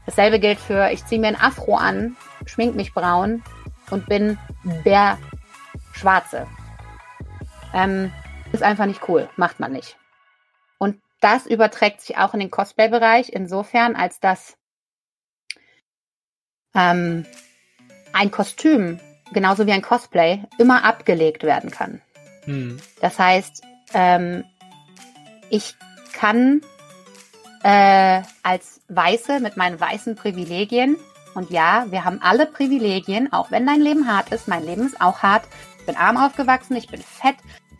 Dasselbe 0.05 0.39
gilt 0.39 0.59
für, 0.59 0.89
ich 0.91 1.05
ziehe 1.05 1.19
mir 1.19 1.27
ein 1.27 1.39
Afro 1.39 1.75
an, 1.75 2.15
schmink 2.45 2.75
mich 2.75 2.93
braun 2.93 3.43
und 3.89 4.05
bin 4.07 4.37
der 4.85 5.17
Schwarze. 5.91 6.47
Ähm, 7.73 8.13
ist 8.51 8.63
einfach 8.63 8.85
nicht 8.85 9.07
cool, 9.07 9.29
macht 9.35 9.59
man 9.59 9.71
nicht. 9.71 9.97
Und 10.77 11.01
das 11.19 11.45
überträgt 11.45 12.01
sich 12.01 12.17
auch 12.17 12.33
in 12.33 12.39
den 12.39 12.51
Cosplay-Bereich 12.51 13.29
insofern, 13.29 13.95
als 13.95 14.19
dass 14.19 14.57
ähm, 16.75 17.25
ein 18.13 18.31
Kostüm, 18.31 18.99
genauso 19.33 19.65
wie 19.65 19.71
ein 19.71 19.81
Cosplay, 19.81 20.43
immer 20.57 20.83
abgelegt 20.83 21.43
werden 21.43 21.71
kann. 21.71 22.01
Hm. 22.43 22.79
Das 23.01 23.17
heißt, 23.19 23.63
ähm, 23.93 24.43
ich 25.49 25.75
kann 26.13 26.61
äh, 27.63 28.21
als 28.43 28.81
Weiße 28.87 29.39
mit 29.39 29.57
meinen 29.57 29.79
weißen 29.79 30.15
Privilegien, 30.15 30.97
und 31.37 31.51
ja, 31.51 31.85
wir 31.91 32.03
haben 32.03 32.19
alle 32.23 32.47
Privilegien, 32.47 33.31
auch 33.31 33.51
wenn 33.51 33.67
dein 33.67 33.79
Leben 33.79 34.11
hart 34.11 34.31
ist, 34.31 34.47
mein 34.47 34.65
Leben 34.65 34.87
ist 34.87 34.99
auch 34.99 35.21
hart. 35.21 35.43
Ich 35.77 35.85
bin 35.85 35.95
arm 35.95 36.17
aufgewachsen, 36.17 36.75
ich 36.75 36.87
bin 36.87 36.99
fett, 36.99 37.35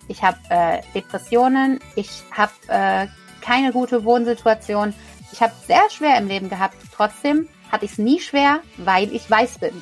ich 0.08 0.24
habe 0.24 0.38
äh, 0.50 0.82
Depressionen, 0.94 1.80
ich 1.96 2.24
habe 2.32 2.54
äh, 2.68 3.08
keine 3.42 3.72
gute 3.72 4.04
Wohnsituation. 4.04 4.94
Ich 5.32 5.42
habe 5.42 5.54
sehr 5.66 5.90
schwer 5.90 6.18
im 6.18 6.28
Leben 6.28 6.50
gehabt. 6.50 6.76
Trotzdem 6.96 7.48
hatte 7.72 7.86
ich 7.86 7.94
es 7.94 7.98
nie 7.98 8.20
schwer, 8.20 8.62
weil 8.78 9.14
ich 9.14 9.30
weiß 9.30 9.60
bin. 9.60 9.82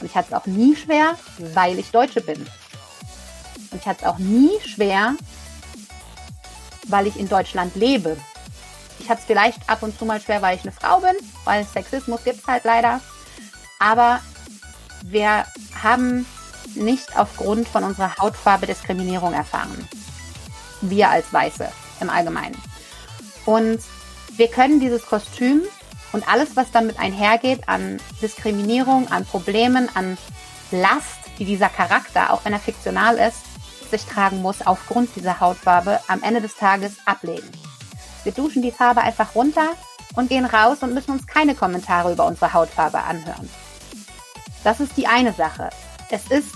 Und 0.00 0.06
ich 0.06 0.14
hatte 0.14 0.28
es 0.30 0.34
auch 0.34 0.46
nie 0.46 0.76
schwer, 0.76 1.16
weil 1.38 1.78
ich 1.78 1.90
Deutsche 1.90 2.20
bin. 2.20 2.46
Und 3.70 3.80
ich 3.80 3.86
hatte 3.86 4.02
es 4.02 4.06
auch 4.06 4.18
nie 4.18 4.50
schwer, 4.64 5.14
weil 6.86 7.06
ich 7.06 7.18
in 7.18 7.28
Deutschland 7.28 7.74
lebe. 7.76 8.16
Ich 8.98 9.08
hatte 9.08 9.20
es 9.20 9.26
vielleicht 9.26 9.68
ab 9.68 9.82
und 9.82 9.98
zu 9.98 10.04
mal 10.04 10.20
schwer, 10.20 10.42
weil 10.42 10.56
ich 10.56 10.62
eine 10.62 10.72
Frau 10.72 11.00
bin, 11.00 11.16
weil 11.44 11.64
Sexismus 11.64 12.24
gibt 12.24 12.40
es 12.40 12.46
halt 12.46 12.64
leider. 12.64 13.00
Aber 13.78 14.20
wir 15.02 15.46
haben 15.82 16.26
nicht 16.76 17.16
aufgrund 17.16 17.68
von 17.68 17.84
unserer 17.84 18.16
Hautfarbe 18.18 18.66
Diskriminierung 18.66 19.32
erfahren. 19.32 19.88
Wir 20.80 21.10
als 21.10 21.32
Weiße 21.32 21.68
im 22.00 22.10
Allgemeinen. 22.10 22.60
Und 23.44 23.80
wir 24.36 24.48
können 24.48 24.80
dieses 24.80 25.06
Kostüm 25.06 25.62
und 26.12 26.28
alles, 26.28 26.56
was 26.56 26.70
damit 26.70 26.98
einhergeht 26.98 27.68
an 27.68 27.98
Diskriminierung, 28.20 29.10
an 29.10 29.24
Problemen, 29.24 29.88
an 29.94 30.18
Last, 30.70 31.18
die 31.38 31.44
dieser 31.44 31.68
Charakter, 31.68 32.32
auch 32.32 32.44
wenn 32.44 32.52
er 32.52 32.58
fiktional 32.58 33.16
ist, 33.18 33.38
sich 33.90 34.04
tragen 34.04 34.42
muss 34.42 34.66
aufgrund 34.66 35.14
dieser 35.14 35.40
Hautfarbe, 35.40 36.00
am 36.08 36.22
Ende 36.22 36.40
des 36.40 36.56
Tages 36.56 36.96
ablegen. 37.04 37.48
Wir 38.24 38.32
duschen 38.32 38.62
die 38.62 38.72
Farbe 38.72 39.02
einfach 39.02 39.34
runter 39.34 39.70
und 40.16 40.28
gehen 40.28 40.44
raus 40.44 40.78
und 40.80 40.94
müssen 40.94 41.12
uns 41.12 41.26
keine 41.26 41.54
Kommentare 41.54 42.12
über 42.12 42.26
unsere 42.26 42.52
Hautfarbe 42.52 42.98
anhören. 42.98 43.48
Das 44.64 44.80
ist 44.80 44.96
die 44.96 45.06
eine 45.06 45.32
Sache. 45.32 45.70
Es 46.10 46.26
ist 46.26 46.50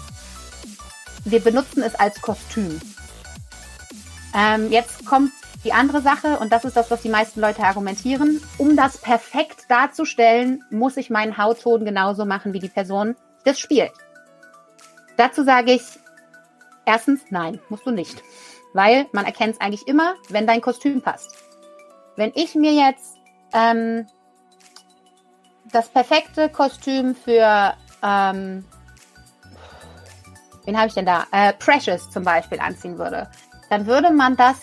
wir 1.24 1.40
benutzen 1.40 1.82
es 1.82 1.94
als 1.94 2.20
Kostüm. 2.20 2.80
Ähm, 4.34 4.70
jetzt 4.70 5.04
kommt 5.06 5.32
die 5.64 5.72
andere 5.72 6.00
Sache, 6.00 6.38
und 6.38 6.52
das 6.52 6.64
ist 6.64 6.76
das, 6.76 6.90
was 6.90 7.02
die 7.02 7.08
meisten 7.08 7.40
Leute 7.40 7.62
argumentieren. 7.62 8.40
Um 8.58 8.76
das 8.76 8.98
perfekt 8.98 9.64
darzustellen, 9.68 10.64
muss 10.70 10.96
ich 10.96 11.10
meinen 11.10 11.36
Hautton 11.36 11.84
genauso 11.84 12.24
machen 12.24 12.52
wie 12.52 12.60
die 12.60 12.68
Person, 12.68 13.16
das 13.44 13.58
spielt. 13.58 13.92
Dazu 15.16 15.44
sage 15.44 15.72
ich, 15.72 15.82
erstens, 16.86 17.20
nein, 17.30 17.60
musst 17.68 17.86
du 17.86 17.90
nicht. 17.90 18.22
Weil 18.72 19.06
man 19.12 19.26
erkennt 19.26 19.54
es 19.54 19.60
eigentlich 19.60 19.86
immer, 19.86 20.14
wenn 20.28 20.46
dein 20.46 20.60
Kostüm 20.60 21.02
passt. 21.02 21.34
Wenn 22.16 22.32
ich 22.34 22.54
mir 22.54 22.72
jetzt 22.72 23.16
ähm, 23.52 24.06
das 25.72 25.88
perfekte 25.88 26.48
Kostüm 26.48 27.14
für 27.14 27.74
ähm, 28.02 28.64
wen 30.70 30.78
habe 30.78 30.86
ich 30.86 30.94
denn 30.94 31.06
da? 31.06 31.26
Äh, 31.32 31.52
Precious 31.54 32.10
zum 32.10 32.22
Beispiel 32.22 32.60
anziehen 32.60 32.96
würde, 32.96 33.28
dann 33.70 33.86
würde 33.86 34.12
man 34.12 34.36
das 34.36 34.56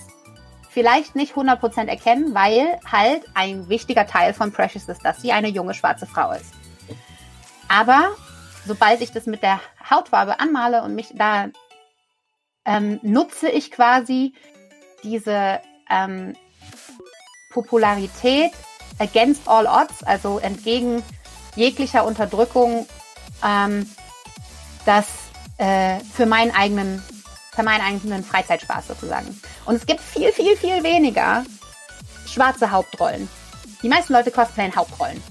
vielleicht 0.70 1.16
nicht 1.18 1.36
100% 1.36 1.88
erkennen, 1.88 2.34
weil 2.34 2.80
halt 2.90 3.26
ein 3.34 3.68
wichtiger 3.68 4.08
Teil 4.08 4.34
von 4.34 4.54
Precious 4.54 4.88
ist, 4.88 5.04
dass 5.04 5.22
sie 5.22 5.34
eine 5.34 5.50
junge 5.50 5.74
schwarze 5.74 6.06
Frau 6.06 6.32
ist. 6.32 6.54
Aber 7.68 8.12
sobald 8.66 9.02
ich 9.02 9.12
das 9.12 9.26
mit 9.26 9.44
der 9.44 9.60
Hautfarbe 9.90 10.40
anmale 10.40 10.82
und 10.84 10.96
mich 10.96 11.10
da 11.14 11.48
ähm, 12.66 13.00
nutze 13.02 13.50
ich 13.50 13.72
quasi 13.72 14.34
diese 15.04 15.60
ähm, 15.90 16.36
Popularität 17.52 18.52
against 19.00 19.48
all 19.48 19.68
odds, 19.68 20.04
also 20.04 20.40
entgegen 20.40 21.04
jeglicher 21.56 22.06
Unterdrückung, 22.06 22.88
ähm, 23.44 23.90
dass 24.86 25.27
äh, 25.58 26.00
für 26.00 26.26
meinen 26.26 26.52
eigenen 26.52 27.04
für 27.58 27.64
meinen 27.64 27.82
eigenen 27.82 28.24
Freizeitspaß 28.24 28.88
sozusagen. 28.88 29.42
Und 29.66 29.76
es 29.76 29.86
gibt 29.88 30.00
viel, 30.00 30.32
viel, 30.32 30.56
viel 30.56 30.84
weniger 30.84 31.44
schwarze 32.28 32.70
Hauptrollen. 32.70 33.28
Die 33.82 33.90
meisten 33.90 34.14
Leute 34.14 34.30
cosplayen 34.30 34.76
Hauptrollen. 34.76 35.24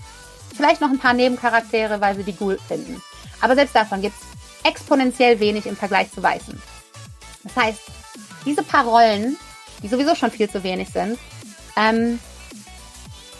Vielleicht 0.56 0.80
noch 0.80 0.90
ein 0.90 0.98
paar 0.98 1.12
Nebencharaktere, 1.12 2.00
weil 2.00 2.16
sie 2.16 2.24
die 2.24 2.36
cool 2.40 2.58
finden. 2.66 3.00
Aber 3.40 3.54
selbst 3.54 3.76
davon 3.76 4.02
gibt 4.02 4.16
es 4.16 4.68
exponentiell 4.68 5.38
wenig 5.38 5.66
im 5.66 5.76
Vergleich 5.76 6.10
zu 6.10 6.20
Weißen. 6.20 6.60
Das 7.44 7.56
heißt, 7.56 7.80
diese 8.44 8.64
paar 8.64 8.84
Rollen, 8.84 9.36
die 9.82 9.88
sowieso 9.88 10.16
schon 10.16 10.32
viel 10.32 10.50
zu 10.50 10.64
wenig 10.64 10.88
sind, 10.88 11.18
ähm, 11.76 12.18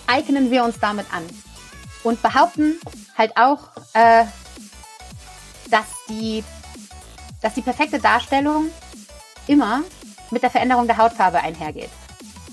eignen 0.06 0.50
wir 0.52 0.62
uns 0.62 0.78
damit 0.78 1.06
an. 1.12 1.24
Und 2.04 2.22
behaupten 2.22 2.78
halt 3.18 3.36
auch, 3.36 3.70
äh, 3.94 4.26
dass 5.70 5.86
die 6.08 6.44
dass 7.46 7.54
die 7.54 7.62
perfekte 7.62 8.00
Darstellung 8.00 8.72
immer 9.46 9.84
mit 10.32 10.42
der 10.42 10.50
Veränderung 10.50 10.88
der 10.88 10.96
Hautfarbe 10.96 11.38
einhergeht. 11.38 11.90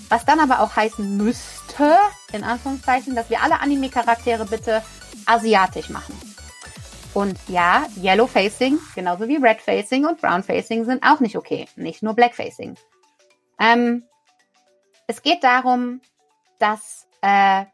Was 0.07 0.23
dann 0.23 0.39
aber 0.39 0.59
auch 0.59 0.75
heißen 0.75 1.17
müsste, 1.17 1.97
in 2.31 2.43
Anführungszeichen, 2.43 3.15
dass 3.15 3.31
wir 3.31 3.41
alle 3.41 3.59
Anime-Charaktere 3.59 4.45
bitte 4.45 4.83
asiatisch 5.25 5.89
machen. 5.89 6.15
Und 7.15 7.39
ja, 7.47 7.87
Yellow 7.99 8.27
Facing, 8.27 8.77
genauso 8.93 9.27
wie 9.27 9.37
Red 9.37 9.61
Facing 9.61 10.05
und 10.05 10.21
Brown 10.21 10.43
Facing 10.43 10.85
sind 10.85 11.03
auch 11.03 11.21
nicht 11.21 11.37
okay. 11.37 11.67
Nicht 11.75 12.03
nur 12.03 12.13
Black 12.13 12.35
Facing. 12.35 12.75
Ähm, 13.59 14.03
es 15.07 15.23
geht 15.23 15.43
darum, 15.43 16.01
dass 16.59 17.07
äh, 17.21 17.65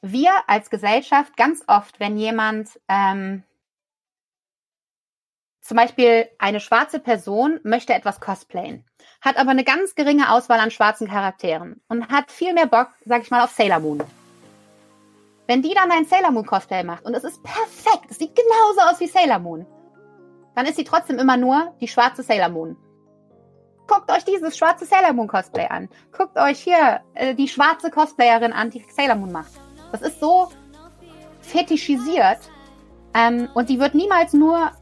wir 0.00 0.30
als 0.46 0.70
Gesellschaft 0.70 1.36
ganz 1.36 1.64
oft, 1.66 1.98
wenn 1.98 2.16
jemand 2.16 2.78
ähm, 2.88 3.42
zum 5.68 5.76
Beispiel 5.76 6.26
eine 6.38 6.60
schwarze 6.60 6.98
Person 6.98 7.60
möchte 7.62 7.92
etwas 7.92 8.20
cosplayen, 8.20 8.86
hat 9.20 9.36
aber 9.36 9.50
eine 9.50 9.64
ganz 9.64 9.94
geringe 9.94 10.32
Auswahl 10.32 10.60
an 10.60 10.70
schwarzen 10.70 11.08
Charakteren 11.08 11.82
und 11.90 12.08
hat 12.08 12.32
viel 12.32 12.54
mehr 12.54 12.66
Bock, 12.66 12.88
sag 13.04 13.20
ich 13.20 13.30
mal, 13.30 13.44
auf 13.44 13.50
Sailor 13.50 13.80
Moon. 13.80 14.02
Wenn 15.46 15.60
die 15.60 15.74
dann 15.74 15.90
ein 15.90 16.06
Sailor 16.06 16.30
Moon 16.30 16.46
Cosplay 16.46 16.82
macht 16.84 17.04
und 17.04 17.12
es 17.12 17.22
ist 17.22 17.42
perfekt, 17.42 18.06
es 18.08 18.16
sieht 18.16 18.34
genauso 18.34 18.80
aus 18.80 18.98
wie 19.00 19.08
Sailor 19.08 19.40
Moon, 19.40 19.66
dann 20.56 20.64
ist 20.64 20.76
sie 20.76 20.84
trotzdem 20.84 21.18
immer 21.18 21.36
nur 21.36 21.74
die 21.82 21.88
schwarze 21.88 22.22
Sailor 22.22 22.48
Moon. 22.48 22.78
Guckt 23.86 24.10
euch 24.10 24.24
dieses 24.24 24.56
schwarze 24.56 24.86
Sailor 24.86 25.12
Moon 25.12 25.28
Cosplay 25.28 25.66
an. 25.66 25.90
Guckt 26.16 26.38
euch 26.38 26.60
hier 26.60 27.02
äh, 27.12 27.34
die 27.34 27.48
schwarze 27.48 27.90
Cosplayerin 27.90 28.54
an, 28.54 28.70
die 28.70 28.86
Sailor 28.96 29.16
Moon 29.16 29.32
macht. 29.32 29.52
Das 29.92 30.00
ist 30.00 30.18
so 30.18 30.48
fetischisiert 31.42 32.38
ähm, 33.12 33.50
und 33.52 33.68
die 33.68 33.78
wird 33.78 33.94
niemals 33.94 34.32
nur 34.32 34.72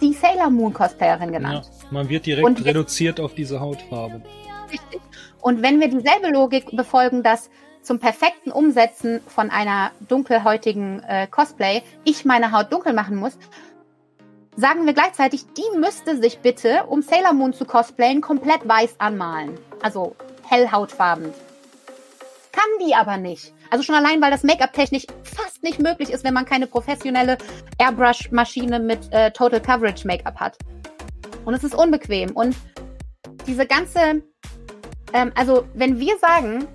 die 0.00 0.12
Sailor 0.12 0.50
Moon 0.50 0.72
Cosplayerin 0.72 1.32
genannt. 1.32 1.64
Ja, 1.64 1.86
man 1.90 2.08
wird 2.08 2.26
direkt 2.26 2.46
und 2.46 2.64
reduziert 2.64 3.20
auf 3.20 3.34
diese 3.34 3.60
Hautfarbe. 3.60 4.22
Richtig. 4.70 5.00
Und 5.40 5.62
wenn 5.62 5.80
wir 5.80 5.88
dieselbe 5.88 6.28
Logik 6.30 6.76
befolgen, 6.76 7.22
dass 7.22 7.50
zum 7.82 8.00
perfekten 8.00 8.50
Umsetzen 8.50 9.20
von 9.28 9.50
einer 9.50 9.92
dunkelhäutigen 10.08 11.02
äh, 11.04 11.28
Cosplay 11.28 11.82
ich 12.04 12.24
meine 12.24 12.50
Haut 12.50 12.72
dunkel 12.72 12.92
machen 12.92 13.16
muss, 13.16 13.38
sagen 14.56 14.86
wir 14.86 14.92
gleichzeitig, 14.92 15.44
die 15.56 15.78
müsste 15.78 16.20
sich 16.20 16.40
bitte, 16.40 16.84
um 16.88 17.02
Sailor 17.02 17.32
Moon 17.32 17.52
zu 17.52 17.64
cosplayen, 17.64 18.20
komplett 18.20 18.66
weiß 18.66 18.96
anmalen. 18.98 19.56
Also 19.82 20.16
hellhautfarben. 20.48 21.32
Kann 22.52 22.86
die 22.86 22.94
aber 22.94 23.18
nicht. 23.18 23.52
Also 23.70 23.82
schon 23.82 23.94
allein, 23.94 24.20
weil 24.20 24.30
das 24.30 24.42
Make-up 24.42 24.72
technisch 24.72 25.06
fast 25.22 25.62
nicht 25.62 25.80
möglich 25.80 26.10
ist, 26.10 26.24
wenn 26.24 26.34
man 26.34 26.44
keine 26.44 26.66
professionelle 26.66 27.38
Airbrush-Maschine 27.78 28.78
mit 28.78 29.12
äh, 29.12 29.30
Total 29.30 29.60
Coverage 29.60 30.06
Make-up 30.06 30.36
hat. 30.36 30.58
Und 31.44 31.54
es 31.54 31.64
ist 31.64 31.74
unbequem. 31.74 32.30
Und 32.30 32.56
diese 33.46 33.66
ganze, 33.66 34.22
ähm, 35.12 35.32
also 35.34 35.66
wenn 35.74 35.98
wir 35.98 36.16
sagen, 36.18 36.66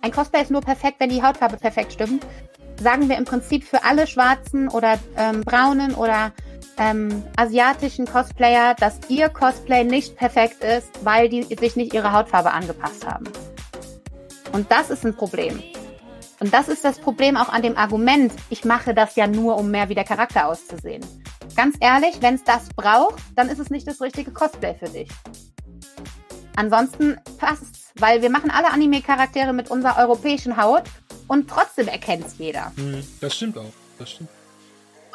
ein 0.00 0.12
Cosplay 0.12 0.42
ist 0.42 0.50
nur 0.50 0.60
perfekt, 0.60 1.00
wenn 1.00 1.10
die 1.10 1.22
Hautfarbe 1.22 1.56
perfekt 1.56 1.92
stimmt, 1.92 2.24
sagen 2.80 3.08
wir 3.08 3.16
im 3.16 3.24
Prinzip 3.24 3.64
für 3.64 3.82
alle 3.84 4.06
schwarzen 4.06 4.68
oder 4.68 4.98
ähm, 5.16 5.40
braunen 5.42 5.94
oder 5.94 6.32
ähm, 6.78 7.24
asiatischen 7.36 8.06
Cosplayer, 8.06 8.74
dass 8.74 9.00
ihr 9.08 9.28
Cosplay 9.28 9.84
nicht 9.84 10.16
perfekt 10.16 10.62
ist, 10.62 11.04
weil 11.04 11.28
die 11.28 11.42
sich 11.42 11.74
nicht 11.74 11.92
ihre 11.92 12.12
Hautfarbe 12.12 12.52
angepasst 12.52 13.04
haben. 13.04 13.24
Und 14.52 14.70
das 14.70 14.90
ist 14.90 15.04
ein 15.04 15.14
Problem. 15.14 15.62
Und 16.40 16.54
das 16.54 16.68
ist 16.68 16.84
das 16.84 16.98
Problem 16.98 17.36
auch 17.36 17.48
an 17.48 17.62
dem 17.62 17.76
Argument, 17.76 18.32
ich 18.48 18.64
mache 18.64 18.94
das 18.94 19.16
ja 19.16 19.26
nur, 19.26 19.56
um 19.56 19.70
mehr 19.70 19.88
wie 19.88 19.94
der 19.94 20.04
Charakter 20.04 20.46
auszusehen. 20.46 21.04
Ganz 21.56 21.76
ehrlich, 21.80 22.20
wenn 22.20 22.34
es 22.34 22.44
das 22.44 22.68
braucht, 22.76 23.20
dann 23.34 23.48
ist 23.48 23.58
es 23.58 23.70
nicht 23.70 23.88
das 23.88 24.00
richtige 24.00 24.30
Cosplay 24.30 24.74
für 24.74 24.88
dich. 24.88 25.08
Ansonsten 26.54 27.20
passt's, 27.38 27.92
weil 27.96 28.22
wir 28.22 28.30
machen 28.30 28.50
alle 28.50 28.70
Anime-Charaktere 28.70 29.52
mit 29.52 29.70
unserer 29.70 29.98
europäischen 29.98 30.56
Haut 30.56 30.84
und 31.26 31.48
trotzdem 31.48 31.88
erkennt's 31.88 32.34
jeder. 32.38 32.72
Hm, 32.76 33.04
das 33.20 33.34
stimmt 33.34 33.58
auch. 33.58 33.72
Das 33.98 34.10
stimmt. 34.10 34.30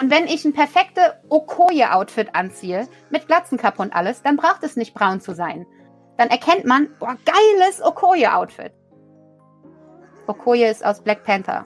Und 0.02 0.10
wenn 0.10 0.26
ich 0.26 0.44
ein 0.44 0.54
perfekte 0.54 1.20
Okoye-Outfit 1.30 2.30
anziehe, 2.34 2.88
mit 3.10 3.28
Glatzenkappe 3.28 3.82
und 3.82 3.94
alles, 3.94 4.22
dann 4.22 4.38
braucht 4.38 4.64
es 4.64 4.76
nicht 4.76 4.94
braun 4.94 5.22
zu 5.22 5.34
sein. 5.34 5.66
Dann 6.18 6.30
erkennt 6.30 6.66
man, 6.66 6.90
boah, 7.00 7.16
geiles 7.26 7.82
Okoye-Outfit. 7.82 8.74
Okoye 10.28 10.70
ist 10.70 10.86
aus 10.86 11.02
Black 11.02 11.24
Panther. 11.24 11.66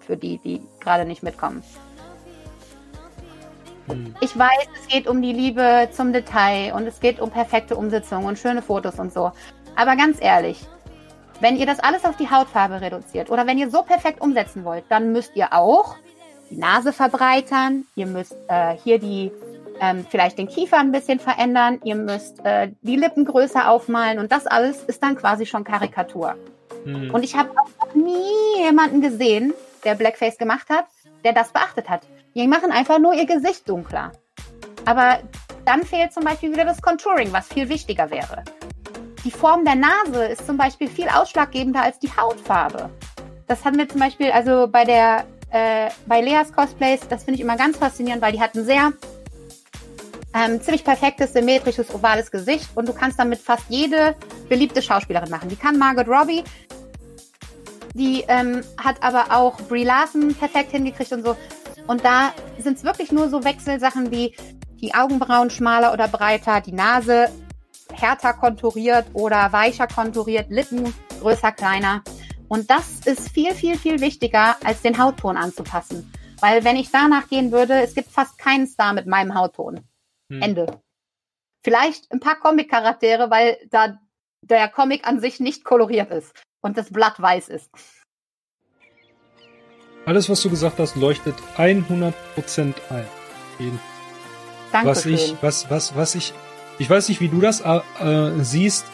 Für 0.00 0.16
die, 0.16 0.38
die 0.38 0.60
gerade 0.80 1.04
nicht 1.04 1.22
mitkommen. 1.22 1.62
Hm. 3.86 4.14
Ich 4.20 4.36
weiß, 4.36 4.68
es 4.80 4.88
geht 4.88 5.06
um 5.06 5.22
die 5.22 5.32
Liebe 5.32 5.88
zum 5.92 6.12
Detail 6.12 6.72
und 6.74 6.86
es 6.86 7.00
geht 7.00 7.20
um 7.20 7.30
perfekte 7.30 7.76
Umsetzung 7.76 8.24
und 8.24 8.38
schöne 8.38 8.62
Fotos 8.62 8.98
und 8.98 9.12
so. 9.12 9.32
Aber 9.76 9.96
ganz 9.96 10.18
ehrlich, 10.20 10.66
wenn 11.40 11.56
ihr 11.56 11.66
das 11.66 11.80
alles 11.80 12.04
auf 12.04 12.16
die 12.16 12.30
Hautfarbe 12.30 12.80
reduziert 12.80 13.30
oder 13.30 13.46
wenn 13.46 13.58
ihr 13.58 13.70
so 13.70 13.82
perfekt 13.82 14.20
umsetzen 14.20 14.64
wollt, 14.64 14.84
dann 14.88 15.12
müsst 15.12 15.34
ihr 15.34 15.52
auch 15.52 15.96
die 16.50 16.56
Nase 16.56 16.92
verbreitern, 16.92 17.84
ihr 17.96 18.06
müsst 18.06 18.36
äh, 18.48 18.76
hier 18.76 18.98
die 18.98 19.32
ähm, 19.80 20.06
vielleicht 20.08 20.38
den 20.38 20.46
Kiefer 20.46 20.78
ein 20.78 20.92
bisschen 20.92 21.18
verändern, 21.18 21.80
ihr 21.82 21.96
müsst 21.96 22.44
äh, 22.44 22.70
die 22.82 22.96
Lippen 22.96 23.24
größer 23.24 23.68
aufmalen 23.68 24.18
und 24.18 24.30
das 24.30 24.46
alles 24.46 24.84
ist 24.84 25.02
dann 25.02 25.16
quasi 25.16 25.46
schon 25.46 25.64
Karikatur. 25.64 26.36
Hm. 26.84 27.10
Und 27.12 27.22
ich 27.22 27.34
habe 27.36 27.50
auch 27.50 27.94
nie 27.94 28.62
jemanden 28.64 29.00
gesehen, 29.00 29.54
der 29.84 29.94
Blackface 29.94 30.38
gemacht 30.38 30.68
hat, 30.68 30.86
der 31.24 31.32
das 31.32 31.52
beachtet 31.52 31.88
hat. 31.88 32.02
Die 32.34 32.46
machen 32.46 32.70
einfach 32.70 32.98
nur 32.98 33.14
ihr 33.14 33.26
Gesicht 33.26 33.68
dunkler. 33.68 34.12
Aber 34.84 35.18
dann 35.64 35.84
fehlt 35.84 36.12
zum 36.12 36.24
Beispiel 36.24 36.52
wieder 36.52 36.64
das 36.64 36.82
Contouring, 36.82 37.32
was 37.32 37.48
viel 37.48 37.68
wichtiger 37.68 38.10
wäre. 38.10 38.42
Die 39.24 39.30
Form 39.30 39.64
der 39.64 39.76
Nase 39.76 40.24
ist 40.24 40.46
zum 40.46 40.56
Beispiel 40.56 40.88
viel 40.88 41.08
ausschlaggebender 41.08 41.82
als 41.82 41.98
die 42.00 42.10
Hautfarbe. 42.10 42.90
Das 43.46 43.64
hatten 43.64 43.78
wir 43.78 43.88
zum 43.88 44.00
Beispiel, 44.00 44.32
also 44.32 44.66
bei 44.66 44.84
der 44.84 45.24
äh, 45.52 45.90
bei 46.06 46.20
Leas 46.20 46.52
Cosplays, 46.52 47.06
das 47.08 47.24
finde 47.24 47.36
ich 47.36 47.42
immer 47.42 47.56
ganz 47.56 47.76
faszinierend, 47.76 48.22
weil 48.22 48.32
die 48.32 48.40
hat 48.40 48.54
ein 48.54 48.64
sehr 48.64 48.92
ähm, 50.34 50.60
ziemlich 50.60 50.82
perfektes, 50.82 51.34
symmetrisches, 51.34 51.94
ovales 51.94 52.30
Gesicht 52.30 52.70
und 52.74 52.88
du 52.88 52.94
kannst 52.94 53.18
damit 53.18 53.38
fast 53.38 53.64
jede 53.68 54.16
beliebte 54.48 54.80
Schauspielerin 54.80 55.30
machen. 55.30 55.50
Die 55.50 55.56
kann 55.56 55.78
Margot 55.78 56.08
Robbie, 56.08 56.42
die 57.94 58.24
ähm, 58.28 58.62
hat 58.78 59.02
aber 59.02 59.36
auch 59.36 59.60
Brie 59.62 59.84
Larson 59.84 60.34
perfekt 60.34 60.70
hingekriegt 60.70 61.12
und 61.12 61.24
so. 61.24 61.36
Und 61.86 62.04
da 62.04 62.32
sind 62.58 62.78
es 62.78 62.84
wirklich 62.84 63.12
nur 63.12 63.28
so 63.28 63.44
Wechselsachen 63.44 64.10
wie 64.10 64.34
die 64.80 64.94
Augenbrauen 64.94 65.50
schmaler 65.50 65.92
oder 65.92 66.08
breiter, 66.08 66.60
die 66.60 66.72
Nase 66.72 67.28
härter 67.92 68.32
konturiert 68.32 69.06
oder 69.12 69.52
weicher 69.52 69.86
konturiert, 69.86 70.50
Lippen 70.50 70.94
größer, 71.20 71.52
kleiner. 71.52 72.02
Und 72.48 72.70
das 72.70 73.00
ist 73.06 73.30
viel, 73.30 73.54
viel, 73.54 73.76
viel 73.76 74.00
wichtiger, 74.00 74.56
als 74.64 74.82
den 74.82 74.98
Hautton 74.98 75.36
anzupassen. 75.36 76.12
Weil 76.40 76.64
wenn 76.64 76.76
ich 76.76 76.90
danach 76.90 77.28
gehen 77.28 77.52
würde, 77.52 77.74
es 77.82 77.94
gibt 77.94 78.10
fast 78.10 78.38
keinen 78.38 78.66
Star 78.66 78.92
mit 78.92 79.06
meinem 79.06 79.34
Hautton. 79.34 79.80
Hm. 80.30 80.42
Ende. 80.42 80.80
Vielleicht 81.62 82.10
ein 82.10 82.20
paar 82.20 82.36
Comic-Charaktere, 82.36 83.30
weil 83.30 83.56
da 83.70 83.98
der 84.40 84.68
Comic 84.68 85.06
an 85.06 85.20
sich 85.20 85.38
nicht 85.38 85.64
koloriert 85.64 86.10
ist 86.10 86.34
und 86.62 86.78
das 86.78 86.90
Blatt 86.90 87.20
weiß 87.20 87.48
ist. 87.48 87.70
Alles, 90.06 90.28
was 90.28 90.42
du 90.42 90.50
gesagt 90.50 90.78
hast, 90.78 90.96
leuchtet 90.96 91.36
100% 91.56 92.12
ein. 92.90 93.06
Danke 94.72 94.88
was 94.88 95.06
ich, 95.06 95.36
was, 95.42 95.70
was, 95.70 95.94
was 95.94 96.14
ich, 96.14 96.32
ich 96.78 96.88
weiß 96.88 97.08
nicht, 97.08 97.20
wie 97.20 97.28
du 97.28 97.40
das 97.40 97.60
äh, 97.60 97.80
äh 98.00 98.42
siehst, 98.42 98.86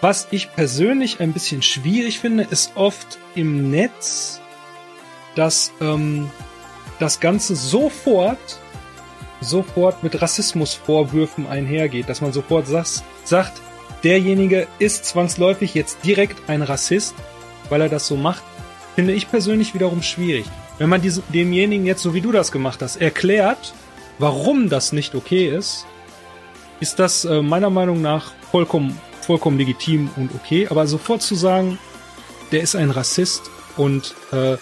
was 0.00 0.28
ich 0.30 0.52
persönlich 0.52 1.20
ein 1.20 1.32
bisschen 1.32 1.62
schwierig 1.62 2.20
finde, 2.20 2.44
ist 2.44 2.76
oft 2.76 3.18
im 3.34 3.70
Netz, 3.70 4.40
dass 5.34 5.72
ähm, 5.80 6.30
das 7.00 7.18
Ganze 7.18 7.56
sofort, 7.56 8.38
sofort 9.40 10.02
mit 10.02 10.20
Rassismusvorwürfen 10.20 11.46
einhergeht, 11.46 12.08
dass 12.08 12.20
man 12.20 12.32
sofort 12.32 12.66
sagt, 12.66 13.02
sagt, 13.24 13.62
derjenige 14.06 14.68
ist 14.78 15.04
zwangsläufig 15.04 15.74
jetzt 15.74 15.98
direkt 16.04 16.48
ein 16.48 16.62
Rassist, 16.62 17.16
weil 17.70 17.80
er 17.80 17.88
das 17.88 18.06
so 18.06 18.16
macht, 18.16 18.44
finde 18.94 19.12
ich 19.12 19.28
persönlich 19.28 19.74
wiederum 19.74 20.00
schwierig. 20.00 20.46
Wenn 20.78 20.88
man 20.88 21.02
diesem, 21.02 21.24
demjenigen 21.34 21.86
jetzt, 21.86 22.02
so 22.02 22.14
wie 22.14 22.20
du 22.20 22.30
das 22.30 22.52
gemacht 22.52 22.82
hast, 22.82 22.96
erklärt, 22.98 23.74
warum 24.20 24.68
das 24.68 24.92
nicht 24.92 25.16
okay 25.16 25.48
ist, 25.48 25.86
ist 26.78 27.00
das 27.00 27.24
äh, 27.24 27.42
meiner 27.42 27.68
Meinung 27.68 28.00
nach 28.00 28.32
vollkommen 28.52 29.00
vollkommen 29.22 29.58
legitim 29.58 30.08
und 30.14 30.30
okay, 30.36 30.68
aber 30.70 30.86
sofort 30.86 31.20
zu 31.20 31.34
sagen, 31.34 31.80
der 32.52 32.60
ist 32.60 32.76
ein 32.76 32.92
Rassist 32.92 33.42
und 33.76 34.14
äh, 34.32 34.56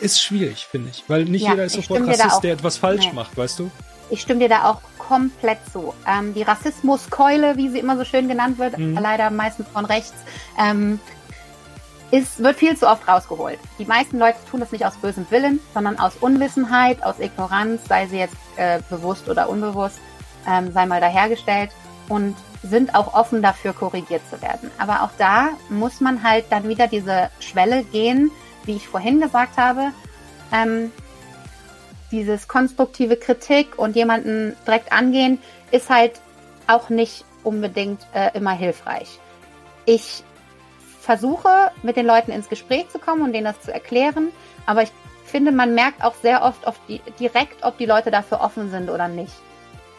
ist 0.00 0.20
schwierig, 0.20 0.66
finde 0.68 0.90
ich. 0.90 1.04
Weil 1.06 1.24
nicht 1.26 1.44
ja, 1.44 1.52
jeder 1.52 1.66
ist 1.66 1.74
sofort 1.74 2.08
Rassist, 2.08 2.42
der 2.42 2.54
etwas 2.54 2.78
falsch 2.78 3.06
nee. 3.06 3.12
macht, 3.12 3.36
weißt 3.36 3.60
du? 3.60 3.70
Ich 4.10 4.22
stimme 4.22 4.40
dir 4.40 4.48
da 4.48 4.64
auch 4.64 4.80
komplett 5.08 5.58
zu. 5.72 5.94
Ähm, 6.06 6.34
die 6.34 6.42
Rassismuskeule, 6.42 7.56
wie 7.56 7.68
sie 7.70 7.78
immer 7.78 7.96
so 7.96 8.04
schön 8.04 8.28
genannt 8.28 8.58
wird, 8.58 8.78
mhm. 8.78 8.98
leider 9.00 9.30
meistens 9.30 9.66
von 9.68 9.84
rechts, 9.84 10.14
ähm, 10.58 11.00
ist, 12.10 12.42
wird 12.42 12.56
viel 12.56 12.76
zu 12.76 12.88
oft 12.88 13.06
rausgeholt. 13.06 13.58
Die 13.78 13.84
meisten 13.84 14.18
Leute 14.18 14.38
tun 14.50 14.60
das 14.60 14.72
nicht 14.72 14.86
aus 14.86 14.96
bösem 14.96 15.26
Willen, 15.30 15.60
sondern 15.74 15.98
aus 15.98 16.16
Unwissenheit, 16.20 17.02
aus 17.02 17.18
Ignoranz, 17.18 17.82
sei 17.86 18.06
sie 18.06 18.18
jetzt 18.18 18.36
äh, 18.56 18.80
bewusst 18.88 19.28
oder 19.28 19.48
unbewusst, 19.48 19.98
ähm, 20.46 20.72
sei 20.72 20.86
mal 20.86 21.00
dahergestellt. 21.00 21.70
Und 22.08 22.36
sind 22.62 22.94
auch 22.94 23.14
offen 23.14 23.42
dafür, 23.42 23.72
korrigiert 23.72 24.22
zu 24.30 24.40
werden. 24.42 24.70
Aber 24.78 25.02
auch 25.02 25.10
da 25.18 25.50
muss 25.68 26.00
man 26.00 26.22
halt 26.22 26.46
dann 26.50 26.68
wieder 26.68 26.86
diese 26.86 27.30
Schwelle 27.40 27.84
gehen, 27.84 28.30
wie 28.64 28.76
ich 28.76 28.88
vorhin 28.88 29.20
gesagt 29.20 29.56
habe. 29.56 29.92
Ähm, 30.52 30.90
dieses 32.10 32.48
konstruktive 32.48 33.16
Kritik 33.16 33.78
und 33.78 33.96
jemanden 33.96 34.56
direkt 34.66 34.92
angehen, 34.92 35.38
ist 35.70 35.90
halt 35.90 36.12
auch 36.66 36.88
nicht 36.88 37.24
unbedingt 37.44 38.00
äh, 38.14 38.30
immer 38.36 38.52
hilfreich. 38.52 39.18
Ich 39.84 40.22
versuche, 41.00 41.70
mit 41.82 41.96
den 41.96 42.06
Leuten 42.06 42.32
ins 42.32 42.48
Gespräch 42.48 42.88
zu 42.90 42.98
kommen 42.98 43.22
und 43.22 43.32
denen 43.32 43.46
das 43.46 43.60
zu 43.62 43.72
erklären. 43.72 44.28
Aber 44.66 44.82
ich 44.82 44.92
finde, 45.24 45.52
man 45.52 45.74
merkt 45.74 46.04
auch 46.04 46.14
sehr 46.14 46.42
oft 46.42 46.66
auf 46.66 46.78
die, 46.88 47.00
direkt, 47.18 47.64
ob 47.64 47.78
die 47.78 47.86
Leute 47.86 48.10
dafür 48.10 48.40
offen 48.40 48.70
sind 48.70 48.90
oder 48.90 49.08
nicht. 49.08 49.32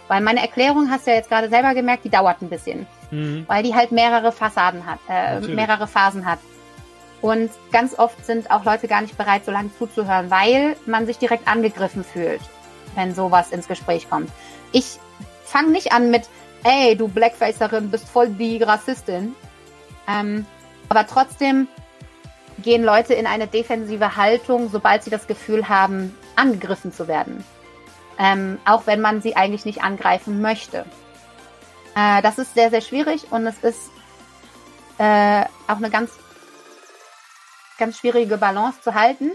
Weil 0.07 0.21
meine 0.21 0.41
Erklärung, 0.41 0.89
hast 0.89 1.05
du 1.05 1.11
ja 1.11 1.17
jetzt 1.17 1.29
gerade 1.29 1.49
selber 1.49 1.73
gemerkt, 1.73 2.03
die 2.03 2.09
dauert 2.09 2.41
ein 2.41 2.49
bisschen. 2.49 2.87
Mhm. 3.11 3.45
Weil 3.47 3.63
die 3.63 3.75
halt 3.75 3.91
mehrere 3.91 4.31
Fassaden 4.31 4.85
hat, 4.85 4.99
äh, 5.07 5.39
mehrere 5.39 5.87
Phasen 5.87 6.25
hat. 6.25 6.39
Und 7.21 7.51
ganz 7.71 7.97
oft 7.97 8.25
sind 8.25 8.49
auch 8.49 8.63
Leute 8.63 8.87
gar 8.87 9.01
nicht 9.01 9.17
bereit, 9.17 9.45
so 9.45 9.51
lange 9.51 9.69
zuzuhören, 9.77 10.31
weil 10.31 10.77
man 10.85 11.05
sich 11.05 11.17
direkt 11.17 11.47
angegriffen 11.47 12.03
fühlt, 12.03 12.41
wenn 12.95 13.13
sowas 13.13 13.51
ins 13.51 13.67
Gespräch 13.67 14.09
kommt. 14.09 14.31
Ich 14.71 14.99
fange 15.43 15.71
nicht 15.71 15.91
an 15.91 16.11
mit, 16.11 16.29
ey, 16.63 16.95
du 16.95 17.07
Blackfacerin, 17.07 17.91
bist 17.91 18.07
voll 18.07 18.29
die 18.29 18.61
Rassistin. 18.63 19.35
Ähm, 20.07 20.45
aber 20.87 21.05
trotzdem 21.07 21.67
gehen 22.61 22.83
Leute 22.83 23.13
in 23.13 23.27
eine 23.27 23.47
defensive 23.47 24.15
Haltung, 24.15 24.69
sobald 24.69 25.03
sie 25.03 25.09
das 25.09 25.27
Gefühl 25.27 25.69
haben, 25.69 26.15
angegriffen 26.35 26.93
zu 26.93 27.07
werden. 27.07 27.43
Ähm, 28.17 28.59
auch 28.65 28.85
wenn 28.85 29.01
man 29.01 29.21
sie 29.21 29.35
eigentlich 29.35 29.65
nicht 29.65 29.81
angreifen 29.81 30.41
möchte. 30.41 30.85
Äh, 31.95 32.21
das 32.21 32.37
ist 32.37 32.53
sehr, 32.53 32.69
sehr 32.69 32.81
schwierig 32.81 33.31
und 33.31 33.45
es 33.47 33.57
ist 33.59 33.89
äh, 34.97 35.45
auch 35.67 35.77
eine 35.77 35.89
ganz, 35.89 36.11
ganz 37.79 37.97
schwierige 37.97 38.37
Balance 38.37 38.81
zu 38.81 38.93
halten. 38.93 39.31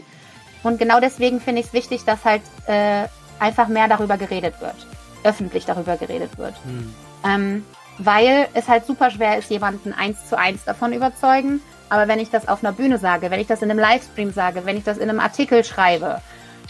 Und 0.62 0.78
genau 0.78 1.00
deswegen 1.00 1.40
finde 1.40 1.60
ich 1.60 1.68
es 1.68 1.72
wichtig, 1.72 2.04
dass 2.04 2.24
halt 2.24 2.42
äh, 2.66 3.06
einfach 3.38 3.68
mehr 3.68 3.88
darüber 3.88 4.16
geredet 4.16 4.60
wird. 4.60 4.76
Öffentlich 5.24 5.64
darüber 5.64 5.96
geredet 5.96 6.38
wird. 6.38 6.54
Hm. 6.64 6.94
Ähm, 7.24 7.64
weil 7.98 8.48
es 8.54 8.68
halt 8.68 8.86
super 8.86 9.10
schwer 9.10 9.38
ist, 9.38 9.50
jemanden 9.50 9.92
eins 9.92 10.28
zu 10.28 10.38
eins 10.38 10.64
davon 10.64 10.92
überzeugen. 10.92 11.60
Aber 11.90 12.08
wenn 12.08 12.18
ich 12.18 12.30
das 12.30 12.48
auf 12.48 12.64
einer 12.64 12.72
Bühne 12.72 12.98
sage, 12.98 13.30
wenn 13.30 13.40
ich 13.40 13.46
das 13.46 13.62
in 13.62 13.70
einem 13.70 13.78
Livestream 13.78 14.32
sage, 14.32 14.64
wenn 14.64 14.76
ich 14.76 14.84
das 14.84 14.98
in 14.98 15.08
einem 15.08 15.20
Artikel 15.20 15.64
schreibe, 15.64 16.20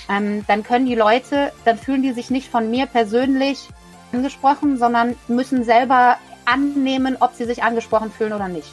ähm, 0.08 0.44
dann 0.46 0.62
können 0.64 0.86
die 0.86 0.96
Leute, 0.96 1.52
dann 1.64 1.78
fühlen 1.78 2.02
die 2.02 2.12
sich 2.12 2.30
nicht 2.30 2.50
von 2.50 2.70
mir 2.70 2.86
persönlich 2.86 3.68
angesprochen, 4.12 4.76
sondern 4.76 5.14
müssen 5.28 5.64
selber 5.64 6.18
annehmen, 6.44 7.16
ob 7.20 7.34
sie 7.34 7.44
sich 7.44 7.62
angesprochen 7.62 8.10
fühlen 8.10 8.32
oder 8.32 8.48
nicht. 8.48 8.68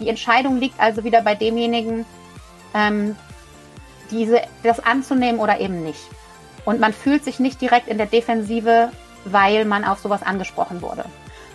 Die 0.00 0.08
Entscheidung 0.08 0.58
liegt 0.58 0.80
also 0.80 1.04
wieder 1.04 1.22
bei 1.22 1.34
demjenigen, 1.34 2.04
ähm, 2.74 3.16
diese, 4.10 4.42
das 4.62 4.80
anzunehmen 4.80 5.40
oder 5.40 5.60
eben 5.60 5.82
nicht. 5.82 6.02
Und 6.64 6.80
man 6.80 6.92
fühlt 6.92 7.24
sich 7.24 7.40
nicht 7.40 7.60
direkt 7.60 7.88
in 7.88 7.98
der 7.98 8.06
Defensive, 8.06 8.90
weil 9.24 9.64
man 9.64 9.84
auf 9.84 9.98
sowas 9.98 10.22
angesprochen 10.22 10.82
wurde. 10.82 11.04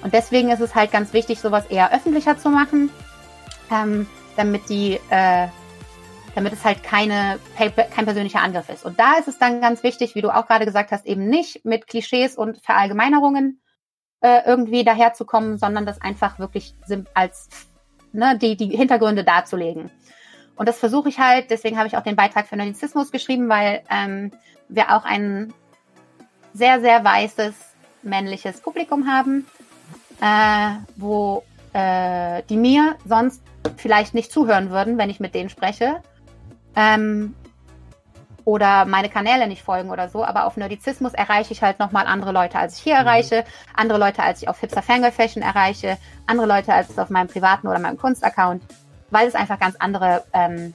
Und 0.02 0.14
deswegen 0.14 0.50
ist 0.50 0.62
es 0.62 0.76
halt 0.76 0.92
ganz 0.92 1.14
wichtig, 1.14 1.40
sowas 1.40 1.66
eher 1.68 1.94
öffentlicher 1.94 2.38
zu 2.38 2.50
machen, 2.50 2.90
ähm, 3.72 4.08
damit 4.38 4.70
die, 4.70 5.00
äh, 5.10 5.48
damit 6.36 6.54
es 6.54 6.64
halt 6.64 6.84
keine, 6.84 7.40
kein 7.58 8.06
persönlicher 8.06 8.42
Angriff 8.42 8.70
ist. 8.70 8.86
Und 8.86 9.00
da 9.00 9.18
ist 9.18 9.28
es 9.28 9.38
dann 9.38 9.62
ganz 9.62 9.84
wichtig, 9.84 10.16
wie 10.16 10.22
du 10.22 10.34
auch 10.34 10.48
gerade 10.48 10.66
gesagt 10.66 10.92
hast, 10.92 11.06
eben 11.06 11.28
nicht 11.28 11.66
mit 11.66 11.88
Klischees 11.88 12.36
und 12.38 12.64
Verallgemeinerungen 12.64 13.62
äh, 14.22 14.42
irgendwie 14.46 14.84
daherzukommen, 14.84 15.58
sondern 15.58 15.86
das 15.86 16.02
einfach 16.02 16.40
wirklich 16.40 16.76
als 17.14 17.50
ne, 18.14 18.38
die, 18.38 18.56
die 18.56 18.76
Hintergründe 18.76 19.24
darzulegen. 19.24 19.92
Und 20.60 20.70
das 20.70 20.78
versuche 20.78 21.10
ich 21.10 21.18
halt, 21.18 21.50
deswegen 21.50 21.78
habe 21.78 21.88
ich 21.88 21.98
auch 21.98 22.04
den 22.04 22.16
Beitrag 22.16 22.46
für 22.46 22.56
Nerdizismus 22.56 23.12
geschrieben, 23.12 23.50
weil 23.50 23.82
ähm, 23.90 24.32
wir 24.68 24.96
auch 24.96 25.06
ein 25.06 25.52
sehr, 26.54 26.82
sehr 26.82 27.04
weißes 27.04 27.56
männliches 28.04 28.62
Publikum 28.62 29.08
haben 29.08 29.48
äh, 30.22 30.72
wo 30.96 31.44
äh, 31.74 32.44
die 32.50 32.58
mir 32.58 32.96
sonst 33.06 33.42
vielleicht 33.78 34.14
nicht 34.14 34.32
zuhören 34.32 34.70
würden, 34.70 34.98
wenn 34.98 35.10
ich 35.10 35.20
mit 35.20 35.36
denen 35.36 35.50
spreche. 35.50 36.02
Ähm, 36.76 37.36
oder 38.46 38.86
meine 38.86 39.10
Kanäle 39.10 39.48
nicht 39.48 39.62
folgen 39.62 39.92
oder 39.92 40.10
so, 40.10 40.26
aber 40.26 40.46
auf 40.46 40.58
Nerdizismus 40.58 41.14
erreiche 41.14 41.54
ich 41.54 41.62
halt 41.62 41.78
nochmal 41.78 42.08
andere 42.08 42.32
Leute, 42.32 42.58
als 42.58 42.78
ich 42.78 42.84
hier 42.84 42.96
mhm. 42.96 43.06
erreiche, 43.06 43.44
andere 43.76 44.00
Leute, 44.00 44.24
als 44.24 44.42
ich 44.42 44.50
auf 44.50 44.60
Hipster 44.60 44.82
Fangirl 44.82 45.12
Fashion 45.12 45.44
erreiche, 45.44 45.98
andere 46.26 46.48
Leute, 46.48 46.74
als 46.74 46.90
es 46.90 46.98
auf 46.98 47.10
meinem 47.10 47.28
privaten 47.28 47.68
oder 47.68 47.80
meinem 47.80 47.98
Kunstaccount, 47.98 48.64
weil 49.12 49.28
es 49.28 49.36
einfach 49.36 49.60
ganz 49.60 49.76
andere 49.78 50.24
ähm, 50.34 50.74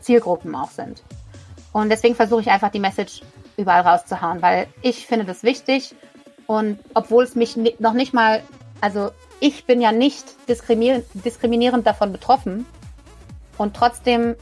Zielgruppen 0.00 0.54
auch 0.54 0.70
sind. 0.70 1.02
Und 1.72 1.90
deswegen 1.90 2.14
versuche 2.14 2.40
ich 2.40 2.50
einfach 2.50 2.70
die 2.70 2.80
Message 2.80 3.22
überall 3.56 3.82
rauszuhauen, 3.82 4.40
weil 4.40 4.68
ich 4.82 5.06
finde 5.06 5.24
das 5.24 5.42
wichtig 5.42 5.94
und 6.48 6.78
obwohl 6.94 7.24
es 7.24 7.34
mich 7.34 7.56
noch 7.78 7.92
nicht 7.92 8.14
mal, 8.14 8.42
also 8.80 9.10
ich 9.38 9.66
bin 9.66 9.82
ja 9.82 9.92
nicht 9.92 10.24
diskriminierend, 10.48 11.86
davon 11.86 12.10
betroffen. 12.10 12.64
Und 13.58 13.76
trotzdem 13.76 14.34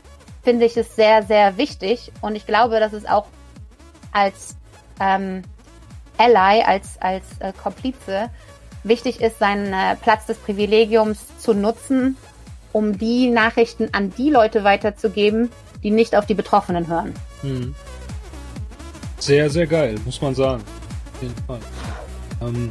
finde 0.45 0.67
ich 0.67 0.77
es 0.77 0.95
sehr, 0.95 1.25
sehr 1.25 1.59
wichtig. 1.59 2.13
Und 2.21 2.37
ich 2.37 2.47
glaube, 2.47 2.79
dass 2.79 2.93
es 2.93 3.07
auch 3.07 3.27
als 4.13 4.57
ähm, 5.01 5.43
Ally, 6.17 6.63
als, 6.63 7.01
als 7.01 7.25
äh, 7.41 7.53
Komplize 7.53 8.31
wichtig 8.85 9.21
ist, 9.21 9.41
seinen 9.41 9.73
äh, 9.73 9.97
Platz 9.97 10.27
des 10.27 10.39
Privilegiums 10.39 11.27
zu 11.39 11.55
nutzen, 11.55 12.17
um 12.77 12.99
die 12.99 13.31
Nachrichten 13.31 13.89
an 13.93 14.13
die 14.19 14.29
Leute 14.29 14.63
weiterzugeben, 14.63 15.51
die 15.83 15.91
nicht 15.91 16.15
auf 16.15 16.27
die 16.27 16.35
Betroffenen 16.35 16.87
hören. 16.89 17.15
Hm. 17.41 17.75
Sehr, 19.19 19.49
sehr 19.49 19.67
geil, 19.67 19.95
muss 20.05 20.21
man 20.21 20.35
sagen. 20.35 20.63
Auf 21.15 21.23
jeden 21.23 21.35
Fall. 21.47 21.59
Ähm, 22.43 22.71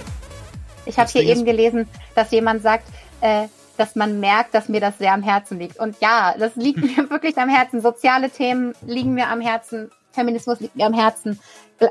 ich 0.86 1.00
habe 1.00 1.10
hier 1.10 1.24
eben 1.24 1.44
gelesen, 1.44 1.88
dass 2.14 2.30
jemand 2.30 2.62
sagt, 2.62 2.88
äh, 3.22 3.48
dass 3.78 3.96
man 3.96 4.20
merkt, 4.20 4.54
dass 4.54 4.70
mir 4.70 4.80
das 4.80 5.00
sehr 5.00 5.12
am 5.12 5.24
Herzen 5.24 5.58
liegt. 5.58 5.80
Und 5.80 5.96
ja, 6.02 6.36
das 6.38 6.56
liegt 6.56 6.84
mir 6.84 7.10
wirklich 7.10 7.36
am 7.40 7.50
Herzen. 7.50 7.82
Soziale 7.82 8.30
Themen 8.30 8.76
liegen 8.86 9.16
mir 9.16 9.30
am 9.30 9.42
Herzen. 9.42 9.90
Feminismus 10.12 10.60
liegt 10.60 10.76
mir 10.76 10.86
am 10.86 10.94
Herzen. 10.94 11.40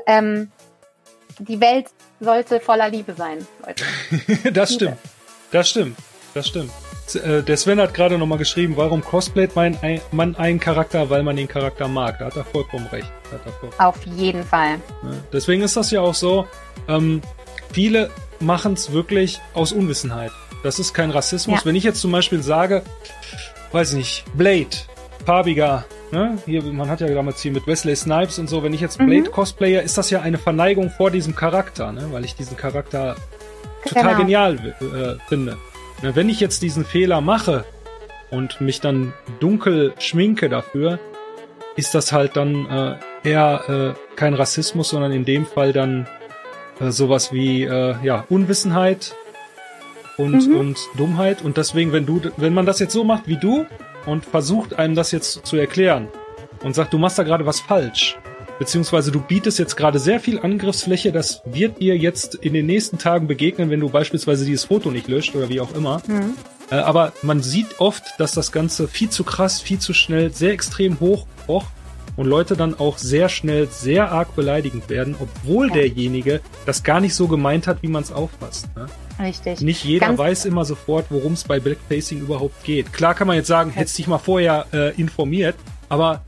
Ähm, 0.07 0.53
die 1.39 1.59
Welt 1.59 1.87
sollte 2.21 2.61
voller 2.61 2.87
Liebe 2.87 3.13
sein, 3.13 3.45
Leute. 3.65 3.83
das 4.53 4.69
Liebe. 4.69 4.85
stimmt. 4.85 4.97
Das 5.51 5.69
stimmt. 5.69 5.97
Das 6.33 6.47
stimmt. 6.47 6.71
Äh, 7.13 7.43
der 7.43 7.57
Sven 7.57 7.79
hat 7.79 7.93
gerade 7.93 8.17
nochmal 8.17 8.37
geschrieben, 8.37 8.73
warum 8.77 9.03
cosplayt 9.03 9.55
man, 9.55 9.77
man 10.11 10.35
einen 10.35 10.59
Charakter, 10.59 11.09
weil 11.09 11.23
man 11.23 11.35
den 11.35 11.47
Charakter 11.47 11.87
mag. 11.87 12.19
Da 12.19 12.25
hat 12.25 12.35
er 12.35 12.45
vollkommen 12.45 12.87
recht. 12.87 13.11
Er 13.31 13.39
vollkommen 13.39 13.73
Auf 13.79 14.05
jeden 14.05 14.43
Fall. 14.43 14.79
deswegen 15.31 15.61
ist 15.61 15.77
das 15.77 15.91
ja 15.91 16.01
auch 16.01 16.15
so, 16.15 16.47
ähm, 16.87 17.21
viele 17.71 18.09
machen 18.39 18.73
es 18.73 18.91
wirklich 18.91 19.39
aus 19.53 19.71
Unwissenheit. 19.71 20.31
Das 20.63 20.79
ist 20.79 20.93
kein 20.93 21.11
Rassismus. 21.11 21.59
Ja. 21.59 21.65
Wenn 21.65 21.75
ich 21.75 21.83
jetzt 21.83 22.01
zum 22.01 22.11
Beispiel 22.11 22.41
sage, 22.41 22.81
weiß 23.71 23.93
nicht, 23.93 24.23
Blade, 24.33 24.69
farbiger, 25.25 25.85
ne? 26.11 26.37
Hier, 26.45 26.63
man 26.63 26.89
hat 26.89 27.01
ja 27.01 27.07
damals 27.07 27.41
hier 27.41 27.51
mit 27.51 27.67
Wesley 27.67 27.95
Snipes 27.95 28.39
und 28.39 28.49
so, 28.49 28.63
wenn 28.63 28.73
ich 28.73 28.81
jetzt 28.81 28.97
Blade 28.97 29.29
mhm. 29.29 29.31
cosplayer, 29.31 29.83
ist 29.83 29.97
das 29.97 30.09
ja 30.09 30.21
eine 30.21 30.37
Verneigung 30.37 30.89
vor 30.89 31.11
diesem 31.11 31.35
Charakter, 31.35 31.91
ne? 31.91 32.07
Weil 32.11 32.25
ich 32.25 32.35
diesen 32.35 32.57
Charakter 32.57 33.15
total 33.85 34.03
genau. 34.03 34.17
genial 34.17 34.75
äh, 34.81 35.27
finde. 35.27 35.57
Na, 36.05 36.15
wenn 36.15 36.29
ich 36.29 36.39
jetzt 36.39 36.61
diesen 36.61 36.85
Fehler 36.85 37.19
mache 37.19 37.65
und 38.29 38.61
mich 38.61 38.79
dann 38.79 39.11
dunkel 39.39 39.95
schminke 39.97 40.49
dafür, 40.49 40.99
ist 41.77 41.95
das 41.95 42.11
halt 42.11 42.37
dann 42.37 42.67
äh, 42.69 42.95
eher 43.27 43.95
äh, 43.97 44.15
kein 44.15 44.35
Rassismus, 44.35 44.89
sondern 44.89 45.11
in 45.11 45.25
dem 45.25 45.47
Fall 45.47 45.73
dann 45.73 46.07
äh, 46.79 46.91
sowas 46.91 47.33
wie 47.33 47.63
äh, 47.63 47.95
ja 48.03 48.23
Unwissenheit 48.29 49.15
und 50.17 50.47
mhm. 50.47 50.57
und 50.57 50.77
Dummheit 50.95 51.41
und 51.41 51.57
deswegen 51.57 51.91
wenn 51.91 52.05
du 52.05 52.21
wenn 52.37 52.53
man 52.53 52.67
das 52.67 52.77
jetzt 52.77 52.93
so 52.93 53.03
macht 53.03 53.27
wie 53.27 53.37
du 53.37 53.65
und 54.05 54.25
versucht 54.25 54.75
einem 54.77 54.93
das 54.93 55.11
jetzt 55.11 55.47
zu 55.47 55.57
erklären 55.57 56.07
und 56.63 56.75
sagt 56.75 56.93
du 56.93 56.99
machst 56.99 57.17
da 57.17 57.23
gerade 57.23 57.47
was 57.47 57.61
falsch 57.61 58.15
beziehungsweise 58.59 59.11
du 59.11 59.19
bietest 59.19 59.59
jetzt 59.59 59.75
gerade 59.75 59.99
sehr 59.99 60.19
viel 60.19 60.39
Angriffsfläche 60.39 61.11
das 61.11 61.41
wird 61.45 61.81
dir 61.81 61.97
jetzt 61.97 62.35
in 62.35 62.53
den 62.53 62.65
nächsten 62.65 62.97
Tagen 62.97 63.27
begegnen 63.27 63.69
wenn 63.69 63.79
du 63.79 63.89
beispielsweise 63.89 64.45
dieses 64.45 64.65
Foto 64.65 64.91
nicht 64.91 65.07
löscht 65.07 65.35
oder 65.35 65.49
wie 65.49 65.59
auch 65.59 65.73
immer 65.75 66.01
mhm. 66.07 66.33
äh, 66.71 66.75
aber 66.75 67.13
man 67.21 67.41
sieht 67.41 67.79
oft 67.79 68.03
dass 68.17 68.33
das 68.33 68.51
Ganze 68.51 68.87
viel 68.87 69.09
zu 69.09 69.23
krass 69.23 69.61
viel 69.61 69.79
zu 69.79 69.93
schnell 69.93 70.31
sehr 70.33 70.51
extrem 70.51 70.99
hoch 70.99 71.25
hoch 71.47 71.65
und 72.15 72.27
Leute 72.27 72.55
dann 72.55 72.77
auch 72.79 72.97
sehr 72.97 73.29
schnell 73.29 73.67
sehr 73.67 74.11
arg 74.11 74.35
beleidigend 74.35 74.89
werden, 74.89 75.15
obwohl 75.19 75.67
ja. 75.67 75.75
derjenige 75.75 76.41
das 76.65 76.83
gar 76.83 77.01
nicht 77.01 77.13
so 77.13 77.27
gemeint 77.27 77.67
hat, 77.67 77.83
wie 77.83 77.87
man 77.87 78.03
es 78.03 78.11
auffasst. 78.11 78.69
Ne? 78.75 78.87
Richtig. 79.19 79.61
Nicht 79.61 79.83
jeder 79.83 80.07
Ganz 80.07 80.19
weiß 80.19 80.45
immer 80.45 80.65
sofort, 80.65 81.05
worum 81.09 81.33
es 81.33 81.43
bei 81.43 81.59
Blackfacing 81.59 82.19
überhaupt 82.19 82.63
geht. 82.63 82.93
Klar 82.93 83.15
kann 83.15 83.27
man 83.27 83.37
jetzt 83.37 83.47
sagen, 83.47 83.71
hättest 83.71 83.97
dich 83.97 84.07
mal 84.07 84.17
vorher 84.17 84.65
äh, 84.73 84.93
informiert, 84.99 85.55
aber 85.89 86.23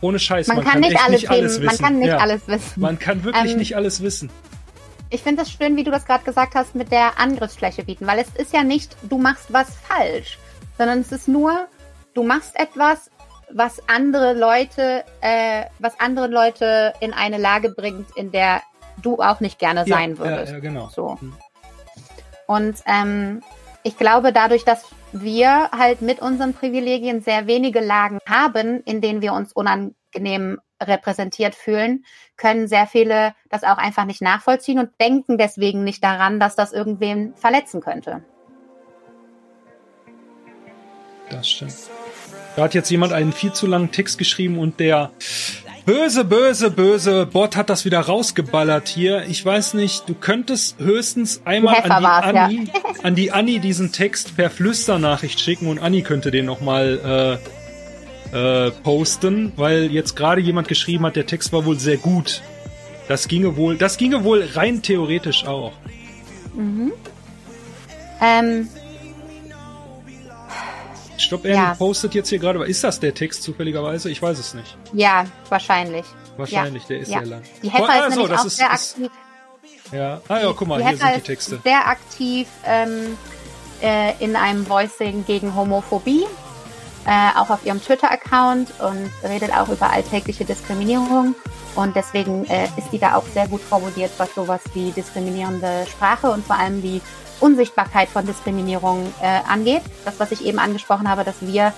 ohne 0.00 0.18
Scheiß, 0.18 0.46
man, 0.48 0.58
man 0.58 0.64
kann, 0.64 0.72
kann, 0.74 0.80
nicht, 0.82 1.00
alles, 1.00 1.20
nicht 1.22 1.30
alles, 1.30 1.60
wissen. 1.60 1.64
Man 1.66 1.78
kann 1.78 1.98
nicht 1.98 2.08
ja. 2.08 2.16
alles 2.18 2.48
wissen. 2.48 2.80
Man 2.80 2.98
kann 2.98 3.24
wirklich 3.24 3.52
ähm, 3.52 3.58
nicht 3.58 3.76
alles 3.76 4.02
wissen. 4.02 4.30
Ich 5.10 5.22
finde 5.22 5.42
es 5.42 5.50
schön, 5.50 5.76
wie 5.76 5.84
du 5.84 5.90
das 5.90 6.04
gerade 6.04 6.24
gesagt 6.24 6.54
hast, 6.54 6.74
mit 6.74 6.92
der 6.92 7.18
Angriffsfläche 7.18 7.82
bieten, 7.82 8.06
weil 8.06 8.18
es 8.18 8.28
ist 8.36 8.52
ja 8.52 8.62
nicht, 8.62 8.96
du 9.02 9.18
machst 9.18 9.52
was 9.52 9.74
falsch, 9.76 10.38
sondern 10.76 11.00
es 11.00 11.12
ist 11.12 11.28
nur, 11.28 11.66
du 12.14 12.22
machst 12.22 12.58
etwas, 12.58 13.10
was 13.50 13.80
andere 13.88 14.34
Leute, 14.34 15.04
äh, 15.22 15.64
was 15.78 15.98
andere 15.98 16.26
Leute 16.26 16.92
in 17.00 17.14
eine 17.14 17.38
Lage 17.38 17.70
bringt, 17.70 18.14
in 18.16 18.30
der 18.30 18.62
du 19.00 19.16
auch 19.16 19.40
nicht 19.40 19.58
gerne 19.58 19.84
sein 19.86 20.12
ja, 20.12 20.18
würdest. 20.18 20.48
Ja, 20.48 20.54
ja 20.54 20.60
genau. 20.60 20.88
So. 20.94 21.16
Mhm. 21.20 21.32
Und 22.46 22.76
ähm, 22.86 23.42
ich 23.82 23.96
glaube, 23.96 24.32
dadurch, 24.32 24.64
dass 24.64 24.84
wir 25.12 25.70
halt 25.70 26.02
mit 26.02 26.20
unseren 26.20 26.54
Privilegien 26.54 27.20
sehr 27.20 27.46
wenige 27.46 27.80
Lagen 27.80 28.18
haben, 28.28 28.82
in 28.84 29.00
denen 29.00 29.22
wir 29.22 29.32
uns 29.32 29.52
unangenehm 29.52 30.58
repräsentiert 30.82 31.54
fühlen, 31.54 32.04
können 32.36 32.68
sehr 32.68 32.86
viele 32.86 33.34
das 33.48 33.64
auch 33.64 33.78
einfach 33.78 34.04
nicht 34.04 34.22
nachvollziehen 34.22 34.78
und 34.78 34.90
denken 35.00 35.38
deswegen 35.38 35.84
nicht 35.84 36.04
daran, 36.04 36.38
dass 36.38 36.54
das 36.54 36.72
irgendwen 36.72 37.34
verletzen 37.34 37.80
könnte. 37.80 38.22
Das 41.30 41.48
stimmt. 41.48 41.74
Da 42.56 42.62
hat 42.64 42.74
jetzt 42.74 42.90
jemand 42.90 43.12
einen 43.12 43.32
viel 43.32 43.52
zu 43.52 43.66
langen 43.66 43.92
Text 43.92 44.18
geschrieben 44.18 44.58
und 44.58 44.80
der 44.80 45.10
böse, 45.88 46.22
böse, 46.22 46.70
böse 46.70 47.24
Bot 47.24 47.56
hat 47.56 47.70
das 47.70 47.86
wieder 47.86 48.00
rausgeballert 48.00 48.88
hier. 48.88 49.22
Ich 49.26 49.42
weiß 49.42 49.72
nicht, 49.72 50.06
du 50.06 50.12
könntest 50.12 50.78
höchstens 50.78 51.40
einmal 51.46 51.76
an 51.76 52.02
die, 52.02 52.06
Anni, 52.06 52.64
ja. 52.66 53.02
an 53.02 53.14
die 53.14 53.32
Anni 53.32 53.58
diesen 53.58 53.90
Text 53.90 54.36
per 54.36 54.50
Flüsternachricht 54.50 55.40
schicken 55.40 55.66
und 55.66 55.78
Anni 55.78 56.02
könnte 56.02 56.30
den 56.30 56.44
nochmal 56.44 57.40
äh, 58.34 58.66
äh, 58.66 58.70
posten, 58.70 59.54
weil 59.56 59.90
jetzt 59.90 60.14
gerade 60.14 60.42
jemand 60.42 60.68
geschrieben 60.68 61.06
hat, 61.06 61.16
der 61.16 61.24
Text 61.24 61.54
war 61.54 61.64
wohl 61.64 61.78
sehr 61.78 61.96
gut. 61.96 62.42
Das 63.08 63.26
ginge 63.26 63.56
wohl, 63.56 63.78
das 63.78 63.96
ginge 63.96 64.24
wohl 64.24 64.46
rein 64.52 64.82
theoretisch 64.82 65.46
auch. 65.46 65.72
Mhm. 66.54 66.92
Ähm, 68.20 68.68
ich 71.18 71.28
glaube, 71.28 71.48
er 71.48 71.54
ja. 71.54 71.74
postet 71.74 72.14
jetzt 72.14 72.28
hier 72.28 72.38
gerade, 72.38 72.64
ist 72.64 72.84
das 72.84 73.00
der 73.00 73.12
Text 73.12 73.42
zufälligerweise? 73.42 74.10
Ich 74.10 74.22
weiß 74.22 74.38
es 74.38 74.54
nicht. 74.54 74.76
Ja, 74.92 75.26
wahrscheinlich. 75.48 76.06
Wahrscheinlich, 76.36 76.82
ja. 76.84 76.88
der 76.88 76.98
ist 77.00 77.10
ja. 77.10 77.18
sehr 77.18 77.26
lang. 77.26 77.42
Die 77.62 77.70
Hacker 77.72 77.82
oh, 77.82 77.86
ist 77.86 78.02
also, 78.02 78.20
nämlich 78.20 78.38
auch 78.38 78.44
ist, 78.44 78.56
sehr 78.56 78.72
aktiv. 78.72 79.10
Ja, 79.92 80.20
ah 80.28 80.38
ja, 80.38 80.52
guck 80.54 80.68
mal, 80.68 80.82
hier 80.86 80.96
sind 80.96 81.16
die 81.16 81.20
Texte. 81.20 81.60
sehr 81.64 81.86
aktiv 81.86 82.46
ähm, 82.64 83.16
äh, 83.82 84.12
in 84.22 84.36
einem 84.36 84.68
Voicing 84.68 85.24
gegen 85.24 85.54
Homophobie, 85.54 86.24
äh, 87.06 87.38
auch 87.38 87.50
auf 87.50 87.64
ihrem 87.64 87.82
Twitter-Account 87.82 88.68
und 88.80 89.10
redet 89.28 89.52
auch 89.52 89.68
über 89.68 89.90
alltägliche 89.90 90.44
Diskriminierung. 90.44 91.34
Und 91.74 91.96
deswegen 91.96 92.44
äh, 92.46 92.64
ist 92.76 92.90
die 92.92 92.98
da 92.98 93.16
auch 93.16 93.24
sehr 93.32 93.48
gut 93.48 93.60
formuliert, 93.60 94.10
was 94.18 94.34
sowas 94.34 94.60
wie 94.74 94.90
diskriminierende 94.92 95.86
Sprache 95.90 96.30
und 96.30 96.44
vor 96.44 96.56
allem 96.56 96.82
die 96.82 97.00
Unsichtbarkeit 97.40 98.08
von 98.08 98.26
Diskriminierung 98.26 99.12
äh, 99.20 99.40
angeht. 99.48 99.82
Das, 100.04 100.18
was 100.20 100.32
ich 100.32 100.44
eben 100.44 100.58
angesprochen 100.58 101.08
habe, 101.08 101.24
dass 101.24 101.36
wir 101.40 101.72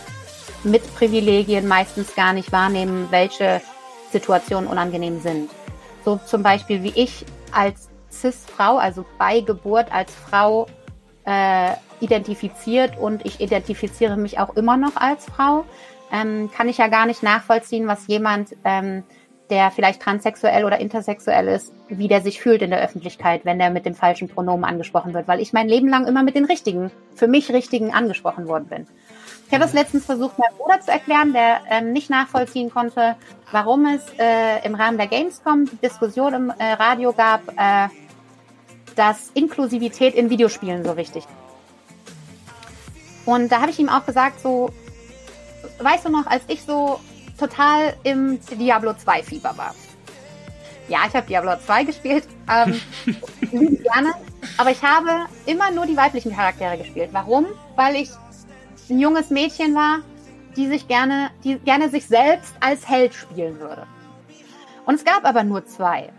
mit 0.65 0.95
Privilegien 0.95 1.66
meistens 1.66 2.15
gar 2.15 2.32
nicht 2.32 2.53
wahrnehmen, 2.53 3.09
welche 3.11 3.61
Situationen 4.12 4.69
unangenehm 4.69 5.20
sind. 5.20 5.51
So 6.05 6.20
zum 6.27 6.43
Beispiel 6.43 6.82
wie 6.82 6.93
ich 6.95 7.24
als 7.53 7.89
CIS-Frau, 8.11 8.78
also 8.78 9.05
bei 9.19 9.41
Geburt 9.41 9.93
als 9.93 10.12
Frau 10.15 10.66
äh, 11.24 11.73
identifiziert 12.01 12.99
und 12.99 13.24
ich 13.24 13.41
identifiziere 13.41 14.16
mich 14.16 14.39
auch 14.39 14.57
immer 14.57 14.77
noch 14.77 14.97
als 14.97 15.27
Frau, 15.27 15.65
ähm, 16.12 16.51
kann 16.55 16.69
ich 16.69 16.78
ja 16.78 16.89
gar 16.89 17.07
nicht 17.07 17.23
nachvollziehen, 17.23 17.87
was 17.87 18.07
jemand 18.07 18.57
ähm, 18.65 19.05
der 19.51 19.70
vielleicht 19.70 20.01
transsexuell 20.01 20.64
oder 20.64 20.78
intersexuell 20.78 21.48
ist, 21.48 21.72
wie 21.89 22.09
der 22.09 22.20
sich 22.20 22.40
fühlt 22.40 22.62
in 22.62 22.70
der 22.70 22.81
Öffentlichkeit, 22.81 23.44
wenn 23.44 23.59
der 23.59 23.70
mit 23.70 23.85
dem 23.85 23.94
falschen 23.94 24.28
Pronomen 24.28 24.64
angesprochen 24.64 25.12
wird, 25.12 25.28
weil 25.28 25.40
ich 25.40 25.52
mein 25.52 25.68
Leben 25.68 25.89
lang 25.89 26.06
immer 26.06 26.22
mit 26.22 26.36
den 26.36 26.44
richtigen, 26.44 26.90
für 27.14 27.28
mich 27.28 27.52
richtigen 27.52 27.93
angesprochen 27.93 28.48
worden 28.48 28.66
bin. 28.66 28.86
Ich 29.47 29.52
habe 29.52 29.64
das 29.64 29.72
letztens 29.72 30.05
versucht, 30.05 30.39
meinem 30.39 30.56
Bruder 30.56 30.81
zu 30.81 30.93
erklären, 30.93 31.32
der 31.32 31.60
ähm, 31.68 31.93
nicht 31.93 32.09
nachvollziehen 32.09 32.70
konnte, 32.70 33.16
warum 33.51 33.85
es 33.86 34.02
äh, 34.18 34.64
im 34.64 34.77
Rahmen 34.77 34.97
der 34.97 35.09
Gamescom 35.09 35.64
Diskussion 35.82 36.35
im 36.35 36.52
äh, 36.56 36.72
Radio 36.74 37.12
gab, 37.12 37.43
äh, 37.56 37.89
dass 38.94 39.31
Inklusivität 39.35 40.14
in 40.14 40.31
Videospielen 40.31 40.85
so 40.85 40.97
wichtig 40.97 41.24
ist. 41.24 41.40
Und 43.27 43.51
da 43.51 43.60
habe 43.60 43.70
ich 43.70 43.78
ihm 43.78 43.89
auch 43.89 44.06
gesagt, 44.06 44.40
so, 44.40 44.70
weißt 45.78 46.06
du 46.06 46.10
noch, 46.10 46.27
als 46.27 46.43
ich 46.48 46.62
so 46.62 47.01
total 47.41 47.95
im 48.05 48.39
Diablo 48.59 48.95
2 48.95 49.23
Fieber 49.23 49.57
war. 49.57 49.75
Ja, 50.89 51.01
ich 51.09 51.15
habe 51.15 51.27
Diablo 51.27 51.53
2 51.57 51.85
gespielt, 51.85 52.25
ähm, 52.53 52.81
gerne, 53.83 54.12
aber 54.57 54.71
ich 54.71 54.83
habe 54.83 55.27
immer 55.47 55.71
nur 55.71 55.87
die 55.87 55.97
weiblichen 55.97 56.35
Charaktere 56.35 56.79
gespielt. 56.79 57.11
Warum? 57.12 57.47
Weil 57.77 57.97
ich 57.97 58.11
ein 58.89 58.99
junges 58.99 59.31
Mädchen 59.31 59.75
war, 59.75 60.01
die 60.57 60.67
sich 60.67 60.89
gerne, 60.89 61.31
die 61.45 61.59
gerne 61.59 61.89
sich 61.91 62.07
selbst 62.07 62.53
als 62.61 62.89
Held 62.89 63.15
spielen 63.15 63.61
würde. 63.61 63.87
Und 64.85 64.97
es 64.97 65.05
gab 65.05 65.25
aber 65.25 65.45
nur 65.45 65.65
zwei. 65.67 66.11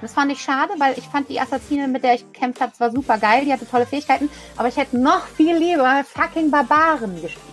Das 0.00 0.14
fand 0.14 0.30
ich 0.30 0.40
schade, 0.40 0.72
weil 0.78 0.96
ich 0.98 1.04
fand 1.04 1.28
die 1.28 1.40
Assassine, 1.40 1.88
mit 1.88 2.04
der 2.04 2.14
ich 2.14 2.32
gekämpft 2.32 2.60
habe, 2.60 2.72
zwar 2.72 2.90
super 2.90 3.18
geil, 3.18 3.44
die 3.44 3.52
hatte 3.52 3.68
tolle 3.68 3.86
Fähigkeiten, 3.86 4.30
aber 4.56 4.68
ich 4.68 4.76
hätte 4.76 4.98
noch 4.98 5.26
viel 5.26 5.56
lieber 5.56 6.04
fucking 6.04 6.50
Barbaren 6.50 7.20
gespielt. 7.20 7.44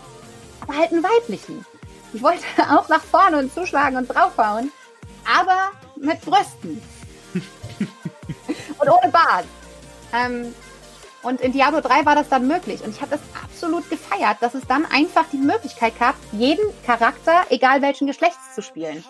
Aber 0.62 0.78
halt 0.78 0.92
einen 0.92 1.04
weiblichen. 1.04 1.66
Ich 2.16 2.24
wollte 2.24 2.46
auch 2.72 2.88
nach 2.88 3.04
vorne 3.04 3.38
und 3.38 3.54
zuschlagen 3.54 3.98
und 3.98 4.08
draufhauen, 4.08 4.72
aber 5.26 5.72
mit 5.98 6.22
Brüsten. 6.22 6.82
und 8.80 8.90
ohne 8.90 9.12
Bart. 9.12 9.46
Ähm, 10.14 10.54
und 11.24 11.42
in 11.42 11.52
Diablo 11.52 11.82
3 11.82 12.06
war 12.06 12.16
das 12.16 12.30
dann 12.30 12.48
möglich. 12.48 12.84
Und 12.84 12.92
ich 12.92 13.02
habe 13.02 13.12
das 13.12 13.20
absolut 13.44 13.90
gefeiert, 13.90 14.38
dass 14.40 14.54
es 14.54 14.66
dann 14.68 14.86
einfach 14.86 15.26
die 15.34 15.38
Möglichkeit 15.38 16.00
gab, 16.00 16.16
jeden 16.32 16.64
Charakter, 16.86 17.44
egal 17.50 17.82
welchen 17.82 18.08
Geschlechts, 18.08 18.56
zu 18.56 18.62
spielen. 18.62 19.04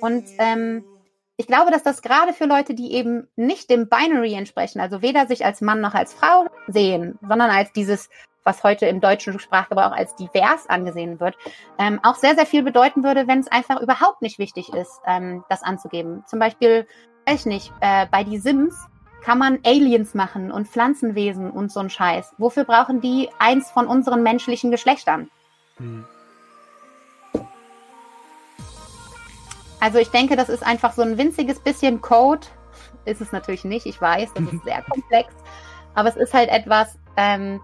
Und 0.00 0.24
ähm, 0.38 0.82
ich 1.36 1.46
glaube, 1.46 1.70
dass 1.70 1.84
das 1.84 2.02
gerade 2.02 2.32
für 2.32 2.46
Leute, 2.46 2.74
die 2.74 2.92
eben 2.92 3.28
nicht 3.36 3.70
dem 3.70 3.88
Binary 3.88 4.34
entsprechen, 4.34 4.80
also 4.80 5.02
weder 5.02 5.28
sich 5.28 5.44
als 5.44 5.60
Mann 5.60 5.80
noch 5.80 5.94
als 5.94 6.12
Frau 6.12 6.46
sehen, 6.66 7.18
sondern 7.20 7.50
als 7.50 7.70
dieses 7.72 8.08
was 8.44 8.64
heute 8.64 8.86
im 8.86 9.00
deutschen 9.00 9.38
Sprachgebrauch 9.38 9.92
als 9.92 10.14
divers 10.16 10.68
angesehen 10.68 11.20
wird, 11.20 11.36
ähm, 11.78 12.00
auch 12.02 12.16
sehr, 12.16 12.34
sehr 12.34 12.46
viel 12.46 12.62
bedeuten 12.62 13.04
würde, 13.04 13.26
wenn 13.28 13.40
es 13.40 13.48
einfach 13.48 13.80
überhaupt 13.80 14.22
nicht 14.22 14.38
wichtig 14.38 14.72
ist, 14.72 15.00
ähm, 15.06 15.44
das 15.48 15.62
anzugeben. 15.62 16.24
Zum 16.26 16.38
Beispiel, 16.38 16.86
weiß 17.26 17.40
ich 17.40 17.46
nicht, 17.46 17.72
äh, 17.80 18.06
bei 18.10 18.24
die 18.24 18.38
Sims 18.38 18.74
kann 19.22 19.38
man 19.38 19.58
Aliens 19.64 20.14
machen 20.14 20.50
und 20.50 20.68
Pflanzenwesen 20.68 21.50
und 21.50 21.72
so 21.72 21.80
ein 21.80 21.90
Scheiß. 21.90 22.34
Wofür 22.38 22.64
brauchen 22.64 23.00
die 23.00 23.28
eins 23.38 23.70
von 23.70 23.86
unseren 23.86 24.22
menschlichen 24.22 24.70
Geschlechtern? 24.70 25.30
Hm. 25.76 26.04
Also 29.80 29.98
ich 29.98 30.08
denke, 30.08 30.36
das 30.36 30.48
ist 30.48 30.64
einfach 30.64 30.92
so 30.92 31.02
ein 31.02 31.18
winziges 31.18 31.60
bisschen 31.60 32.00
Code. 32.00 32.46
Ist 33.04 33.20
es 33.20 33.32
natürlich 33.32 33.64
nicht, 33.64 33.86
ich 33.86 34.00
weiß, 34.00 34.32
das 34.34 34.52
ist 34.52 34.64
sehr 34.64 34.82
komplex. 34.82 35.32
Aber 35.94 36.08
es 36.08 36.16
ist 36.16 36.34
halt 36.34 36.48
etwas, 36.50 36.98
ähm, 37.16 37.60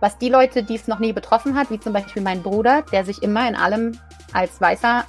was 0.00 0.18
die 0.18 0.28
Leute, 0.28 0.62
die 0.62 0.76
es 0.76 0.88
noch 0.88 0.98
nie 0.98 1.12
betroffen 1.12 1.56
hat, 1.56 1.70
wie 1.70 1.80
zum 1.80 1.92
Beispiel 1.92 2.22
mein 2.22 2.42
Bruder, 2.42 2.82
der 2.92 3.04
sich 3.04 3.22
immer 3.22 3.48
in 3.48 3.56
allem 3.56 3.98
als 4.32 4.60
weißer 4.60 5.04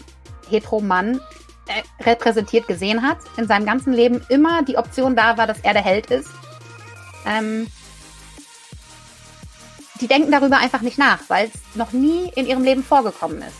Hetero-Mann 0.50 1.20
äh, 1.68 2.04
repräsentiert 2.04 2.68
gesehen 2.68 3.02
hat, 3.02 3.18
in 3.36 3.48
seinem 3.48 3.66
ganzen 3.66 3.94
Leben 3.94 4.22
immer 4.30 4.64
die 4.64 4.78
Option 4.78 5.16
da 5.16 5.38
war, 5.38 5.48
dass 5.48 5.60
er 5.62 5.74
der 5.74 5.84
Held 5.84 6.10
ist. 6.12 6.30
Ähm, 7.26 7.68
die 10.00 10.08
denken 10.08 10.32
darüber 10.32 10.58
einfach 10.58 10.82
nicht 10.82 10.98
nach, 10.98 11.20
weil 11.28 11.48
es 11.48 11.76
noch 11.76 11.92
nie 11.92 12.32
in 12.36 12.46
ihrem 12.46 12.64
Leben 12.64 12.84
vorgekommen 12.84 13.42
ist. 13.42 13.58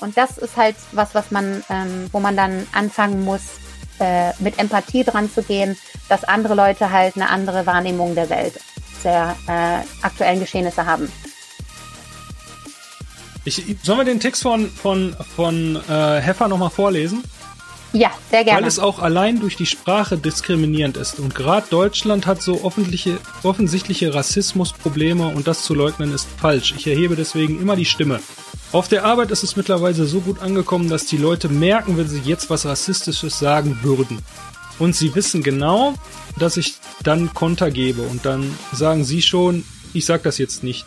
Und 0.00 0.16
das 0.16 0.38
ist 0.38 0.56
halt 0.56 0.76
was, 0.92 1.14
was 1.14 1.30
man, 1.30 1.62
ähm, 1.68 2.08
wo 2.12 2.20
man 2.20 2.36
dann 2.36 2.66
anfangen 2.72 3.24
muss, 3.24 3.42
äh, 3.98 4.30
mit 4.38 4.58
Empathie 4.58 5.04
dran 5.04 5.30
zu 5.30 5.42
gehen, 5.42 5.76
dass 6.08 6.24
andere 6.24 6.54
Leute 6.54 6.90
halt 6.90 7.16
eine 7.16 7.28
andere 7.28 7.66
Wahrnehmung 7.66 8.14
der 8.14 8.30
Welt 8.30 8.54
der 9.02 9.36
äh, 9.46 10.04
aktuellen 10.04 10.40
Geschehnisse 10.40 10.84
haben. 10.86 11.10
Ich, 13.44 13.76
sollen 13.82 13.98
wir 13.98 14.04
den 14.04 14.20
Text 14.20 14.42
von, 14.42 14.70
von, 14.70 15.16
von 15.36 15.76
äh, 15.88 16.20
Heffer 16.20 16.48
nochmal 16.48 16.70
vorlesen? 16.70 17.24
Ja, 17.92 18.10
sehr 18.30 18.44
gerne. 18.44 18.60
Weil 18.60 18.68
es 18.68 18.78
auch 18.78 19.00
allein 19.00 19.40
durch 19.40 19.56
die 19.56 19.66
Sprache 19.66 20.16
diskriminierend 20.16 20.96
ist. 20.96 21.18
Und 21.18 21.34
gerade 21.34 21.66
Deutschland 21.70 22.26
hat 22.26 22.40
so 22.40 22.62
offensichtliche 22.62 24.14
Rassismusprobleme 24.14 25.26
und 25.26 25.48
das 25.48 25.62
zu 25.62 25.74
leugnen 25.74 26.14
ist 26.14 26.28
falsch. 26.38 26.74
Ich 26.76 26.86
erhebe 26.86 27.16
deswegen 27.16 27.60
immer 27.60 27.74
die 27.74 27.84
Stimme. 27.84 28.20
Auf 28.72 28.86
der 28.86 29.04
Arbeit 29.04 29.32
ist 29.32 29.42
es 29.42 29.56
mittlerweile 29.56 30.04
so 30.04 30.20
gut 30.20 30.40
angekommen, 30.40 30.88
dass 30.88 31.06
die 31.06 31.16
Leute 31.16 31.48
merken, 31.48 31.96
wenn 31.96 32.06
sie 32.06 32.20
jetzt 32.20 32.50
was 32.50 32.64
Rassistisches 32.64 33.40
sagen 33.40 33.80
würden. 33.82 34.20
Und 34.80 34.96
sie 34.96 35.14
wissen 35.14 35.42
genau, 35.42 35.94
dass 36.38 36.56
ich 36.56 36.74
dann 37.04 37.32
Konter 37.34 37.70
gebe 37.70 38.02
und 38.02 38.26
dann 38.26 38.52
sagen 38.72 39.04
sie 39.04 39.22
schon, 39.22 39.64
ich 39.92 40.06
sag 40.06 40.22
das 40.24 40.38
jetzt 40.38 40.64
nicht. 40.64 40.86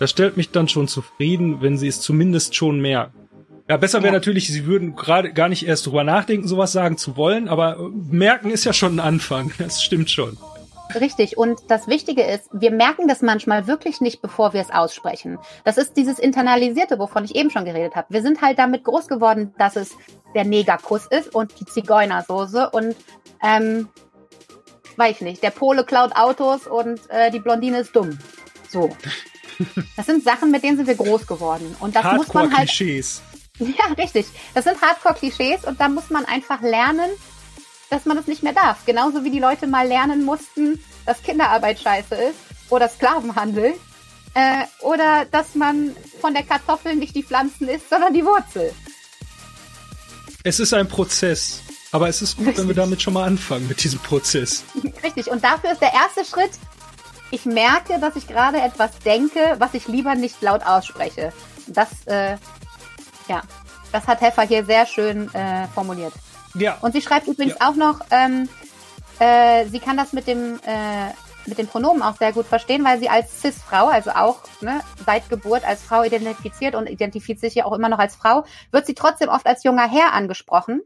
Das 0.00 0.10
stellt 0.10 0.36
mich 0.36 0.50
dann 0.50 0.68
schon 0.68 0.88
zufrieden, 0.88 1.60
wenn 1.60 1.78
sie 1.78 1.86
es 1.86 2.00
zumindest 2.00 2.56
schon 2.56 2.80
merken. 2.80 3.28
Ja, 3.68 3.76
besser 3.76 3.98
wäre 3.98 4.12
ja. 4.12 4.18
natürlich, 4.18 4.46
sie 4.46 4.66
würden 4.66 4.94
gerade 4.96 5.32
gar 5.32 5.48
nicht 5.48 5.66
erst 5.66 5.86
drüber 5.86 6.04
nachdenken, 6.04 6.46
sowas 6.46 6.72
sagen 6.72 6.96
zu 6.96 7.16
wollen, 7.16 7.48
aber 7.48 7.90
merken 8.10 8.50
ist 8.50 8.64
ja 8.64 8.72
schon 8.72 8.96
ein 8.96 9.00
Anfang. 9.00 9.52
Das 9.58 9.82
stimmt 9.82 10.10
schon. 10.10 10.38
Richtig. 10.94 11.36
Und 11.36 11.60
das 11.68 11.88
Wichtige 11.88 12.22
ist, 12.22 12.48
wir 12.52 12.70
merken 12.70 13.08
das 13.08 13.22
manchmal 13.22 13.66
wirklich 13.66 14.00
nicht, 14.00 14.22
bevor 14.22 14.52
wir 14.52 14.60
es 14.60 14.70
aussprechen. 14.70 15.38
Das 15.64 15.78
ist 15.78 15.96
dieses 15.96 16.18
Internalisierte, 16.18 16.98
wovon 16.98 17.24
ich 17.24 17.34
eben 17.34 17.50
schon 17.50 17.64
geredet 17.64 17.96
habe. 17.96 18.06
Wir 18.10 18.22
sind 18.22 18.40
halt 18.40 18.58
damit 18.58 18.84
groß 18.84 19.08
geworden, 19.08 19.54
dass 19.58 19.76
es 19.76 19.90
der 20.34 20.44
Negerkuss 20.44 21.06
ist 21.06 21.34
und 21.34 21.58
die 21.60 21.66
Zigeunersoße 21.66 22.70
und 22.70 22.94
ähm, 23.42 23.88
weiß 24.96 25.16
ich 25.16 25.20
nicht, 25.22 25.42
der 25.42 25.50
Pole 25.50 25.84
klaut 25.84 26.16
Autos 26.16 26.66
und 26.66 27.00
äh, 27.10 27.30
die 27.30 27.40
Blondine 27.40 27.80
ist 27.80 27.94
dumm. 27.94 28.18
So. 28.68 28.90
Das 29.96 30.06
sind 30.06 30.22
Sachen, 30.22 30.50
mit 30.50 30.62
denen 30.62 30.76
sind 30.76 30.86
wir 30.86 30.96
groß 30.96 31.26
geworden. 31.26 31.74
Und 31.80 31.96
das 31.96 32.04
muss 32.14 32.32
man 32.34 32.54
halt. 32.54 32.68
Klischees. 32.68 33.22
Ja, 33.58 33.86
richtig. 33.96 34.26
Das 34.54 34.64
sind 34.64 34.80
Hardcore-Klischees 34.82 35.64
und 35.64 35.80
da 35.80 35.88
muss 35.88 36.10
man 36.10 36.26
einfach 36.26 36.60
lernen, 36.60 37.10
dass 37.90 38.04
man 38.04 38.16
das 38.16 38.26
nicht 38.26 38.42
mehr 38.42 38.52
darf. 38.52 38.84
Genauso 38.84 39.24
wie 39.24 39.30
die 39.30 39.38
Leute 39.38 39.66
mal 39.66 39.86
lernen 39.86 40.24
mussten, 40.24 40.82
dass 41.04 41.22
Kinderarbeit 41.22 41.80
scheiße 41.80 42.14
ist 42.14 42.38
oder 42.70 42.88
Sklavenhandel. 42.88 43.74
Äh, 44.34 44.64
oder 44.82 45.24
dass 45.30 45.54
man 45.54 45.96
von 46.20 46.34
der 46.34 46.42
Kartoffel 46.42 46.94
nicht 46.94 47.14
die 47.14 47.22
Pflanzen 47.22 47.68
isst, 47.68 47.88
sondern 47.88 48.12
die 48.12 48.24
Wurzel. 48.24 48.72
Es 50.44 50.60
ist 50.60 50.74
ein 50.74 50.86
Prozess. 50.86 51.62
Aber 51.92 52.08
es 52.08 52.20
ist 52.20 52.36
gut, 52.36 52.48
Richtig. 52.48 52.62
wenn 52.62 52.68
wir 52.68 52.74
damit 52.74 53.00
schon 53.00 53.14
mal 53.14 53.24
anfangen, 53.24 53.66
mit 53.68 53.82
diesem 53.82 53.98
Prozess. 54.00 54.64
Richtig. 55.02 55.30
Und 55.30 55.42
dafür 55.42 55.72
ist 55.72 55.80
der 55.80 55.94
erste 55.94 56.24
Schritt, 56.24 56.50
ich 57.30 57.46
merke, 57.46 57.98
dass 57.98 58.16
ich 58.16 58.26
gerade 58.26 58.60
etwas 58.60 58.98
denke, 59.04 59.56
was 59.58 59.72
ich 59.72 59.88
lieber 59.88 60.14
nicht 60.14 60.40
laut 60.42 60.64
ausspreche. 60.64 61.32
Das, 61.66 61.88
äh, 62.06 62.36
ja, 63.28 63.42
das 63.92 64.06
hat 64.06 64.20
Heffer 64.20 64.42
hier 64.42 64.64
sehr 64.64 64.86
schön 64.86 65.32
äh, 65.34 65.66
formuliert. 65.68 66.12
Ja. 66.58 66.78
Und 66.80 66.92
sie 66.92 67.02
schreibt 67.02 67.26
übrigens 67.26 67.56
ja. 67.60 67.68
auch 67.68 67.74
noch, 67.74 68.00
ähm, 68.10 68.48
äh, 69.18 69.66
sie 69.66 69.78
kann 69.78 69.96
das 69.96 70.12
mit 70.12 70.26
dem 70.26 70.56
äh, 70.64 71.12
mit 71.46 71.58
den 71.58 71.66
Pronomen 71.66 72.02
auch 72.02 72.16
sehr 72.16 72.32
gut 72.32 72.46
verstehen, 72.46 72.84
weil 72.84 72.98
sie 72.98 73.08
als 73.08 73.40
Cis-Frau, 73.40 73.86
also 73.86 74.10
auch 74.10 74.40
ne, 74.60 74.80
seit 75.04 75.28
Geburt 75.28 75.66
als 75.66 75.82
Frau 75.82 76.02
identifiziert 76.02 76.74
und 76.74 76.88
identifiziert 76.88 77.52
sich 77.52 77.54
ja 77.54 77.64
auch 77.64 77.72
immer 77.72 77.88
noch 77.88 77.98
als 77.98 78.16
Frau, 78.16 78.44
wird 78.72 78.86
sie 78.86 78.94
trotzdem 78.94 79.28
oft 79.28 79.46
als 79.46 79.64
junger 79.64 79.88
Herr 79.88 80.12
angesprochen, 80.12 80.82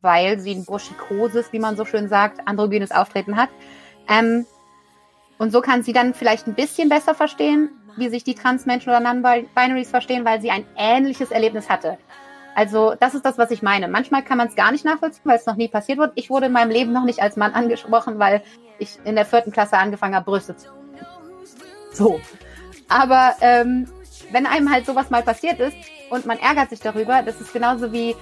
weil 0.00 0.38
sie 0.38 0.54
ein 0.54 0.64
buschikoses, 0.64 1.52
wie 1.52 1.58
man 1.58 1.76
so 1.76 1.84
schön 1.84 2.08
sagt, 2.08 2.46
androgynes 2.46 2.92
Auftreten 2.92 3.36
hat. 3.36 3.50
Ähm, 4.08 4.46
und 5.38 5.50
so 5.50 5.60
kann 5.60 5.82
sie 5.82 5.92
dann 5.92 6.14
vielleicht 6.14 6.46
ein 6.46 6.54
bisschen 6.54 6.88
besser 6.88 7.14
verstehen, 7.14 7.70
wie 7.96 8.08
sich 8.08 8.24
die 8.24 8.34
Transmenschen 8.34 8.90
oder 8.90 9.00
Non-Binaries 9.00 9.90
verstehen, 9.90 10.24
weil 10.24 10.40
sie 10.40 10.50
ein 10.50 10.64
ähnliches 10.76 11.30
Erlebnis 11.30 11.68
hatte. 11.68 11.98
Also 12.54 12.94
das 12.98 13.14
ist 13.14 13.24
das, 13.24 13.38
was 13.38 13.50
ich 13.50 13.62
meine. 13.62 13.88
Manchmal 13.88 14.22
kann 14.22 14.38
man 14.38 14.48
es 14.48 14.54
gar 14.54 14.72
nicht 14.72 14.84
nachvollziehen, 14.84 15.22
weil 15.24 15.38
es 15.38 15.46
noch 15.46 15.56
nie 15.56 15.68
passiert 15.68 15.98
wird. 15.98 16.12
Ich 16.16 16.30
wurde 16.30 16.46
in 16.46 16.52
meinem 16.52 16.70
Leben 16.70 16.92
noch 16.92 17.04
nicht 17.04 17.20
als 17.20 17.36
Mann 17.36 17.54
angesprochen, 17.54 18.18
weil 18.18 18.42
ich 18.78 18.98
in 19.04 19.14
der 19.14 19.24
vierten 19.24 19.52
Klasse 19.52 19.78
angefangen 19.78 20.14
habe, 20.14 20.24
Brüste 20.24 20.56
zu. 20.56 20.68
So. 21.92 22.20
Aber 22.88 23.34
ähm, 23.40 23.88
wenn 24.32 24.46
einem 24.46 24.70
halt 24.70 24.86
sowas 24.86 25.10
mal 25.10 25.22
passiert 25.22 25.60
ist 25.60 25.76
und 26.10 26.26
man 26.26 26.38
ärgert 26.38 26.70
sich 26.70 26.80
darüber, 26.80 27.22
das 27.22 27.40
ist 27.40 27.52
genauso 27.52 27.92
wie 27.92 28.14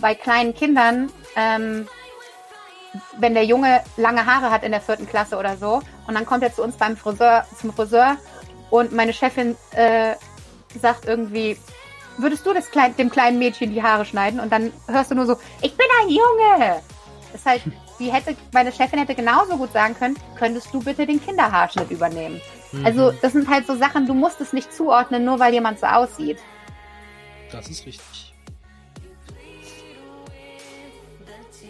bei 0.00 0.14
kleinen 0.14 0.54
Kindern, 0.54 1.10
ähm, 1.36 1.86
wenn 3.18 3.34
der 3.34 3.44
Junge 3.44 3.82
lange 3.96 4.26
Haare 4.26 4.50
hat 4.50 4.64
in 4.64 4.72
der 4.72 4.80
vierten 4.80 5.06
Klasse 5.06 5.36
oder 5.36 5.56
so 5.56 5.80
und 6.08 6.14
dann 6.14 6.26
kommt 6.26 6.42
er 6.42 6.52
zu 6.52 6.62
uns 6.62 6.76
beim 6.76 6.96
Friseur, 6.96 7.46
zum 7.56 7.72
Friseur 7.72 8.16
und 8.70 8.92
meine 8.92 9.12
Chefin 9.12 9.56
äh, 9.72 10.14
sagt 10.80 11.04
irgendwie, 11.06 11.56
würdest 12.22 12.46
du 12.46 12.52
das 12.52 12.70
klein, 12.70 12.96
dem 12.96 13.10
kleinen 13.10 13.38
Mädchen 13.38 13.72
die 13.72 13.82
Haare 13.82 14.04
schneiden? 14.04 14.40
Und 14.40 14.50
dann 14.50 14.72
hörst 14.86 15.10
du 15.10 15.14
nur 15.14 15.26
so, 15.26 15.36
ich 15.62 15.76
bin 15.76 15.86
ein 16.02 16.08
Junge. 16.08 16.82
Das 17.32 17.40
ist 17.40 17.46
halt, 17.46 17.62
die 17.98 18.12
hätte, 18.12 18.36
meine 18.52 18.72
Chefin 18.72 18.98
hätte 18.98 19.14
genauso 19.14 19.56
gut 19.56 19.72
sagen 19.72 19.94
können, 19.94 20.16
könntest 20.36 20.72
du 20.72 20.80
bitte 20.80 21.06
den 21.06 21.24
Kinderhaarschnitt 21.24 21.90
übernehmen? 21.90 22.40
Mhm. 22.72 22.86
Also, 22.86 23.12
das 23.12 23.32
sind 23.32 23.48
halt 23.48 23.66
so 23.66 23.76
Sachen, 23.76 24.06
du 24.06 24.14
musst 24.14 24.40
es 24.40 24.52
nicht 24.52 24.72
zuordnen, 24.72 25.24
nur 25.24 25.38
weil 25.38 25.52
jemand 25.52 25.78
so 25.78 25.86
aussieht. 25.86 26.38
Das 27.52 27.68
ist 27.68 27.86
richtig. 27.86 28.34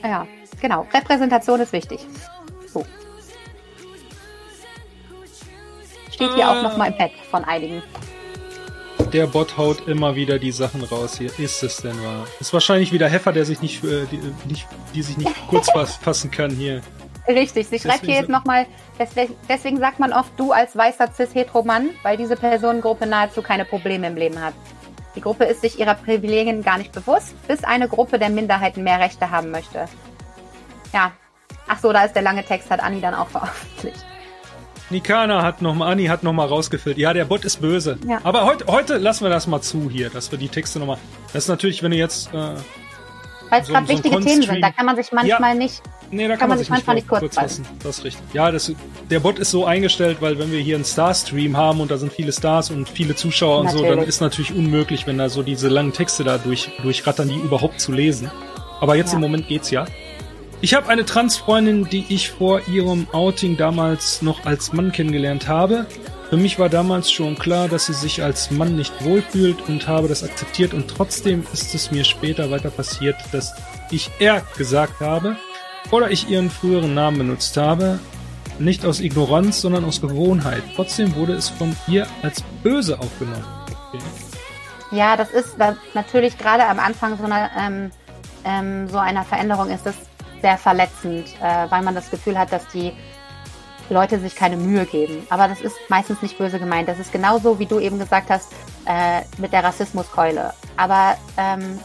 Ja. 0.03 0.27
Genau, 0.61 0.87
Repräsentation 0.93 1.61
ist 1.61 1.73
wichtig. 1.73 2.07
So. 2.67 2.85
Steht 6.11 6.35
hier 6.35 6.47
ah. 6.47 6.59
auch 6.59 6.63
nochmal 6.63 6.91
im 6.91 6.99
Pad 6.99 7.13
von 7.31 7.45
einigen. 7.45 7.83
Der 9.13 9.27
Bot 9.27 9.57
haut 9.57 9.89
immer 9.89 10.15
wieder 10.15 10.39
die 10.39 10.53
Sachen 10.53 10.85
raus 10.85 11.19
hier. 11.19 11.31
Ist 11.39 11.63
es 11.65 11.79
denn 11.79 12.01
wahr? 12.03 12.27
Ist 12.39 12.53
wahrscheinlich 12.53 12.93
wieder 12.93 13.09
Heffer, 13.09 13.33
der 13.33 13.45
sich 13.45 13.61
nicht, 13.61 13.83
äh, 13.83 14.07
die, 14.07 14.21
nicht, 14.49 14.69
die 14.95 15.03
sich 15.03 15.17
nicht 15.17 15.33
kurz 15.49 15.69
fassen 16.01 16.31
kann 16.31 16.51
hier. 16.51 16.81
Richtig, 17.27 17.69
sie 17.69 17.79
schreibt 17.79 18.07
hier 18.07 18.15
jetzt 18.15 18.29
nochmal, 18.29 18.67
deswegen, 18.99 19.35
deswegen 19.49 19.79
sagt 19.79 19.99
man 19.99 20.13
oft 20.13 20.31
du 20.39 20.53
als 20.53 20.77
weißer 20.77 21.13
cis-hetero-Mann, 21.13 21.91
weil 22.03 22.17
diese 22.17 22.37
Personengruppe 22.37 23.07
nahezu 23.07 23.43
keine 23.43 23.65
Probleme 23.65 24.07
im 24.07 24.17
Leben 24.17 24.41
hat. 24.41 24.55
Die 25.17 25.21
Gruppe 25.21 25.45
ist 25.45 25.61
sich 25.61 25.79
ihrer 25.79 25.95
Privilegien 25.95 26.63
gar 26.63 26.79
nicht 26.79 26.93
bewusst, 26.93 27.35
bis 27.49 27.65
eine 27.65 27.89
Gruppe 27.89 28.19
der 28.19 28.31
Minderheiten 28.31 28.85
mehr 28.85 29.01
Rechte 29.01 29.31
haben 29.31 29.51
möchte. 29.51 29.87
Ja. 30.93 31.13
Ach 31.67 31.79
so, 31.79 31.93
da 31.93 32.05
ist 32.05 32.15
der 32.15 32.23
lange 32.23 32.45
Text, 32.45 32.71
hat 32.71 32.81
Anni 32.81 33.01
dann 33.01 33.15
auch 33.15 33.29
veröffentlicht. 33.29 34.05
Nikana 34.91 35.43
hat 35.43 35.63
noch 35.63 35.75
mal, 35.75 35.91
Anni 35.91 36.07
hat 36.07 36.23
noch 36.23 36.33
mal 36.33 36.47
rausgefüllt. 36.47 36.99
Ja, 36.99 37.13
der 37.13 37.25
Bot 37.25 37.45
ist 37.45 37.61
böse. 37.61 37.99
Ja. 38.09 38.21
Aber 38.25 38.45
heute, 38.45 38.67
heute 38.67 38.97
lassen 38.99 39.25
wir 39.25 39.31
das 39.31 39.47
mal 39.47 39.61
zu 39.61 39.89
hier, 39.91 40.11
dass 40.11 40.31
wir 40.31 40.39
die 40.39 40.49
Texte 40.49 40.79
noch 40.79 40.87
mal. 40.87 40.99
Das 41.33 41.45
ist 41.45 41.49
natürlich, 41.49 41.83
wenn 41.83 41.93
du 41.93 41.97
jetzt. 41.97 42.29
Äh, 42.35 42.37
Weil 43.49 43.61
es 43.61 43.67
so, 43.67 43.73
gerade 43.73 43.87
so 43.87 43.93
wichtige 43.93 44.21
Themen 44.21 44.43
sind, 44.43 44.63
da 44.63 44.71
kann 44.71 44.87
man 44.87 44.97
sich 44.97 45.13
manchmal 45.13 45.53
ja. 45.53 45.55
nicht. 45.55 45.83
Nee, 46.13 46.25
da 46.25 46.31
kann, 46.31 46.41
kann 46.41 46.49
man, 46.49 46.59
sich 46.59 46.69
manchmal 46.71 46.97
nicht 46.97 47.07
kurz, 47.07 47.21
kurz 47.21 47.35
fassen. 47.37 47.65
Das 47.85 47.99
ist 47.99 48.05
richtig. 48.05 48.25
Ja, 48.33 48.51
das, 48.51 48.73
der 49.11 49.21
Bot 49.21 49.39
ist 49.39 49.53
so 49.53 49.65
eingestellt, 49.65 50.19
weil 50.21 50.41
wenn 50.41 50.51
wir 50.51 50.59
hier 50.59 50.75
einen 50.75 50.85
Star-Stream 50.85 51.57
haben 51.57 51.81
und 51.81 51.91
da 51.93 51.99
sind 51.99 52.13
viele 52.13 52.33
Stars 52.33 52.71
und 52.71 52.89
viele 52.89 53.15
Zuschauer 53.15 53.63
natürlich. 53.63 53.83
und 53.85 53.89
so, 53.91 53.97
dann 53.97 54.09
ist 54.09 54.21
natürlich 54.21 54.53
unmöglich, 54.53 55.07
wenn 55.07 55.19
da 55.19 55.29
so 55.29 55.43
diese 55.43 55.69
langen 55.69 55.93
Texte 55.93 56.25
da 56.25 56.39
durch, 56.39 56.69
durchrattern, 56.83 57.29
die 57.29 57.37
überhaupt 57.37 57.81
zu 57.81 57.93
lesen. 57.93 58.29
Aber 58.81 58.97
jetzt 58.97 59.11
ja. 59.11 59.17
im 59.17 59.21
Moment 59.21 59.47
geht's 59.47 59.71
ja. 59.71 59.87
Ich 60.63 60.75
habe 60.75 60.91
eine 60.91 61.07
Transfreundin, 61.07 61.87
die 61.87 62.05
ich 62.11 62.31
vor 62.31 62.69
ihrem 62.69 63.09
Outing 63.13 63.57
damals 63.57 64.21
noch 64.21 64.45
als 64.45 64.75
Mann 64.75 64.93
kennengelernt 64.93 65.49
habe. 65.49 65.87
Für 66.29 66.37
mich 66.37 66.59
war 66.59 66.69
damals 66.69 67.11
schon 67.11 67.39
klar, 67.39 67.67
dass 67.67 67.87
sie 67.87 67.95
sich 67.95 68.23
als 68.23 68.51
Mann 68.51 68.77
nicht 68.77 69.03
wohlfühlt 69.03 69.67
und 69.69 69.89
habe 69.89 70.07
das 70.07 70.23
akzeptiert 70.23 70.75
und 70.75 70.87
trotzdem 70.87 71.47
ist 71.55 71.75
es 71.75 71.91
mir 71.91 72.05
später 72.05 72.51
weiter 72.51 72.69
passiert, 72.71 73.17
dass 73.33 73.55
ich 73.91 74.11
er 74.19 74.43
gesagt 74.59 75.01
habe 75.01 75.37
oder 75.91 76.11
ich 76.11 76.29
ihren 76.29 76.51
früheren 76.51 76.93
Namen 76.93 77.17
benutzt 77.17 77.57
habe. 77.57 77.99
Nicht 78.59 78.85
aus 78.85 79.01
Ignoranz, 79.01 79.63
sondern 79.63 79.87
aus 79.87 80.03
Gewohnheit. 80.03 80.63
Trotzdem 80.77 81.17
wurde 81.17 81.33
es 81.33 81.49
von 81.49 81.75
ihr 81.89 82.07
als 82.23 82.43
böse 82.63 83.01
aufgenommen. 83.01 83.45
Okay. 83.89 84.05
Ja, 84.91 85.17
das 85.17 85.31
ist 85.31 85.57
natürlich 85.95 86.37
gerade 86.37 86.67
am 86.67 86.79
Anfang 86.79 87.17
so 87.17 87.25
einer, 87.25 87.51
ähm, 87.59 87.91
ähm, 88.45 88.89
so 88.89 88.99
einer 88.99 89.25
Veränderung 89.25 89.71
ist 89.71 89.87
das 89.87 90.10
sehr 90.41 90.59
verletzend, 90.59 91.29
äh, 91.41 91.71
weil 91.71 91.83
man 91.83 91.95
das 91.95 92.11
Gefühl 92.11 92.39
hat, 92.39 92.53
dass 92.53 92.67
die 92.69 92.93
Leute 93.91 94.21
sich 94.21 94.37
keine 94.37 94.57
Mühe 94.57 94.87
geben. 94.87 95.27
Aber 95.31 95.49
das 95.49 95.61
ist 95.61 95.77
meistens 95.89 96.23
nicht 96.23 96.39
böse 96.39 96.59
gemeint. 96.59 96.89
Das 96.89 96.99
ist 96.99 97.13
genauso, 97.13 97.59
wie 97.59 97.67
du 97.67 97.81
eben 97.81 97.99
gesagt 97.99 98.31
hast, 98.31 98.53
äh, 98.87 99.23
mit 99.39 99.53
der 99.53 99.65
Rassismuskeule. 99.65 100.55
Aber 100.77 101.17
ähm, 101.37 101.79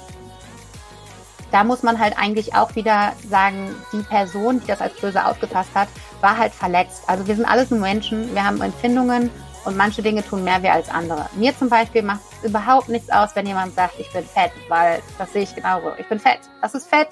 da 1.52 1.64
muss 1.64 1.84
man 1.84 2.00
halt 2.00 2.18
eigentlich 2.18 2.54
auch 2.54 2.76
wieder 2.76 3.14
sagen, 3.28 3.76
die 3.92 4.04
Person, 4.04 4.60
die 4.62 4.68
das 4.68 4.82
als 4.82 4.94
böse 4.96 5.26
aufgefasst 5.26 5.72
hat, 5.74 5.88
war 6.22 6.38
halt 6.38 6.54
verletzt. 6.54 7.04
Also 7.08 7.28
wir 7.28 7.36
sind 7.36 7.46
alles 7.46 7.72
nur 7.72 7.80
Menschen, 7.80 8.34
wir 8.34 8.46
haben 8.46 8.62
Empfindungen 8.62 9.32
und 9.64 9.76
manche 9.76 10.04
Dinge 10.04 10.24
tun 10.24 10.44
mehr 10.44 10.62
weh 10.62 10.70
als 10.70 10.90
andere. 10.90 11.28
Mir 11.36 11.58
zum 11.58 11.70
Beispiel 11.70 12.04
macht 12.04 12.22
es 12.42 12.50
überhaupt 12.50 12.90
nichts 12.90 13.10
aus, 13.10 13.36
wenn 13.36 13.48
jemand 13.48 13.74
sagt, 13.76 14.00
ich 14.00 14.12
bin 14.12 14.24
fett, 14.24 14.52
weil 14.70 15.02
das 15.18 15.34
sehe 15.34 15.44
ich 15.44 15.56
genauso. 15.56 15.94
Ich 15.98 16.08
bin 16.08 16.20
fett. 16.20 16.42
Das 16.62 16.76
ist 16.76 16.88
fett 16.88 17.10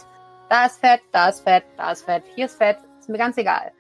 da 0.54 0.68
ist 0.68 0.80
Fett, 0.80 1.02
da 1.12 1.30
ist 1.30 1.40
Fett, 1.42 1.64
da 1.78 1.92
ist 1.92 2.04
Fett, 2.04 2.24
hier 2.36 2.46
ist 2.46 2.60
Fett, 2.60 2.78
ist 3.00 3.10
mir 3.10 3.18
ganz 3.18 3.38
egal. 3.38 3.72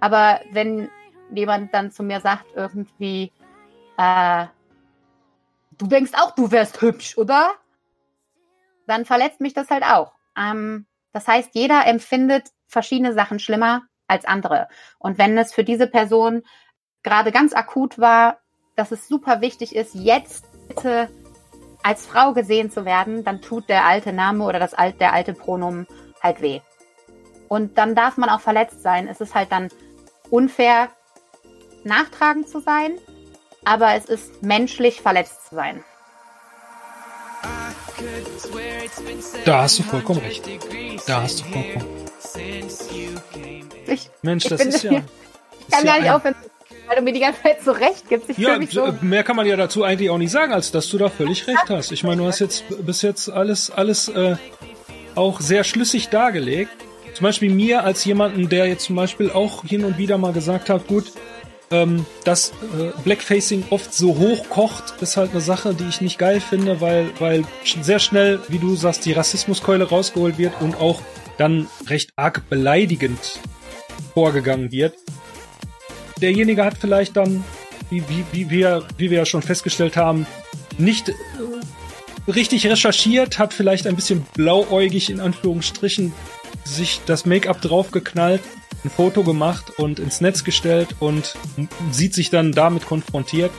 Aber 0.00 0.40
wenn 0.50 0.90
jemand 1.32 1.72
dann 1.72 1.92
zu 1.92 2.02
mir 2.02 2.20
sagt 2.20 2.46
irgendwie, 2.56 3.30
äh, 3.96 4.46
du 5.78 5.86
denkst 5.86 6.10
auch, 6.14 6.34
du 6.34 6.50
wärst 6.50 6.82
hübsch, 6.82 7.16
oder? 7.18 7.52
Dann 8.88 9.04
verletzt 9.04 9.40
mich 9.40 9.54
das 9.54 9.70
halt 9.70 9.84
auch. 9.84 10.12
Ähm, 10.36 10.86
das 11.12 11.28
heißt, 11.28 11.50
jeder 11.52 11.86
empfindet 11.86 12.48
verschiedene 12.66 13.12
Sachen 13.12 13.38
schlimmer 13.38 13.82
als 14.08 14.24
andere. 14.24 14.66
Und 14.98 15.18
wenn 15.18 15.38
es 15.38 15.54
für 15.54 15.62
diese 15.62 15.86
Person 15.86 16.42
gerade 17.04 17.30
ganz 17.30 17.52
akut 17.52 18.00
war, 18.00 18.40
dass 18.74 18.90
es 18.90 19.06
super 19.06 19.40
wichtig 19.40 19.76
ist, 19.76 19.94
jetzt 19.94 20.46
bitte 20.66 21.10
als 21.84 22.06
Frau 22.06 22.32
gesehen 22.32 22.72
zu 22.72 22.84
werden, 22.84 23.22
dann 23.22 23.40
tut 23.40 23.68
der 23.68 23.84
alte 23.84 24.12
Name 24.12 24.44
oder 24.44 24.58
das 24.58 24.74
alte, 24.74 24.98
der 24.98 25.12
alte 25.12 25.32
Pronomen 25.32 25.86
halt 26.22 26.42
weh. 26.42 26.60
Und 27.48 27.78
dann 27.78 27.94
darf 27.94 28.16
man 28.16 28.28
auch 28.28 28.40
verletzt 28.40 28.82
sein. 28.82 29.08
Es 29.08 29.20
ist 29.20 29.34
halt 29.34 29.50
dann 29.52 29.68
unfair, 30.30 30.90
nachtragend 31.84 32.48
zu 32.48 32.60
sein, 32.60 32.98
aber 33.64 33.94
es 33.94 34.04
ist 34.04 34.42
menschlich, 34.42 35.00
verletzt 35.00 35.48
zu 35.48 35.54
sein. 35.54 35.84
Da 39.44 39.62
hast 39.62 39.78
du 39.78 39.82
vollkommen 39.82 40.20
recht. 40.20 40.44
Da 41.06 41.22
hast 41.22 41.40
du 41.40 41.44
vollkommen. 41.44 42.08
Ich, 43.86 44.10
Mensch, 44.22 44.44
das 44.44 44.60
ist 44.60 44.82
ja. 44.82 45.02
Ich 45.60 45.74
kann 45.74 45.84
gar 45.84 46.00
nicht 46.00 46.10
aufhören, 46.10 46.34
weil 46.86 46.96
du 46.96 47.02
mir 47.02 47.12
die 47.12 47.20
ganze 47.20 47.42
Zeit 47.42 47.62
so 47.62 47.72
recht 47.72 48.08
gibst. 48.08 48.30
Ich 48.30 48.38
ja, 48.38 48.58
so 48.68 48.94
mehr 49.00 49.24
kann 49.24 49.36
man 49.36 49.46
ja 49.46 49.56
dazu 49.56 49.82
eigentlich 49.84 50.10
auch 50.10 50.18
nicht 50.18 50.30
sagen, 50.30 50.52
als 50.52 50.70
dass 50.70 50.88
du 50.88 50.98
da 50.98 51.08
völlig 51.08 51.46
recht 51.46 51.68
hast. 51.68 51.92
Ich 51.92 52.04
meine, 52.04 52.22
du 52.22 52.26
hast 52.26 52.38
jetzt 52.38 52.64
bis 52.86 53.02
jetzt 53.02 53.30
alles, 53.30 53.70
alles 53.70 54.08
äh, 54.08 54.36
auch 55.18 55.40
sehr 55.40 55.64
schlüssig 55.64 56.08
dargelegt. 56.08 56.70
Zum 57.14 57.24
Beispiel 57.24 57.50
mir 57.50 57.84
als 57.84 58.04
jemanden, 58.04 58.48
der 58.48 58.66
jetzt 58.66 58.84
zum 58.84 58.96
Beispiel 58.96 59.30
auch 59.30 59.64
hin 59.64 59.84
und 59.84 59.98
wieder 59.98 60.16
mal 60.16 60.32
gesagt 60.32 60.70
hat, 60.70 60.86
gut, 60.86 61.12
ähm, 61.70 62.06
dass 62.24 62.50
äh, 62.50 62.92
Blackfacing 63.04 63.64
oft 63.70 63.92
so 63.92 64.16
hoch 64.16 64.48
kocht, 64.48 64.94
ist 65.02 65.16
halt 65.16 65.32
eine 65.32 65.40
Sache, 65.40 65.74
die 65.74 65.88
ich 65.88 66.00
nicht 66.00 66.18
geil 66.18 66.40
finde, 66.40 66.80
weil, 66.80 67.10
weil 67.18 67.44
sehr 67.82 67.98
schnell, 67.98 68.40
wie 68.48 68.58
du 68.58 68.74
sagst, 68.74 69.04
die 69.04 69.12
Rassismuskeule 69.12 69.88
rausgeholt 69.88 70.38
wird 70.38 70.54
und 70.60 70.76
auch 70.76 71.02
dann 71.36 71.68
recht 71.88 72.12
arg 72.16 72.48
beleidigend 72.48 73.40
vorgegangen 74.14 74.72
wird. 74.72 74.94
Derjenige 76.22 76.64
hat 76.64 76.78
vielleicht 76.78 77.16
dann, 77.16 77.44
wie, 77.90 78.02
wie, 78.08 78.24
wie, 78.32 78.50
wir, 78.50 78.84
wie 78.96 79.10
wir 79.10 79.18
ja 79.18 79.26
schon 79.26 79.42
festgestellt 79.42 79.96
haben, 79.96 80.26
nicht 80.78 81.10
äh, 81.10 81.12
richtig 82.28 82.66
recherchiert, 82.66 83.38
hat 83.38 83.52
vielleicht 83.52 83.86
ein 83.86 83.96
bisschen 83.96 84.26
blauäugig 84.34 85.10
in 85.10 85.20
Anführungsstrichen 85.20 86.12
sich 86.64 87.00
das 87.06 87.26
Make-up 87.26 87.60
draufgeknallt, 87.60 88.42
ein 88.84 88.90
Foto 88.90 89.22
gemacht 89.22 89.78
und 89.78 89.98
ins 89.98 90.20
Netz 90.20 90.44
gestellt 90.44 90.88
und 91.00 91.34
sieht 91.90 92.14
sich 92.14 92.30
dann 92.30 92.52
damit 92.52 92.86
konfrontiert. 92.86 93.50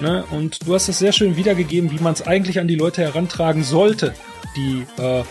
Ne? 0.00 0.24
Und 0.30 0.66
du 0.66 0.74
hast 0.74 0.88
es 0.88 0.98
sehr 0.98 1.12
schön 1.12 1.36
wiedergegeben, 1.36 1.90
wie 1.90 2.02
man 2.02 2.12
es 2.12 2.26
eigentlich 2.26 2.60
an 2.60 2.68
die 2.68 2.76
Leute 2.76 3.02
herantragen 3.02 3.64
sollte, 3.64 4.14
die 4.56 4.84
äh, 5.00 5.22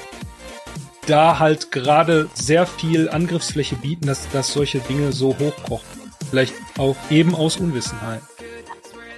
da 1.06 1.40
halt 1.40 1.72
gerade 1.72 2.30
sehr 2.34 2.66
viel 2.66 3.10
Angriffsfläche 3.10 3.76
bieten, 3.76 4.08
dass, 4.08 4.30
dass 4.32 4.52
solche 4.52 4.80
Dinge 4.80 5.14
so 5.14 5.38
hochkochen. 5.40 5.88
Vielleicht 6.30 6.54
auch 6.78 6.98
eben 7.10 7.34
aus 7.34 7.58
Unwissenheit. 7.58 8.22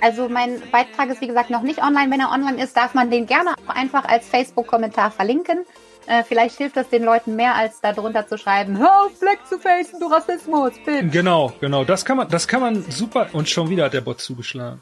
Also 0.01 0.29
mein 0.29 0.61
Beitrag 0.71 1.09
ist 1.09 1.21
wie 1.21 1.27
gesagt 1.27 1.49
noch 1.49 1.61
nicht 1.61 1.81
online. 1.81 2.11
Wenn 2.11 2.19
er 2.19 2.31
online 2.31 2.61
ist, 2.63 2.75
darf 2.75 2.93
man 2.93 3.11
den 3.11 3.25
gerne 3.25 3.51
auch 3.53 3.75
einfach 3.75 4.05
als 4.05 4.27
Facebook-Kommentar 4.27 5.11
verlinken. 5.11 5.65
Äh, 6.07 6.23
vielleicht 6.23 6.57
hilft 6.57 6.75
das 6.75 6.89
den 6.89 7.03
Leuten 7.03 7.35
mehr, 7.35 7.55
als 7.55 7.81
da 7.81 7.93
drunter 7.93 8.27
zu 8.27 8.37
schreiben, 8.37 8.79
hör 8.79 9.03
auf, 9.03 9.19
Black 9.19 9.45
zu 9.47 9.59
facen, 9.59 9.99
du 9.99 10.07
Rassismus, 10.07 10.71
Bitch. 10.83 11.11
Genau, 11.11 11.53
genau. 11.61 11.83
Das 11.83 12.03
kann 12.03 12.17
man, 12.17 12.27
das 12.29 12.47
kann 12.47 12.61
man 12.61 12.83
super. 12.89 13.27
Und 13.33 13.47
schon 13.47 13.69
wieder 13.69 13.85
hat 13.85 13.93
der 13.93 14.01
Bot 14.01 14.19
zugeschlagen. 14.19 14.81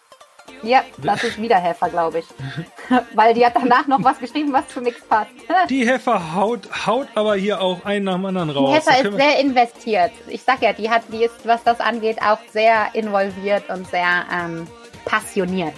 Ja, 0.64 0.84
das 0.98 1.24
ist 1.24 1.42
wieder 1.42 1.58
Helfer, 1.58 1.90
glaube 1.90 2.20
ich. 2.20 2.26
Weil 3.14 3.34
die 3.34 3.46
hat 3.46 3.54
danach 3.56 3.88
noch 3.88 4.04
was 4.04 4.20
geschrieben, 4.20 4.54
was 4.54 4.68
zu 4.70 4.82
nichts 4.82 5.04
passt. 5.04 5.32
die 5.70 5.86
Helfer 5.86 6.34
haut, 6.34 6.70
haut 6.86 7.08
aber 7.16 7.36
hier 7.36 7.62
auch 7.62 7.84
einen 7.86 8.06
nach 8.06 8.16
dem 8.16 8.26
anderen 8.26 8.50
raus. 8.50 8.84
Die 8.86 8.92
Helfer 8.92 9.10
ist 9.10 9.18
sehr 9.18 9.40
investiert. 9.40 10.12
Ich 10.28 10.44
sag 10.44 10.62
ja, 10.62 10.74
die 10.74 10.90
hat, 10.90 11.04
die 11.12 11.26
ist, 11.26 11.46
was 11.46 11.64
das 11.64 11.80
angeht, 11.80 12.22
auch 12.22 12.40
sehr 12.52 12.88
involviert 12.94 13.70
und 13.70 13.88
sehr 13.90 14.26
ähm, 14.34 14.68
passioniert. 15.08 15.74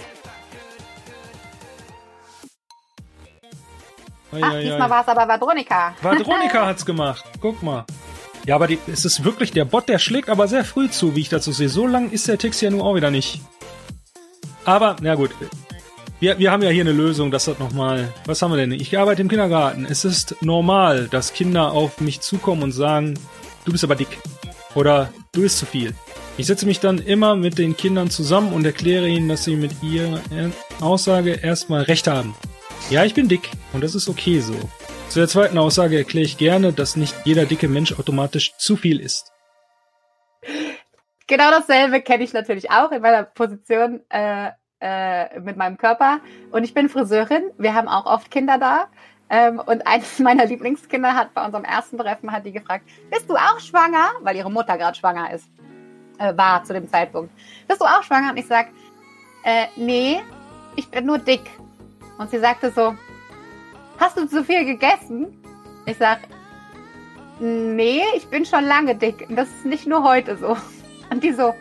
Ach, 4.31 4.60
diesmal 4.60 4.89
war 4.89 5.01
es 5.01 5.07
aber 5.07 5.27
Vadronika. 5.27 5.95
Vadronika 6.01 6.65
hat's 6.68 6.85
gemacht. 6.85 7.23
Guck 7.41 7.64
mal. 7.64 7.85
Ja, 8.45 8.56
aber 8.56 8.68
die, 8.68 8.80
es 8.88 9.06
ist 9.06 9.23
wirklich 9.23 9.51
der 9.51 9.65
Bot, 9.65 9.89
der 9.89 9.99
schlägt 9.99 10.30
aber 10.30 10.47
sehr 10.47 10.64
früh 10.64 10.89
zu, 10.89 11.15
wie 11.15 11.22
ich 11.22 11.30
dazu 11.30 11.51
sehe. 11.51 11.69
So 11.69 11.88
lang 11.88 12.11
ist 12.11 12.27
der 12.27 12.38
Text 12.38 12.61
ja 12.61 12.69
nun 12.69 12.81
auch 12.81 12.95
wieder 12.95 13.11
nicht. 13.11 13.41
Aber, 14.65 14.95
na 15.01 15.15
gut. 15.15 15.31
Wir, 16.19 16.38
wir 16.38 16.51
haben 16.51 16.61
ja 16.64 16.69
hier 16.69 16.84
eine 16.84 16.91
Lösung, 16.91 17.31
das 17.31 17.47
hat 17.47 17.60
nochmal. 17.60 18.14
Was 18.26 18.41
haben 18.41 18.51
wir 18.51 18.57
denn? 18.57 18.72
Ich 18.72 18.97
arbeite 18.97 19.22
im 19.22 19.30
Kindergarten. 19.30 19.85
Es 19.85 20.06
ist 20.06 20.35
normal, 20.41 21.07
dass 21.07 21.34
Kinder 21.34 21.72
auf 21.72 22.01
mich 22.01 22.22
zukommen 22.22 22.64
und 22.64 22.72
sagen, 22.72 23.18
du 23.65 23.72
bist 23.72 23.84
aber 23.84 23.95
dick. 23.95 24.19
Oder 24.76 25.11
du 25.31 25.43
isst 25.43 25.60
zu 25.60 25.65
viel. 25.65 25.93
Ich 26.40 26.48
setze 26.48 26.66
mich 26.66 26.80
dann 26.80 26.99
immer 26.99 27.36
mit 27.36 27.57
den 27.57 27.76
Kindern 27.76 28.10
zusammen 28.10 28.53
und 28.53 28.64
erkläre 28.64 29.10
ihnen, 29.10 29.28
dass 29.28 29.44
sie 29.44 29.57
mit 29.57 29.84
ihrer 29.84 30.22
Aussage 30.80 31.32
erstmal 31.32 31.82
recht 31.82 32.07
haben. 32.07 32.34
Ja, 32.90 33.03
ich 33.03 33.14
bin 33.14 33.28
dick 33.28 33.49
und 33.74 33.84
das 33.84 33.94
ist 33.94 34.07
okay 34.07 34.40
so. 34.40 34.56
Zu 35.10 35.20
der 35.20 35.28
zweiten 35.28 35.57
Aussage 35.57 35.98
erkläre 35.98 36.24
ich 36.24 36.38
gerne, 36.38 36.72
dass 36.72 36.95
nicht 36.95 37.14
jeder 37.26 37.45
dicke 37.45 37.68
Mensch 37.68 37.91
automatisch 37.99 38.56
zu 38.56 38.78
viel 38.78 39.02
isst. 39.02 39.34
Genau 41.28 41.52
dasselbe 41.52 42.02
kenne 42.02 42.24
ich 42.24 42.32
natürlich 42.32 42.72
auch 42.72 42.94
in 42.94 43.02
meiner 43.02 43.24
Position 43.24 43.99
äh, 44.07 44.52
äh, 44.80 45.41
mit 45.41 45.57
meinem 45.57 45.78
Körper. 45.78 46.22
Und 46.53 46.64
ich 46.64 46.74
bin 46.74 46.88
Friseurin. 46.88 47.52
Wir 47.57 47.74
haben 47.74 47.90
auch 47.90 48.06
oft 48.06 48.32
Kinder 48.32 48.57
da. 48.57 48.88
Ähm, 49.30 49.60
und 49.60 49.86
eines 49.86 50.18
meiner 50.20 50.45
Lieblingskinder 50.45 51.16
hat 51.16 51.34
bei 51.34 51.44
unserem 51.44 51.66
ersten 51.66 51.98
Treffen 51.98 52.32
hat 52.32 52.45
die 52.45 52.53
gefragt, 52.53 52.86
bist 53.11 53.30
du 53.30 53.36
auch 53.36 53.60
schwanger? 53.60 54.11
Weil 54.22 54.38
ihre 54.38 54.49
Mutter 54.49 54.78
gerade 54.78 54.98
schwanger 54.98 55.34
ist 55.34 55.49
äh, 56.19 56.37
war 56.37 56.63
zu 56.63 56.73
dem 56.73 56.87
Zeitpunkt. 56.87 57.31
Bist 57.67 57.81
du 57.81 57.85
auch 57.85 58.03
schwanger? 58.03 58.31
Und 58.31 58.37
ich 58.37 58.47
sag, 58.47 58.67
äh, 59.43 59.65
nee, 59.75 60.21
ich 60.75 60.89
bin 60.89 61.05
nur 61.05 61.17
dick. 61.17 61.49
Und 62.17 62.29
sie 62.29 62.39
sagte 62.39 62.71
so, 62.71 62.95
hast 63.97 64.17
du 64.17 64.27
zu 64.27 64.43
viel 64.43 64.65
gegessen? 64.65 65.27
Ich 65.85 65.97
sag, 65.97 66.19
nee, 67.39 68.03
ich 68.15 68.27
bin 68.27 68.45
schon 68.45 68.65
lange 68.65 68.95
dick. 68.95 69.25
Und 69.29 69.35
das 69.35 69.47
ist 69.49 69.65
nicht 69.65 69.87
nur 69.87 70.03
heute 70.03 70.37
so. 70.37 70.57
Und 71.09 71.23
die 71.23 71.31
so, 71.31 71.55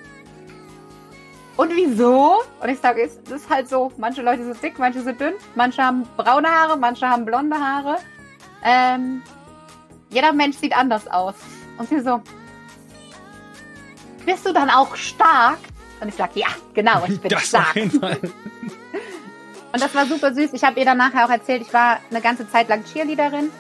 und 1.59 1.75
wieso? 1.75 2.37
Und 2.61 2.69
ich 2.69 2.79
sage, 2.79 3.03
es 3.03 3.17
ist 3.17 3.51
halt 3.51 3.69
so, 3.69 3.91
manche 3.97 4.23
Leute 4.23 4.45
sind 4.45 4.63
dick, 4.63 4.79
manche 4.79 5.01
sind 5.01 5.21
dünn, 5.21 5.35
manche 5.57 5.83
haben 5.83 6.07
braune 6.17 6.49
Haare, 6.49 6.79
manche 6.79 7.09
haben 7.09 7.25
blonde 7.25 7.57
Haare. 7.57 7.97
Ähm, 8.63 9.23
jeder 10.11 10.33
Mensch 10.33 10.57
sieht 10.57 10.77
anders 10.77 11.09
aus. 11.09 11.35
Und 11.77 11.89
sie 11.89 11.99
so, 11.99 12.21
bist 14.29 14.45
du 14.45 14.53
dann 14.53 14.69
auch 14.69 14.95
stark? 14.95 15.59
Und 16.01 16.09
ich 16.09 16.15
sage, 16.15 16.33
ja, 16.35 16.49
genau, 16.75 17.03
ich 17.09 17.19
bin 17.19 17.31
das 17.31 17.47
stark. 17.47 17.75
und 17.77 17.93
das 19.73 19.95
war 19.95 20.05
super 20.05 20.35
süß. 20.35 20.53
Ich 20.53 20.65
habe 20.65 20.79
ihr 20.79 20.85
dann 20.85 20.99
nachher 20.99 21.25
auch 21.25 21.31
erzählt, 21.31 21.63
ich 21.63 21.73
war 21.73 21.99
eine 22.11 22.21
ganze 22.21 22.47
Zeit 22.47 22.69
lang 22.69 22.85
Cheerleaderin 22.85 23.51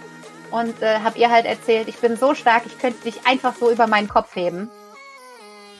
und 0.50 0.82
äh, 0.82 1.00
habe 1.00 1.18
ihr 1.18 1.30
halt 1.30 1.46
erzählt, 1.46 1.88
ich 1.88 1.96
bin 1.96 2.18
so 2.18 2.34
stark, 2.34 2.64
ich 2.66 2.78
könnte 2.78 3.02
dich 3.02 3.26
einfach 3.26 3.54
so 3.58 3.70
über 3.70 3.86
meinen 3.86 4.08
Kopf 4.08 4.36
heben. 4.36 4.68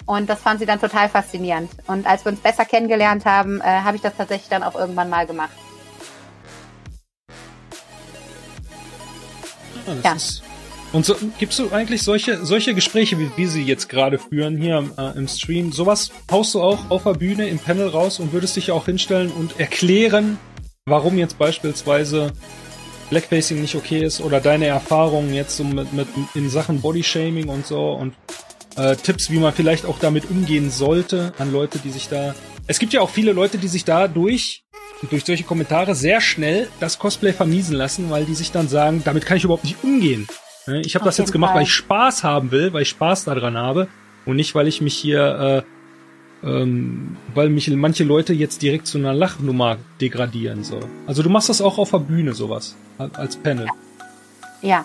Und 0.07 0.31
das 0.31 0.41
fand 0.41 0.59
sie 0.59 0.65
dann 0.65 0.81
total 0.81 1.11
faszinierend. 1.11 1.71
Und 1.87 2.07
als 2.07 2.25
wir 2.25 2.33
uns 2.33 2.41
besser 2.41 2.65
kennengelernt 2.65 3.27
haben, 3.27 3.61
äh, 3.61 3.65
habe 3.65 3.97
ich 3.97 4.03
das 4.03 4.17
tatsächlich 4.17 4.49
dann 4.49 4.63
auch 4.63 4.75
irgendwann 4.75 5.11
mal 5.11 5.27
gemacht. 5.27 5.53
Ja, 9.87 9.95
das 9.97 10.03
ja. 10.03 10.13
ist 10.15 10.48
und 10.93 11.05
so, 11.05 11.17
gibst 11.39 11.59
du 11.59 11.71
eigentlich 11.71 12.03
solche, 12.03 12.45
solche 12.45 12.75
Gespräche, 12.75 13.19
wie 13.19 13.31
wir 13.37 13.49
sie 13.49 13.63
jetzt 13.63 13.89
gerade 13.89 14.19
führen 14.19 14.57
hier 14.57 14.91
äh, 14.97 15.19
im 15.19 15.29
Stream, 15.29 15.71
sowas 15.73 16.11
haust 16.31 16.55
du 16.55 16.63
auch 16.63 16.91
auf 16.91 17.03
der 17.03 17.15
Bühne 17.15 17.49
im 17.49 17.59
Panel 17.59 17.89
raus 17.89 18.21
und 18.21 18.33
würdest 18.33 18.57
dich 18.57 18.71
auch 18.71 18.87
hinstellen 18.87 19.31
und 19.31 19.61
erklären, 19.61 20.39
warum 20.87 21.19
jetzt 21.19 21.39
beispielsweise 21.39 22.33
Blackfacing 23.11 23.61
nicht 23.61 23.75
okay 23.75 24.03
ist 24.03 24.21
oder 24.21 24.41
deine 24.41 24.67
Erfahrungen 24.67 25.35
jetzt 25.35 25.57
so 25.57 25.65
mit, 25.65 25.93
mit 25.93 26.09
in 26.35 26.49
Sachen 26.49 26.81
Bodyshaming 26.81 27.49
und 27.49 27.67
so 27.67 27.93
und 27.93 28.15
äh, 28.77 28.97
Tipps, 28.97 29.31
wie 29.31 29.39
man 29.39 29.53
vielleicht 29.53 29.85
auch 29.85 29.99
damit 29.99 30.31
umgehen 30.31 30.71
sollte 30.71 31.33
an 31.39 31.53
Leute, 31.53 31.79
die 31.79 31.91
sich 31.91 32.09
da. 32.09 32.35
Es 32.67 32.79
gibt 32.79 32.93
ja 32.93 33.01
auch 33.01 33.11
viele 33.11 33.33
Leute, 33.33 33.59
die 33.59 33.69
sich 33.69 33.85
da 33.85 34.09
durch 34.09 34.65
durch 35.11 35.25
solche 35.25 35.45
Kommentare 35.45 35.95
sehr 35.95 36.21
schnell 36.21 36.69
das 36.81 36.99
Cosplay 36.99 37.33
vermiesen 37.33 37.77
lassen, 37.77 38.11
weil 38.11 38.25
die 38.25 38.35
sich 38.35 38.51
dann 38.51 38.69
sagen, 38.69 39.03
damit 39.05 39.27
kann 39.27 39.37
ich 39.37 39.45
überhaupt 39.45 39.65
nicht 39.65 39.77
umgehen. 39.85 40.27
Ne? 40.69 40.81
Ich 40.81 40.95
habe 40.95 41.05
das 41.05 41.19
jetzt 41.19 41.33
gemacht, 41.33 41.51
Fall. 41.51 41.59
weil 41.59 41.63
ich 41.65 41.73
Spaß 41.73 42.25
haben 42.25 42.51
will, 42.51 42.73
weil 42.73 42.83
ich 42.83 42.89
Spaß 42.91 43.25
daran 43.25 43.57
habe 43.57 43.89
und 44.27 44.37
nicht, 44.37 44.55
weil 44.55 44.69
ich 44.69 44.81
mich 44.81 44.95
hier, 44.95 45.65
äh, 46.43 46.47
ähm, 46.47 47.17
weil 47.35 47.49
mich 47.49 47.69
manche 47.71 48.05
Leute 48.05 48.33
jetzt 48.33 48.63
direkt 48.63 48.87
zu 48.87 48.99
einer 48.99 49.13
Lachnummer 49.13 49.79
degradieren 50.01 50.65
soll. 50.65 50.85
Also 51.07 51.23
du 51.23 51.31
machst 51.31 51.49
das 51.49 51.61
auch 51.61 51.79
auf 51.79 51.91
der 51.91 51.99
Bühne 51.99 52.35
sowas 52.35 52.77
als 52.99 53.37
Panel. 53.37 53.67
Ja, 54.63 54.69
ja. 54.69 54.85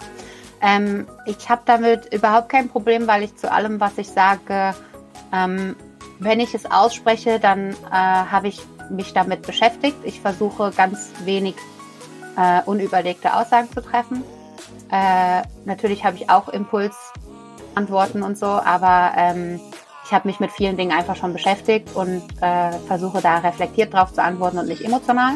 Ähm, 0.62 1.06
ich 1.26 1.50
habe 1.50 1.62
damit 1.66 2.14
überhaupt 2.14 2.48
kein 2.48 2.70
Problem, 2.70 3.06
weil 3.06 3.24
ich 3.24 3.36
zu 3.36 3.52
allem, 3.52 3.82
was 3.82 3.98
ich 3.98 4.08
sage, 4.08 4.74
ähm, 5.34 5.76
wenn 6.20 6.40
ich 6.40 6.54
es 6.54 6.66
ausspreche, 6.66 7.40
dann 7.40 7.72
äh, 7.72 7.76
habe 7.92 8.48
ich 8.48 8.62
mich 8.90 9.14
damit 9.14 9.42
beschäftigt. 9.42 9.98
Ich 10.04 10.22
versuche 10.22 10.72
ganz 10.76 11.12
wenig 11.26 11.56
äh, 12.38 12.62
unüberlegte 12.66 13.36
Aussagen 13.36 13.70
zu 13.74 13.82
treffen. 13.82 14.24
Äh, 14.94 15.42
natürlich 15.66 16.06
habe 16.06 16.18
ich 16.18 16.30
auch 16.30 16.50
Impulsantworten 16.50 18.22
und 18.22 18.38
so, 18.38 18.46
aber 18.46 19.14
ähm, 19.18 19.60
ich 20.06 20.14
habe 20.14 20.28
mich 20.28 20.40
mit 20.40 20.52
vielen 20.52 20.78
Dingen 20.78 20.96
einfach 20.96 21.16
schon 21.16 21.34
beschäftigt 21.34 21.96
und 21.96 22.22
äh, 22.42 22.72
versuche 22.86 23.20
da 23.20 23.40
reflektiert 23.40 23.92
drauf 23.92 24.14
zu 24.14 24.22
antworten 24.22 24.60
und 24.60 24.68
nicht 24.68 24.86
emotional. 24.86 25.34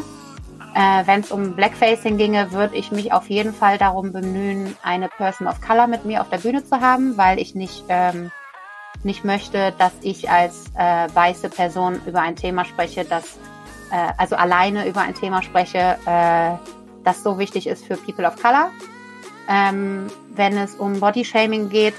Äh, 0.76 1.04
Wenn 1.06 1.22
es 1.22 1.32
um 1.32 1.56
Blackfacing 1.56 2.18
ginge, 2.18 2.52
würde 2.52 2.76
ich 2.76 2.92
mich 2.92 3.12
auf 3.12 3.28
jeden 3.28 3.52
Fall 3.52 3.78
darum 3.78 4.12
bemühen, 4.12 4.76
eine 4.84 5.08
Person 5.08 5.48
of 5.48 5.60
Color 5.60 5.88
mit 5.88 6.04
mir 6.04 6.20
auf 6.20 6.28
der 6.28 6.38
Bühne 6.38 6.64
zu 6.64 6.80
haben, 6.80 7.16
weil 7.18 7.40
ich 7.40 7.56
nicht, 7.56 7.82
ähm, 7.88 8.30
nicht 9.02 9.24
möchte, 9.24 9.72
dass 9.76 9.92
ich 10.02 10.30
als 10.30 10.66
äh, 10.76 11.08
weiße 11.12 11.48
Person 11.48 12.00
über 12.06 12.20
ein 12.20 12.36
Thema 12.36 12.64
spreche, 12.64 13.04
das 13.04 13.24
äh, 13.90 14.12
also 14.18 14.36
alleine 14.36 14.86
über 14.86 15.00
ein 15.00 15.16
Thema 15.16 15.42
spreche, 15.42 15.98
äh, 16.06 16.52
das 17.02 17.24
so 17.24 17.40
wichtig 17.40 17.66
ist 17.66 17.84
für 17.84 17.96
People 17.96 18.24
of 18.24 18.40
Color. 18.40 18.70
Ähm, 19.48 20.08
wenn 20.34 20.56
es 20.58 20.74
um 20.74 21.00
Body 21.00 21.24
Shaming 21.24 21.68
geht, 21.68 21.94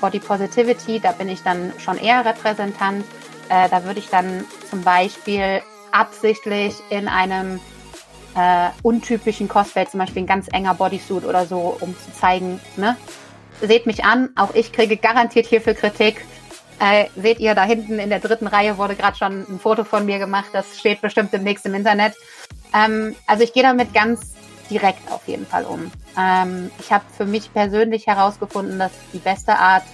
Body 0.00 0.18
Positivity, 0.18 1.00
da 1.00 1.12
bin 1.12 1.28
ich 1.28 1.42
dann 1.42 1.72
schon 1.78 1.98
eher 1.98 2.24
Repräsentant. 2.24 3.04
Äh, 3.48 3.68
da 3.68 3.84
würde 3.84 4.00
ich 4.00 4.08
dann 4.08 4.44
zum 4.70 4.82
Beispiel 4.82 5.62
absichtlich 5.92 6.74
in 6.90 7.08
einem 7.08 7.60
äh, 8.34 8.70
untypischen 8.82 9.48
Cosplay, 9.48 9.86
zum 9.86 10.00
Beispiel 10.00 10.22
ein 10.22 10.26
ganz 10.26 10.48
enger 10.52 10.74
Bodysuit 10.74 11.24
oder 11.24 11.46
so, 11.46 11.76
um 11.80 11.96
zu 11.96 12.12
zeigen, 12.12 12.60
ne, 12.76 12.96
seht 13.60 13.86
mich 13.86 14.04
an, 14.04 14.30
auch 14.36 14.54
ich 14.54 14.72
kriege 14.72 14.96
garantiert 14.96 15.46
hierfür 15.46 15.74
Kritik. 15.74 16.24
Äh, 16.80 17.06
seht 17.16 17.38
ihr, 17.38 17.54
da 17.54 17.62
hinten 17.62 18.00
in 18.00 18.10
der 18.10 18.18
dritten 18.18 18.48
Reihe 18.48 18.76
wurde 18.78 18.96
gerade 18.96 19.16
schon 19.16 19.46
ein 19.48 19.60
Foto 19.60 19.84
von 19.84 20.04
mir 20.04 20.18
gemacht. 20.18 20.48
Das 20.52 20.78
steht 20.78 21.00
bestimmt 21.00 21.32
demnächst 21.32 21.64
im 21.66 21.74
Internet. 21.74 22.14
Ähm, 22.74 23.14
also 23.28 23.44
ich 23.44 23.52
gehe 23.52 23.62
damit 23.62 23.94
ganz 23.94 24.33
direkt 24.70 25.10
auf 25.10 25.26
jeden 25.26 25.46
Fall 25.46 25.64
um. 25.64 25.90
Ähm, 26.18 26.70
ich 26.78 26.92
habe 26.92 27.04
für 27.16 27.26
mich 27.26 27.52
persönlich 27.52 28.06
herausgefunden, 28.06 28.78
dass 28.78 28.92
die 29.12 29.18
beste 29.18 29.58
Art 29.58 29.84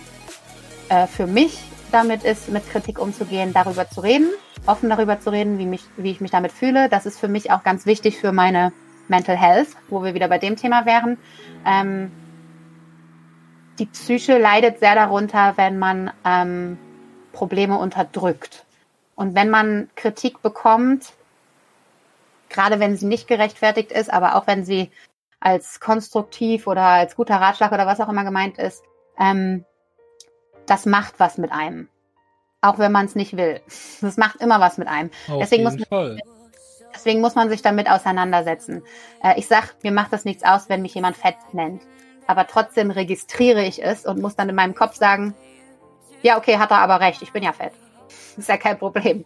äh, 0.89 1.07
für 1.07 1.27
mich 1.27 1.59
damit 1.93 2.23
ist, 2.25 2.49
mit 2.49 2.69
Kritik 2.71 2.99
umzugehen, 2.99 3.53
darüber 3.53 3.89
zu 3.89 4.01
reden, 4.01 4.31
offen 4.67 4.89
darüber 4.89 5.21
zu 5.21 5.31
reden, 5.31 5.59
wie, 5.59 5.67
mich, 5.67 5.85
wie 5.97 6.11
ich 6.11 6.21
mich 6.21 6.31
damit 6.31 6.53
fühle. 6.53 6.89
Das 6.89 7.07
ist 7.07 7.19
für 7.19 7.29
mich 7.29 7.51
auch 7.51 7.65
ganz 7.65 7.87
wichtig 7.87 8.19
für 8.19 8.33
meine 8.33 8.73
Mental 9.09 9.37
Health, 9.37 9.69
wo 9.89 10.03
wir 10.05 10.15
wieder 10.15 10.29
bei 10.29 10.39
dem 10.39 10.57
Thema 10.57 10.87
wären. 10.87 11.19
Ähm, 11.67 12.13
die 13.79 13.87
Psyche 13.87 14.39
leidet 14.39 14.79
sehr 14.79 14.95
darunter, 14.95 15.55
wenn 15.57 15.79
man 15.79 16.11
ähm, 16.25 16.79
Probleme 17.33 17.79
unterdrückt. 17.79 18.65
Und 19.15 19.35
wenn 19.35 19.51
man 19.51 19.89
Kritik 19.97 20.43
bekommt, 20.43 21.13
gerade 22.51 22.81
wenn 22.81 22.97
sie 22.97 23.07
nicht 23.07 23.27
gerechtfertigt 23.27 23.93
ist, 23.93 24.13
aber 24.13 24.37
auch 24.37 24.47
wenn 24.47 24.65
sie 24.65 24.91
als 25.41 25.81
konstruktiv 25.81 26.67
oder 26.67 26.83
als 26.83 27.17
guter 27.17 27.37
Ratschlag 27.37 27.73
oder 27.73 27.87
was 27.87 28.01
auch 28.01 28.09
immer 28.09 28.25
gemeint 28.25 28.59
ist, 28.59 28.83
ähm, 29.19 29.65
das 30.67 30.85
macht 30.85 31.19
was 31.19 31.39
mit 31.39 31.51
einem. 31.51 31.89
Auch 32.61 32.79
wenn 32.79 32.93
man 32.93 33.07
es 33.07 33.15
nicht 33.15 33.37
will. 33.37 33.61
Das 34.03 34.17
macht 34.17 34.41
immer 34.41 34.61
was 34.61 34.77
mit 34.77 34.89
einem. 34.89 35.11
Auf 35.29 35.39
deswegen, 35.41 35.65
muss 35.65 35.77
Fall. 35.89 36.15
man, 36.15 36.21
deswegen 36.95 37.21
muss 37.21 37.35
man 37.35 37.49
sich 37.49 37.63
damit 37.63 37.89
auseinandersetzen. 37.91 38.83
Äh, 39.23 39.39
ich 39.39 39.47
sag, 39.47 39.83
mir 39.83 39.93
macht 39.93 40.13
das 40.13 40.25
nichts 40.25 40.45
aus, 40.45 40.69
wenn 40.69 40.83
mich 40.83 40.95
jemand 40.95 41.17
fett 41.17 41.37
nennt. 41.53 41.83
Aber 42.27 42.47
trotzdem 42.47 42.91
registriere 42.91 43.65
ich 43.65 43.83
es 43.83 44.05
und 44.07 44.21
muss 44.21 44.37
dann 44.37 44.49
in 44.49 44.55
meinem 44.55 44.75
Kopf 44.75 44.95
sagen, 44.95 45.35
ja, 46.23 46.37
okay, 46.37 46.59
hat 46.59 46.71
er 46.71 46.79
aber 46.79 47.01
recht, 47.01 47.23
ich 47.23 47.33
bin 47.33 47.43
ja 47.43 47.53
fett. 47.53 47.73
Ist 48.37 48.49
ja 48.49 48.59
kein 48.59 48.79
Problem. 48.79 49.25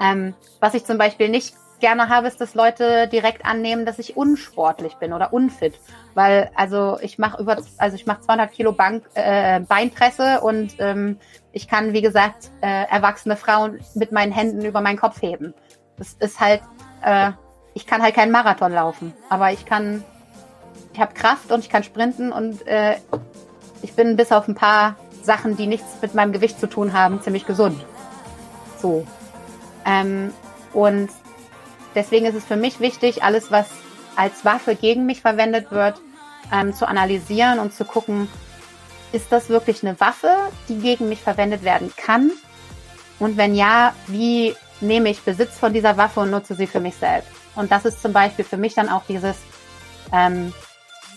Ähm, 0.00 0.34
was 0.60 0.74
ich 0.74 0.84
zum 0.84 0.98
Beispiel 0.98 1.28
nicht 1.28 1.54
gerne 1.82 2.08
habe, 2.08 2.28
ist, 2.28 2.40
dass 2.40 2.54
Leute 2.54 3.08
direkt 3.08 3.44
annehmen, 3.44 3.84
dass 3.84 3.98
ich 3.98 4.16
unsportlich 4.16 4.94
bin 4.94 5.12
oder 5.12 5.32
unfit, 5.32 5.74
weil 6.14 6.50
also 6.54 6.96
ich 7.02 7.18
mache 7.18 7.42
über, 7.42 7.58
also 7.76 7.96
ich 7.96 8.06
mache 8.06 8.22
200 8.22 8.50
Kilo 8.52 8.72
Bank, 8.72 9.04
äh, 9.14 9.60
Beinpresse 9.60 10.40
und 10.40 10.76
ähm, 10.78 11.18
ich 11.50 11.68
kann, 11.68 11.92
wie 11.92 12.00
gesagt, 12.00 12.50
äh, 12.62 12.84
erwachsene 12.88 13.36
Frauen 13.36 13.80
mit 13.94 14.12
meinen 14.12 14.32
Händen 14.32 14.64
über 14.64 14.80
meinen 14.80 14.96
Kopf 14.96 15.20
heben. 15.20 15.52
Das 15.98 16.14
ist 16.20 16.40
halt, 16.40 16.62
äh, 17.02 17.32
ich 17.74 17.86
kann 17.86 18.00
halt 18.00 18.14
keinen 18.14 18.30
Marathon 18.30 18.72
laufen, 18.72 19.12
aber 19.28 19.52
ich 19.52 19.66
kann, 19.66 20.04
ich 20.94 21.00
habe 21.00 21.12
Kraft 21.14 21.50
und 21.50 21.60
ich 21.60 21.68
kann 21.68 21.82
sprinten 21.82 22.30
und 22.32 22.64
äh, 22.66 22.94
ich 23.82 23.94
bin 23.94 24.16
bis 24.16 24.30
auf 24.30 24.46
ein 24.46 24.54
paar 24.54 24.94
Sachen, 25.22 25.56
die 25.56 25.66
nichts 25.66 26.00
mit 26.00 26.14
meinem 26.14 26.32
Gewicht 26.32 26.60
zu 26.60 26.68
tun 26.68 26.92
haben, 26.92 27.20
ziemlich 27.22 27.44
gesund. 27.44 27.84
So. 28.80 29.04
Ähm, 29.84 30.32
und 30.72 31.10
deswegen 31.94 32.26
ist 32.26 32.34
es 32.34 32.44
für 32.44 32.56
mich 32.56 32.80
wichtig, 32.80 33.22
alles, 33.22 33.50
was 33.50 33.66
als 34.16 34.44
Waffe 34.44 34.74
gegen 34.74 35.06
mich 35.06 35.20
verwendet 35.20 35.70
wird, 35.70 36.00
ähm, 36.52 36.74
zu 36.74 36.86
analysieren 36.86 37.58
und 37.58 37.72
zu 37.74 37.84
gucken, 37.84 38.28
ist 39.12 39.30
das 39.30 39.48
wirklich 39.48 39.82
eine 39.82 39.98
Waffe, 40.00 40.34
die 40.68 40.78
gegen 40.78 41.08
mich 41.08 41.20
verwendet 41.20 41.64
werden 41.64 41.92
kann? 41.96 42.30
Und 43.18 43.36
wenn 43.36 43.54
ja, 43.54 43.94
wie 44.06 44.56
nehme 44.80 45.10
ich 45.10 45.22
Besitz 45.22 45.58
von 45.58 45.72
dieser 45.72 45.96
Waffe 45.96 46.20
und 46.20 46.30
nutze 46.30 46.54
sie 46.54 46.66
für 46.66 46.80
mich 46.80 46.96
selbst? 46.96 47.30
Und 47.54 47.70
das 47.70 47.84
ist 47.84 48.02
zum 48.02 48.12
Beispiel 48.12 48.44
für 48.44 48.56
mich 48.56 48.74
dann 48.74 48.88
auch 48.88 49.02
dieses, 49.06 49.36
ähm, 50.12 50.52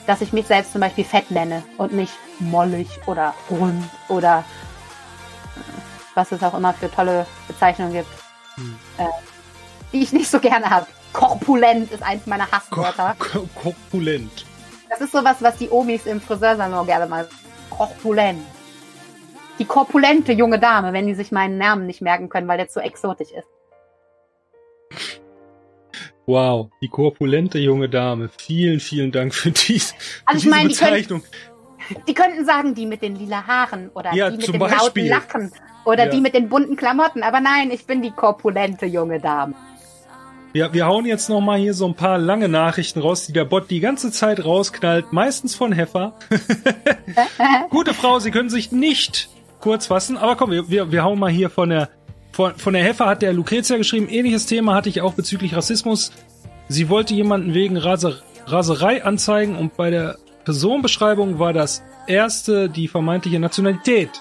dass 0.05 0.21
ich 0.21 0.33
mich 0.33 0.45
selbst 0.45 0.73
zum 0.73 0.81
Beispiel 0.81 1.05
fett 1.05 1.31
nenne 1.31 1.63
und 1.77 1.93
nicht 1.93 2.13
mollig 2.39 2.87
oder 3.07 3.33
rund 3.49 3.83
oder 4.09 4.43
äh, 5.55 5.59
was 6.13 6.31
es 6.31 6.43
auch 6.43 6.53
immer 6.53 6.73
für 6.73 6.91
tolle 6.91 7.25
Bezeichnungen 7.47 7.93
gibt, 7.93 8.09
Hm. 8.55 8.77
äh, 8.97 9.03
die 9.95 10.03
ich 10.03 10.13
nicht 10.13 10.29
so 10.29 10.39
gerne 10.39 10.69
habe. 10.69 10.85
Korpulent 11.13 11.91
ist 11.91 12.03
eins 12.03 12.25
meiner 12.27 12.51
Hasswörter. 12.51 13.15
Ko- 13.17 13.39
ko- 13.39 13.49
Korpulent. 13.55 14.45
Das 14.89 14.99
ist 15.01 15.13
sowas, 15.13 15.37
was 15.39 15.55
die 15.57 15.69
Omis 15.69 16.05
im 16.05 16.19
Friseursalon 16.21 16.85
gerne 16.85 17.07
mal. 17.07 17.27
Korpulent. 17.69 18.41
Die 19.57 19.65
korpulente 19.65 20.33
junge 20.33 20.59
Dame, 20.59 20.91
wenn 20.91 21.07
die 21.07 21.15
sich 21.15 21.31
meinen 21.31 21.57
Namen 21.57 21.85
nicht 21.87 22.01
merken 22.01 22.27
können, 22.27 22.47
weil 22.47 22.57
der 22.57 22.67
zu 22.67 22.81
exotisch 22.81 23.31
ist. 23.31 23.47
Wow, 26.25 26.69
die 26.81 26.87
korpulente 26.89 27.59
junge 27.59 27.87
Dame. 27.87 28.29
Vielen, 28.37 28.79
vielen 28.79 29.11
Dank 29.11 29.33
für, 29.33 29.51
dies, 29.51 29.91
für 29.91 29.97
Also 30.25 30.37
ich 30.37 30.43
diese 30.43 30.49
meine, 30.55 30.69
die 30.69 30.75
können- 30.75 30.91
Bezeichnung. 30.91 31.23
Die 32.07 32.13
könnten 32.15 32.45
sagen, 32.45 32.73
die 32.73 32.85
mit 32.87 33.01
den 33.03 33.15
lila 33.15 33.45
Haaren 33.45 33.89
oder 33.93 34.11
Ja, 34.13 34.31
die 34.31 34.37
mit 34.37 34.47
dem 34.47 34.59
lauten. 34.59 35.07
Lachen 35.07 35.51
oder 35.85 36.05
Ja. 36.05 36.09
die 36.09 36.19
mit 36.19 36.33
den 36.33 36.49
bunten 36.49 36.75
Klamotten. 36.75 37.21
Aber 37.21 37.39
nein, 37.39 37.69
ich 37.69 37.85
bin 37.85 38.01
die 38.01 38.09
korpulente 38.11 38.87
junge 38.87 39.19
Dame. 39.19 39.53
Ja, 40.55 40.71
wir 40.71 40.85
hauen 40.85 41.05
jetzt 41.05 41.27
noch 41.27 41.41
mal 41.41 41.59
hier 41.59 41.73
so 41.73 41.85
ein 41.85 41.95
paar 41.95 42.17
lange 42.17 42.47
Nachrichten 42.47 43.01
raus, 43.01 43.25
die 43.25 43.33
der 43.33 43.43
Bot 43.43 43.69
die 43.69 43.81
ganze 43.81 44.09
Zeit 44.09 44.45
rausknallt, 44.45 45.11
meistens 45.11 45.53
von 45.53 45.73
Heffer. 45.73 46.13
Gute 47.71 47.93
Frau, 47.93 48.19
Sie 48.19 48.31
können 48.31 48.49
sich 48.49 48.71
nicht 48.71 49.27
kurz 49.59 49.87
fassen, 49.87 50.15
aber 50.15 50.37
komm, 50.37 50.51
wir, 50.51 50.69
wir, 50.69 50.93
wir 50.93 51.03
hauen 51.03 51.19
mal 51.19 51.29
hier 51.29 51.49
von 51.49 51.71
der 51.71 51.89
von, 52.31 52.55
von 52.55 52.73
der 52.73 52.85
Heffer 52.85 53.05
hat 53.05 53.21
der 53.21 53.33
Lucrezia 53.33 53.75
geschrieben, 53.75 54.07
ähnliches 54.07 54.45
Thema 54.45 54.75
hatte 54.75 54.87
ich 54.87 55.01
auch 55.01 55.13
bezüglich 55.13 55.53
Rassismus. 55.57 56.13
Sie 56.69 56.87
wollte 56.87 57.13
jemanden 57.13 57.53
wegen 57.53 57.75
Raser, 57.75 58.13
Raserei 58.45 59.03
anzeigen 59.03 59.57
und 59.57 59.75
bei 59.75 59.89
der 59.89 60.19
Personenbeschreibung 60.45 61.37
war 61.37 61.51
das 61.51 61.83
erste 62.07 62.69
die 62.69 62.87
vermeintliche 62.87 63.41
Nationalität. 63.41 64.11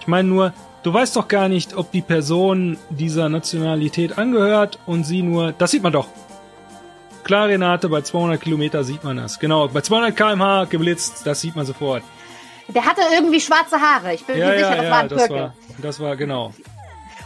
Ich 0.00 0.08
meine 0.08 0.28
nur, 0.28 0.52
du 0.84 0.94
weißt 0.94 1.16
doch 1.16 1.26
gar 1.26 1.48
nicht, 1.48 1.76
ob 1.76 1.90
die 1.90 2.02
Person 2.02 2.78
dieser 2.90 3.28
Nationalität 3.28 4.16
angehört 4.16 4.78
und 4.86 5.04
sie 5.04 5.22
nur, 5.22 5.52
das 5.52 5.72
sieht 5.72 5.82
man 5.82 5.92
doch. 5.92 6.06
Klar, 7.24 7.48
Renate, 7.48 7.88
bei 7.88 8.02
200 8.02 8.40
Kilometer 8.40 8.84
sieht 8.84 9.02
man 9.02 9.16
das. 9.16 9.40
Genau, 9.40 9.66
bei 9.66 9.80
200 9.80 10.14
kmh 10.14 10.66
geblitzt, 10.66 11.22
das 11.24 11.40
sieht 11.40 11.56
man 11.56 11.64
sofort. 11.64 12.02
Der 12.68 12.84
hatte 12.84 13.00
irgendwie 13.12 13.40
schwarze 13.40 13.80
Haare. 13.80 14.14
Ich 14.14 14.24
bin 14.24 14.38
Ja, 14.38 14.48
mir 14.48 14.58
sicher, 14.58 14.68
ja, 14.70 14.76
das 14.76 14.84
ja, 14.84 14.90
war 14.90 14.98
ein 14.98 15.08
das 15.08 15.18
Türke. 15.18 15.34
war, 15.34 15.54
das 15.82 16.00
war 16.00 16.16
genau. 16.16 16.52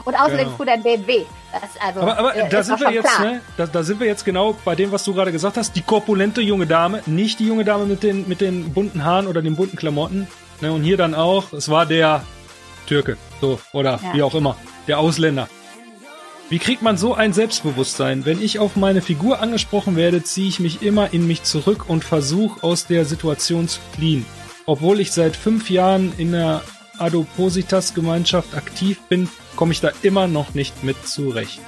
Und 0.05 0.15
außerdem 0.15 0.39
genau. 0.39 0.57
fuhr 0.57 0.67
der 0.67 0.77
BMW. 0.79 1.25
Das, 1.53 1.63
also, 1.81 2.01
Aber, 2.01 2.19
aber 2.19 2.37
äh, 2.37 2.49
da 2.49 2.63
sind 2.63 2.81
wir 2.81 2.93
jetzt, 2.93 3.21
ne? 3.21 3.41
Da, 3.57 3.67
da 3.67 3.83
sind 3.83 4.01
wir 4.01 4.07
jetzt 4.07 4.25
genau 4.25 4.57
bei 4.65 4.75
dem, 4.75 4.93
was 4.93 5.05
du 5.05 5.13
gerade 5.13 5.33
gesagt 5.33 5.57
hast. 5.57 5.75
Die 5.75 5.83
korpulente 5.83 6.41
junge 6.41 6.67
Dame, 6.67 7.03
nicht 7.07 7.41
die 7.41 7.47
junge 7.47 7.65
Dame 7.65 7.85
mit 7.87 8.03
den, 8.03 8.29
mit 8.29 8.41
den 8.41 8.73
bunten 8.73 9.05
Haaren 9.05 9.27
oder 9.27 9.43
den 9.43 9.57
bunten 9.57 9.77
Klamotten. 9.77 10.29
Ne? 10.61 10.73
Und 10.73 10.83
hier 10.83 10.97
dann 10.97 11.15
auch, 11.15 11.53
es 11.53 11.69
war 11.69 11.87
der 11.87 12.23
Türke, 12.89 13.17
so, 13.41 13.61
oder 13.73 14.01
Ja. 14.03 14.15
wie 14.15 14.23
auch 14.23 14.35
immer, 14.35 14.57
der 14.89 14.99
Ausländer. 14.99 15.49
Wie 16.51 16.59
kriegt 16.59 16.81
man 16.81 16.97
so 16.97 17.13
ein 17.15 17.35
Selbstbewusstsein? 17.35 18.25
Wenn 18.25 18.41
ich 18.41 18.59
auf 18.59 18.75
meine 18.75 19.03
Figur 19.03 19.41
angesprochen 19.41 19.97
werde, 19.97 20.23
ziehe 20.23 20.49
ich 20.49 20.61
mich 20.61 20.81
immer 20.83 21.13
in 21.13 21.27
mich 21.27 21.43
zurück 21.43 21.91
und 21.91 22.05
versuche 22.05 22.63
aus 22.63 22.87
der 22.87 23.05
Situation 23.05 23.69
zu 23.69 23.81
fliehen. 23.95 24.25
Obwohl 24.65 25.01
ich 25.01 25.13
seit 25.13 25.37
fünf 25.37 25.69
Jahren 25.69 26.13
in 26.17 26.33
der 26.33 26.63
Adopositas-Gemeinschaft 26.99 28.55
aktiv 28.55 28.99
bin, 29.09 29.29
komme 29.57 29.73
ich 29.73 29.81
da 29.81 29.91
immer 30.03 30.27
noch 30.27 30.55
nicht 30.55 30.83
mit 30.85 31.07
zurecht. 31.07 31.61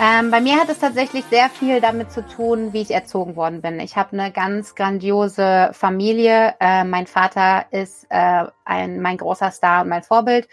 Ähm, 0.00 0.32
bei 0.32 0.40
mir 0.40 0.56
hat 0.56 0.68
es 0.68 0.80
tatsächlich 0.80 1.24
sehr 1.26 1.48
viel 1.48 1.80
damit 1.80 2.10
zu 2.10 2.26
tun, 2.26 2.72
wie 2.72 2.82
ich 2.82 2.90
erzogen 2.90 3.36
worden 3.36 3.62
bin. 3.62 3.78
Ich 3.78 3.96
habe 3.96 4.18
eine 4.18 4.32
ganz 4.32 4.74
grandiose 4.74 5.70
Familie. 5.72 6.54
Äh, 6.58 6.84
mein 6.84 7.06
Vater 7.06 7.66
ist 7.70 8.06
äh, 8.10 8.44
ein, 8.64 9.00
mein 9.00 9.18
großer 9.18 9.52
Star 9.52 9.82
und 9.82 9.88
mein 9.88 10.02
Vorbild. 10.02 10.48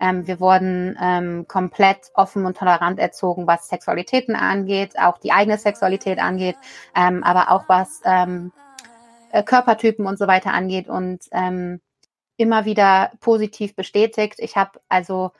Ähm, 0.00 0.26
wir 0.28 0.38
wurden 0.38 0.96
ähm, 1.00 1.46
komplett 1.48 2.10
offen 2.14 2.46
und 2.46 2.56
tolerant 2.56 3.00
erzogen, 3.00 3.46
was 3.48 3.68
Sexualitäten 3.68 4.36
angeht, 4.36 4.98
auch 4.98 5.18
die 5.18 5.32
eigene 5.32 5.58
Sexualität 5.58 6.20
angeht, 6.20 6.56
ähm, 6.94 7.24
aber 7.24 7.50
auch 7.50 7.68
was 7.68 8.00
ähm, 8.04 8.52
äh, 9.32 9.42
Körpertypen 9.42 10.06
und 10.06 10.18
so 10.18 10.28
weiter 10.28 10.52
angeht 10.52 10.88
und 10.88 11.24
ähm, 11.32 11.80
immer 12.36 12.64
wieder 12.64 13.10
positiv 13.20 13.74
bestätigt. 13.74 14.36
Ich 14.38 14.56
habe 14.56 14.80
also 14.88 15.32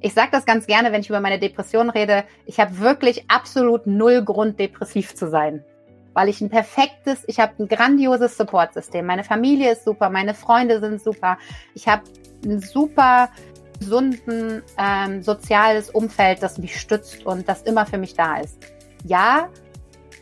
ich 0.00 0.14
sage 0.14 0.28
das 0.32 0.44
ganz 0.44 0.66
gerne, 0.66 0.92
wenn 0.92 1.00
ich 1.00 1.08
über 1.08 1.20
meine 1.20 1.38
Depression 1.38 1.90
rede. 1.90 2.24
Ich 2.46 2.60
habe 2.60 2.78
wirklich 2.78 3.24
absolut 3.28 3.86
null 3.86 4.22
Grund, 4.22 4.58
depressiv 4.58 5.14
zu 5.14 5.28
sein. 5.28 5.64
Weil 6.12 6.28
ich 6.28 6.40
ein 6.40 6.50
perfektes, 6.50 7.24
ich 7.26 7.40
habe 7.40 7.54
ein 7.58 7.68
grandioses 7.68 8.36
Supportsystem. 8.36 9.04
Meine 9.04 9.24
Familie 9.24 9.72
ist 9.72 9.84
super, 9.84 10.10
meine 10.10 10.34
Freunde 10.34 10.80
sind 10.80 11.02
super. 11.02 11.38
Ich 11.74 11.88
habe 11.88 12.02
ein 12.44 12.60
super 12.60 13.30
gesunden 13.80 14.62
ähm, 14.78 15.22
soziales 15.22 15.90
Umfeld, 15.90 16.42
das 16.42 16.58
mich 16.58 16.78
stützt 16.78 17.26
und 17.26 17.48
das 17.48 17.62
immer 17.62 17.86
für 17.86 17.98
mich 17.98 18.14
da 18.14 18.36
ist. 18.36 18.58
Ja, 19.04 19.48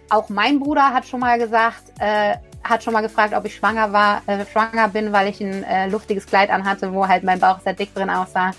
auch 0.09 0.28
mein 0.28 0.60
Bruder 0.60 0.93
hat 0.93 1.06
schon 1.06 1.20
mal 1.20 1.39
gesagt, 1.39 1.82
äh, 1.98 2.36
hat 2.64 2.82
schon 2.82 2.93
mal 2.93 3.01
gefragt, 3.01 3.35
ob 3.35 3.44
ich 3.44 3.56
schwanger 3.56 3.93
war, 3.93 4.23
äh, 4.27 4.44
schwanger 4.47 4.89
bin, 4.89 5.12
weil 5.12 5.28
ich 5.28 5.40
ein 5.40 5.64
äh, 5.64 5.89
luftiges 5.89 6.27
Kleid 6.27 6.51
anhatte, 6.51 6.93
wo 6.93 7.06
halt 7.09 7.24
mein 7.24 7.40
Bauch 7.40 7.60
sehr 7.60 7.74
dick 7.74 7.94
drin 7.94 8.10
aussah. 8.10 8.52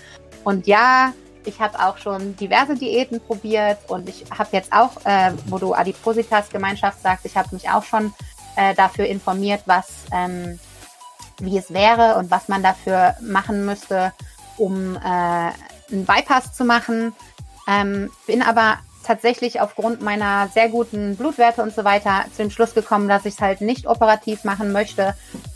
Und 0.44 0.66
ja, 0.66 1.12
ich 1.44 1.60
habe 1.60 1.78
auch 1.78 1.98
schon 1.98 2.36
diverse 2.36 2.74
Diäten 2.74 3.20
probiert 3.20 3.78
und 3.88 4.08
ich 4.08 4.24
habe 4.30 4.50
jetzt 4.52 4.72
auch, 4.72 4.92
äh, 5.04 5.32
wo 5.46 5.58
du 5.58 5.74
Adipositas 5.74 6.48
Gemeinschaft 6.48 7.02
sagst, 7.02 7.26
ich 7.26 7.36
habe 7.36 7.48
mich 7.52 7.68
auch 7.68 7.84
schon 7.84 8.14
äh, 8.56 8.74
dafür 8.74 9.06
informiert, 9.06 9.62
was, 9.66 9.88
ähm, 10.12 10.58
wie 11.40 11.58
es 11.58 11.72
wäre 11.72 12.16
und 12.16 12.30
was 12.30 12.48
man 12.48 12.62
dafür 12.62 13.16
machen 13.20 13.64
müsste. 13.66 14.12
um 14.56 14.96
äh, 14.96 15.50
einen 15.90 16.04
Bypass 16.06 16.52
zu 16.52 16.64
machen. 16.64 17.12
Ähm, 17.66 18.10
bin 18.26 18.40
aber 18.40 18.78
tatsächlich 19.04 19.60
aufgrund 19.60 20.00
meiner 20.00 20.48
sehr 20.54 20.68
guten 20.68 21.16
Blutwerte 21.16 21.62
und 21.62 21.74
so 21.74 21.84
weiter 21.84 22.24
zu 22.36 22.42
dem 22.42 22.50
Schluss 22.50 22.74
gekommen, 22.74 23.08
dass 23.08 23.26
ich 23.26 23.34
es 23.34 23.40
halt 23.40 23.60
nicht 23.60 23.86
operativ 23.86 24.44
machen 24.44 24.72
möchte, 24.72 25.14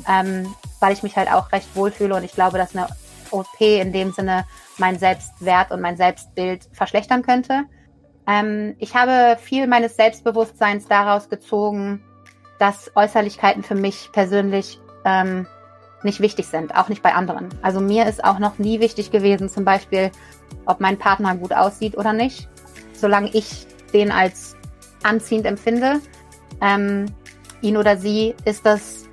ähm, 0.09 0.55
weil 0.81 0.93
ich 0.93 1.03
mich 1.03 1.17
halt 1.17 1.31
auch 1.31 1.53
recht 1.53 1.69
wohlfühle 1.75 2.15
und 2.15 2.25
ich 2.25 2.33
glaube, 2.33 2.59
dass 2.59 2.75
eine 2.75 2.89
OP 3.31 3.61
in 3.61 3.93
dem 3.93 4.13
Sinne 4.13 4.45
mein 4.79 4.99
Selbstwert 4.99 5.71
und 5.71 5.81
mein 5.81 5.97
Selbstbild 5.97 6.69
verschlechtern 6.73 7.23
könnte. 7.23 7.65
Ähm, 8.27 8.75
ich 8.79 8.95
habe 8.95 9.39
viel 9.41 9.67
meines 9.67 9.97
Selbstbewusstseins 9.97 10.87
daraus 10.87 11.29
gezogen, 11.29 12.03
dass 12.59 12.91
Äußerlichkeiten 12.95 13.63
für 13.63 13.75
mich 13.75 14.11
persönlich 14.13 14.81
ähm, 15.05 15.47
nicht 16.03 16.21
wichtig 16.21 16.47
sind, 16.47 16.77
auch 16.77 16.89
nicht 16.89 17.03
bei 17.03 17.15
anderen. 17.15 17.49
Also 17.63 17.81
mir 17.81 18.07
ist 18.07 18.25
auch 18.25 18.39
noch 18.39 18.59
nie 18.59 18.81
wichtig 18.81 19.11
gewesen, 19.11 19.49
zum 19.49 19.65
Beispiel, 19.65 20.11
ob 20.65 20.81
mein 20.81 20.99
Partner 20.99 21.35
gut 21.37 21.53
aussieht 21.53 21.97
oder 21.97 22.13
nicht 22.13 22.49
solange 22.99 23.31
ich 23.33 23.67
den 23.93 24.11
als 24.11 24.57
anziehend 25.03 25.47
empfinde, 25.47 26.01
ähm, 26.61 27.07
ihn 27.61 27.77
oder 27.77 27.97
sie, 27.97 28.35
ist 28.45 28.67
das, 28.67 29.07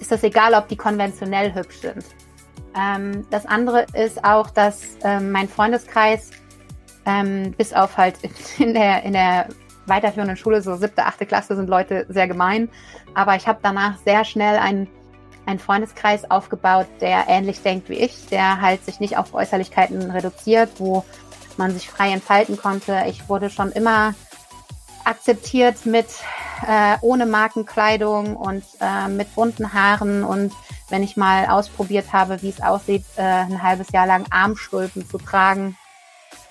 ist 0.00 0.10
das 0.10 0.22
egal, 0.22 0.54
ob 0.54 0.68
die 0.68 0.76
konventionell 0.76 1.54
hübsch 1.54 1.80
sind. 1.80 2.04
Ähm, 2.76 3.26
das 3.30 3.46
andere 3.46 3.86
ist 3.92 4.24
auch, 4.24 4.50
dass 4.50 4.82
ähm, 5.02 5.32
mein 5.32 5.48
Freundeskreis 5.48 6.30
ähm, 7.06 7.52
bis 7.56 7.72
auf 7.72 7.96
halt 7.96 8.16
in 8.58 8.74
der, 8.74 9.02
in 9.02 9.12
der 9.12 9.48
weiterführenden 9.86 10.36
Schule, 10.36 10.62
so 10.62 10.76
siebte, 10.76 11.04
achte 11.04 11.26
Klasse, 11.26 11.56
sind 11.56 11.68
Leute 11.68 12.06
sehr 12.08 12.26
gemein. 12.26 12.68
Aber 13.14 13.36
ich 13.36 13.46
habe 13.46 13.60
danach 13.62 13.98
sehr 13.98 14.24
schnell 14.24 14.56
einen, 14.56 14.88
einen 15.46 15.58
Freundeskreis 15.58 16.30
aufgebaut, 16.30 16.86
der 17.00 17.24
ähnlich 17.28 17.62
denkt 17.62 17.88
wie 17.88 17.94
ich, 17.94 18.26
der 18.26 18.60
halt 18.60 18.84
sich 18.84 19.00
nicht 19.00 19.18
auf 19.18 19.34
Äußerlichkeiten 19.34 20.10
reduziert, 20.10 20.70
wo 20.78 21.04
man 21.56 21.70
sich 21.70 21.88
frei 21.88 22.12
entfalten 22.12 22.56
konnte. 22.56 23.04
Ich 23.08 23.28
wurde 23.28 23.50
schon 23.50 23.70
immer 23.72 24.14
akzeptiert 25.04 25.84
mit 25.84 26.06
äh, 26.66 26.96
ohne 27.02 27.26
Markenkleidung 27.26 28.36
und 28.36 28.64
äh, 28.80 29.08
mit 29.08 29.34
bunten 29.34 29.72
Haaren 29.74 30.24
und 30.24 30.52
wenn 30.90 31.02
ich 31.02 31.16
mal 31.16 31.46
ausprobiert 31.46 32.12
habe, 32.12 32.42
wie 32.42 32.50
es 32.50 32.60
aussieht, 32.60 33.04
äh, 33.16 33.22
ein 33.22 33.62
halbes 33.62 33.90
Jahr 33.92 34.06
lang 34.06 34.26
Armstulpen 34.30 35.08
zu 35.08 35.18
tragen. 35.18 35.76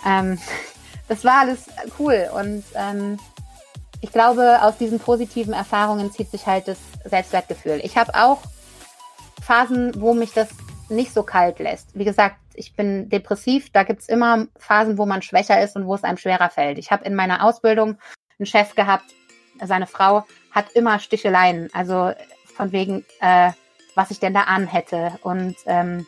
Ähm, 0.05 0.39
das 1.07 1.23
war 1.23 1.41
alles 1.41 1.67
cool 1.99 2.29
und 2.33 2.63
ähm, 2.75 3.19
ich 4.01 4.11
glaube, 4.11 4.61
aus 4.61 4.77
diesen 4.77 4.99
positiven 4.99 5.53
Erfahrungen 5.53 6.11
zieht 6.11 6.29
sich 6.29 6.45
halt 6.45 6.67
das 6.67 6.77
Selbstwertgefühl. 7.05 7.79
Ich 7.83 7.97
habe 7.97 8.13
auch 8.15 8.41
Phasen, 9.41 9.93
wo 10.01 10.13
mich 10.13 10.33
das 10.33 10.49
nicht 10.89 11.13
so 11.13 11.23
kalt 11.23 11.59
lässt. 11.59 11.97
Wie 11.97 12.03
gesagt, 12.03 12.35
ich 12.53 12.75
bin 12.75 13.09
depressiv, 13.09 13.71
da 13.71 13.83
gibt's 13.83 14.07
immer 14.07 14.47
Phasen, 14.57 14.97
wo 14.97 15.05
man 15.05 15.21
schwächer 15.21 15.61
ist 15.61 15.75
und 15.75 15.85
wo 15.85 15.95
es 15.95 16.03
einem 16.03 16.17
schwerer 16.17 16.49
fällt. 16.49 16.77
Ich 16.77 16.91
habe 16.91 17.05
in 17.05 17.15
meiner 17.15 17.43
Ausbildung 17.43 17.97
einen 18.37 18.45
Chef 18.45 18.75
gehabt, 18.75 19.05
seine 19.61 19.87
Frau 19.87 20.25
hat 20.51 20.71
immer 20.73 20.99
Sticheleien, 20.99 21.69
also 21.73 22.11
von 22.55 22.71
wegen, 22.71 23.05
äh, 23.21 23.51
was 23.95 24.11
ich 24.11 24.19
denn 24.19 24.33
da 24.33 24.41
anhätte 24.41 25.19
und 25.23 25.55
ähm, 25.65 26.05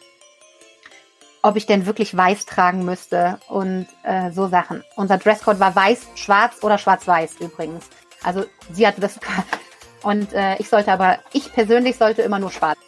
ob 1.42 1.56
ich 1.56 1.68
denn 1.68 1.86
wirklich 1.86 2.16
weiß 2.16 2.46
tragen 2.46 2.86
müsste 2.86 3.40
und 3.48 3.88
äh, 4.04 4.32
so 4.32 4.48
Sachen. 4.48 4.84
Unser 4.96 5.18
Dresscode 5.18 5.60
war 5.60 5.76
weiß, 5.76 6.08
schwarz 6.16 6.64
oder 6.64 6.80
schwarz-weiß 6.80 7.36
übrigens. 7.40 7.86
Also 8.24 8.46
sie 8.72 8.88
hatte 8.88 9.02
das 9.02 9.20
und 10.04 10.34
äh, 10.34 10.56
ich 10.58 10.70
sollte 10.70 10.92
aber, 10.92 11.20
ich 11.34 11.54
persönlich 11.54 11.98
sollte 11.98 12.24
immer 12.24 12.40
nur 12.40 12.52
schwarz. 12.52 12.80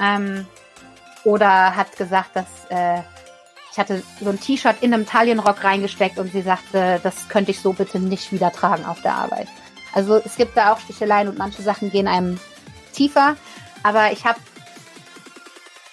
Ähm, 0.00 0.46
oder 1.24 1.76
hat 1.76 1.96
gesagt, 1.96 2.36
dass 2.36 2.46
äh, 2.70 3.02
ich 3.72 3.78
hatte 3.78 4.02
so 4.20 4.30
ein 4.30 4.40
T-Shirt 4.40 4.76
in 4.80 4.92
einem 4.92 5.06
Taillenrock 5.06 5.62
reingesteckt 5.62 6.18
und 6.18 6.32
sie 6.32 6.42
sagte, 6.42 7.00
das 7.02 7.28
könnte 7.28 7.50
ich 7.50 7.60
so 7.60 7.72
bitte 7.72 8.00
nicht 8.00 8.32
wieder 8.32 8.50
tragen 8.50 8.84
auf 8.84 9.00
der 9.02 9.14
Arbeit. 9.14 9.48
Also 9.92 10.16
es 10.16 10.36
gibt 10.36 10.56
da 10.56 10.72
auch 10.72 10.80
Sticheleien 10.80 11.28
und 11.28 11.38
manche 11.38 11.62
Sachen 11.62 11.90
gehen 11.90 12.08
einem 12.08 12.40
tiefer. 12.92 13.36
Aber 13.82 14.12
ich 14.12 14.24
habe 14.24 14.38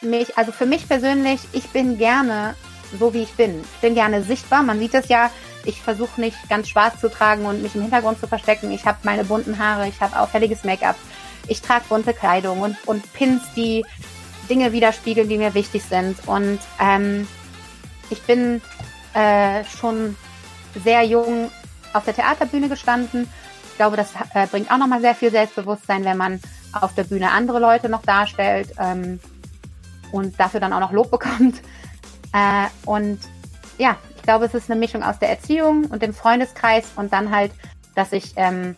mich, 0.02 0.38
also 0.38 0.52
für 0.52 0.66
mich 0.66 0.88
persönlich, 0.88 1.42
ich 1.54 1.68
bin 1.70 1.98
gerne 1.98 2.56
so 3.00 3.14
wie 3.14 3.24
ich 3.24 3.34
bin. 3.34 3.62
Ich 3.62 3.82
bin 3.82 3.96
gerne 3.96 4.24
sichtbar. 4.24 4.64
Man 4.64 4.80
sieht 4.80 4.94
es 4.94 5.08
ja. 5.10 5.32
Ich 5.66 5.82
versuche 5.82 6.22
nicht 6.22 6.38
ganz 6.50 6.70
schwarz 6.70 7.02
zu 7.02 7.10
tragen 7.10 7.46
und 7.46 7.62
mich 7.62 7.76
im 7.76 7.82
Hintergrund 7.82 8.20
zu 8.20 8.28
verstecken. 8.28 8.72
Ich 8.72 8.86
habe 8.86 9.00
meine 9.04 9.26
bunten 9.26 9.60
Haare, 9.60 9.88
ich 9.88 10.00
habe 10.00 10.18
auffälliges 10.18 10.64
Make-up. 10.64 10.96
Ich 11.48 11.62
trage 11.62 11.86
bunte 11.90 12.14
Kleidung 12.14 12.62
und, 12.62 12.78
und 12.88 13.12
Pins, 13.14 13.42
die 13.56 13.86
Dinge 14.50 14.72
widerspiegeln, 14.72 15.28
die 15.28 15.38
mir 15.38 15.54
wichtig 15.54 15.84
sind. 15.84 16.26
Und 16.26 16.60
ähm, 16.80 17.28
ich 18.10 18.22
bin 18.22 18.62
äh, 19.14 19.64
schon 19.66 20.16
sehr 20.84 21.04
jung 21.04 21.52
auf 21.94 22.06
der 22.06 22.16
Theaterbühne 22.16 22.70
gestanden. 22.70 23.30
Ich 23.70 23.76
glaube, 23.78 23.98
das 23.98 24.14
äh, 24.34 24.48
bringt 24.48 24.72
auch 24.72 24.78
nochmal 24.78 25.02
sehr 25.02 25.16
viel 25.16 25.32
Selbstbewusstsein, 25.32 26.06
wenn 26.06 26.18
man 26.18 26.40
auf 26.74 26.94
der 26.96 27.04
Bühne 27.04 27.32
andere 27.32 27.60
Leute 27.60 27.90
noch 27.90 28.04
darstellt 28.04 28.74
ähm, 28.80 29.20
und 30.12 30.40
dafür 30.40 30.60
dann 30.60 30.74
auch 30.74 30.80
noch 30.80 30.92
Lob 30.92 31.12
bekommt. 31.12 31.62
Äh, 32.34 32.68
und 32.86 33.20
ja, 33.78 33.96
ich 34.18 34.22
glaube, 34.22 34.46
es 34.46 34.54
ist 34.54 34.70
eine 34.70 34.78
Mischung 34.78 35.02
aus 35.02 35.18
der 35.18 35.30
Erziehung 35.30 35.86
und 35.86 36.02
dem 36.02 36.14
Freundeskreis 36.14 36.84
und 36.98 37.14
dann 37.14 37.34
halt, 37.34 37.54
dass 37.96 38.12
ich 38.12 38.34
ähm, 38.36 38.76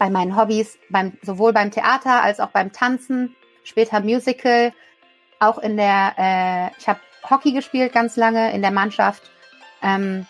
bei 0.00 0.10
meinen 0.10 0.36
Hobbys, 0.36 0.76
beim, 0.90 1.12
sowohl 1.22 1.52
beim 1.52 1.70
Theater 1.70 2.22
als 2.24 2.40
auch 2.40 2.48
beim 2.48 2.72
Tanzen 2.72 3.36
später 3.62 4.00
Musical, 4.00 4.72
auch 5.38 5.58
in 5.58 5.76
der, 5.76 6.14
äh, 6.18 6.80
ich 6.80 6.88
habe 6.88 7.00
Hockey 7.30 7.52
gespielt 7.52 7.92
ganz 7.92 8.16
lange 8.16 8.52
in 8.52 8.62
der 8.62 8.70
Mannschaft. 8.70 9.22
Ähm, 9.80 10.26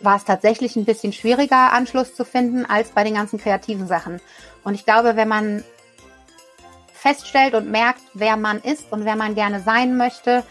war 0.00 0.16
es 0.16 0.24
tatsächlich 0.24 0.76
ein 0.76 0.84
bisschen 0.84 1.12
schwieriger, 1.12 1.72
Anschluss 1.72 2.14
zu 2.14 2.24
finden, 2.24 2.66
als 2.66 2.90
bei 2.90 3.04
den 3.04 3.14
ganzen 3.14 3.38
kreativen 3.38 3.86
Sachen. 3.86 4.20
Und 4.64 4.74
ich 4.74 4.84
glaube, 4.84 5.16
wenn 5.16 5.28
man 5.28 5.64
feststellt 7.02 7.54
und 7.54 7.68
merkt, 7.68 8.00
wer 8.14 8.36
man 8.36 8.60
ist 8.60 8.92
und 8.92 9.04
wer 9.04 9.16
man 9.16 9.34
gerne 9.34 9.60
sein 9.60 9.96
möchte, 9.96 10.44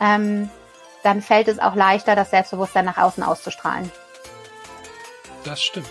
ähm, 0.00 0.48
dann 1.02 1.20
fällt 1.20 1.48
es 1.48 1.58
auch 1.58 1.74
leichter, 1.74 2.16
das 2.16 2.30
Selbstbewusstsein 2.30 2.86
nach 2.86 2.96
außen 2.96 3.22
auszustrahlen. 3.22 3.90
Das 5.44 5.62
stimmt. 5.62 5.86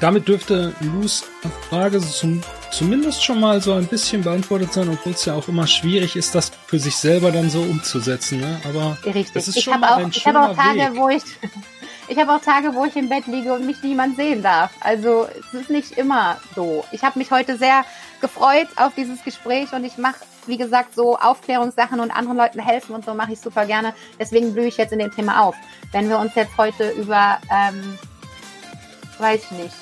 Damit 0.00 0.28
dürfte 0.28 0.74
Lus 0.80 1.24
Frage 1.70 2.00
zum, 2.00 2.42
zumindest 2.70 3.24
schon 3.24 3.40
mal 3.40 3.62
so 3.62 3.72
ein 3.72 3.86
bisschen 3.86 4.22
beantwortet 4.22 4.72
sein, 4.72 4.88
obwohl 4.90 5.12
es 5.12 5.24
ja 5.24 5.34
auch 5.34 5.48
immer 5.48 5.66
schwierig 5.66 6.16
ist, 6.16 6.34
das 6.34 6.52
für 6.66 6.78
sich 6.78 6.96
selber 6.96 7.30
dann 7.30 7.48
so 7.48 7.60
umzusetzen. 7.60 8.40
Ne? 8.40 8.60
Aber 8.68 8.98
Richtig. 9.04 9.32
das 9.32 9.48
ist 9.48 9.56
ich 9.56 9.66
mal 9.66 9.82
auch, 9.82 9.96
ein 9.96 10.10
ich 10.10 10.16
schöner 10.16 10.50
auch 10.50 10.56
Tage, 10.56 10.80
Weg. 10.80 10.96
Wo 10.96 11.08
ich, 11.08 11.22
ich 12.08 12.18
habe 12.18 12.32
auch 12.32 12.40
Tage, 12.40 12.74
wo 12.74 12.84
ich 12.84 12.96
im 12.96 13.08
Bett 13.08 13.26
liege 13.26 13.52
und 13.52 13.66
mich 13.66 13.82
niemand 13.82 14.16
sehen 14.16 14.42
darf. 14.42 14.70
Also 14.80 15.28
es 15.38 15.60
ist 15.60 15.70
nicht 15.70 15.92
immer 15.98 16.38
so. 16.54 16.84
Ich 16.92 17.02
habe 17.02 17.18
mich 17.18 17.30
heute 17.30 17.56
sehr 17.56 17.84
gefreut 18.20 18.68
auf 18.76 18.94
dieses 18.94 19.22
Gespräch 19.24 19.72
und 19.72 19.84
ich 19.84 19.98
mache, 19.98 20.24
wie 20.46 20.56
gesagt, 20.56 20.94
so 20.94 21.18
Aufklärungssachen 21.18 22.00
und 22.00 22.10
anderen 22.10 22.38
Leuten 22.38 22.60
helfen 22.60 22.94
und 22.94 23.04
so 23.04 23.14
mache 23.14 23.32
ich 23.32 23.40
super 23.40 23.66
gerne. 23.66 23.94
Deswegen 24.18 24.52
blühe 24.52 24.66
ich 24.66 24.76
jetzt 24.76 24.92
in 24.92 24.98
dem 24.98 25.10
Thema 25.10 25.42
auf. 25.42 25.56
Wenn 25.92 26.08
wir 26.08 26.18
uns 26.18 26.34
jetzt 26.34 26.56
heute 26.56 26.90
über 26.90 27.38
ähm, 27.50 27.98
weiß 29.18 29.42
ich 29.44 29.50
nicht, 29.52 29.74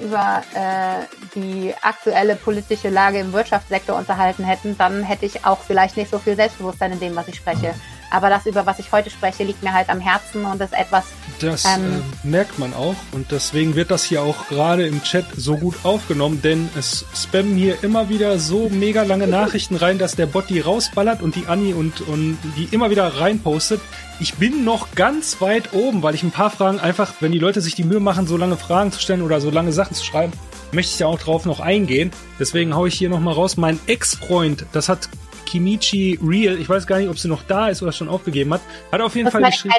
über 0.00 0.42
äh, 0.54 1.04
die 1.34 1.74
aktuelle 1.82 2.36
politische 2.36 2.90
Lage 2.90 3.18
im 3.18 3.32
Wirtschaftssektor 3.32 3.96
unterhalten 3.96 4.44
hätten, 4.44 4.76
dann 4.76 5.02
hätte 5.02 5.26
ich 5.26 5.44
auch 5.44 5.58
vielleicht 5.58 5.96
nicht 5.96 6.10
so 6.10 6.18
viel 6.18 6.36
Selbstbewusstsein 6.36 6.92
in 6.92 7.00
dem, 7.00 7.16
was 7.16 7.28
ich 7.28 7.36
spreche. 7.36 7.74
Aber 8.10 8.30
das, 8.30 8.46
über 8.46 8.66
was 8.66 8.78
ich 8.78 8.92
heute 8.92 9.10
spreche, 9.10 9.44
liegt 9.44 9.62
mir 9.62 9.72
halt 9.72 9.88
am 9.88 10.00
Herzen 10.00 10.44
und 10.44 10.60
ist 10.60 10.72
etwas. 10.72 11.04
Das 11.40 11.64
ähm, 11.64 12.02
äh, 12.24 12.26
merkt 12.26 12.58
man 12.58 12.72
auch 12.74 12.94
und 13.12 13.30
deswegen 13.30 13.74
wird 13.74 13.90
das 13.90 14.04
hier 14.04 14.22
auch 14.22 14.48
gerade 14.48 14.86
im 14.86 15.02
Chat 15.02 15.26
so 15.36 15.56
gut 15.56 15.74
aufgenommen, 15.82 16.40
denn 16.42 16.68
es 16.78 17.04
spammen 17.14 17.56
hier 17.56 17.82
immer 17.82 18.08
wieder 18.08 18.38
so 18.38 18.68
mega 18.70 19.02
lange 19.02 19.26
Nachrichten 19.26 19.76
rein, 19.76 19.98
dass 19.98 20.16
der 20.16 20.26
Bot 20.26 20.48
die 20.48 20.60
rausballert 20.60 21.20
und 21.20 21.34
die 21.34 21.46
Anni 21.46 21.74
und, 21.74 22.00
und 22.02 22.38
die 22.56 22.68
immer 22.70 22.90
wieder 22.90 23.20
reinpostet. 23.20 23.80
Ich 24.18 24.34
bin 24.34 24.64
noch 24.64 24.94
ganz 24.94 25.40
weit 25.42 25.74
oben, 25.74 26.02
weil 26.02 26.14
ich 26.14 26.22
ein 26.22 26.30
paar 26.30 26.50
Fragen 26.50 26.80
einfach, 26.80 27.14
wenn 27.20 27.32
die 27.32 27.38
Leute 27.38 27.60
sich 27.60 27.74
die 27.74 27.84
Mühe 27.84 28.00
machen, 28.00 28.26
so 28.26 28.36
lange 28.36 28.56
Fragen 28.56 28.92
zu 28.92 29.00
stellen 29.00 29.20
oder 29.20 29.40
so 29.40 29.50
lange 29.50 29.72
Sachen 29.72 29.94
zu 29.94 30.04
schreiben, 30.04 30.32
möchte 30.72 30.94
ich 30.94 30.98
ja 30.98 31.06
auch 31.06 31.18
drauf 31.18 31.44
noch 31.44 31.60
eingehen. 31.60 32.10
Deswegen 32.38 32.74
haue 32.74 32.88
ich 32.88 32.94
hier 32.94 33.10
nochmal 33.10 33.34
raus. 33.34 33.56
Mein 33.56 33.78
Ex-Freund, 33.86 34.64
das 34.72 34.88
hat 34.88 35.08
Kimichi 35.46 36.18
Real, 36.22 36.58
ich 36.58 36.68
weiß 36.68 36.86
gar 36.86 36.98
nicht, 36.98 37.08
ob 37.08 37.18
sie 37.18 37.28
noch 37.28 37.42
da 37.44 37.68
ist 37.68 37.82
oder 37.82 37.92
schon 37.92 38.08
aufgegeben 38.08 38.52
hat, 38.52 38.60
hat 38.92 39.00
auf 39.00 39.14
jeden 39.14 39.26
das 39.26 39.32
Fall 39.32 39.44
geschrieben. 39.44 39.74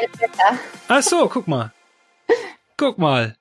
Ach 0.87 1.03
so, 1.03 1.29
guck 1.29 1.47
mal. 1.47 1.71
Guck 2.77 2.97
mal. 2.97 3.35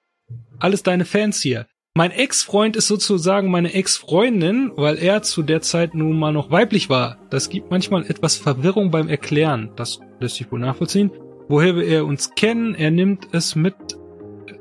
Alles 0.59 0.82
deine 0.82 1.05
Fans 1.05 1.40
hier. 1.40 1.66
Mein 1.94 2.11
Ex-Freund 2.11 2.77
ist 2.77 2.89
sozusagen 2.89 3.51
meine 3.51 3.73
Ex-Freundin, 3.73 4.70
weil 4.77 4.98
er 4.98 5.23
zu 5.23 5.43
der 5.43 5.62
Zeit 5.62 5.94
nun 5.94 6.19
mal 6.19 6.31
noch 6.31 6.51
weiblich 6.51 6.90
war. 6.90 7.16
Das 7.31 7.48
gibt 7.48 7.70
manchmal 7.70 8.05
etwas 8.05 8.36
Verwirrung 8.36 8.90
beim 8.90 9.09
Erklären. 9.09 9.70
Das 9.77 10.01
lässt 10.20 10.36
sich 10.36 10.53
wohl 10.53 10.59
nachvollziehen. 10.59 11.11
Woher 11.48 11.74
wir 11.74 11.85
er 11.85 12.05
uns 12.05 12.35
kennen, 12.35 12.74
er 12.74 12.90
nimmt 12.90 13.28
es 13.32 13.57
mit, 13.57 13.74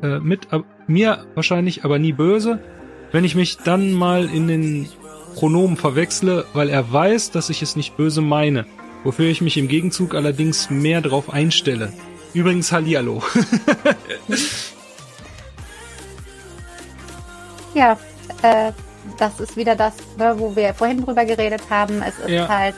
äh, 0.01 0.19
mit 0.19 0.53
äh, 0.53 0.61
mir 0.87 1.25
wahrscheinlich, 1.35 1.83
aber 1.83 1.99
nie 1.99 2.13
böse. 2.13 2.63
Wenn 3.11 3.25
ich 3.25 3.35
mich 3.35 3.57
dann 3.57 3.91
mal 3.91 4.29
in 4.29 4.47
den 4.47 4.87
Pronomen 5.35 5.77
verwechsle, 5.77 6.45
weil 6.53 6.69
er 6.69 6.91
weiß, 6.91 7.29
dass 7.31 7.49
ich 7.49 7.61
es 7.61 7.75
nicht 7.75 7.97
böse 7.97 8.21
meine, 8.21 8.65
wofür 9.03 9.25
ich 9.25 9.41
mich 9.41 9.57
im 9.57 9.67
Gegenzug 9.67 10.15
allerdings 10.15 10.69
mehr 10.69 11.01
drauf 11.01 11.29
einstelle. 11.29 11.91
Übrigens 12.33 12.71
Hallihallo. 12.71 13.21
ja, 17.73 17.97
äh, 18.41 18.71
das 19.17 19.41
ist 19.41 19.57
wieder 19.57 19.75
das, 19.75 19.93
ne, 20.17 20.35
wo 20.37 20.55
wir 20.55 20.73
vorhin 20.73 21.03
drüber 21.03 21.25
geredet 21.25 21.63
haben. 21.69 22.01
Es 22.01 22.17
ist 22.19 22.29
ja. 22.29 22.47
halt 22.47 22.75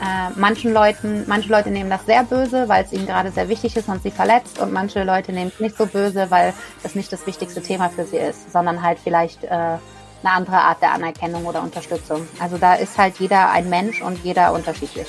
äh, 0.00 0.30
manchen 0.36 0.72
Leuten, 0.72 1.24
manche 1.26 1.50
Leute 1.50 1.70
nehmen 1.70 1.90
das 1.90 2.06
sehr 2.06 2.24
böse, 2.24 2.68
weil 2.68 2.84
es 2.84 2.92
ihnen 2.92 3.06
gerade 3.06 3.30
sehr 3.30 3.48
wichtig 3.48 3.76
ist 3.76 3.88
und 3.88 4.02
sie 4.02 4.10
verletzt 4.10 4.58
und 4.58 4.72
manche 4.72 5.04
Leute 5.04 5.32
nehmen 5.32 5.52
es 5.54 5.60
nicht 5.60 5.76
so 5.76 5.86
böse, 5.86 6.30
weil 6.30 6.54
es 6.82 6.94
nicht 6.94 7.12
das 7.12 7.26
wichtigste 7.26 7.62
Thema 7.62 7.90
für 7.90 8.04
sie 8.04 8.16
ist, 8.16 8.50
sondern 8.50 8.82
halt 8.82 8.98
vielleicht 8.98 9.44
äh, 9.44 9.76
eine 10.24 10.34
andere 10.34 10.56
Art 10.56 10.80
der 10.82 10.92
Anerkennung 10.92 11.44
oder 11.46 11.62
Unterstützung. 11.62 12.26
Also 12.38 12.58
da 12.58 12.74
ist 12.74 12.98
halt 12.98 13.18
jeder 13.18 13.50
ein 13.50 13.68
Mensch 13.68 14.02
und 14.02 14.22
jeder 14.24 14.52
unterschiedlich. 14.52 15.06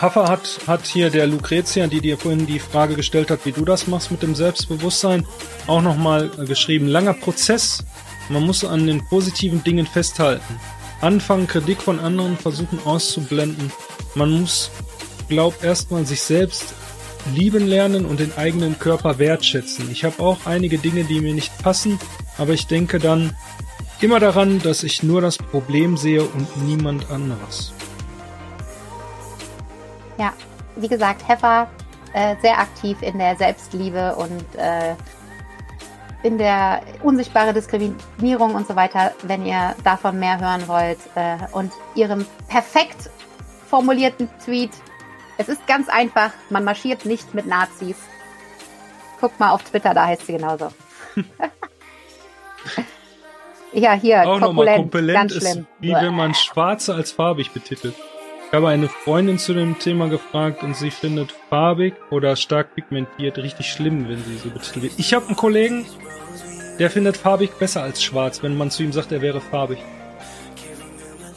Haffer 0.00 0.28
hat, 0.28 0.58
hat 0.66 0.86
hier 0.86 1.08
der 1.08 1.26
Lucretia, 1.26 1.86
die 1.86 2.00
dir 2.00 2.18
vorhin 2.18 2.46
die 2.46 2.58
Frage 2.58 2.96
gestellt 2.96 3.30
hat, 3.30 3.46
wie 3.46 3.52
du 3.52 3.64
das 3.64 3.86
machst 3.86 4.10
mit 4.10 4.22
dem 4.22 4.34
Selbstbewusstsein, 4.34 5.26
auch 5.66 5.80
nochmal 5.80 6.28
geschrieben. 6.28 6.86
Langer 6.86 7.14
Prozess. 7.14 7.82
Man 8.28 8.42
muss 8.42 8.64
an 8.64 8.86
den 8.86 9.06
positiven 9.08 9.64
Dingen 9.64 9.86
festhalten. 9.86 10.60
Anfangen, 11.00 11.46
Kritik 11.46 11.80
von 11.80 12.00
anderen 12.00 12.36
versuchen 12.36 12.78
auszublenden. 12.84 13.72
Man 14.14 14.40
muss, 14.40 14.70
glaub, 15.28 15.62
erstmal 15.62 16.04
sich 16.04 16.20
selbst 16.20 16.74
lieben 17.34 17.66
lernen 17.66 18.06
und 18.06 18.20
den 18.20 18.36
eigenen 18.36 18.78
Körper 18.78 19.18
wertschätzen. 19.18 19.90
Ich 19.90 20.04
habe 20.04 20.22
auch 20.22 20.46
einige 20.46 20.78
Dinge, 20.78 21.04
die 21.04 21.20
mir 21.20 21.34
nicht 21.34 21.56
passen, 21.62 21.98
aber 22.38 22.52
ich 22.52 22.66
denke 22.66 22.98
dann 22.98 23.36
immer 24.00 24.20
daran, 24.20 24.60
dass 24.60 24.82
ich 24.82 25.02
nur 25.02 25.20
das 25.20 25.38
Problem 25.38 25.96
sehe 25.96 26.22
und 26.22 26.66
niemand 26.66 27.10
anderes. 27.10 27.72
Ja, 30.18 30.32
wie 30.76 30.88
gesagt, 30.88 31.26
Heffer 31.28 31.68
äh, 32.12 32.36
sehr 32.40 32.58
aktiv 32.58 32.98
in 33.02 33.18
der 33.18 33.36
Selbstliebe 33.36 34.14
und 34.16 34.44
äh, 34.56 34.94
in 36.22 36.38
der 36.38 36.82
unsichtbare 37.02 37.52
Diskriminierung 37.52 38.54
und 38.54 38.66
so 38.66 38.74
weiter, 38.74 39.12
wenn 39.22 39.46
ihr 39.46 39.76
davon 39.84 40.18
mehr 40.18 40.40
hören 40.40 40.66
wollt 40.66 40.98
äh, 41.14 41.36
und 41.52 41.72
ihrem 41.94 42.26
perfekt 42.48 43.10
formulierten 43.68 44.28
Tweet. 44.44 44.70
Es 45.38 45.48
ist 45.48 45.66
ganz 45.66 45.88
einfach, 45.88 46.30
man 46.50 46.64
marschiert 46.64 47.04
nicht 47.04 47.34
mit 47.34 47.46
Nazis. 47.46 47.96
Guckt 49.20 49.38
mal 49.38 49.50
auf 49.50 49.62
Twitter, 49.64 49.92
da 49.94 50.06
heißt 50.06 50.26
sie 50.26 50.32
genauso. 50.32 50.72
ja, 53.72 53.92
hier, 53.92 54.28
Auch 54.28 54.40
nochmal 54.40 54.76
kompulent 54.76 55.18
ganz 55.18 55.32
ist, 55.34 55.50
schlimm. 55.50 55.66
wie 55.80 55.92
wenn 55.92 56.14
man 56.14 56.34
Schwarze 56.34 56.94
als 56.94 57.12
farbig 57.12 57.52
betitelt. 57.52 57.94
Ich 58.48 58.52
habe 58.52 58.68
eine 58.68 58.88
Freundin 58.88 59.38
zu 59.38 59.54
dem 59.54 59.78
Thema 59.78 60.08
gefragt 60.08 60.62
und 60.62 60.76
sie 60.76 60.90
findet 60.90 61.32
farbig 61.50 61.94
oder 62.10 62.36
stark 62.36 62.74
pigmentiert 62.74 63.38
richtig 63.38 63.72
schlimm, 63.72 64.08
wenn 64.08 64.22
sie 64.22 64.36
so 64.38 64.50
betitelt 64.50 64.84
wird. 64.84 64.92
Ich 64.98 65.12
habe 65.14 65.26
einen 65.26 65.36
Kollegen, 65.36 65.84
der 66.78 66.90
findet 66.90 67.16
farbig 67.16 67.50
besser 67.58 67.82
als 67.82 68.02
schwarz, 68.02 68.42
wenn 68.42 68.56
man 68.56 68.70
zu 68.70 68.82
ihm 68.84 68.92
sagt, 68.92 69.10
er 69.12 69.20
wäre 69.20 69.40
farbig. 69.40 69.78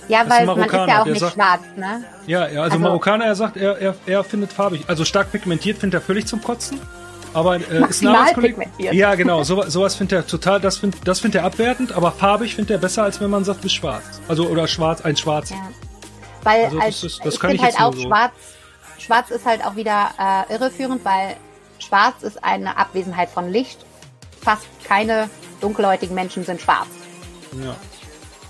Ja, 0.10 0.27
weil 0.27 0.45
man 0.45 0.60
ist 0.60 0.73
ja 0.73 1.02
auch 1.02 1.06
nicht 1.06 1.19
sagt, 1.19 1.34
schwarz, 1.36 1.61
ne? 1.77 2.03
Ja, 2.26 2.48
ja 2.48 2.61
also, 2.61 2.61
also 2.61 2.80
Marokkaner, 2.80 3.26
er 3.26 3.36
sagt, 3.36 3.57
er, 3.57 3.77
er, 3.77 3.95
er 4.07 4.23
findet 4.23 4.52
farbig. 4.52 4.84
Also 4.88 5.06
stark 5.06 5.31
pigmentiert 5.31 5.77
findet 5.77 6.02
er 6.02 6.06
völlig 6.06 6.26
zum 6.26 6.41
Kotzen. 6.41 6.81
Aber 7.31 7.57
äh, 7.57 7.88
ist 7.88 8.02
ein 8.02 8.07
Arbeitskollege. 8.07 8.65
Ja, 8.80 9.14
genau. 9.14 9.44
So, 9.44 9.61
sowas 9.69 9.95
findet 9.95 10.18
er 10.18 10.27
total, 10.27 10.60
das 10.60 10.77
findet 10.77 11.07
das 11.07 11.19
findet 11.19 11.41
er 11.41 11.45
abwertend, 11.45 11.91
aber 11.91 12.11
farbig 12.11 12.56
findet 12.56 12.72
er 12.72 12.77
besser, 12.80 13.03
als 13.03 13.22
wenn 13.22 13.30
man 13.30 13.44
sagt, 13.44 13.61
bis 13.61 13.72
schwarz. 13.72 14.03
Also 14.27 14.48
oder 14.48 14.68
schwarz, 14.68 15.02
ein 15.02 15.15
Schwarz. 15.15 15.52
Ja. 15.52 15.57
Weil 16.44 16.65
also, 16.65 16.80
als, 16.80 17.03
ist, 17.03 17.23
das 17.23 17.36
ich 17.36 17.40
finde 17.40 17.61
halt 17.61 17.80
auch 17.80 17.94
so. 17.94 18.02
schwarz, 18.02 18.31
schwarz 18.98 19.30
ist 19.30 19.45
halt 19.45 19.64
auch 19.64 19.76
wieder 19.76 20.10
äh, 20.18 20.53
irreführend, 20.53 21.06
weil 21.06 21.36
schwarz 21.77 22.23
ist 22.23 22.44
eine 22.44 22.77
Abwesenheit 22.77 23.30
von 23.30 23.52
Licht. 23.52 23.86
Fast 24.41 24.65
keine 24.86 25.30
dunkelhäutigen 25.61 26.15
Menschen 26.15 26.44
sind 26.45 26.61
schwarz. 26.61 26.88
Ja. 27.64 27.76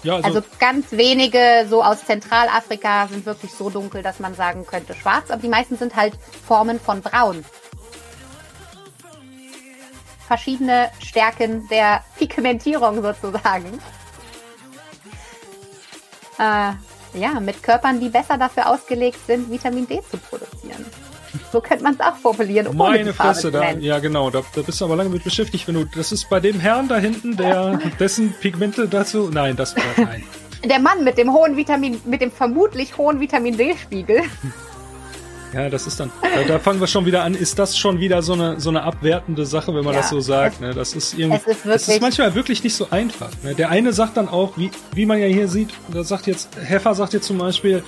Ja, 0.04 0.16
also, 0.16 0.28
also, 0.28 0.42
ganz 0.60 0.92
wenige 0.92 1.66
so 1.70 1.84
aus 1.84 2.06
Zentralafrika 2.06 3.08
sind 3.08 3.26
wirklich 3.26 3.52
so 3.52 3.70
dunkel, 3.70 4.02
dass 4.02 4.20
man 4.20 4.34
sagen 4.34 4.66
könnte 4.66 4.96
schwarz, 4.96 5.30
aber 5.30 5.42
die 5.42 5.50
meisten 5.50 5.78
sind 5.78 5.96
halt 5.96 6.14
Formen 6.48 6.80
von 6.80 7.02
braun. 7.02 7.44
Verschiedene 10.28 10.90
Stärken 11.00 11.68
der 11.70 12.04
Pigmentierung 12.18 13.02
sozusagen. 13.02 13.80
Äh, 16.38 16.72
ja, 17.14 17.40
mit 17.40 17.62
Körpern, 17.64 18.00
die 18.00 18.10
besser 18.10 18.38
dafür 18.38 18.70
ausgelegt 18.70 19.20
sind, 19.26 19.52
Vitamin 19.52 19.88
D 19.88 20.02
zu 20.10 20.18
produzieren. 20.18 20.86
So 21.52 21.62
könnte 21.62 21.84
man 21.84 21.94
es 21.94 22.00
auch 22.00 22.16
formulieren. 22.16 22.76
Meine 22.76 23.14
Fresse, 23.14 23.52
da, 23.52 23.72
ja 23.74 24.00
genau, 24.00 24.30
da, 24.30 24.42
da 24.56 24.62
bist 24.62 24.82
du 24.82 24.86
aber 24.86 24.96
lange 24.96 25.10
mit 25.10 25.24
beschäftigt, 25.24 25.68
wenn 25.68 25.76
du, 25.76 25.86
das 25.86 26.12
ist 26.12 26.30
bei 26.30 26.40
dem 26.40 26.60
Herrn 26.60 26.88
da 26.88 26.98
hinten, 26.98 27.38
der, 27.38 27.80
dessen 28.00 28.34
Pigmente 28.40 28.88
dazu, 28.88 29.30
nein, 29.32 29.56
das 29.56 29.76
war, 29.76 29.84
nein. 29.98 30.24
Der 30.64 30.80
Mann 30.80 31.04
mit 31.04 31.18
dem 31.18 31.32
hohen 31.32 31.56
Vitamin, 31.56 32.02
mit 32.06 32.22
dem 32.22 32.32
vermutlich 32.32 32.98
hohen 32.98 33.20
Vitamin 33.20 33.58
D-Spiegel. 33.58 34.24
Ja, 35.54 35.70
das 35.70 35.88
ist 35.88 36.00
dann, 36.00 36.12
da, 36.22 36.44
da, 36.44 36.60
fangen 36.60 36.80
wir 36.80 36.88
schon 36.88 37.06
wieder 37.06 37.24
an. 37.24 37.34
Ist 37.34 37.58
das 37.58 37.78
schon 37.78 38.00
wieder 38.00 38.22
so 38.22 38.34
eine, 38.34 38.60
so 38.60 38.70
eine 38.70 38.84
abwertende 38.84 39.46
Sache, 39.46 39.74
wenn 39.74 39.84
man 39.84 39.96
ja, 39.96 40.02
das 40.02 40.10
so 40.10 40.20
sagt? 40.20 40.56
Es, 40.56 40.60
ne? 40.60 40.74
Das 40.74 40.94
ist 40.94 41.18
irgendwie, 41.18 41.38
es 41.38 41.48
ist, 41.48 41.66
wirklich, 41.66 41.76
es 41.76 41.88
ist 41.88 42.02
manchmal 42.02 42.36
wirklich 42.36 42.64
nicht 42.64 42.76
so 42.76 42.88
einfach. 42.92 43.32
Ne? 43.44 43.56
Der 43.56 43.70
eine 43.70 43.92
sagt 43.92 44.18
dann 44.18 44.30
auch, 44.30 44.58
wie, 44.58 44.70
wie 44.94 45.08
man 45.08 45.18
ja 45.18 45.26
hier 45.26 45.48
sieht, 45.48 45.70
da 45.92 46.04
sagt 46.04 46.28
jetzt, 46.28 46.50
Heffer 46.62 46.94
sagt 46.94 47.14
jetzt 47.14 47.26
zum 47.26 47.40
Beispiel, 47.40 47.84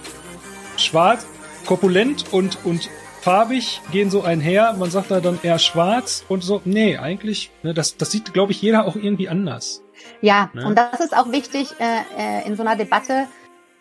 schwarz, 0.78 1.28
korpulent 1.68 2.26
und, 2.32 2.58
und 2.64 2.90
farbig 3.22 3.82
gehen 3.92 4.10
so 4.10 4.24
einher. 4.24 4.74
Man 4.74 4.90
sagt 4.90 5.12
da 5.12 5.20
dann 5.20 5.40
eher 5.42 5.60
schwarz 5.60 6.26
und 6.28 6.44
so. 6.44 6.62
Nee, 6.66 6.98
eigentlich, 6.98 7.52
ne, 7.64 7.74
das, 7.74 7.98
das 7.98 8.12
sieht, 8.12 8.34
glaube 8.34 8.52
ich, 8.52 8.62
jeder 8.62 8.86
auch 8.86 8.96
irgendwie 8.96 9.30
anders. 9.30 9.84
Ja, 10.22 10.50
ne? 10.54 10.66
und 10.66 10.76
das 10.76 11.00
ist 11.00 11.16
auch 11.16 11.32
wichtig 11.32 11.70
äh, 11.80 12.42
äh 12.42 12.48
in 12.48 12.56
so 12.56 12.64
einer 12.64 12.76
Debatte, 12.76 13.28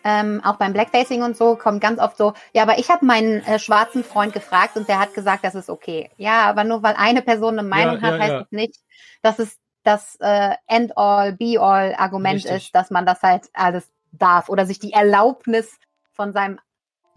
ähm, 0.03 0.41
auch 0.43 0.57
beim 0.57 0.73
Blackfacing 0.73 1.23
und 1.23 1.37
so 1.37 1.55
kommt 1.55 1.81
ganz 1.81 1.99
oft 1.99 2.17
so, 2.17 2.33
ja, 2.53 2.63
aber 2.63 2.79
ich 2.79 2.89
habe 2.89 3.05
meinen 3.05 3.43
äh, 3.45 3.59
schwarzen 3.59 4.03
Freund 4.03 4.33
gefragt 4.33 4.75
und 4.75 4.87
der 4.87 4.99
hat 4.99 5.13
gesagt, 5.13 5.43
das 5.43 5.55
ist 5.55 5.69
okay. 5.69 6.09
Ja, 6.17 6.43
aber 6.43 6.63
nur 6.63 6.83
weil 6.83 6.95
eine 6.95 7.21
Person 7.21 7.57
eine 7.57 7.67
Meinung 7.67 7.95
ja, 7.95 8.01
hat, 8.01 8.13
ja, 8.13 8.19
heißt 8.19 8.31
ja. 8.31 8.41
es 8.41 8.51
nicht, 8.51 8.75
dass 9.21 9.39
es 9.39 9.57
das 9.83 10.15
äh, 10.19 10.55
End-all, 10.67 11.33
Be-all-Argument 11.33 12.45
ist, 12.45 12.73
dass 12.75 12.91
man 12.91 13.05
das 13.05 13.21
halt 13.21 13.49
alles 13.53 13.91
darf 14.11 14.49
oder 14.49 14.65
sich 14.65 14.79
die 14.79 14.93
Erlaubnis 14.93 15.79
von 16.13 16.33
seinem 16.33 16.59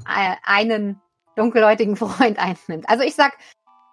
äh, 0.07 0.37
einen 0.45 1.01
dunkelhäutigen 1.37 1.97
Freund 1.97 2.39
einnimmt. 2.39 2.89
Also 2.89 3.05
ich 3.05 3.15
sag 3.15 3.33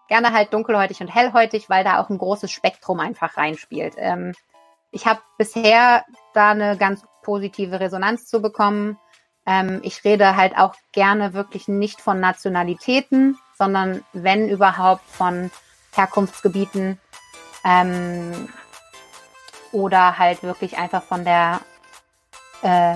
gerne 0.08 0.34
halt 0.34 0.54
dunkelhäutig 0.54 1.02
und 1.02 1.08
hellhäutig, 1.08 1.70
weil 1.70 1.84
da 1.84 2.02
auch 2.02 2.10
ein 2.10 2.18
großes 2.18 2.52
Spektrum 2.52 3.00
einfach 3.00 3.38
reinspielt. 3.38 3.94
Ähm, 3.98 4.34
ich 4.92 5.06
habe 5.06 5.22
bisher 5.38 6.04
da 6.34 6.52
eine 6.52 6.78
ganz 6.78 7.04
positive 7.24 7.80
Resonanz 7.80 8.26
zu 8.26 8.42
bekommen. 8.42 9.00
Ähm, 9.46 9.80
ich 9.84 10.04
rede 10.04 10.36
halt 10.36 10.58
auch 10.58 10.76
gerne 10.92 11.34
wirklich 11.34 11.68
nicht 11.68 12.02
von 12.02 12.20
Nationalitäten, 12.20 13.38
sondern 13.58 14.04
wenn 14.12 14.50
überhaupt 14.50 15.10
von 15.10 15.50
Herkunftsgebieten 15.94 17.00
ähm, 17.64 18.50
oder 19.72 20.18
halt 20.18 20.44
wirklich 20.44 20.78
einfach 20.78 21.04
von 21.04 21.24
der 21.24 21.62
äh, 22.62 22.96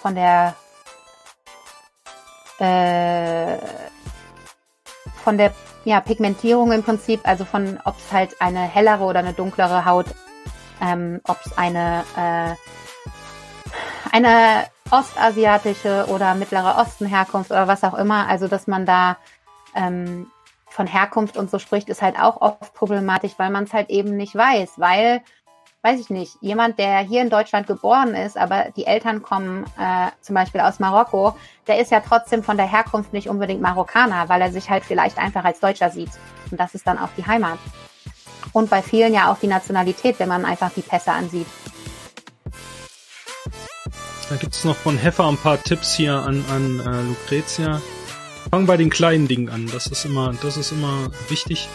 von 0.00 0.14
der 0.14 0.54
äh, 2.58 3.58
von 5.22 5.38
der 5.38 5.52
ja, 5.84 6.00
Pigmentierung 6.00 6.72
im 6.72 6.82
Prinzip, 6.82 7.20
also 7.24 7.44
von 7.44 7.78
ob 7.84 7.96
es 7.98 8.12
halt 8.12 8.40
eine 8.40 8.60
hellere 8.60 9.04
oder 9.04 9.20
eine 9.20 9.32
dunklere 9.32 9.84
Haut, 9.84 10.06
ähm, 10.80 11.20
ob 11.26 11.38
es 11.44 11.56
eine 11.56 12.04
äh, 12.16 12.54
eine 14.12 14.66
ostasiatische 14.90 16.06
oder 16.08 16.34
mittlere 16.34 16.78
Osten 16.78 17.06
Herkunft 17.06 17.50
oder 17.50 17.66
was 17.68 17.84
auch 17.84 17.94
immer, 17.94 18.28
also 18.28 18.48
dass 18.48 18.66
man 18.66 18.86
da 18.86 19.16
ähm, 19.74 20.30
von 20.68 20.86
Herkunft 20.86 21.36
und 21.36 21.50
so 21.50 21.58
spricht, 21.58 21.88
ist 21.88 22.02
halt 22.02 22.18
auch 22.18 22.40
oft 22.40 22.74
problematisch, 22.74 23.32
weil 23.36 23.50
man 23.50 23.64
es 23.64 23.72
halt 23.72 23.90
eben 23.90 24.16
nicht 24.16 24.34
weiß, 24.34 24.74
weil 24.76 25.22
weiß 25.84 26.00
ich 26.00 26.08
nicht, 26.08 26.38
jemand, 26.40 26.78
der 26.78 27.00
hier 27.00 27.20
in 27.20 27.28
Deutschland 27.28 27.66
geboren 27.66 28.14
ist, 28.14 28.38
aber 28.38 28.70
die 28.74 28.86
Eltern 28.86 29.20
kommen 29.20 29.64
äh, 29.78 30.08
zum 30.22 30.34
Beispiel 30.34 30.62
aus 30.62 30.80
Marokko, 30.80 31.36
der 31.66 31.78
ist 31.78 31.90
ja 31.90 32.00
trotzdem 32.00 32.42
von 32.42 32.56
der 32.56 32.66
Herkunft 32.66 33.12
nicht 33.12 33.28
unbedingt 33.28 33.60
Marokkaner, 33.60 34.30
weil 34.30 34.40
er 34.40 34.50
sich 34.50 34.70
halt 34.70 34.82
vielleicht 34.82 35.18
einfach 35.18 35.44
als 35.44 35.60
Deutscher 35.60 35.90
sieht. 35.90 36.08
Und 36.50 36.58
das 36.58 36.74
ist 36.74 36.86
dann 36.86 36.98
auch 36.98 37.10
die 37.18 37.26
Heimat. 37.26 37.58
Und 38.54 38.70
bei 38.70 38.80
vielen 38.80 39.12
ja 39.12 39.30
auch 39.30 39.38
die 39.38 39.46
Nationalität, 39.46 40.18
wenn 40.18 40.28
man 40.28 40.46
einfach 40.46 40.70
die 40.74 40.80
Pässe 40.80 41.12
ansieht. 41.12 41.46
Da 44.30 44.36
gibt 44.36 44.54
es 44.54 44.64
noch 44.64 44.76
von 44.76 44.96
Heffer 44.96 45.28
ein 45.28 45.36
paar 45.36 45.62
Tipps 45.62 45.94
hier 45.94 46.14
an, 46.14 46.46
an 46.50 46.80
äh, 46.80 47.02
Lucretia. 47.08 47.82
fang 48.50 48.64
bei 48.64 48.78
den 48.78 48.88
kleinen 48.88 49.28
Dingen 49.28 49.50
an. 49.50 49.68
Das 49.70 49.88
ist 49.88 50.06
immer, 50.06 50.32
das 50.40 50.56
ist 50.56 50.72
immer 50.72 51.10
wichtig. 51.28 51.68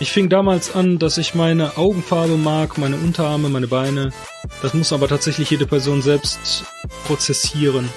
Ich 0.00 0.12
fing 0.12 0.28
damals 0.28 0.74
an, 0.74 0.98
dass 0.98 1.18
ich 1.18 1.34
meine 1.34 1.76
Augenfarbe 1.76 2.36
mag, 2.36 2.76
meine 2.78 2.96
Unterarme, 2.96 3.48
meine 3.48 3.68
Beine. 3.68 4.12
Das 4.60 4.74
muss 4.74 4.92
aber 4.92 5.08
tatsächlich 5.08 5.50
jede 5.50 5.66
Person 5.66 6.02
selbst 6.02 6.64
prozessieren. 7.06 7.88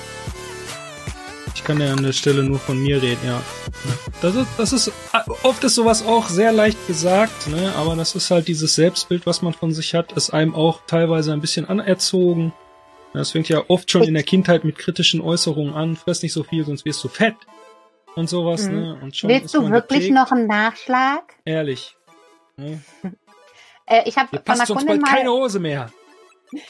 Ich 1.56 1.64
kann 1.64 1.82
ja 1.82 1.92
an 1.92 2.04
der 2.04 2.14
Stelle 2.14 2.44
nur 2.44 2.60
von 2.60 2.78
mir 2.78 3.02
reden, 3.02 3.26
ja. 3.26 3.42
Das 4.22 4.36
ist, 4.36 4.48
das 4.58 4.74
ist, 4.74 4.92
oft 5.42 5.64
ist 5.64 5.76
sowas 5.76 6.06
auch 6.06 6.30
sehr 6.30 6.52
leicht 6.52 6.86
gesagt, 6.86 7.48
ne, 7.48 7.74
aber 7.76 7.96
das 7.96 8.14
ist 8.14 8.30
halt 8.30 8.48
dieses 8.48 8.76
Selbstbild, 8.76 9.26
was 9.26 9.42
man 9.42 9.54
von 9.54 9.74
sich 9.74 9.96
hat, 9.96 10.12
ist 10.12 10.32
einem 10.32 10.54
auch 10.54 10.82
teilweise 10.86 11.34
ein 11.34 11.42
bisschen 11.42 11.68
anerzogen. 11.68 12.54
Das 13.14 13.32
fängt 13.32 13.50
ja 13.50 13.64
oft 13.68 13.90
schon 13.90 14.04
in 14.04 14.14
der 14.14 14.24
Kindheit 14.24 14.66
mit 14.66 14.78
kritischen 14.78 15.22
Äußerungen 15.22 15.74
an. 15.74 15.96
Fress 15.96 16.22
nicht 16.22 16.34
so 16.34 16.44
viel, 16.44 16.66
sonst 16.66 16.84
wirst 16.86 17.04
du 17.04 17.08
fett. 17.08 17.36
Und 18.16 18.30
sowas, 18.30 18.68
mhm. 18.68 18.76
ne? 18.76 19.00
Und 19.02 19.16
schon 19.16 19.30
Willst 19.30 19.54
du 19.54 19.70
wirklich 19.70 20.08
geprägt. 20.08 20.14
noch 20.14 20.32
einen 20.32 20.48
Nachschlag? 20.48 21.34
Ehrlich. 21.44 21.96
Ne? 22.58 22.82
äh, 23.86 24.04
ich 24.06 24.18
habe 24.18 24.30
von 24.46 24.56
einer 24.56 24.66
Kundin 24.66 25.02
mal 25.02 25.12
keine 25.12 25.30
Hose 25.32 25.60
mehr. 25.60 25.92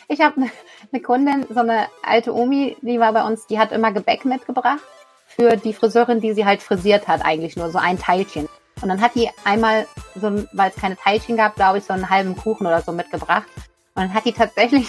Ich 0.07 0.21
habe 0.21 0.35
eine 0.37 0.51
ne 0.91 1.01
Kundin, 1.01 1.45
so 1.49 1.59
eine 1.59 1.87
alte 2.01 2.33
Omi, 2.33 2.77
die 2.81 2.99
war 2.99 3.13
bei 3.13 3.23
uns, 3.23 3.45
die 3.47 3.59
hat 3.59 3.71
immer 3.71 3.91
Gebäck 3.91 4.25
mitgebracht 4.25 4.81
für 5.27 5.57
die 5.57 5.73
Friseurin, 5.73 6.21
die 6.21 6.33
sie 6.33 6.45
halt 6.45 6.61
frisiert 6.61 7.07
hat, 7.07 7.23
eigentlich 7.23 7.55
nur 7.55 7.69
so 7.69 7.77
ein 7.77 7.99
Teilchen. 7.99 8.47
Und 8.81 8.89
dann 8.89 9.01
hat 9.01 9.15
die 9.15 9.29
einmal 9.43 9.87
so, 10.15 10.43
weil 10.53 10.69
es 10.69 10.75
keine 10.75 10.97
Teilchen 10.97 11.37
gab, 11.37 11.55
glaube 11.55 11.77
ich, 11.77 11.83
so 11.83 11.93
einen 11.93 12.09
halben 12.09 12.35
Kuchen 12.35 12.67
oder 12.67 12.81
so 12.81 12.91
mitgebracht. 12.91 13.47
Und 13.95 14.03
dann 14.03 14.13
hat 14.13 14.25
die 14.25 14.33
tatsächlich 14.33 14.87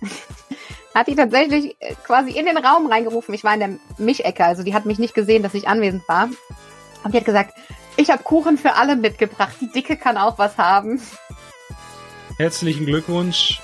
hat 0.94 1.06
die 1.06 1.14
tatsächlich 1.14 1.76
äh, 1.80 1.94
quasi 2.04 2.32
in 2.32 2.46
den 2.46 2.56
Raum 2.56 2.86
reingerufen. 2.86 3.34
Ich 3.34 3.44
war 3.44 3.54
in 3.54 3.60
der 3.60 3.70
Mischecke, 3.98 4.44
also 4.44 4.62
die 4.62 4.74
hat 4.74 4.86
mich 4.86 4.98
nicht 4.98 5.14
gesehen, 5.14 5.42
dass 5.42 5.54
ich 5.54 5.68
anwesend 5.68 6.08
war. 6.08 6.28
Und 7.04 7.14
die 7.14 7.18
hat 7.18 7.24
gesagt, 7.24 7.54
ich 7.96 8.10
habe 8.10 8.22
Kuchen 8.22 8.58
für 8.58 8.74
alle 8.74 8.96
mitgebracht. 8.96 9.54
Die 9.60 9.70
Dicke 9.70 9.96
kann 9.96 10.16
auch 10.16 10.38
was 10.38 10.58
haben. 10.58 11.00
Herzlichen 12.36 12.86
Glückwunsch. 12.86 13.60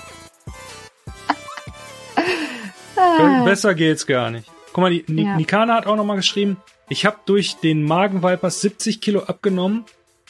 Ah. 2.97 3.43
Besser 3.43 3.75
geht's 3.75 4.05
gar 4.05 4.29
nicht. 4.29 4.49
Guck 4.73 4.81
mal, 4.81 4.91
die 4.91 5.05
ja. 5.07 5.37
Nikana 5.37 5.75
hat 5.75 5.87
auch 5.87 5.95
nochmal 5.95 6.17
geschrieben, 6.17 6.57
ich 6.89 7.05
habe 7.05 7.17
durch 7.25 7.55
den 7.55 7.83
Magenvipers 7.83 8.61
70 8.61 9.01
Kilo 9.01 9.23
abgenommen, 9.23 9.85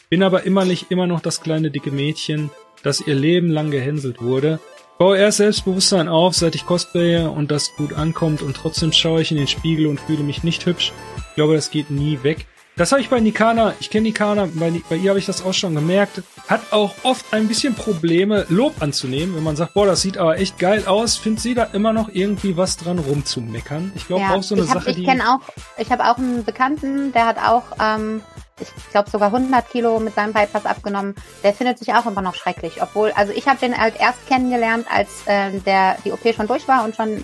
bin 0.10 0.24
aber 0.24 0.44
immerlich 0.44 0.90
immer 0.90 1.08
noch 1.08 1.20
das 1.20 1.42
kleine 1.42 1.72
dicke 1.72 1.92
Mädchen, 1.92 2.52
das 2.84 3.02
ihr 3.02 3.16
Leben 3.16 3.50
lang 3.50 3.72
gehänselt 3.72 4.22
wurde. 4.22 4.60
Baue 4.98 5.18
erst 5.18 5.38
Selbstbewusstsein 5.38 6.08
auf, 6.08 6.36
seit 6.36 6.56
ich 6.56 6.66
cosplaye 6.66 7.30
und 7.30 7.52
das 7.52 7.76
gut 7.76 7.92
ankommt 7.92 8.42
und 8.42 8.56
trotzdem 8.56 8.94
schaue 8.94 9.22
ich 9.22 9.32
in 9.32 9.38
den 9.38 9.48
Spiegel 9.48 9.88
und 9.88 10.00
fühle 10.00 10.24
mich 10.24 10.44
nicht 10.44 10.66
hübsch. 10.66 10.94
Ich 11.18 11.36
glaube, 11.36 11.56
das 11.56 11.70
geht 11.70 11.92
nie 11.92 12.20
weg. 12.24 12.48
Das 12.78 12.92
habe 12.92 13.02
ich 13.02 13.10
bei 13.10 13.20
Nikana, 13.20 13.74
ich 13.80 13.90
kenne 13.90 14.04
Nikana, 14.04 14.48
bei, 14.54 14.72
bei 14.90 14.96
ihr 14.96 15.10
habe 15.10 15.20
ich 15.20 15.26
das 15.26 15.44
auch 15.44 15.54
schon 15.54 15.76
gemerkt, 15.76 16.24
hat 16.48 16.62
auch 16.72 16.94
oft 17.04 17.34
ein 17.34 17.48
bisschen 17.48 17.74
Probleme, 17.74 18.46
Lob 18.50 18.82
anzunehmen. 18.82 19.36
Wenn 19.36 19.44
man 19.44 19.58
sagt, 19.58 19.74
boah, 19.74 19.86
das 19.86 20.02
sieht 20.02 20.18
aber 20.18 20.40
echt 20.40 20.60
geil 20.60 20.86
aus, 20.86 21.18
findet 21.18 21.42
sie 21.42 21.56
da 21.56 21.64
immer 21.64 21.92
noch 21.92 22.10
irgendwie 22.12 22.56
was 22.56 22.78
dran 22.78 23.00
rumzumeckern. 23.00 23.92
Ich 23.96 24.08
glaube 24.08 24.24
ja, 24.24 24.34
auch 24.34 24.44
so 24.44 24.56
eine 24.56 24.68
hab, 24.68 24.76
Sache, 24.76 24.90
ich 24.92 24.96
die... 24.98 25.04
Kenn 25.04 25.22
auch, 25.22 25.40
ich 25.78 25.92
habe 25.92 26.04
auch 26.06 26.18
einen 26.18 26.44
Bekannten, 26.44 27.12
der 27.12 27.26
hat 27.26 27.38
auch 27.38 27.64
ähm, 27.82 28.22
ich 28.60 28.90
glaube 28.92 29.10
sogar 29.10 29.34
100 29.34 29.70
Kilo 29.70 30.00
mit 30.00 30.16
seinem 30.16 30.34
Bypass 30.34 30.66
abgenommen. 30.66 31.16
Der 31.44 31.54
findet 31.54 31.80
sich 31.80 31.94
auch 31.94 32.06
immer 32.06 32.22
noch 32.22 32.36
schrecklich, 32.36 32.82
obwohl, 32.82 33.12
also 33.12 33.34
ich 33.34 33.48
habe 33.48 33.60
den 33.60 33.78
halt 33.78 34.00
erst 34.00 34.26
kennengelernt, 34.28 34.88
als 34.90 35.26
äh, 35.26 35.60
der 35.60 35.98
die 36.06 36.12
OP 36.12 36.22
schon 36.34 36.48
durch 36.48 36.68
war 36.68 36.84
und 36.84 36.96
schon 36.96 37.18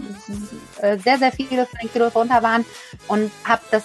äh, 0.82 0.98
sehr 0.98 1.18
sehr 1.18 1.32
viele 1.32 1.66
von 1.66 1.80
den 1.82 1.92
Kilos 1.92 2.16
runter 2.16 2.44
waren 2.44 2.66
und 3.08 3.32
habe 3.46 3.62
das 3.72 3.84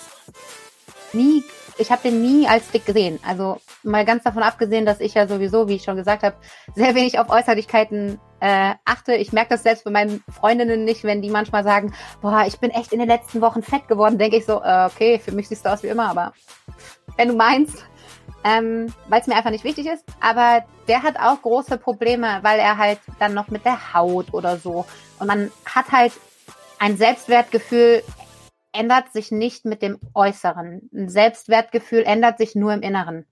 nie, 1.12 1.44
ich 1.78 1.90
habe 1.90 2.02
den 2.02 2.23
nie 2.23 2.48
als 2.48 2.70
dick 2.70 2.85
gesehen. 2.85 3.20
Also 3.27 3.59
mal 3.82 4.05
ganz 4.05 4.24
davon 4.24 4.43
abgesehen, 4.43 4.85
dass 4.85 5.01
ich 5.01 5.14
ja 5.14 5.28
sowieso, 5.28 5.68
wie 5.68 5.77
ich 5.77 5.85
schon 5.85 5.97
gesagt 5.97 6.23
habe, 6.23 6.36
sehr 6.74 6.94
wenig 6.94 7.18
auf 7.18 7.31
Äußerlichkeiten 7.31 8.18
äh, 8.40 8.74
achte. 8.85 9.14
Ich 9.14 9.32
merke 9.32 9.51
das 9.51 9.62
selbst 9.62 9.85
bei 9.85 9.90
meinen 9.90 10.23
Freundinnen 10.28 10.85
nicht, 10.85 11.05
wenn 11.05 11.23
die 11.23 11.31
manchmal 11.31 11.64
sagen, 11.64 11.94
boah, 12.20 12.44
ich 12.47 12.59
bin 12.59 12.70
echt 12.70 12.93
in 12.93 12.98
den 12.98 13.09
letzten 13.09 13.40
Wochen 13.40 13.62
fett 13.62 13.89
geworden, 13.89 14.18
denke 14.18 14.36
ich 14.36 14.47
so, 14.47 14.62
äh, 14.62 14.86
okay, 14.86 15.18
für 15.18 15.32
mich 15.32 15.48
siehst 15.48 15.64
du 15.64 15.73
aus 15.73 15.82
wie 15.82 15.89
immer, 15.89 16.10
aber 16.10 16.32
wenn 17.16 17.28
du 17.28 17.34
meinst, 17.34 17.84
ähm, 18.44 18.93
weil 19.09 19.20
es 19.20 19.26
mir 19.26 19.36
einfach 19.36 19.51
nicht 19.51 19.64
wichtig 19.64 19.86
ist. 19.86 20.05
Aber 20.20 20.64
der 20.88 21.02
hat 21.02 21.18
auch 21.18 21.43
große 21.43 21.78
Probleme, 21.78 22.38
weil 22.43 22.59
er 22.59 22.78
halt 22.78 23.01
dann 23.18 23.34
noch 23.34 23.48
mit 23.48 23.64
der 23.64 23.94
Haut 23.94 24.32
oder 24.32 24.56
so. 24.56 24.86
Und 25.18 25.26
man 25.26 25.51
hat 25.64 25.90
halt 25.90 26.12
ein 26.78 26.97
Selbstwertgefühl 26.97 28.02
ändert 28.72 29.12
sich 29.12 29.32
nicht 29.32 29.64
mit 29.64 29.82
dem 29.82 29.98
Äußeren. 30.14 30.90
Ein 30.94 31.09
Selbstwertgefühl 31.09 32.02
ändert 32.02 32.38
sich 32.38 32.55
nur 32.55 32.74
im 32.74 32.82
Inneren. 32.82 33.26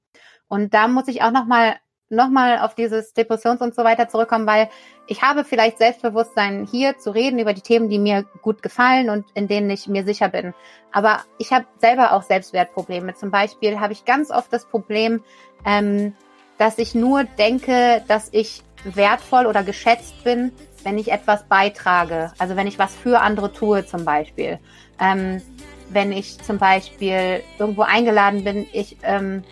Und 0.48 0.74
da 0.74 0.89
muss 0.89 1.09
ich 1.09 1.23
auch 1.23 1.31
noch 1.31 1.47
mal 1.47 1.77
nochmal 2.09 2.59
auf 2.59 2.74
dieses 2.74 3.12
Depressions 3.14 3.60
und 3.60 3.74
so 3.74 3.85
weiter 3.85 4.09
zurückkommen, 4.09 4.47
weil 4.47 4.68
ich 5.06 5.22
habe 5.22 5.44
vielleicht 5.44 5.78
Selbstbewusstsein 5.78 6.66
hier 6.70 6.98
zu 6.98 7.10
reden 7.10 7.39
über 7.39 7.52
die 7.52 7.60
Themen, 7.60 7.89
die 7.89 7.98
mir 7.98 8.24
gut 8.43 8.62
gefallen 8.62 9.10
und 9.10 9.26
in 9.35 9.48
denen 9.48 9.70
ich 9.70 9.89
mir 9.89 10.05
sicher 10.05 10.28
bin. 10.28 10.55
Aber 10.93 11.20
ich 11.39 11.52
habe 11.52 11.66
selber 11.78 12.12
auch 12.12 12.22
Selbstwertprobleme. 12.22 13.14
Zum 13.14 13.31
Beispiel 13.31 13.81
habe 13.81 13.93
ich 13.93 14.05
ganz 14.05 14.31
oft 14.31 14.52
das 14.52 14.66
Problem, 14.66 15.22
ähm, 15.66 16.14
dass 16.59 16.78
ich 16.78 16.94
nur 16.94 17.24
denke, 17.24 18.02
dass 18.06 18.28
ich 18.32 18.62
wertvoll 18.85 19.47
oder 19.47 19.62
geschätzt 19.62 20.22
bin, 20.24 20.52
wenn 20.85 20.98
ich 20.98 21.10
etwas 21.10 21.44
beitrage. 21.44 22.32
Also 22.39 22.56
wenn 22.56 22.66
ich 22.66 22.78
was 22.78 22.94
für 22.94 23.20
andere 23.20 23.52
tue 23.52 23.86
zum 23.86 24.05
Beispiel. 24.05 24.59
Ähm, 25.01 25.43
wenn 25.90 26.12
ich 26.12 26.39
zum 26.43 26.59
Beispiel 26.59 27.43
irgendwo 27.59 27.82
eingeladen 27.82 28.44
bin, 28.44 28.66
ich 28.72 28.98
ähm, 29.02 29.43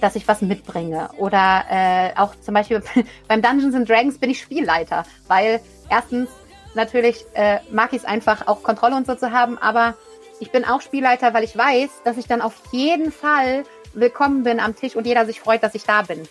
dass 0.00 0.16
ich 0.16 0.26
was 0.26 0.42
mitbringe. 0.42 1.10
Oder 1.16 1.64
äh, 1.70 2.12
auch 2.16 2.34
zum 2.40 2.54
Beispiel 2.54 2.82
beim 3.28 3.42
Dungeons 3.42 3.74
and 3.74 3.88
Dragons 3.88 4.18
bin 4.18 4.30
ich 4.30 4.40
Spielleiter, 4.40 5.04
weil 5.28 5.60
erstens 5.88 6.28
natürlich 6.74 7.24
äh, 7.34 7.58
mag 7.70 7.92
ich 7.92 7.98
es 7.98 8.04
einfach 8.04 8.46
auch 8.46 8.62
Kontrolle 8.62 8.96
und 8.96 9.06
so 9.06 9.14
zu 9.14 9.32
haben, 9.32 9.58
aber 9.58 9.94
ich 10.40 10.50
bin 10.50 10.64
auch 10.64 10.80
Spielleiter, 10.80 11.34
weil 11.34 11.44
ich 11.44 11.56
weiß, 11.56 11.90
dass 12.04 12.16
ich 12.16 12.26
dann 12.26 12.40
auf 12.40 12.54
jeden 12.72 13.12
Fall 13.12 13.64
willkommen 13.92 14.42
bin 14.42 14.60
am 14.60 14.74
Tisch 14.74 14.96
und 14.96 15.06
jeder 15.06 15.26
sich 15.26 15.40
freut, 15.40 15.62
dass 15.62 15.74
ich 15.74 15.84
da 15.84 16.02
bin. 16.02 16.26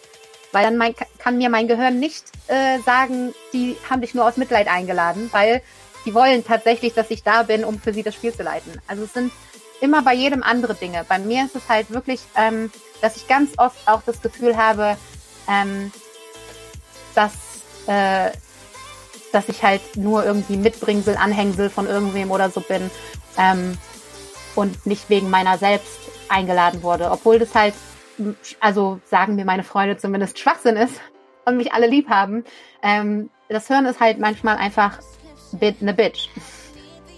Weil 0.52 0.64
dann 0.64 0.78
mein, 0.78 0.96
kann 1.20 1.38
mir 1.38 1.50
mein 1.50 1.68
Gehirn 1.68 2.00
nicht 2.00 2.26
äh, 2.48 2.80
sagen, 2.80 3.36
die 3.54 3.76
haben 3.90 4.02
dich 4.02 4.16
nur 4.16 4.26
aus 4.26 4.38
Mitleid 4.38 4.68
eingeladen, 4.68 5.30
weil 5.32 5.62
die 6.06 6.14
wollen 6.14 6.44
tatsächlich, 6.44 6.94
dass 6.94 7.12
ich 7.12 7.24
da 7.24 7.44
bin, 7.44 7.64
um 7.64 7.80
für 7.80 7.94
sie 7.94 8.02
das 8.02 8.16
Spiel 8.16 8.34
zu 8.34 8.42
leiten. 8.42 8.82
Also 8.88 9.04
es 9.04 9.14
sind 9.14 9.32
immer 9.82 10.02
bei 10.02 10.14
jedem 10.14 10.42
andere 10.42 10.74
Dinge. 10.74 11.06
Bei 11.08 11.20
mir 11.20 11.46
ist 11.46 11.56
es 11.56 11.70
halt 11.70 11.92
wirklich 11.92 12.22
ähm, 12.36 12.72
dass 13.02 13.16
ich 13.16 13.28
ganz 13.28 13.52
oft 13.58 13.88
auch 13.88 14.02
das 14.06 14.22
Gefühl 14.22 14.58
habe, 14.58 14.98
ähm, 15.48 15.92
dass, 17.16 17.34
äh, 17.88 18.32
dass 19.32 19.50
ich 19.50 19.64
halt 19.64 19.82
nur 19.96 20.26
irgendwie 20.26 20.58
Mitbringsel, 20.58 21.18
Anhängsel 21.18 21.70
von 21.70 21.88
irgendwem 21.88 22.32
oder 22.32 22.50
so 22.50 22.62
bin 22.62 22.90
ähm, 23.38 23.78
und 24.56 24.86
nicht 24.86 25.10
wegen 25.10 25.30
meiner 25.30 25.58
selbst 25.58 26.00
eingeladen 26.30 26.84
wurde. 26.84 27.10
Obwohl 27.12 27.40
das 27.40 27.54
halt, 27.56 27.74
also 28.60 29.00
sagen 29.06 29.36
mir 29.36 29.46
meine 29.46 29.64
Freunde 29.64 29.98
zumindest 29.98 30.40
Schwachsinn 30.40 30.76
ist 30.76 31.00
und 31.46 31.58
mich 31.58 31.74
alle 31.74 31.88
lieb 31.88 32.10
haben. 32.10 32.44
Ähm, 32.84 33.30
das 33.50 33.68
Hirn 33.68 33.86
ist 33.86 34.00
halt 34.00 34.20
manchmal 34.20 34.58
einfach 34.58 35.00
eine 35.62 35.94
Bitch. 35.94 36.30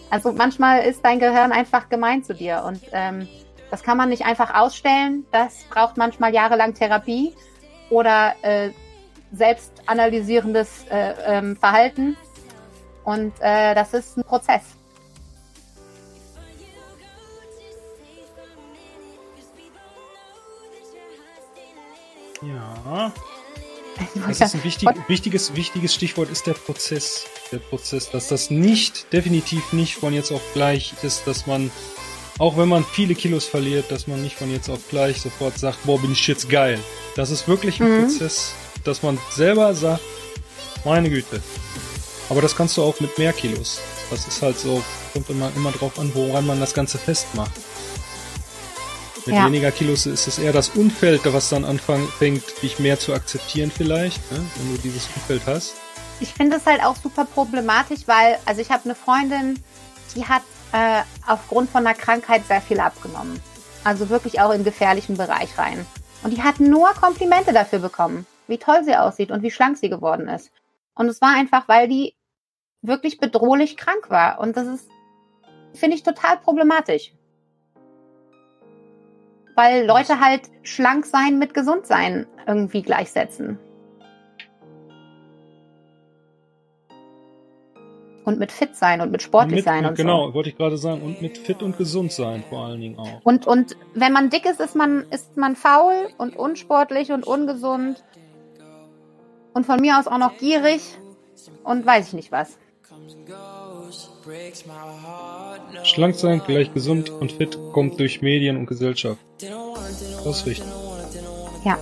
Also 0.10 0.34
manchmal 0.34 0.84
ist 0.84 1.04
dein 1.04 1.20
Gehirn 1.20 1.52
einfach 1.52 1.90
gemein 1.90 2.24
zu 2.24 2.34
dir 2.34 2.64
und 2.66 2.82
ähm, 2.92 3.28
das 3.72 3.84
kann 3.84 3.98
man 3.98 4.10
nicht 4.10 4.26
einfach 4.26 4.54
ausstellen. 4.54 5.26
Das 5.32 5.64
braucht 5.70 5.96
manchmal 5.98 6.34
jahrelang 6.34 6.74
Therapie 6.74 7.34
oder 7.90 8.36
äh, 8.42 8.72
selbstanalysierendes 9.32 10.86
äh, 10.90 11.14
ähm, 11.26 11.56
Verhalten. 11.56 12.18
Und 13.06 13.34
äh, 13.40 13.74
das 13.74 13.94
ist 13.94 14.18
ein 14.18 14.24
Prozess. 14.26 14.62
Ja. 22.42 23.12
Das 24.28 24.42
ist 24.42 24.56
ein 24.56 24.64
wichtig, 24.64 24.90
wichtiges, 25.08 25.56
wichtiges 25.56 25.94
Stichwort 25.94 26.32
ist 26.32 26.48
der 26.48 26.54
Prozess. 26.54 27.26
Der 27.52 27.60
Prozess, 27.60 28.10
dass 28.10 28.30
das 28.30 28.50
nicht, 28.50 29.14
definitiv 29.14 29.74
nicht 29.74 29.96
von 29.96 30.12
jetzt 30.12 30.32
auf 30.32 30.42
gleich 30.54 30.96
ist, 31.04 31.28
dass 31.28 31.46
man 31.46 31.70
auch 32.42 32.58
wenn 32.58 32.70
man 32.70 32.84
viele 32.84 33.14
Kilos 33.14 33.46
verliert, 33.46 33.92
dass 33.92 34.08
man 34.08 34.24
nicht 34.24 34.36
von 34.36 34.52
jetzt 34.52 34.68
auf 34.68 34.80
gleich 34.90 35.22
sofort 35.22 35.60
sagt, 35.60 35.84
boah, 35.84 36.02
bin 36.02 36.12
ich 36.12 36.28
jetzt 36.28 36.50
geil. 36.50 36.80
Das 37.16 37.30
ist 37.30 37.48
wirklich 37.48 37.80
ein 37.80 38.00
mhm. 38.00 38.08
Prozess, 38.08 38.54
dass 38.84 39.04
man 39.04 39.20
selber 39.30 39.76
sagt, 39.76 40.02
meine 40.84 41.08
Güte. 41.12 41.40
Aber 42.32 42.42
das 42.42 42.56
kannst 42.56 42.76
du 42.78 42.82
auch 42.82 43.00
mit 43.00 43.16
mehr 43.20 43.32
Kilos. 43.32 43.80
Das 44.10 44.28
ist 44.28 44.42
halt 44.42 44.58
so, 44.58 44.82
kommt 45.14 45.30
immer, 45.30 45.52
immer 45.56 45.72
drauf 45.72 46.00
an, 46.00 46.12
woran 46.16 46.48
man 46.48 46.60
das 46.60 46.74
Ganze 46.74 46.98
festmacht. 46.98 47.52
Mit 49.28 49.36
ja. 49.36 49.46
weniger 49.46 49.72
Kilos 49.72 50.08
ist 50.08 50.28
es 50.28 50.40
eher 50.40 50.52
das 50.52 50.70
Umfeld, 50.70 51.22
was 51.26 51.50
dann 51.50 51.64
anfängt, 51.64 52.44
dich 52.64 52.80
mehr 52.80 52.98
zu 52.98 53.14
akzeptieren 53.14 53.70
vielleicht, 53.70 54.32
ne? 54.32 54.44
wenn 54.56 54.76
du 54.76 54.82
dieses 54.82 55.08
Umfeld 55.16 55.44
hast. 55.46 55.76
Ich 56.20 56.34
finde 56.34 56.58
es 56.58 56.66
halt 56.66 56.84
auch 56.84 56.96
super 56.96 57.26
problematisch, 57.26 58.00
weil, 58.08 58.40
also 58.46 58.62
ich 58.62 58.72
habe 58.72 58.86
eine 58.86 58.96
Freundin, 58.96 59.60
die 60.16 60.26
hat 60.26 60.42
äh, 60.72 61.02
aufgrund 61.28 61.70
von 61.70 61.86
einer 61.86 61.96
Krankheit 61.96 62.46
sehr 62.46 62.62
viel 62.62 62.80
abgenommen. 62.80 63.42
Also 63.84 64.10
wirklich 64.10 64.42
auch 64.42 64.52
in 64.52 64.64
gefährlichen 64.64 65.18
Bereich 65.18 65.58
rein. 65.58 65.86
Und 66.24 66.32
die 66.32 66.44
hat 66.44 66.60
nur 66.60 66.90
Komplimente 66.90 67.52
dafür 67.52 67.80
bekommen, 67.80 68.26
wie 68.48 68.58
toll 68.58 68.84
sie 68.84 68.96
aussieht 68.96 69.32
und 69.32 69.42
wie 69.42 69.52
schlank 69.52 69.78
sie 69.78 69.90
geworden 69.90 70.28
ist. 70.28 70.52
Und 70.94 71.08
es 71.08 71.22
war 71.22 71.36
einfach, 71.36 71.68
weil 71.68 71.88
die 71.88 72.16
wirklich 72.82 73.18
bedrohlich 73.18 73.78
krank 73.78 74.10
war. 74.10 74.40
Und 74.40 74.58
das 74.58 74.68
ist, 74.68 74.90
finde 75.74 75.96
ich, 75.96 76.04
total 76.04 76.38
problematisch. 76.38 77.14
Weil 79.56 79.86
Leute 79.86 80.20
halt 80.20 80.50
schlank 80.64 81.06
sein 81.06 81.40
mit 81.40 81.54
gesund 81.54 81.86
sein 81.86 82.28
irgendwie 82.48 82.82
gleichsetzen. 82.82 83.60
Und 88.24 88.38
mit 88.40 88.52
fit 88.52 88.76
sein 88.76 89.02
und 89.02 89.12
mit 89.12 89.24
sportlich 89.24 89.58
mit, 89.58 89.66
sein 89.66 89.86
und 89.86 89.96
genau, 89.96 90.28
so. 90.28 90.34
wollte 90.36 90.50
ich 90.50 90.58
gerade 90.58 90.78
sagen. 90.78 91.02
Und 91.02 91.22
mit 91.22 91.40
fit 91.40 91.64
und 91.64 91.78
gesund 91.78 92.12
sein 92.12 92.44
vor 92.50 92.66
allen 92.66 92.80
Dingen 92.80 93.00
auch. 93.00 93.22
Und, 93.24 93.48
und 93.48 93.76
wenn 93.96 94.14
man 94.14 94.30
dick 94.30 94.46
ist, 94.46 94.60
ist 94.60 94.76
man, 94.76 95.06
ist 95.10 95.38
man 95.38 95.56
faul 95.56 96.10
und 96.18 96.36
unsportlich 96.36 97.12
und 97.12 97.26
ungesund. 97.26 98.04
Und 99.54 99.66
von 99.66 99.82
mir 99.82 99.98
aus 99.98 100.08
auch 100.08 100.20
noch 100.20 100.38
gierig 100.38 100.82
und 101.64 101.86
weiß 101.86 102.10
ich 102.10 102.14
nicht 102.14 102.32
was. 102.32 102.58
Schlank 105.84 106.16
sein, 106.16 106.42
gleich 106.46 106.74
gesund 106.74 107.10
und 107.10 107.32
fit 107.32 107.58
kommt 107.74 108.00
durch 108.00 108.22
Medien 108.22 108.58
und 108.58 108.68
Gesellschaft. 108.68 109.20
Das 110.24 110.38
ist 110.38 110.46
richtig. 110.46 110.68
Ja. 111.66 111.78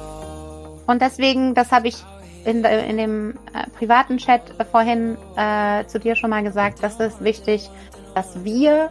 Und 0.88 1.02
deswegen, 1.02 1.54
das 1.54 1.72
habe 1.72 1.90
ich 1.90 1.98
in, 2.46 2.64
in 2.64 2.98
dem 2.98 3.32
äh, 3.54 3.70
privaten 3.78 4.18
Chat 4.18 4.42
vorhin 4.72 5.18
äh, 5.36 5.86
zu 5.88 6.00
dir 6.00 6.16
schon 6.16 6.30
mal 6.30 6.44
gesagt, 6.44 6.82
das 6.82 7.00
ist 7.00 7.24
wichtig, 7.24 7.70
dass 8.16 8.44
wir 8.44 8.90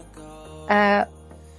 äh, 0.68 1.04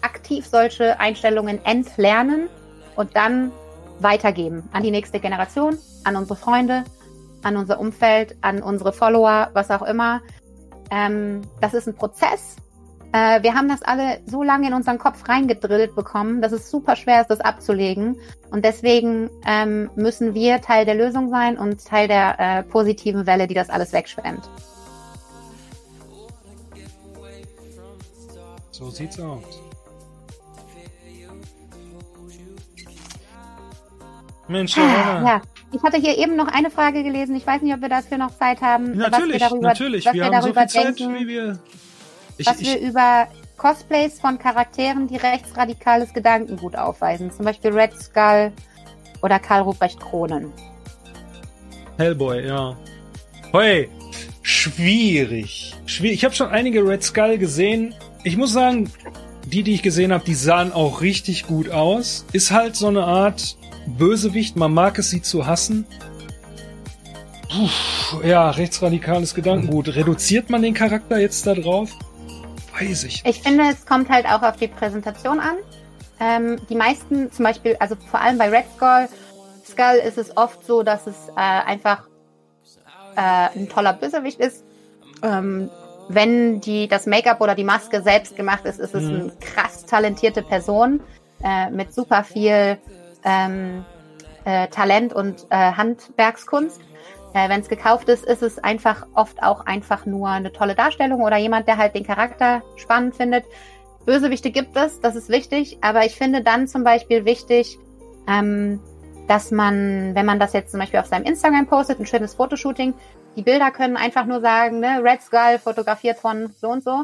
aktiv 0.02 0.45
solche 0.45 0.99
Einstellungen 0.99 1.64
entlernen 1.66 2.49
und 2.95 3.16
dann 3.16 3.52
weitergeben 3.99 4.70
an 4.72 4.84
die 4.84 4.91
nächste 4.91 5.20
Generation, 5.20 5.78
an 6.03 6.16
unsere 6.16 6.38
Freunde, 6.38 6.84
an 7.44 7.57
unser 7.57 7.80
Umfeld, 7.80 8.36
an 8.41 8.61
unsere 8.61 8.94
Follower, 8.94 9.49
was 9.53 9.72
auch 9.72 9.82
immer. 9.82 10.22
Ähm, 10.91 11.41
das 11.61 11.74
ist 11.74 11.88
ein 11.88 11.95
Prozess. 11.95 12.56
Äh, 13.11 13.41
wir 13.41 13.56
haben 13.56 13.68
das 13.68 13.81
alle 13.81 14.19
so 14.26 14.44
lange 14.44 14.68
in 14.68 14.73
unseren 14.73 14.99
Kopf 14.99 15.27
reingedrillt 15.27 15.95
bekommen, 15.95 16.41
dass 16.41 16.52
es 16.52 16.69
super 16.69 16.95
schwer 16.95 17.22
ist, 17.22 17.30
das 17.30 17.40
abzulegen. 17.40 18.18
Und 18.52 18.64
deswegen 18.65 19.30
ähm, 19.45 19.90
müssen 19.95 20.36
wir 20.36 20.61
Teil 20.61 20.86
der 20.86 20.95
Lösung 20.95 21.30
sein 21.30 21.57
und 21.57 21.84
Teil 21.84 22.07
der 22.07 22.40
äh, 22.40 22.64
positiven 22.64 23.26
Welle, 23.26 23.48
die 23.48 23.56
das 23.56 23.69
alles 23.69 23.94
wegschwemmt. 23.94 24.48
So 28.72 28.90
sieht's 28.91 29.19
aus. 29.19 29.44
Mensch, 34.48 34.76
Johanna. 34.77 35.27
Ja, 35.27 35.41
ich 35.72 35.84
hatte 35.84 35.98
hier 35.98 36.18
eben 36.18 36.36
noch 36.36 36.48
eine 36.48 36.72
Frage 36.72 37.03
gelesen. 37.03 37.36
Ich 37.36 37.45
weiß 37.45 37.61
nicht, 37.61 37.73
ob 37.73 37.81
wir 37.81 37.90
dafür 37.90 38.18
noch 38.18 38.36
Zeit 38.38 38.61
haben. 38.61 38.98
Natürlich, 38.98 39.41
was 39.41 39.41
wir 39.41 39.49
darüber, 39.49 39.68
natürlich. 39.68 40.06
Was 40.06 40.14
wir, 40.14 40.22
wir 40.22 40.26
haben 40.26 40.41
so 40.41 40.48
darüber 40.48 40.61
viel 40.61 40.69
Zeit, 40.69 40.99
denken, 40.99 41.15
wie 41.15 41.27
wir. 41.27 41.60
Ich, 42.40 42.48
was 42.48 42.61
ich, 42.61 42.68
wir 42.68 42.80
über 42.80 43.28
Cosplays 43.57 44.20
von 44.20 44.40
Charakteren, 44.40 45.07
die 45.07 45.18
rechtsradikales 45.18 46.14
Gedankengut 46.14 46.76
aufweisen. 46.76 47.32
Zum 47.32 47.45
Beispiel 47.45 47.72
Red 47.72 47.91
Skull 48.02 48.53
oder 49.22 49.40
Karl 49.40 49.64
Ruprecht 49.64 49.99
Kronen. 49.99 50.52
Hellboy, 51.98 52.48
ja. 52.48 52.78
Hey, 53.52 53.90
schwierig. 54.41 55.76
schwierig. 55.86 56.16
Ich 56.16 56.24
habe 56.24 56.34
schon 56.34 56.48
einige 56.48 56.88
Red 56.88 57.03
Skull 57.03 57.38
gesehen. 57.38 57.94
Ich 58.24 58.38
muss 58.38 58.53
sagen, 58.53 58.90
die, 59.45 59.64
die 59.64 59.74
ich 59.74 59.82
gesehen 59.82 60.14
habe, 60.14 60.24
die 60.24 60.36
sahen 60.36 60.72
auch 60.72 61.02
richtig 61.02 61.45
gut 61.45 61.70
aus. 61.70 62.26
Ist 62.32 62.52
halt 62.52 62.78
so 62.78 62.88
eine 62.88 63.03
Art 63.03 63.57
Bösewicht. 63.86 64.56
Man 64.56 64.74
mag 64.74 64.98
es, 64.98 65.10
sie 65.10 65.22
zu 65.22 65.45
hassen. 65.45 65.86
Puh, 67.49 68.26
ja, 68.26 68.49
rechtsradikales 68.49 69.36
Gedankengut. 69.36 69.94
Reduziert 69.94 70.49
man 70.49 70.61
den 70.61 70.74
Charakter 70.74 71.20
jetzt 71.20 71.45
da 71.45 71.53
drauf? 71.53 71.90
Weiß 72.80 73.04
ich. 73.04 73.24
Ich 73.26 73.42
finde, 73.42 73.64
es 73.70 73.86
kommt 73.86 74.10
halt 74.10 74.26
auch 74.26 74.42
auf 74.42 74.56
die 74.58 74.68
Präsentation 74.68 75.40
an. 75.40 75.58
Ähm, 76.20 76.60
die 76.70 76.76
meisten, 76.76 77.32
zum 77.32 77.46
Beispiel, 77.46 77.76
also 77.80 77.96
vor 77.96 78.22
allem 78.22 78.38
bei 78.38 78.50
Red 78.50 78.66
Skull, 78.76 79.08
Skull 79.66 80.02
ist 80.06 80.18
es 80.18 80.36
oft 80.36 80.66
so, 80.66 80.84
dass 80.84 81.08
es 81.08 81.30
äh, 81.30 81.40
einfach 81.40 82.08
äh, 83.16 83.50
ein 83.58 83.70
toller 83.70 83.94
Bösewicht 83.94 84.40
ist. 84.40 84.64
Ähm, 85.22 85.70
wenn 86.08 86.60
die, 86.60 86.88
das 86.88 87.06
Make-up 87.06 87.40
oder 87.42 87.56
die 87.56 87.64
Maske 87.64 88.02
selbst 88.02 88.36
gemacht 88.36 88.66
ist, 88.66 88.80
ist 88.80 88.96
es 88.96 89.04
Mhm. 89.04 89.20
eine 89.22 89.32
krass 89.40 89.86
talentierte 89.86 90.42
Person 90.42 91.02
äh, 91.44 91.70
mit 91.70 91.94
super 91.94 92.24
viel 92.24 92.78
ähm, 93.24 93.86
äh, 94.46 94.68
Talent 94.70 95.14
und 95.14 95.46
äh, 95.50 95.56
Handwerkskunst. 95.74 96.82
Äh, 97.34 97.50
Wenn 97.50 97.62
es 97.62 97.70
gekauft 97.70 98.10
ist, 98.10 98.26
ist 98.26 98.42
es 98.42 98.58
einfach 98.60 99.06
oft 99.14 99.44
auch 99.44 99.66
einfach 99.66 100.06
nur 100.06 100.30
eine 100.30 100.52
tolle 100.52 100.76
Darstellung 100.76 101.22
oder 101.22 101.38
jemand, 101.38 101.68
der 101.68 101.78
halt 101.78 101.96
den 101.96 102.06
Charakter 102.06 102.64
spannend 102.76 103.16
findet. 103.16 103.46
Bösewichte 104.06 104.50
gibt 104.52 104.76
es, 104.76 105.00
das 105.02 105.16
ist 105.16 105.30
wichtig, 105.30 105.78
aber 105.82 106.06
ich 106.06 106.16
finde 106.16 106.42
dann 106.42 106.68
zum 106.68 106.84
Beispiel 106.84 107.26
wichtig, 107.26 107.78
ähm, 108.28 108.80
dass 109.28 109.52
man, 109.52 110.16
wenn 110.16 110.26
man 110.26 110.40
das 110.40 110.54
jetzt 110.54 110.72
zum 110.72 110.80
Beispiel 110.80 111.00
auf 111.00 111.06
seinem 111.06 111.26
Instagram 111.26 111.68
postet, 111.68 112.00
ein 112.00 112.08
schönes 112.08 112.34
Fotoshooting, 112.34 112.96
die 113.36 113.44
Bilder 113.44 113.70
können 113.70 113.96
einfach 113.96 114.26
nur 114.26 114.42
sagen, 114.42 114.80
ne, 114.80 115.02
Red 115.04 115.22
Skull 115.22 115.60
fotografiert 115.60 116.18
von 116.18 116.52
so 116.60 116.70
und 116.70 116.84
so, 116.84 117.04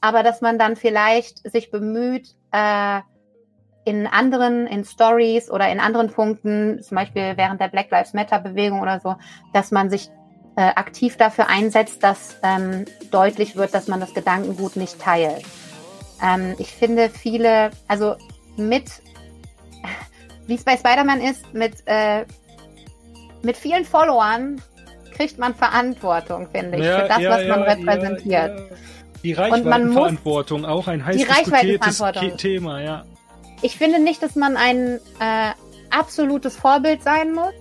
aber 0.00 0.22
dass 0.22 0.40
man 0.40 0.58
dann 0.58 0.76
vielleicht 0.76 1.50
sich 1.50 1.72
bemüht, 1.72 2.28
äh, 2.52 3.00
in 3.88 4.06
anderen, 4.06 4.66
in 4.66 4.84
Stories 4.84 5.50
oder 5.50 5.68
in 5.70 5.80
anderen 5.80 6.10
Punkten, 6.10 6.82
zum 6.82 6.94
Beispiel 6.96 7.32
während 7.36 7.60
der 7.60 7.68
Black 7.68 7.90
Lives 7.90 8.12
Matter 8.12 8.38
Bewegung 8.38 8.82
oder 8.82 9.00
so, 9.00 9.16
dass 9.52 9.70
man 9.70 9.88
sich 9.88 10.10
äh, 10.56 10.60
aktiv 10.60 11.16
dafür 11.16 11.48
einsetzt, 11.48 12.02
dass 12.02 12.36
ähm, 12.42 12.84
deutlich 13.10 13.56
wird, 13.56 13.72
dass 13.72 13.88
man 13.88 14.00
das 14.00 14.12
Gedankengut 14.12 14.76
nicht 14.76 15.00
teilt. 15.00 15.44
Ähm, 16.22 16.54
ich 16.58 16.72
finde 16.72 17.08
viele, 17.08 17.70
also 17.86 18.16
mit, 18.56 18.90
wie 20.46 20.54
es 20.54 20.64
bei 20.64 20.76
Spider-Man 20.76 21.20
ist, 21.22 21.54
mit, 21.54 21.74
äh, 21.86 22.26
mit 23.42 23.56
vielen 23.56 23.84
Followern 23.84 24.60
kriegt 25.16 25.38
man 25.38 25.54
Verantwortung, 25.54 26.48
finde 26.52 26.78
ich, 26.78 26.84
für 26.84 27.08
das, 27.08 27.24
was 27.24 27.46
man 27.48 27.62
repräsentiert. 27.62 28.26
ja, 28.26 28.48
ja. 28.48 28.76
Die 29.24 29.32
Reichenverantwortung, 29.32 30.64
auch 30.64 30.86
ein 30.86 31.04
heiß 31.04 31.16
diskutiertes 31.16 31.52
Reichweitenverantwortung. 31.52 32.36
Thema, 32.36 32.80
ja. 32.80 33.04
Ich 33.62 33.76
finde 33.76 33.98
nicht, 33.98 34.22
dass 34.22 34.36
man 34.36 34.56
ein 34.56 35.00
äh, 35.20 35.52
absolutes 35.90 36.56
Vorbild 36.56 37.02
sein 37.02 37.32
muss. 37.32 37.52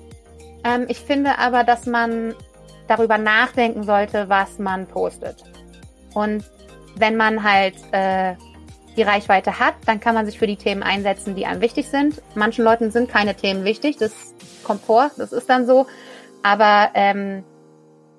Ähm, 0.63 0.85
ich 0.89 0.99
finde 0.99 1.39
aber, 1.39 1.63
dass 1.63 1.85
man 1.85 2.35
darüber 2.87 3.17
nachdenken 3.17 3.83
sollte, 3.83 4.29
was 4.29 4.59
man 4.59 4.87
postet. 4.87 5.43
Und 6.13 6.43
wenn 6.95 7.15
man 7.15 7.43
halt 7.43 7.75
äh, 7.91 8.35
die 8.95 9.03
Reichweite 9.03 9.59
hat, 9.59 9.75
dann 9.85 9.99
kann 9.99 10.15
man 10.15 10.25
sich 10.25 10.39
für 10.39 10.47
die 10.47 10.55
Themen 10.55 10.83
einsetzen, 10.83 11.35
die 11.35 11.45
einem 11.45 11.61
wichtig 11.61 11.87
sind. 11.89 12.21
Manchen 12.35 12.63
Leuten 12.63 12.91
sind 12.91 13.09
keine 13.09 13.35
Themen 13.35 13.63
wichtig, 13.63 13.97
das 13.97 14.33
kommt 14.63 14.81
vor, 14.81 15.11
das 15.17 15.31
ist 15.31 15.49
dann 15.49 15.67
so. 15.67 15.85
Aber 16.43 16.91
ähm, 16.95 17.43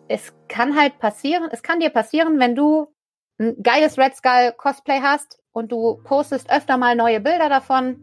es 0.06 0.32
kann 0.48 0.78
halt 0.78 0.98
passieren, 0.98 1.48
es 1.50 1.62
kann 1.62 1.80
dir 1.80 1.90
passieren, 1.90 2.38
wenn 2.38 2.54
du 2.54 2.88
ein 3.38 3.56
geiles 3.62 3.98
Red 3.98 4.16
Skull 4.16 4.52
Cosplay 4.56 5.00
hast 5.02 5.38
und 5.58 5.72
du 5.72 5.98
postest 6.04 6.50
öfter 6.50 6.76
mal 6.76 6.94
neue 6.94 7.18
Bilder 7.18 7.48
davon, 7.48 7.96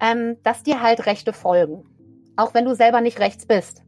ähm, 0.00 0.38
dass 0.42 0.62
dir 0.62 0.82
halt 0.82 1.04
Rechte 1.04 1.34
folgen. 1.34 1.84
Auch 2.36 2.54
wenn 2.54 2.64
du 2.64 2.74
selber 2.74 3.02
nicht 3.02 3.20
rechts 3.20 3.44
bist. 3.44 3.82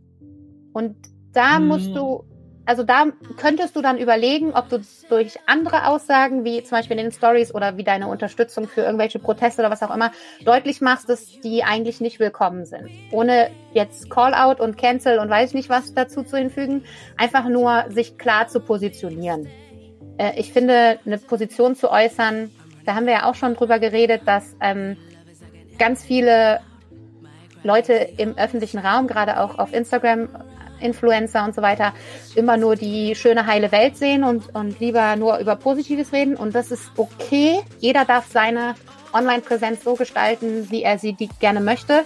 Und 0.75 0.95
da 1.33 1.57
Hm. 1.57 1.69
musst 1.69 1.97
du, 1.97 2.25
also 2.67 2.83
da 2.83 3.07
könntest 3.39 3.77
du 3.77 3.81
dann 3.81 3.97
überlegen, 3.97 4.53
ob 4.53 4.69
du 4.69 4.83
durch 5.09 5.39
andere 5.47 5.87
Aussagen, 5.87 6.45
wie 6.45 6.63
zum 6.63 6.77
Beispiel 6.77 6.99
in 6.99 7.05
den 7.05 7.13
Stories 7.13 7.55
oder 7.55 7.79
wie 7.79 7.85
deine 7.85 8.09
Unterstützung 8.09 8.69
für 8.69 8.83
irgendwelche 8.83 9.19
Proteste 9.19 9.63
oder 9.63 9.71
was 9.71 9.83
auch 9.83 9.95
immer, 9.95 10.13
deutlich 10.45 10.83
machst, 10.83 11.09
dass 11.09 11.41
die 11.41 11.65
eigentlich 11.65 12.03
nicht 12.03 12.21
willkommen 12.21 12.67
sind. 12.67 12.91
Ohne 13.11 13.51
jetzt 13.73 14.11
Call-out 14.11 14.61
und 14.61 14.77
Cancel 14.77 15.19
und 15.19 15.31
weiß 15.31 15.51
ich 15.51 15.55
nicht 15.55 15.71
was 15.71 15.95
dazu 15.95 16.25
zu 16.25 16.37
hinfügen, 16.37 16.85
einfach 17.17 17.49
nur 17.49 17.87
sich 17.89 18.19
klar 18.19 18.49
zu 18.49 18.61
positionieren. 18.61 19.49
Äh, 20.19 20.39
ich 20.39 20.53
finde, 20.53 20.99
eine 21.07 21.17
Position 21.17 21.75
zu 21.75 21.91
äußern, 21.91 22.51
da 22.89 22.95
haben 22.95 23.05
wir 23.05 23.13
ja 23.13 23.25
auch 23.27 23.35
schon 23.35 23.55
drüber 23.55 23.79
geredet, 23.79 24.23
dass 24.25 24.57
ähm, 24.63 24.97
ganz 25.79 26.03
viele 26.03 26.61
Leute 27.63 27.93
im 27.93 28.39
öffentlichen 28.39 28.79
Raum, 28.79 29.07
gerade 29.07 29.41
auch 29.41 29.59
auf 29.59 29.75
Instagram, 29.75 30.29
Influencer 30.81 31.45
und 31.45 31.55
so 31.55 31.61
weiter, 31.61 31.93
immer 32.35 32.57
nur 32.57 32.77
die 32.77 33.15
schöne, 33.15 33.47
heile 33.47 33.73
Welt 33.73 33.99
sehen 33.99 34.25
und, 34.25 34.55
und 34.55 34.81
lieber 34.81 35.17
nur 35.17 35.37
über 35.39 35.57
Positives 35.57 36.15
reden. 36.15 36.35
Und 36.35 36.55
das 36.55 36.71
ist 36.71 36.91
okay. 36.97 37.61
Jeder 37.79 38.07
darf 38.07 38.27
seine 38.31 38.75
Online-Präsenz 39.13 39.85
so 39.85 39.95
gestalten, 39.95 40.71
wie 40.71 40.83
er 40.83 40.99
sie 40.99 41.15
gerne 41.41 41.61
möchte. 41.61 42.05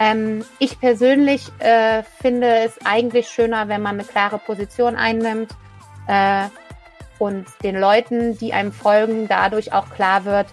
Ähm, 0.00 0.44
ich 0.58 0.80
persönlich 0.80 1.46
äh, 1.60 2.02
finde 2.20 2.64
es 2.64 2.76
eigentlich 2.84 3.28
schöner, 3.28 3.68
wenn 3.68 3.82
man 3.82 3.94
eine 3.94 4.04
klare 4.04 4.38
Position 4.38 4.96
einnimmt 4.96 5.52
äh, 6.08 6.46
und 7.18 7.46
den 7.62 7.78
Leuten, 7.78 8.38
die 8.38 8.52
einem 8.52 8.72
folgen, 8.72 9.28
dadurch 9.28 9.72
auch 9.72 9.90
klar 9.90 10.24
wird, 10.24 10.46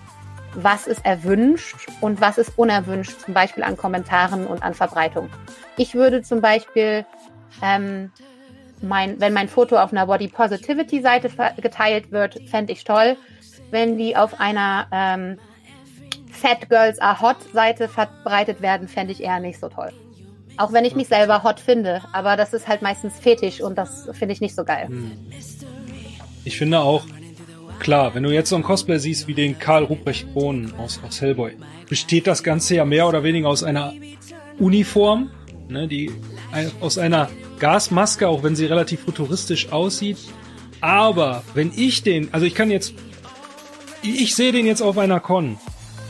was 0.56 0.88
ist 0.88 1.06
erwünscht 1.06 1.88
und 2.02 2.22
was 2.22 2.38
ist 2.38 2.58
unerwünscht, 2.58 3.20
zum 3.22 3.34
Beispiel 3.34 3.64
an 3.64 3.78
Kommentaren 3.78 4.48
und 4.48 4.64
an 4.64 4.74
Verbreitung. 4.74 5.30
Ich 5.78 5.94
würde 5.94 6.22
zum 6.22 6.42
Beispiel, 6.42 7.06
ähm, 7.62 8.12
mein, 8.82 9.20
wenn 9.20 9.34
mein 9.34 9.50
Foto 9.50 9.78
auf 9.78 9.92
einer 9.92 10.06
Body 10.06 10.28
Positivity 10.28 11.02
Seite 11.02 11.30
geteilt 11.62 12.12
wird, 12.12 12.40
fände 12.50 12.74
ich 12.74 12.84
toll. 12.84 13.18
Wenn 13.72 13.98
die 13.98 14.16
auf 14.16 14.40
einer 14.40 14.88
ähm, 14.92 15.38
Fat 16.32 16.70
Girls 16.70 17.00
Are 17.00 17.20
Hot 17.22 17.38
Seite 17.54 17.88
verbreitet 17.88 18.62
werden, 18.62 18.88
fände 18.88 19.12
ich 19.12 19.24
eher 19.24 19.40
nicht 19.40 19.60
so 19.60 19.70
toll. 19.70 19.92
Auch 20.58 20.72
wenn 20.72 20.86
ich 20.86 20.96
mich 20.96 21.08
selber 21.08 21.44
hot 21.44 21.60
finde, 21.60 22.02
aber 22.14 22.38
das 22.38 22.54
ist 22.54 22.68
halt 22.68 22.82
meistens 22.82 23.20
fetisch 23.20 23.62
und 23.62 23.78
das 23.78 24.10
finde 24.14 24.34
ich 24.34 24.42
nicht 24.42 24.56
so 24.56 24.64
geil. 24.64 24.88
Hm. 24.88 25.28
Ich 26.46 26.58
finde 26.58 26.80
auch, 26.80 27.06
klar, 27.80 28.14
wenn 28.14 28.22
du 28.22 28.32
jetzt 28.32 28.50
so 28.50 28.56
ein 28.56 28.62
Cosplay 28.62 29.00
siehst 29.00 29.28
wie 29.28 29.34
den 29.34 29.58
Karl 29.58 29.84
Ruprecht 29.84 30.32
Bohnen 30.34 30.76
aus, 30.78 31.00
aus 31.06 31.20
Hellboy, 31.20 31.54
besteht 31.90 32.28
das 32.28 32.44
Ganze 32.44 32.76
ja 32.76 32.86
mehr 32.86 33.08
oder 33.08 33.24
weniger 33.24 33.50
aus 33.50 33.64
einer 33.64 33.94
Uniform, 34.60 35.32
ne, 35.68 35.88
die 35.88 36.12
aus 36.80 37.00
einer 37.00 37.30
Gasmaske, 37.58 38.28
auch 38.28 38.44
wenn 38.44 38.56
sie 38.56 38.68
relativ 38.68 39.02
futuristisch 39.02 39.72
aussieht. 39.72 40.18
Aber 40.82 41.44
wenn 41.56 41.72
ich 41.76 42.04
den, 42.04 42.32
also 42.32 42.46
ich 42.46 42.54
kann 42.54 42.70
jetzt, 42.70 42.94
ich 44.04 44.36
sehe 44.36 44.52
den 44.52 44.68
jetzt 44.68 44.84
auf 44.84 45.00
einer 45.00 45.20
Con 45.20 45.58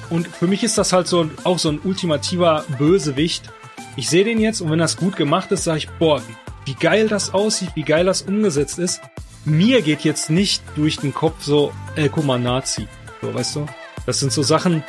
und 0.10 0.28
für 0.28 0.48
mich 0.48 0.66
ist 0.66 0.78
das 0.78 0.92
halt 0.92 1.08
so 1.08 1.30
auch 1.46 1.60
so 1.60 1.70
ein 1.70 1.80
ultimativer 1.82 2.66
Bösewicht, 2.78 3.50
ich 3.96 4.10
sehe 4.10 4.26
den 4.26 4.42
jetzt 4.42 4.60
und 4.60 4.70
wenn 4.70 4.80
das 4.80 4.98
gut 4.98 5.16
gemacht 5.16 5.54
ist, 5.54 5.64
sage 5.64 5.78
ich, 5.78 5.90
boah, 5.92 6.22
wie, 6.66 6.72
wie 6.72 6.76
geil 6.76 7.08
das 7.08 7.34
aussieht, 7.34 7.70
wie 7.76 7.84
geil 7.84 8.06
das 8.06 8.24
umgesetzt 8.24 8.80
ist. 8.80 9.00
Mir 9.46 9.82
geht 9.84 10.02
jetzt 10.02 10.32
nicht 10.32 10.64
durch 10.76 10.98
den 10.98 11.14
Kopf 11.14 11.44
so, 11.44 11.72
ey, 11.96 12.10
guck 12.10 12.26
mal, 12.26 12.40
Nazi. 12.40 12.88
So, 13.22 13.34
weißt 13.34 13.56
du? 13.58 13.66
Das 14.08 14.20
sind 14.20 14.32
so 14.32 14.42
Sachen, 14.42 14.84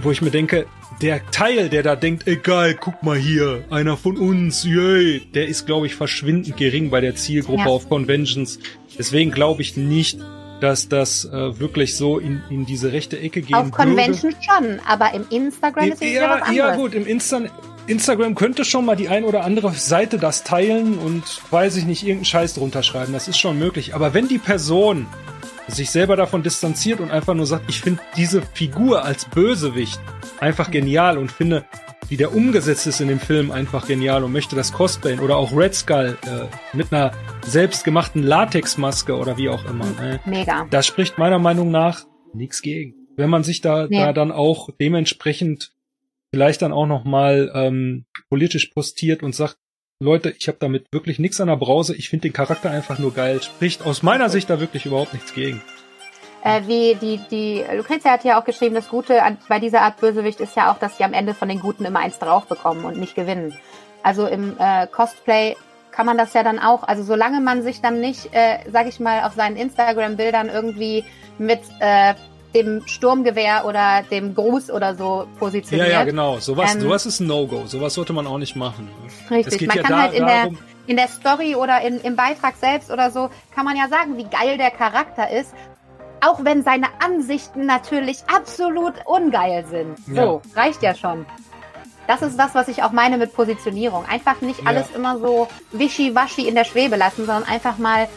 wo 0.00 0.12
ich 0.12 0.22
mir 0.22 0.30
denke, 0.30 0.66
der 1.02 1.28
Teil, 1.30 1.68
der 1.68 1.82
da 1.82 1.96
denkt, 1.96 2.28
egal, 2.28 2.74
guck 2.74 3.02
mal 3.02 3.16
hier, 3.16 3.64
einer 3.70 3.96
von 3.96 4.16
uns, 4.16 4.64
yay, 4.64 5.20
der 5.34 5.48
ist, 5.48 5.66
glaube 5.66 5.86
ich, 5.86 5.96
verschwindend 5.96 6.56
gering 6.56 6.90
bei 6.90 7.00
der 7.00 7.16
Zielgruppe 7.16 7.62
ja. 7.62 7.66
auf 7.66 7.88
Conventions. 7.88 8.58
Deswegen 8.96 9.30
glaube 9.30 9.62
ich 9.62 9.76
nicht, 9.76 10.20
dass 10.60 10.88
das 10.88 11.24
äh, 11.24 11.58
wirklich 11.58 11.96
so 11.96 12.18
in, 12.18 12.42
in 12.50 12.66
diese 12.66 12.92
rechte 12.92 13.18
Ecke 13.18 13.40
gehen 13.42 13.56
Auf 13.56 13.70
Convention 13.70 14.34
schon, 14.40 14.78
aber 14.86 15.14
im 15.14 15.24
Instagram 15.30 15.92
ist 15.92 16.02
es 16.02 16.12
ja, 16.12 16.28
was 16.28 16.42
anderes. 16.42 16.56
Ja, 16.56 16.76
gut, 16.76 16.94
im 16.94 17.06
Insta 17.06 17.40
Instagram 17.90 18.34
könnte 18.34 18.64
schon 18.64 18.84
mal 18.84 18.96
die 18.96 19.08
ein 19.08 19.24
oder 19.24 19.44
andere 19.44 19.72
Seite 19.72 20.18
das 20.18 20.44
teilen 20.44 20.98
und, 20.98 21.42
weiß 21.50 21.76
ich 21.76 21.84
nicht, 21.84 22.02
irgendeinen 22.02 22.24
Scheiß 22.24 22.54
drunter 22.54 22.82
schreiben. 22.82 23.12
Das 23.12 23.28
ist 23.28 23.38
schon 23.38 23.58
möglich. 23.58 23.94
Aber 23.94 24.14
wenn 24.14 24.28
die 24.28 24.38
Person 24.38 25.06
sich 25.68 25.90
selber 25.90 26.16
davon 26.16 26.42
distanziert 26.42 27.00
und 27.00 27.10
einfach 27.10 27.34
nur 27.34 27.46
sagt, 27.46 27.64
ich 27.68 27.80
finde 27.80 28.00
diese 28.16 28.42
Figur 28.42 29.04
als 29.04 29.24
Bösewicht 29.24 30.00
einfach 30.40 30.70
genial 30.70 31.18
und 31.18 31.30
finde, 31.30 31.64
wie 32.08 32.16
der 32.16 32.34
umgesetzt 32.34 32.86
ist 32.86 33.00
in 33.00 33.08
dem 33.08 33.20
Film, 33.20 33.50
einfach 33.50 33.86
genial 33.86 34.24
und 34.24 34.32
möchte 34.32 34.56
das 34.56 34.72
cosplayen 34.72 35.20
oder 35.20 35.36
auch 35.36 35.56
Red 35.56 35.74
Skull 35.74 36.18
äh, 36.26 36.76
mit 36.76 36.92
einer 36.92 37.12
selbstgemachten 37.46 38.22
Latexmaske 38.22 39.16
oder 39.16 39.36
wie 39.36 39.48
auch 39.48 39.64
immer. 39.64 39.86
Äh, 40.02 40.18
Mega. 40.24 40.66
Da 40.70 40.82
spricht 40.82 41.18
meiner 41.18 41.38
Meinung 41.38 41.70
nach 41.70 42.04
nichts 42.34 42.62
gegen. 42.62 42.94
Wenn 43.16 43.30
man 43.30 43.44
sich 43.44 43.60
da, 43.60 43.86
nee. 43.88 43.98
da 43.98 44.12
dann 44.12 44.32
auch 44.32 44.70
dementsprechend 44.80 45.72
vielleicht 46.32 46.62
dann 46.62 46.72
auch 46.72 46.86
noch 46.86 47.04
mal 47.04 47.50
ähm, 47.54 48.04
politisch 48.28 48.66
postiert 48.66 49.22
und 49.22 49.34
sagt, 49.34 49.56
Leute, 50.02 50.30
ich 50.30 50.48
habe 50.48 50.56
damit 50.58 50.86
wirklich 50.92 51.18
nichts 51.18 51.40
an 51.40 51.48
der 51.48 51.56
Brause, 51.56 51.94
ich 51.94 52.08
finde 52.08 52.28
den 52.28 52.32
Charakter 52.32 52.70
einfach 52.70 52.98
nur 52.98 53.12
geil, 53.12 53.42
spricht 53.42 53.84
aus 53.84 54.02
meiner 54.02 54.30
Sicht 54.30 54.48
da 54.48 54.58
wirklich 54.58 54.86
überhaupt 54.86 55.12
nichts 55.12 55.34
gegen. 55.34 55.60
Äh, 56.42 56.62
wie 56.66 56.94
die, 56.94 57.20
die 57.30 57.62
Lucrezia 57.76 58.12
hat 58.12 58.24
ja 58.24 58.40
auch 58.40 58.44
geschrieben, 58.46 58.74
das 58.74 58.88
Gute 58.88 59.22
an, 59.22 59.36
bei 59.48 59.60
dieser 59.60 59.82
Art 59.82 60.00
Bösewicht 60.00 60.40
ist 60.40 60.56
ja 60.56 60.72
auch, 60.72 60.78
dass 60.78 60.96
sie 60.96 61.04
am 61.04 61.12
Ende 61.12 61.34
von 61.34 61.48
den 61.48 61.60
Guten 61.60 61.84
immer 61.84 61.98
eins 61.98 62.18
drauf 62.18 62.46
bekommen 62.46 62.86
und 62.86 62.98
nicht 62.98 63.14
gewinnen. 63.14 63.52
Also 64.02 64.26
im 64.26 64.56
äh, 64.58 64.86
Cosplay 64.86 65.56
kann 65.90 66.06
man 66.06 66.16
das 66.16 66.32
ja 66.32 66.42
dann 66.42 66.58
auch, 66.58 66.82
also 66.84 67.02
solange 67.02 67.40
man 67.40 67.62
sich 67.62 67.82
dann 67.82 68.00
nicht, 68.00 68.30
äh, 68.32 68.58
sag 68.72 68.88
ich 68.88 69.00
mal, 69.00 69.24
auf 69.24 69.34
seinen 69.34 69.56
Instagram-Bildern 69.56 70.48
irgendwie 70.48 71.04
mit 71.36 71.60
äh, 71.80 72.14
dem 72.54 72.86
Sturmgewehr 72.86 73.64
oder 73.64 74.02
dem 74.10 74.34
Gruß 74.34 74.70
oder 74.70 74.94
so 74.94 75.26
positioniert. 75.38 75.88
Ja, 75.88 76.00
ja, 76.00 76.04
genau. 76.04 76.38
Sowas, 76.38 76.74
ähm, 76.74 76.80
sowas 76.80 77.06
ist 77.06 77.20
ein 77.20 77.26
No-Go. 77.26 77.66
Sowas 77.66 77.94
sollte 77.94 78.12
man 78.12 78.26
auch 78.26 78.38
nicht 78.38 78.56
machen. 78.56 78.88
Richtig. 79.30 79.66
Man 79.66 79.76
ja 79.76 79.82
kann 79.82 79.92
da, 79.92 80.02
halt 80.02 80.14
in 80.14 80.26
der, 80.26 80.50
in 80.86 80.96
der 80.96 81.08
Story 81.08 81.54
oder 81.54 81.80
in, 81.82 82.00
im 82.00 82.16
Beitrag 82.16 82.56
selbst 82.56 82.90
oder 82.90 83.10
so, 83.10 83.30
kann 83.54 83.64
man 83.64 83.76
ja 83.76 83.88
sagen, 83.88 84.16
wie 84.16 84.24
geil 84.24 84.58
der 84.58 84.70
Charakter 84.70 85.30
ist. 85.30 85.54
Auch 86.22 86.44
wenn 86.44 86.62
seine 86.62 86.88
Ansichten 87.02 87.64
natürlich 87.64 88.18
absolut 88.26 88.94
ungeil 89.06 89.64
sind. 89.66 89.98
So, 90.06 90.42
ja. 90.54 90.60
reicht 90.60 90.82
ja 90.82 90.94
schon. 90.94 91.24
Das 92.06 92.22
ist 92.22 92.36
das, 92.38 92.54
was 92.54 92.68
ich 92.68 92.82
auch 92.82 92.90
meine 92.90 93.16
mit 93.16 93.32
Positionierung. 93.32 94.04
Einfach 94.04 94.40
nicht 94.40 94.66
alles 94.66 94.90
ja. 94.90 94.96
immer 94.96 95.18
so 95.18 95.48
wischiwaschi 95.70 96.48
in 96.48 96.56
der 96.56 96.64
Schwebe 96.64 96.96
lassen, 96.96 97.24
sondern 97.24 97.44
einfach 97.44 97.78
mal 97.78 98.08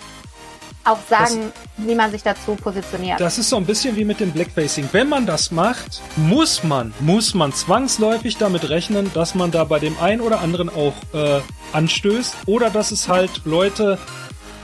auch 0.84 1.00
sagen, 1.10 1.52
das, 1.78 1.88
wie 1.88 1.96
man 1.96 2.12
sich 2.12 2.24
dazu 2.24 2.56
positioniert. 2.56 3.20
Das 3.20 3.38
ist 3.38 3.50
so 3.50 3.58
ein 3.58 3.66
bisschen 3.66 3.96
wie 3.96 4.06
mit 4.06 4.20
dem 4.20 4.32
Blackfacing. 4.32 4.90
Wenn 4.92 5.10
man 5.10 5.26
das 5.26 5.52
macht, 5.52 6.02
muss 6.16 6.64
man, 6.64 6.94
muss 7.00 7.34
man 7.34 7.54
zwangsläufig 7.54 8.38
damit 8.38 8.70
rechnen, 8.70 9.12
dass 9.14 9.36
man 9.36 9.52
da 9.52 9.64
bei 9.64 9.80
dem 9.80 9.98
einen 10.00 10.22
oder 10.22 10.42
anderen 10.42 10.70
auch 10.70 10.94
äh, 11.14 11.40
anstößt 11.72 12.36
oder 12.46 12.70
dass 12.70 12.92
es 12.92 13.08
halt 13.08 13.42
Leute 13.46 13.98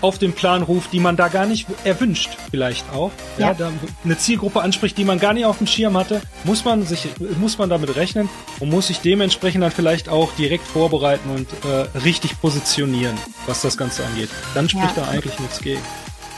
auf 0.01 0.17
den 0.17 0.33
Plan 0.33 0.61
ruft, 0.61 0.93
die 0.93 0.99
man 0.99 1.15
da 1.17 1.27
gar 1.27 1.45
nicht 1.45 1.67
erwünscht, 1.83 2.37
vielleicht 2.51 2.89
auch. 2.91 3.11
Ja, 3.37 3.47
ja. 3.47 3.53
Da 3.53 3.71
eine 4.03 4.17
Zielgruppe 4.17 4.61
anspricht, 4.61 4.97
die 4.97 5.05
man 5.05 5.19
gar 5.19 5.33
nicht 5.33 5.45
auf 5.45 5.57
dem 5.57 5.67
Schirm 5.67 5.97
hatte, 5.97 6.21
muss 6.43 6.65
man 6.65 6.85
sich, 6.85 7.07
muss 7.39 7.57
man 7.57 7.69
damit 7.69 7.95
rechnen 7.95 8.29
und 8.59 8.69
muss 8.69 8.87
sich 8.87 8.99
dementsprechend 8.99 9.63
dann 9.63 9.71
vielleicht 9.71 10.09
auch 10.09 10.31
direkt 10.35 10.65
vorbereiten 10.65 11.29
und 11.29 11.47
äh, 11.65 11.97
richtig 11.99 12.39
positionieren, 12.39 13.17
was 13.45 13.61
das 13.61 13.77
Ganze 13.77 14.05
angeht. 14.05 14.29
Dann 14.53 14.69
spricht 14.69 14.95
ja. 14.95 15.03
da 15.03 15.09
eigentlich 15.09 15.37
nichts 15.39 15.59
gegen. 15.59 15.81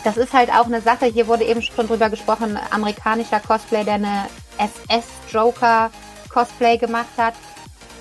Das 0.04 0.18
ist 0.18 0.34
halt 0.34 0.52
auch 0.52 0.66
eine 0.66 0.82
Sache, 0.82 1.06
hier 1.06 1.28
wurde 1.28 1.44
eben 1.44 1.62
schon 1.62 1.86
drüber 1.88 2.10
gesprochen, 2.10 2.58
amerikanischer 2.72 3.40
Cosplay, 3.40 3.84
der 3.84 3.94
eine 3.96 4.26
SS-Joker-Cosplay 4.58 6.78
gemacht 6.78 7.12
hat. 7.18 7.36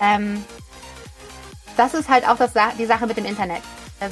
Ähm, 0.00 0.42
das 1.76 1.92
ist 1.94 2.08
halt 2.08 2.28
auch 2.28 2.36
das, 2.36 2.52
die 2.78 2.86
Sache 2.86 3.06
mit 3.06 3.18
dem 3.18 3.26
Internet. 3.26 3.62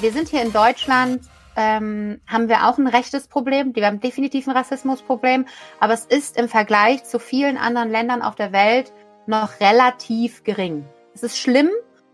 Wir 0.01 0.13
sind 0.13 0.29
hier 0.29 0.43
in 0.43 0.53
Deutschland, 0.53 1.23
ähm, 1.57 2.21
haben 2.27 2.49
wir 2.49 2.69
auch 2.69 2.79
ein 2.79 2.87
rechtes 2.87 3.27
Problem. 3.27 3.75
Wir 3.75 3.87
haben 3.87 4.01
definitiv 4.01 4.47
ein 4.47 4.57
Rassismusproblem, 4.57 5.47
aber 5.81 5.95
es 5.95 6.05
ist 6.05 6.37
im 6.37 6.49
Vergleich 6.49 7.03
zu 7.05 7.19
vielen 7.19 7.57
anderen 7.57 7.91
Ländern 7.91 8.23
auf 8.23 8.37
der 8.37 8.53
Welt 8.53 8.93
noch 9.27 9.59
relativ 9.61 10.45
gering. 10.45 10.85
Es 11.15 11.23
ist 11.23 11.39
schlimm 11.39 11.71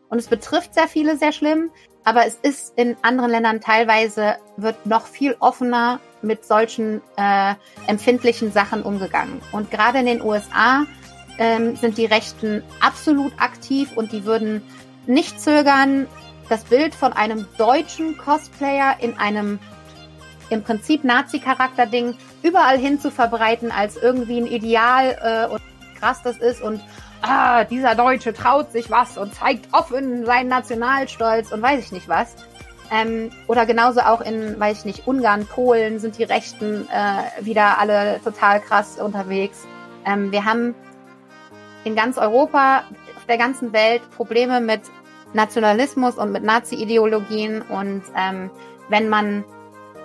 und 0.09 0.19
es 0.19 0.29
betrifft 0.29 0.75
sehr 0.75 0.89
viele 0.89 1.19
sehr 1.19 1.33
schlimm, 1.33 1.71
aber 2.05 2.27
es 2.27 2.39
ist 2.43 2.75
in 2.77 2.97
anderen 3.03 3.31
Ländern 3.31 3.61
teilweise 3.61 4.37
wird 4.57 4.87
noch 4.87 5.07
viel 5.07 5.37
offener 5.41 6.01
mit 6.23 6.45
solchen 6.45 7.01
äh, 7.17 7.55
empfindlichen 7.87 8.53
Sachen 8.53 8.83
umgegangen. 8.83 9.41
Und 9.53 9.71
gerade 9.71 9.99
in 9.99 10.07
den 10.07 10.23
USA 10.23 10.85
ähm, 11.39 11.77
sind 11.77 11.99
die 11.99 12.07
Rechten 12.07 12.63
absolut 12.81 13.33
aktiv 13.41 13.91
und 13.97 14.13
die 14.13 14.25
würden 14.25 14.63
nicht 15.07 15.41
zögern, 15.41 16.07
das 16.49 16.65
Bild 16.65 16.95
von 16.95 17.13
einem 17.13 17.47
deutschen 17.57 18.19
Cosplayer 18.19 18.97
in 19.01 19.17
einem 19.19 19.59
im 20.51 20.63
Prinzip 20.63 21.05
Nazi-Charakter-Ding 21.05 22.17
überall 22.43 22.79
hin 22.79 23.01
zu 23.01 23.11
verbreiten, 23.11 23.73
als 23.73 23.97
irgendwie 23.97 24.39
ein 24.39 24.47
Ideal 24.47 25.49
äh, 25.49 25.53
und 25.53 25.63
krass 25.99 26.21
das 26.23 26.37
ist 26.37 26.61
und 26.61 26.83
ah, 27.29 27.65
dieser 27.65 27.95
Deutsche 27.95 28.33
traut 28.33 28.73
sich 28.73 28.91
was 28.91 29.19
und 29.19 29.35
zeigt 29.35 29.73
offen 29.73 30.25
seinen 30.25 30.49
Nationalstolz 30.49 31.53
und 31.53 31.63
weiß 31.63 31.85
ich 31.85 31.93
nicht 31.93 32.09
was. 32.09 32.35
Ähm, 32.91 33.31
oder 33.47 33.67
genauso 33.67 34.01
auch 34.01 34.21
in, 34.21 34.59
weiß 34.61 34.81
ich 34.81 34.85
nicht, 34.85 35.07
Ungarn, 35.07 35.47
Polen 35.47 35.99
sind 35.99 36.19
die 36.19 36.25
Rechten 36.25 36.87
äh, 36.89 37.45
wieder 37.45 37.79
alle 37.79 38.21
total 38.23 38.61
krass 38.61 38.99
unterwegs. 38.99 39.67
Ähm, 40.05 40.33
wir 40.33 40.45
haben 40.45 40.75
in 41.85 41.95
ganz 41.95 42.19
Europa, 42.19 42.85
auf 43.17 43.25
der 43.27 43.39
ganzen 43.39 43.73
Welt 43.73 44.03
Probleme 44.11 44.61
mit 44.61 44.83
Nationalismus 45.33 46.17
und 46.17 46.31
mit 46.31 46.45
Nazi-Ideologien 46.45 47.63
und 47.63 48.03
ähm, 48.17 48.51
wenn 48.89 49.09
man 49.09 49.45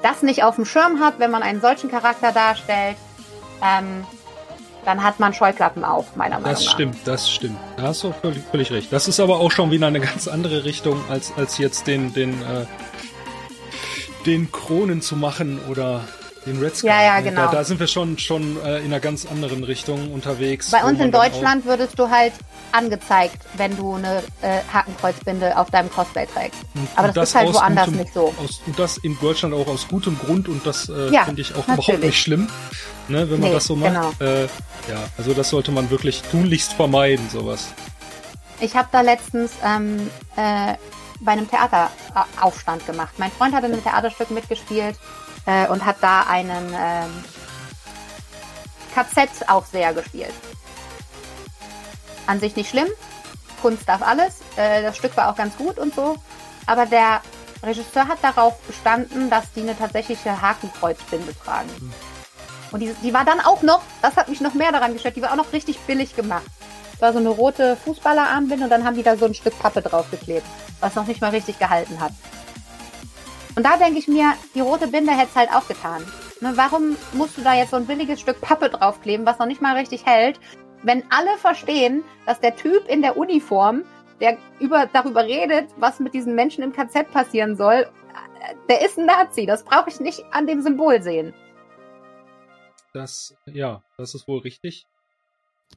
das 0.01 0.23
nicht 0.23 0.43
auf 0.43 0.55
dem 0.55 0.65
Schirm 0.65 0.99
hat, 1.01 1.19
wenn 1.19 1.31
man 1.31 1.43
einen 1.43 1.61
solchen 1.61 1.91
Charakter 1.91 2.31
darstellt, 2.31 2.95
ähm, 3.61 4.05
dann 4.89 5.03
hat 5.03 5.19
man 5.19 5.35
Scheuklappen 5.35 5.83
auf, 5.83 6.15
meiner 6.15 6.39
Meinung 6.39 6.51
nach. 6.51 6.59
Das 6.59 6.65
stimmt, 6.65 6.97
das 7.05 7.29
stimmt. 7.29 7.57
Da 7.77 7.83
hast 7.83 8.03
du 8.03 8.11
völlig, 8.11 8.43
völlig 8.49 8.71
recht. 8.71 8.91
Das 8.91 9.07
ist 9.07 9.19
aber 9.19 9.39
auch 9.39 9.51
schon 9.51 9.69
wieder 9.69 9.85
eine 9.85 9.99
ganz 10.09 10.27
andere 10.27 10.63
Richtung, 10.63 10.99
als, 11.09 11.31
als 11.37 11.59
jetzt 11.59 11.85
den, 11.85 12.11
den, 12.13 12.41
äh, 12.41 12.65
den 14.25 14.51
Kronen 14.51 15.03
zu 15.03 15.15
machen 15.15 15.59
oder 15.69 16.01
Den 16.47 16.59
Red 16.59 16.75
Sky. 16.75 16.87
Ja, 16.87 17.03
ja, 17.03 17.21
genau. 17.21 17.45
Da, 17.45 17.51
da 17.51 17.63
sind 17.63 17.79
wir 17.79 17.85
schon, 17.85 18.17
schon 18.17 18.57
äh, 18.65 18.79
in 18.79 18.85
einer 18.85 18.99
ganz 18.99 19.27
anderen 19.27 19.63
Richtung 19.63 20.11
unterwegs. 20.11 20.71
Bei 20.71 20.83
uns 20.83 20.99
in 20.99 21.11
Deutschland 21.11 21.65
würdest 21.65 21.99
du 21.99 22.09
halt 22.09 22.33
angezeigt, 22.71 23.43
wenn 23.57 23.75
du 23.77 23.95
eine 23.95 24.23
äh, 24.41 24.59
Hakenkreuzbinde 24.73 25.57
auf 25.57 25.69
deinem 25.71 25.91
Cosplay 25.91 26.25
trägst. 26.27 26.59
Und- 26.75 26.87
Aber 26.95 27.07
und 27.09 27.17
das, 27.17 27.29
ist 27.29 27.35
halt 27.35 27.53
woanders 27.53 27.85
gutem- 27.87 27.97
nicht 27.99 28.13
so. 28.13 28.33
Aus, 28.43 28.61
und 28.65 28.77
das 28.79 28.97
in 28.97 29.17
Deutschland 29.19 29.53
auch 29.55 29.67
aus 29.67 29.87
gutem 29.87 30.17
Grund 30.19 30.47
und 30.47 30.65
das 30.65 30.89
äh, 30.89 31.09
Ja, 31.11 31.25
finde 31.25 31.41
ich 31.41 31.51
auch 31.55 31.67
natürlich. 31.67 31.87
überhaupt 31.87 32.03
nicht 32.03 32.19
schlimm, 32.21 32.49
ne, 33.07 33.29
wenn 33.29 33.39
man 33.39 33.49
Nee, 33.49 33.53
das 33.55 33.65
so 33.65 33.75
macht. 33.75 33.93
genau. 33.93 34.11
Äh, 34.19 34.43
ja, 34.43 35.03
also 35.17 35.33
das 35.33 35.49
sollte 35.49 35.71
man 35.71 35.89
wirklich 35.89 36.21
tunlichst 36.31 36.73
vermeiden, 36.73 37.29
sowas. 37.29 37.67
Ich 38.59 38.75
habe 38.75 38.89
da 38.91 39.01
letztens 39.01 39.51
ähm, 39.63 40.09
äh, 40.35 40.73
bei 41.21 41.31
einem 41.33 41.49
Theateraufstand 41.49 42.85
gemacht. 42.85 43.13
Mein 43.17 43.31
Freund 43.31 43.53
hat 43.55 43.63
in 43.63 43.71
einem 43.73 43.83
Theaterstück 43.83 44.31
mitgespielt 44.31 44.97
äh, 45.45 45.67
und 45.67 45.85
hat 45.85 45.97
da 46.01 46.23
einen 46.23 46.73
ähm, 46.73 47.23
KZ-Aufseher 48.95 49.93
gespielt. 49.93 50.33
An 52.27 52.39
sich 52.39 52.55
nicht 52.55 52.69
schlimm. 52.69 52.87
Kunst 53.61 53.87
darf 53.87 54.01
alles. 54.01 54.39
Äh, 54.55 54.81
das 54.81 54.97
Stück 54.97 55.15
war 55.17 55.29
auch 55.29 55.35
ganz 55.35 55.55
gut 55.57 55.77
und 55.77 55.93
so. 55.93 56.15
Aber 56.65 56.85
der 56.85 57.21
Regisseur 57.63 58.07
hat 58.07 58.19
darauf 58.21 58.59
bestanden, 58.61 59.29
dass 59.29 59.51
die 59.53 59.61
eine 59.61 59.77
tatsächliche 59.77 60.41
Hakenkreuzbinde 60.41 61.33
tragen. 61.43 61.69
Und 62.71 62.81
die, 62.81 62.93
die 63.03 63.13
war 63.13 63.25
dann 63.25 63.39
auch 63.39 63.63
noch, 63.63 63.81
das 64.01 64.15
hat 64.15 64.29
mich 64.29 64.41
noch 64.41 64.53
mehr 64.53 64.71
daran 64.71 64.93
gestört, 64.93 65.15
die 65.15 65.21
war 65.21 65.31
auch 65.31 65.35
noch 65.35 65.53
richtig 65.53 65.79
billig 65.81 66.15
gemacht. 66.15 66.45
Das 66.91 67.01
war 67.01 67.13
so 67.13 67.19
eine 67.19 67.29
rote 67.29 67.75
Fußballerarmbinde 67.77 68.65
und 68.65 68.69
dann 68.69 68.85
haben 68.85 68.95
die 68.95 69.03
da 69.03 69.17
so 69.17 69.25
ein 69.25 69.33
Stück 69.33 69.57
Pappe 69.57 69.81
draufgeklebt, 69.81 70.45
was 70.79 70.95
noch 70.95 71.07
nicht 71.07 71.21
mal 71.21 71.31
richtig 71.31 71.57
gehalten 71.57 71.99
hat. 71.99 72.11
Und 73.55 73.65
da 73.65 73.77
denke 73.77 73.99
ich 73.99 74.07
mir, 74.07 74.33
die 74.53 74.61
rote 74.61 74.87
Binde 74.87 75.11
hätte 75.11 75.29
es 75.31 75.35
halt 75.35 75.51
auch 75.51 75.67
getan. 75.67 76.05
Ne, 76.41 76.53
warum 76.55 76.95
musst 77.13 77.37
du 77.37 77.41
da 77.41 77.53
jetzt 77.53 77.71
so 77.71 77.77
ein 77.77 77.87
billiges 77.87 78.21
Stück 78.21 78.39
Pappe 78.39 78.69
draufkleben, 78.69 79.25
was 79.25 79.39
noch 79.39 79.47
nicht 79.47 79.61
mal 79.61 79.75
richtig 79.75 80.05
hält, 80.05 80.39
wenn 80.83 81.03
alle 81.09 81.37
verstehen, 81.37 82.03
dass 82.25 82.39
der 82.39 82.55
Typ 82.55 82.87
in 82.87 83.01
der 83.01 83.17
Uniform, 83.17 83.83
der 84.19 84.37
über, 84.59 84.87
darüber 84.91 85.23
redet, 85.23 85.69
was 85.77 85.99
mit 85.99 86.13
diesen 86.13 86.35
Menschen 86.35 86.63
im 86.63 86.73
KZ 86.73 87.11
passieren 87.11 87.55
soll, 87.55 87.87
der 88.69 88.85
ist 88.85 88.97
ein 88.97 89.05
Nazi. 89.05 89.45
Das 89.45 89.63
brauche 89.63 89.89
ich 89.89 89.99
nicht 89.99 90.23
an 90.31 90.47
dem 90.47 90.61
Symbol 90.61 91.01
sehen. 91.01 91.33
Das, 92.93 93.35
ja, 93.45 93.83
das 93.97 94.15
ist 94.15 94.27
wohl 94.27 94.39
richtig. 94.39 94.87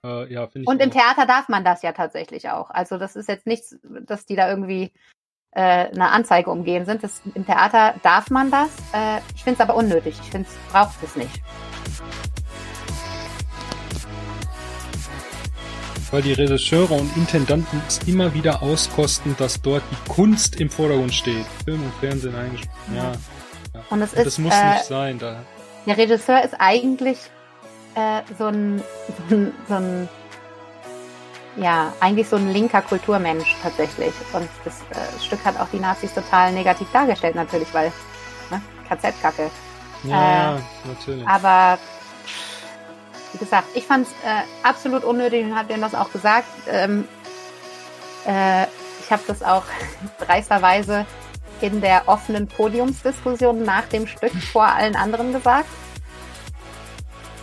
Äh, 0.04 0.32
ja, 0.32 0.46
finde 0.46 0.62
ich. 0.62 0.68
Und 0.68 0.80
im. 0.80 0.90
Theater 0.90 1.26
darf 1.26 1.48
man 1.48 1.64
das 1.64 1.82
ja 1.82 1.92
tatsächlich 1.92 2.48
auch. 2.48 2.70
Also 2.70 2.98
das 2.98 3.16
ist 3.16 3.28
jetzt 3.28 3.46
nichts, 3.46 3.76
dass 3.82 4.24
die 4.24 4.36
da 4.36 4.48
irgendwie 4.48 4.92
äh, 5.52 5.88
eine 5.88 6.10
Anzeige 6.10 6.50
umgehen 6.50 6.86
sind. 6.86 7.02
Das, 7.02 7.20
Im 7.34 7.44
Theater 7.44 7.94
darf 8.02 8.30
man 8.30 8.50
das. 8.50 8.70
Äh, 8.92 9.20
ich 9.34 9.44
finde 9.44 9.62
es 9.62 9.68
aber 9.68 9.76
unnötig. 9.76 10.18
Ich 10.22 10.30
finde 10.30 10.48
es 10.48 10.72
braucht 10.72 11.02
es 11.02 11.16
nicht. 11.16 11.42
Weil 16.12 16.22
die 16.22 16.34
Regisseure 16.34 16.92
und 16.94 17.16
Intendanten 17.16 17.82
es 17.88 17.98
immer 18.06 18.34
wieder 18.34 18.62
auskosten, 18.62 19.34
dass 19.38 19.60
dort 19.60 19.82
die 19.90 20.10
Kunst 20.10 20.60
im 20.60 20.68
Vordergrund 20.68 21.14
steht. 21.14 21.46
Film 21.64 21.82
und 21.82 21.94
Fernsehen 21.94 22.34
eingesprochen. 22.34 22.94
Ja. 22.94 23.12
ja. 23.74 23.80
Und 23.88 24.02
es 24.02 24.12
das 24.12 24.26
ist, 24.26 24.38
muss 24.38 24.54
äh, 24.54 24.74
nicht 24.74 24.84
sein. 24.84 25.18
Da. 25.18 25.42
Der 25.86 25.96
Regisseur 25.96 26.44
ist 26.44 26.54
eigentlich 26.58 27.18
äh, 27.94 28.20
so 28.38 28.46
ein, 28.46 28.82
so 29.28 29.36
ein, 29.36 29.54
so 29.66 29.74
ein 29.74 30.08
ja, 31.56 31.92
eigentlich 32.00 32.28
so 32.28 32.36
ein 32.36 32.52
linker 32.52 32.82
Kulturmensch 32.82 33.56
tatsächlich. 33.62 34.12
Und 34.32 34.48
das 34.64 34.80
äh, 34.90 35.20
Stück 35.20 35.44
hat 35.44 35.58
auch 35.58 35.68
die 35.72 35.80
Nazis 35.80 36.12
total 36.14 36.52
negativ 36.52 36.88
dargestellt 36.92 37.34
natürlich, 37.34 37.72
weil 37.72 37.92
ne, 38.50 38.60
KZ-Kacke. 38.88 39.50
Ja, 40.04 40.56
Äh, 40.56 40.60
natürlich. 40.88 41.26
Aber 41.26 41.78
wie 43.32 43.38
gesagt, 43.38 43.68
ich 43.74 43.84
fand 43.84 44.06
es 44.06 44.12
äh, 44.24 44.42
absolut 44.62 45.04
unnötig 45.04 45.44
und 45.44 45.56
habe 45.56 45.68
denen 45.68 45.82
das 45.82 45.94
auch 45.94 46.12
gesagt. 46.12 46.48
Ähm, 46.68 47.06
äh, 48.26 48.64
ich 49.00 49.10
habe 49.10 49.22
das 49.26 49.42
auch 49.42 49.64
dreisterweise 50.18 51.06
in 51.60 51.80
der 51.80 52.08
offenen 52.08 52.48
Podiumsdiskussion 52.48 53.62
nach 53.62 53.86
dem 53.86 54.06
Stück 54.06 54.32
vor 54.32 54.66
allen 54.66 54.96
anderen 54.96 55.32
gesagt. 55.32 55.68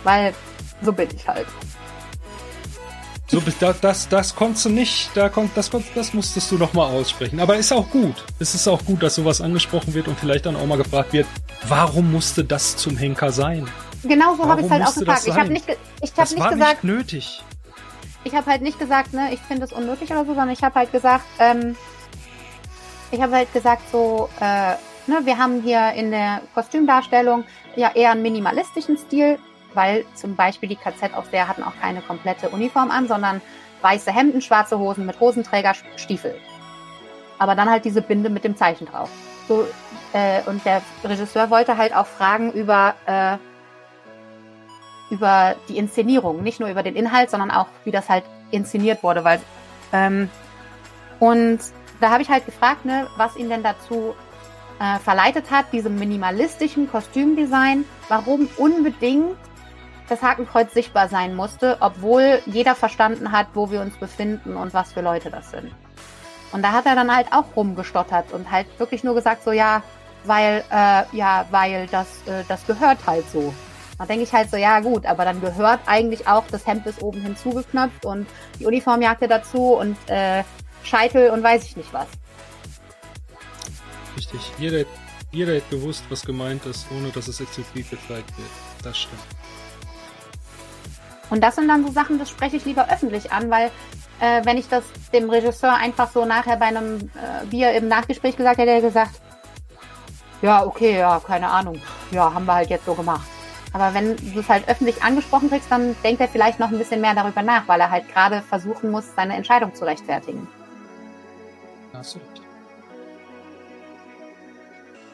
Weil 0.04 0.34
so 0.82 0.92
bin 0.92 1.08
ich 1.14 1.26
halt. 1.26 1.46
So, 3.28 3.40
das, 3.80 4.08
das, 4.08 4.34
konntest 4.34 4.64
du 4.64 4.70
nicht, 4.70 5.10
da 5.14 5.28
konnt, 5.28 5.52
das, 5.54 5.70
das 5.94 6.12
musstest 6.12 6.50
du 6.50 6.58
noch 6.58 6.72
mal 6.72 6.86
aussprechen. 6.86 7.38
Aber 7.38 7.56
ist 7.56 7.72
auch 7.72 7.88
gut. 7.88 8.24
Es 8.40 8.56
ist 8.56 8.66
auch 8.66 8.84
gut, 8.84 9.04
dass 9.04 9.14
sowas 9.14 9.40
angesprochen 9.40 9.94
wird 9.94 10.08
und 10.08 10.18
vielleicht 10.18 10.46
dann 10.46 10.56
auch 10.56 10.66
mal 10.66 10.78
gefragt 10.78 11.12
wird, 11.12 11.28
warum 11.68 12.10
musste 12.10 12.42
das 12.42 12.76
zum 12.76 12.96
Henker 12.96 13.30
sein? 13.30 13.68
Genau 14.02 14.34
so 14.34 14.48
habe 14.48 14.62
ich 14.62 14.70
Warum 14.70 14.84
halt 14.84 14.88
auch 14.88 14.98
gefragt. 14.98 15.26
Ich 15.26 15.34
habe 15.34 15.52
nicht, 15.52 15.68
ich 15.68 16.12
habe 16.16 16.34
nicht 16.34 16.50
gesagt, 16.50 16.84
nicht 16.84 16.84
nötig. 16.84 17.42
ich 18.24 18.34
habe 18.34 18.50
halt 18.50 18.62
nicht 18.62 18.78
gesagt, 18.78 19.12
ne, 19.12 19.32
ich 19.32 19.40
finde 19.40 19.64
es 19.64 19.72
unnötig 19.72 20.10
oder 20.10 20.20
so, 20.20 20.28
sondern 20.28 20.50
ich 20.50 20.62
habe 20.62 20.74
halt 20.74 20.92
gesagt, 20.92 21.24
ähm, 21.38 21.76
ich 23.10 23.20
habe 23.20 23.34
halt 23.34 23.52
gesagt 23.52 23.82
so, 23.90 24.28
äh, 24.40 24.74
ne, 25.06 25.20
wir 25.24 25.38
haben 25.38 25.62
hier 25.62 25.92
in 25.92 26.10
der 26.10 26.40
Kostümdarstellung 26.54 27.44
ja 27.76 27.90
eher 27.94 28.12
einen 28.12 28.22
minimalistischen 28.22 28.96
Stil, 28.96 29.38
weil 29.74 30.04
zum 30.14 30.34
Beispiel 30.36 30.68
die 30.68 30.76
KZ-Aufseher 30.76 31.46
hatten 31.48 31.62
auch 31.62 31.74
keine 31.80 32.00
komplette 32.00 32.48
Uniform 32.48 32.90
an, 32.90 33.06
sondern 33.06 33.40
weiße 33.82 34.12
Hemden, 34.12 34.40
schwarze 34.40 34.78
Hosen 34.78 35.06
mit 35.06 35.20
Hosenträger, 35.20 35.74
Stiefel. 35.96 36.36
Aber 37.38 37.54
dann 37.54 37.70
halt 37.70 37.84
diese 37.84 38.02
Binde 38.02 38.30
mit 38.30 38.44
dem 38.44 38.56
Zeichen 38.56 38.86
drauf. 38.86 39.10
So, 39.48 39.66
äh, 40.12 40.42
und 40.46 40.64
der 40.64 40.82
Regisseur 41.02 41.50
wollte 41.50 41.76
halt 41.76 41.94
auch 41.94 42.06
fragen 42.06 42.52
über 42.52 42.94
äh, 43.06 43.38
über 45.10 45.56
die 45.68 45.76
Inszenierung, 45.76 46.42
nicht 46.42 46.60
nur 46.60 46.68
über 46.68 46.82
den 46.82 46.96
Inhalt, 46.96 47.30
sondern 47.30 47.50
auch, 47.50 47.66
wie 47.84 47.90
das 47.90 48.08
halt 48.08 48.24
inszeniert 48.50 49.02
wurde, 49.02 49.24
weil 49.24 49.40
ähm, 49.92 50.30
und 51.18 51.60
da 52.00 52.10
habe 52.10 52.22
ich 52.22 52.30
halt 52.30 52.46
gefragt, 52.46 52.84
ne, 52.84 53.06
was 53.16 53.36
ihn 53.36 53.50
denn 53.50 53.62
dazu 53.62 54.14
äh, 54.80 54.98
verleitet 54.98 55.50
hat, 55.50 55.72
diesem 55.72 55.98
minimalistischen 55.98 56.90
Kostümdesign, 56.90 57.84
warum 58.08 58.48
unbedingt 58.56 59.36
das 60.08 60.22
Hakenkreuz 60.22 60.72
sichtbar 60.72 61.08
sein 61.08 61.36
musste, 61.36 61.76
obwohl 61.80 62.40
jeder 62.46 62.74
verstanden 62.74 63.30
hat, 63.30 63.48
wo 63.54 63.70
wir 63.70 63.80
uns 63.80 63.96
befinden 63.96 64.56
und 64.56 64.74
was 64.74 64.92
für 64.92 65.02
Leute 65.02 65.30
das 65.30 65.50
sind. 65.50 65.70
Und 66.52 66.62
da 66.62 66.72
hat 66.72 66.86
er 66.86 66.96
dann 66.96 67.14
halt 67.14 67.28
auch 67.32 67.44
rumgestottert 67.54 68.32
und 68.32 68.50
halt 68.50 68.66
wirklich 68.78 69.04
nur 69.04 69.14
gesagt, 69.14 69.44
so 69.44 69.52
ja, 69.52 69.82
weil, 70.24 70.64
äh, 70.70 71.02
ja, 71.12 71.46
weil 71.50 71.86
das, 71.86 72.08
äh, 72.26 72.44
das 72.48 72.66
gehört 72.66 72.98
halt 73.06 73.28
so. 73.30 73.54
Da 74.00 74.06
denke 74.06 74.22
ich 74.22 74.32
halt 74.32 74.50
so, 74.50 74.56
ja 74.56 74.80
gut, 74.80 75.04
aber 75.04 75.26
dann 75.26 75.42
gehört 75.42 75.80
eigentlich 75.84 76.26
auch, 76.26 76.44
das 76.50 76.66
Hemd 76.66 76.86
ist 76.86 77.02
oben 77.02 77.20
hinzugeknöpft 77.20 78.06
und 78.06 78.26
die 78.58 78.64
Uniformjacke 78.64 79.28
dazu 79.28 79.74
und 79.74 79.94
äh, 80.06 80.42
Scheitel 80.82 81.28
und 81.28 81.42
weiß 81.42 81.64
ich 81.64 81.76
nicht 81.76 81.92
was. 81.92 82.06
Richtig. 84.16 84.40
Jeder, 84.56 84.86
jeder 85.32 85.52
hätte 85.52 85.76
gewusst, 85.76 86.04
was 86.08 86.22
gemeint 86.22 86.64
ist, 86.64 86.86
ohne 86.96 87.10
dass 87.10 87.28
es 87.28 87.42
explizit 87.42 87.90
gezeigt 87.90 88.38
wird. 88.38 88.48
Das 88.82 88.96
stimmt. 88.96 89.20
Und 91.28 91.44
das 91.44 91.56
sind 91.56 91.68
dann 91.68 91.84
so 91.84 91.92
Sachen, 91.92 92.18
das 92.18 92.30
spreche 92.30 92.56
ich 92.56 92.64
lieber 92.64 92.90
öffentlich 92.90 93.30
an, 93.32 93.50
weil 93.50 93.70
äh, 94.20 94.42
wenn 94.46 94.56
ich 94.56 94.70
das 94.70 94.82
dem 95.12 95.28
Regisseur 95.28 95.74
einfach 95.74 96.10
so 96.10 96.24
nachher 96.24 96.56
bei 96.56 96.66
einem 96.66 97.10
äh, 97.16 97.44
Bier 97.50 97.72
im 97.72 97.88
Nachgespräch 97.88 98.34
gesagt 98.34 98.56
hätte, 98.56 98.70
hätte 98.70 98.86
er 98.86 98.88
gesagt, 98.88 99.20
ja, 100.40 100.64
okay, 100.64 101.00
ja, 101.00 101.20
keine 101.20 101.50
Ahnung. 101.50 101.82
Ja, 102.12 102.32
haben 102.32 102.46
wir 102.46 102.54
halt 102.54 102.70
jetzt 102.70 102.86
so 102.86 102.94
gemacht. 102.94 103.28
Aber 103.72 103.94
wenn 103.94 104.16
du 104.16 104.40
es 104.40 104.48
halt 104.48 104.68
öffentlich 104.68 105.02
angesprochen 105.02 105.48
kriegst, 105.48 105.70
dann 105.70 105.94
denkt 106.02 106.20
er 106.20 106.28
vielleicht 106.28 106.58
noch 106.58 106.70
ein 106.70 106.78
bisschen 106.78 107.00
mehr 107.00 107.14
darüber 107.14 107.42
nach, 107.42 107.68
weil 107.68 107.80
er 107.80 107.90
halt 107.90 108.08
gerade 108.12 108.42
versuchen 108.42 108.90
muss, 108.90 109.04
seine 109.14 109.36
Entscheidung 109.36 109.74
zu 109.74 109.84
rechtfertigen. 109.84 110.48
Recht. 111.94 112.42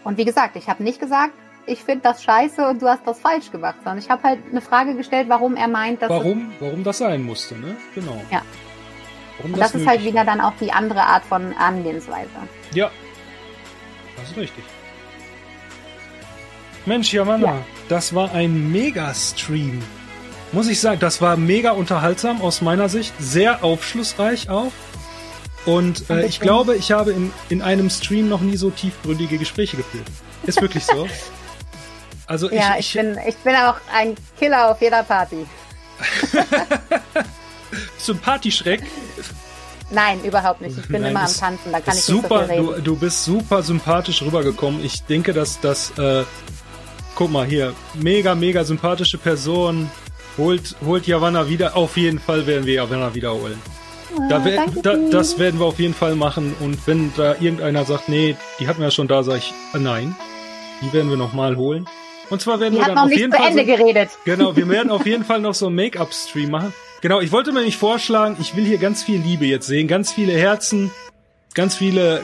Und 0.04 0.18
wie 0.18 0.24
gesagt, 0.24 0.56
ich 0.56 0.68
habe 0.68 0.82
nicht 0.82 1.00
gesagt, 1.00 1.32
ich 1.66 1.82
finde 1.82 2.02
das 2.02 2.22
scheiße 2.22 2.66
und 2.68 2.80
du 2.80 2.88
hast 2.88 3.06
das 3.06 3.18
falsch 3.18 3.50
gemacht, 3.50 3.76
sondern 3.78 3.98
ich 3.98 4.08
habe 4.08 4.22
halt 4.22 4.38
eine 4.50 4.60
Frage 4.60 4.94
gestellt, 4.94 5.28
warum 5.28 5.56
er 5.56 5.68
meint, 5.68 6.00
dass 6.00 6.10
Warum, 6.10 6.52
warum 6.60 6.84
das 6.84 6.98
sein 6.98 7.22
musste, 7.22 7.56
ne? 7.58 7.76
Genau. 7.94 8.22
Ja. 8.30 8.42
Warum 9.38 9.54
Und 9.54 9.60
das 9.60 9.74
ist 9.74 9.86
halt 9.86 10.04
wieder 10.04 10.24
dann 10.24 10.40
auch 10.40 10.54
die 10.60 10.72
andere 10.72 11.02
Art 11.02 11.24
von 11.24 11.52
Angehensweise. 11.54 12.30
Ja. 12.72 12.90
Das 14.16 14.30
ist 14.30 14.36
richtig. 14.36 14.64
Mensch, 16.86 17.12
Jamana, 17.12 17.46
Ja. 17.46 17.58
das 17.88 18.14
war 18.14 18.32
ein 18.32 18.70
Mega-Stream. 18.72 19.82
Muss 20.52 20.68
ich 20.68 20.80
sagen, 20.80 21.00
das 21.00 21.20
war 21.20 21.36
mega 21.36 21.72
unterhaltsam 21.72 22.40
aus 22.40 22.60
meiner 22.62 22.88
Sicht. 22.88 23.12
Sehr 23.18 23.64
aufschlussreich 23.64 24.48
auch. 24.48 24.70
Und 25.66 26.08
Ein 26.08 26.18
äh, 26.20 26.26
ich 26.26 26.38
glaube, 26.40 26.76
ich 26.76 26.92
habe 26.92 27.10
in, 27.12 27.32
in 27.48 27.60
einem 27.60 27.90
Stream 27.90 28.28
noch 28.28 28.40
nie 28.40 28.56
so 28.56 28.70
tiefgründige 28.70 29.36
Gespräche 29.38 29.76
geführt. 29.76 30.06
Ist 30.44 30.60
wirklich 30.62 30.84
so. 30.86 31.06
Also 32.28 32.50
ja, 32.50 32.74
ich, 32.76 32.92
bin, 32.92 33.16
ich 33.24 33.36
bin 33.36 33.54
auch 33.54 33.76
ein 33.94 34.16
Killer 34.36 34.72
auf 34.72 34.80
jeder 34.80 35.04
Party. 35.04 35.46
Sympathieschreck. 37.98 38.82
Nein, 39.90 40.22
überhaupt 40.24 40.60
nicht. 40.60 40.76
Ich 40.76 40.88
bin 40.88 41.02
Nein, 41.02 41.12
immer 41.12 41.20
am 41.20 41.32
Tanzen, 41.32 41.70
da 41.70 41.78
kann 41.80 41.94
ich 41.94 42.00
ist 42.00 42.08
nicht 42.08 42.16
so 42.16 42.22
super, 42.22 42.46
viel 42.48 42.54
reden. 42.60 42.66
du, 42.66 42.80
du 42.80 42.96
bist 42.96 43.24
super 43.24 43.62
sympathisch 43.62 44.22
rübergekommen. 44.22 44.84
Ich 44.84 45.04
denke, 45.04 45.32
dass 45.32 45.60
das, 45.60 45.96
äh, 45.98 46.24
guck 47.16 47.32
mal 47.32 47.46
hier, 47.46 47.74
mega, 47.94 48.36
mega 48.36 48.62
sympathische 48.62 49.18
Person. 49.18 49.90
Holt, 50.38 50.76
holt 50.84 51.06
Javanna 51.06 51.48
wieder. 51.48 51.76
Auf 51.76 51.96
jeden 51.96 52.20
Fall 52.20 52.46
werden 52.46 52.66
wir 52.66 52.74
Javanna 52.74 53.14
wiederholen. 53.14 53.60
Da, 54.28 54.44
wer, 54.44 54.66
da, 54.82 54.96
das 55.10 55.38
werden 55.38 55.58
wir 55.58 55.66
auf 55.66 55.80
jeden 55.80 55.94
Fall 55.94 56.14
machen. 56.14 56.54
Und 56.60 56.86
wenn 56.86 57.12
da 57.16 57.34
irgendeiner 57.40 57.84
sagt, 57.84 58.08
nee, 58.08 58.36
die 58.60 58.68
hatten 58.68 58.78
wir 58.78 58.86
ja 58.86 58.90
schon 58.90 59.08
da, 59.08 59.22
sage 59.22 59.38
ich, 59.38 59.54
äh, 59.74 59.78
nein. 59.78 60.14
Die 60.82 60.92
werden 60.92 61.10
wir 61.10 61.16
nochmal 61.16 61.56
holen. 61.56 61.88
Und 62.28 62.40
zwar 62.42 62.60
werden 62.60 62.74
Die 62.74 62.80
wir 62.80 62.86
dann 62.86 62.94
noch 62.96 63.04
auf 63.04 63.12
jeden 63.12 63.32
Fall. 63.32 63.52
So, 63.52 63.64
geredet. 63.64 64.10
genau, 64.24 64.54
wir 64.54 64.68
werden 64.68 64.90
auf 64.90 65.06
jeden 65.06 65.24
Fall 65.24 65.40
noch 65.40 65.54
so 65.54 65.66
einen 65.66 65.76
Make-up-Stream 65.76 66.50
machen. 66.50 66.74
Genau, 67.00 67.20
ich 67.20 67.32
wollte 67.32 67.52
mir 67.52 67.62
nicht 67.62 67.76
vorschlagen, 67.76 68.36
ich 68.40 68.56
will 68.56 68.64
hier 68.64 68.78
ganz 68.78 69.02
viel 69.02 69.20
Liebe 69.20 69.46
jetzt 69.46 69.66
sehen. 69.66 69.88
Ganz 69.88 70.12
viele 70.12 70.32
Herzen, 70.32 70.90
ganz 71.54 71.76
viele 71.76 72.22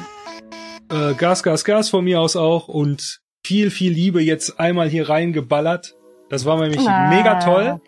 äh, 0.91 1.15
Gas, 1.15 1.43
Gas, 1.43 1.65
Gas 1.65 1.89
von 1.89 2.05
mir 2.05 2.21
aus 2.21 2.37
auch 2.37 2.69
und 2.69 3.22
viel, 3.53 3.71
viel 3.71 3.93
Liebe 3.93 4.23
jetzt 4.23 4.59
einmal 4.59 4.89
hier 4.89 5.11
reingeballert. 5.11 5.95
Das 6.31 6.47
war 6.47 6.59
nämlich 6.59 6.81
Ah. 6.89 7.11
mega 7.11 7.39
toll. 7.41 7.81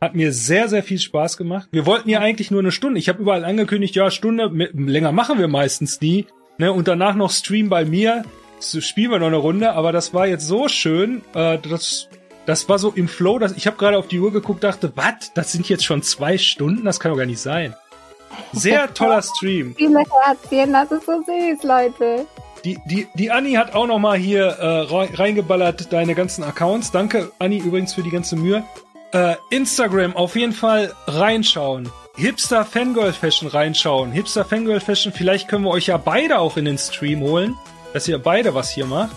Hat 0.00 0.14
mir 0.14 0.32
sehr, 0.32 0.68
sehr 0.68 0.84
viel 0.84 1.00
Spaß 1.00 1.36
gemacht. 1.36 1.68
Wir 1.72 1.84
wollten 1.84 2.08
ja 2.08 2.20
eigentlich 2.20 2.52
nur 2.52 2.60
eine 2.60 2.70
Stunde. 2.70 3.00
Ich 3.00 3.08
habe 3.08 3.20
überall 3.20 3.44
angekündigt, 3.44 3.96
ja, 3.96 4.08
Stunde, 4.12 4.48
mit, 4.50 4.70
länger 4.74 5.10
machen 5.10 5.40
wir 5.40 5.48
meistens 5.48 6.00
nie. 6.00 6.26
Ne? 6.58 6.72
Und 6.72 6.86
danach 6.86 7.16
noch 7.16 7.32
Stream 7.32 7.68
bei 7.68 7.84
mir. 7.84 8.22
So 8.60 8.80
spielen 8.80 9.10
wir 9.10 9.18
noch 9.18 9.26
eine 9.26 9.36
Runde, 9.36 9.72
aber 9.72 9.90
das 9.90 10.14
war 10.14 10.28
jetzt 10.28 10.46
so 10.46 10.68
schön. 10.68 11.22
Äh, 11.34 11.58
das, 11.58 12.08
das 12.46 12.68
war 12.68 12.78
so 12.78 12.92
im 12.94 13.08
Flow. 13.08 13.40
Dass, 13.40 13.56
ich 13.56 13.66
habe 13.66 13.76
gerade 13.78 13.98
auf 13.98 14.06
die 14.06 14.20
Uhr 14.20 14.32
geguckt, 14.32 14.62
dachte, 14.62 14.92
was? 14.94 15.32
Das 15.34 15.50
sind 15.50 15.68
jetzt 15.68 15.84
schon 15.84 16.02
zwei 16.04 16.38
Stunden? 16.38 16.84
Das 16.84 17.00
kann 17.00 17.10
doch 17.10 17.18
gar 17.18 17.26
nicht 17.26 17.40
sein. 17.40 17.74
Sehr 18.52 18.94
toller 18.94 19.22
Stream. 19.34 19.74
Viele 19.76 19.98
Herzchen, 20.22 20.72
das 20.72 20.92
ist 20.92 21.04
so 21.06 21.20
süß, 21.26 21.64
Leute. 21.64 22.26
Die, 22.64 22.78
die, 22.84 23.08
die 23.14 23.30
Anni 23.30 23.52
hat 23.54 23.74
auch 23.74 23.86
noch 23.86 23.98
mal 23.98 24.18
hier 24.18 24.44
äh, 24.44 24.80
rei- 24.82 25.08
reingeballert, 25.14 25.92
deine 25.92 26.14
ganzen 26.14 26.44
Accounts. 26.44 26.90
Danke, 26.90 27.32
Anni, 27.38 27.58
übrigens 27.58 27.94
für 27.94 28.02
die 28.02 28.10
ganze 28.10 28.36
Mühe. 28.36 28.62
Äh, 29.12 29.36
Instagram 29.50 30.14
auf 30.14 30.36
jeden 30.36 30.52
Fall 30.52 30.92
reinschauen. 31.06 31.90
Hipster 32.16 32.64
Fangirl 32.64 33.12
Fashion 33.12 33.48
reinschauen. 33.48 34.12
Hipster 34.12 34.44
Fangirl 34.44 34.80
Fashion, 34.80 35.12
vielleicht 35.12 35.48
können 35.48 35.64
wir 35.64 35.70
euch 35.70 35.86
ja 35.86 35.96
beide 35.96 36.38
auch 36.38 36.56
in 36.56 36.66
den 36.66 36.76
Stream 36.76 37.20
holen, 37.20 37.56
dass 37.94 38.06
ihr 38.08 38.18
beide 38.18 38.54
was 38.54 38.70
hier 38.70 38.84
macht. 38.86 39.16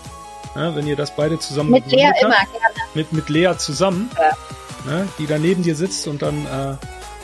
Ja, 0.56 0.74
wenn 0.74 0.86
ihr 0.86 0.96
das 0.96 1.10
beide 1.14 1.38
zusammen 1.38 1.70
Mit 1.70 1.84
Lea 1.86 1.96
gegründet 1.96 2.22
immer 2.22 2.34
habt. 2.34 2.52
gerne. 2.52 2.74
Mit, 2.94 3.12
mit 3.12 3.28
Lea 3.28 3.52
zusammen. 3.58 4.08
Ja. 4.18 4.30
Ne, 4.86 5.08
die 5.18 5.26
da 5.26 5.38
neben 5.38 5.62
dir 5.62 5.74
sitzt 5.74 6.06
und 6.08 6.20
dann 6.22 6.44
äh, 6.46 6.76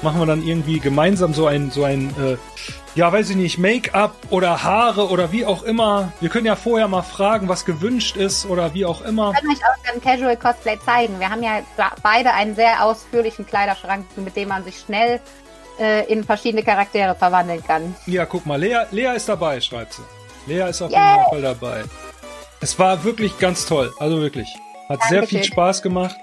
machen 0.02 0.20
wir 0.20 0.26
dann 0.26 0.46
irgendwie 0.46 0.80
gemeinsam 0.80 1.34
so 1.34 1.46
ein, 1.46 1.70
so 1.70 1.84
ein, 1.84 2.08
äh, 2.20 2.36
ja, 2.94 3.12
weiß 3.12 3.30
ich 3.30 3.36
nicht, 3.36 3.58
Make-up 3.58 4.14
oder 4.30 4.62
Haare 4.62 5.08
oder 5.08 5.32
wie 5.32 5.44
auch 5.46 5.62
immer. 5.62 6.12
Wir 6.20 6.28
können 6.28 6.46
ja 6.46 6.56
vorher 6.56 6.88
mal 6.88 7.02
fragen, 7.02 7.48
was 7.48 7.64
gewünscht 7.64 8.16
ist 8.16 8.46
oder 8.46 8.74
wie 8.74 8.84
auch 8.84 9.02
immer. 9.02 9.32
Ich 9.34 9.40
kann 9.40 9.50
euch 9.50 9.58
auch 9.58 9.92
dann 9.92 10.00
Casual 10.00 10.36
Cosplay 10.36 10.78
zeigen. 10.84 11.20
Wir 11.20 11.30
haben 11.30 11.42
ja 11.42 11.60
beide 12.02 12.32
einen 12.32 12.54
sehr 12.54 12.84
ausführlichen 12.84 13.46
Kleiderschrank, 13.46 14.06
mit 14.16 14.34
dem 14.36 14.48
man 14.48 14.64
sich 14.64 14.78
schnell 14.80 15.20
äh, 15.78 16.10
in 16.12 16.24
verschiedene 16.24 16.62
Charaktere 16.62 17.14
verwandeln 17.14 17.62
kann. 17.64 17.94
Ja, 18.06 18.26
guck 18.26 18.44
mal, 18.46 18.60
Lea, 18.60 18.86
Lea 18.90 19.14
ist 19.14 19.28
dabei, 19.28 19.60
schreibt 19.60 19.94
sie. 19.94 20.02
Lea 20.46 20.68
ist 20.68 20.82
auf 20.82 20.90
jeden 20.90 21.24
Fall 21.30 21.42
dabei. 21.42 21.84
Es 22.60 22.78
war 22.78 23.04
wirklich 23.04 23.38
ganz 23.38 23.66
toll, 23.66 23.92
also 23.98 24.20
wirklich. 24.20 24.48
Hat 24.88 25.00
sehr 25.08 25.22
viel 25.22 25.38
Dankeschön. 25.38 25.52
Spaß 25.52 25.82
gemacht, 25.82 26.16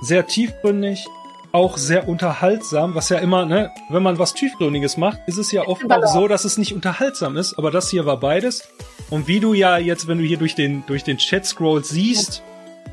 sehr 0.00 0.26
tiefgründig, 0.26 1.06
auch 1.52 1.76
sehr 1.76 2.08
unterhaltsam, 2.08 2.94
was 2.94 3.10
ja 3.10 3.18
immer, 3.18 3.44
ne, 3.44 3.70
wenn 3.90 4.02
man 4.02 4.18
was 4.18 4.32
tiefgründiges 4.34 4.96
macht, 4.96 5.20
ist 5.26 5.36
es 5.36 5.52
ja 5.52 5.68
oft 5.68 5.90
auch 5.90 6.06
so, 6.06 6.26
dass 6.26 6.44
es 6.44 6.56
nicht 6.56 6.74
unterhaltsam 6.74 7.36
ist, 7.36 7.58
aber 7.58 7.70
das 7.70 7.90
hier 7.90 8.06
war 8.06 8.18
beides. 8.18 8.68
Und 9.10 9.28
wie 9.28 9.38
du 9.38 9.52
ja 9.52 9.76
jetzt, 9.76 10.08
wenn 10.08 10.18
du 10.18 10.24
hier 10.24 10.38
durch 10.38 10.54
den, 10.54 10.84
durch 10.86 11.04
den 11.04 11.18
Chat 11.18 11.44
scrollst, 11.44 11.90
siehst, 11.90 12.42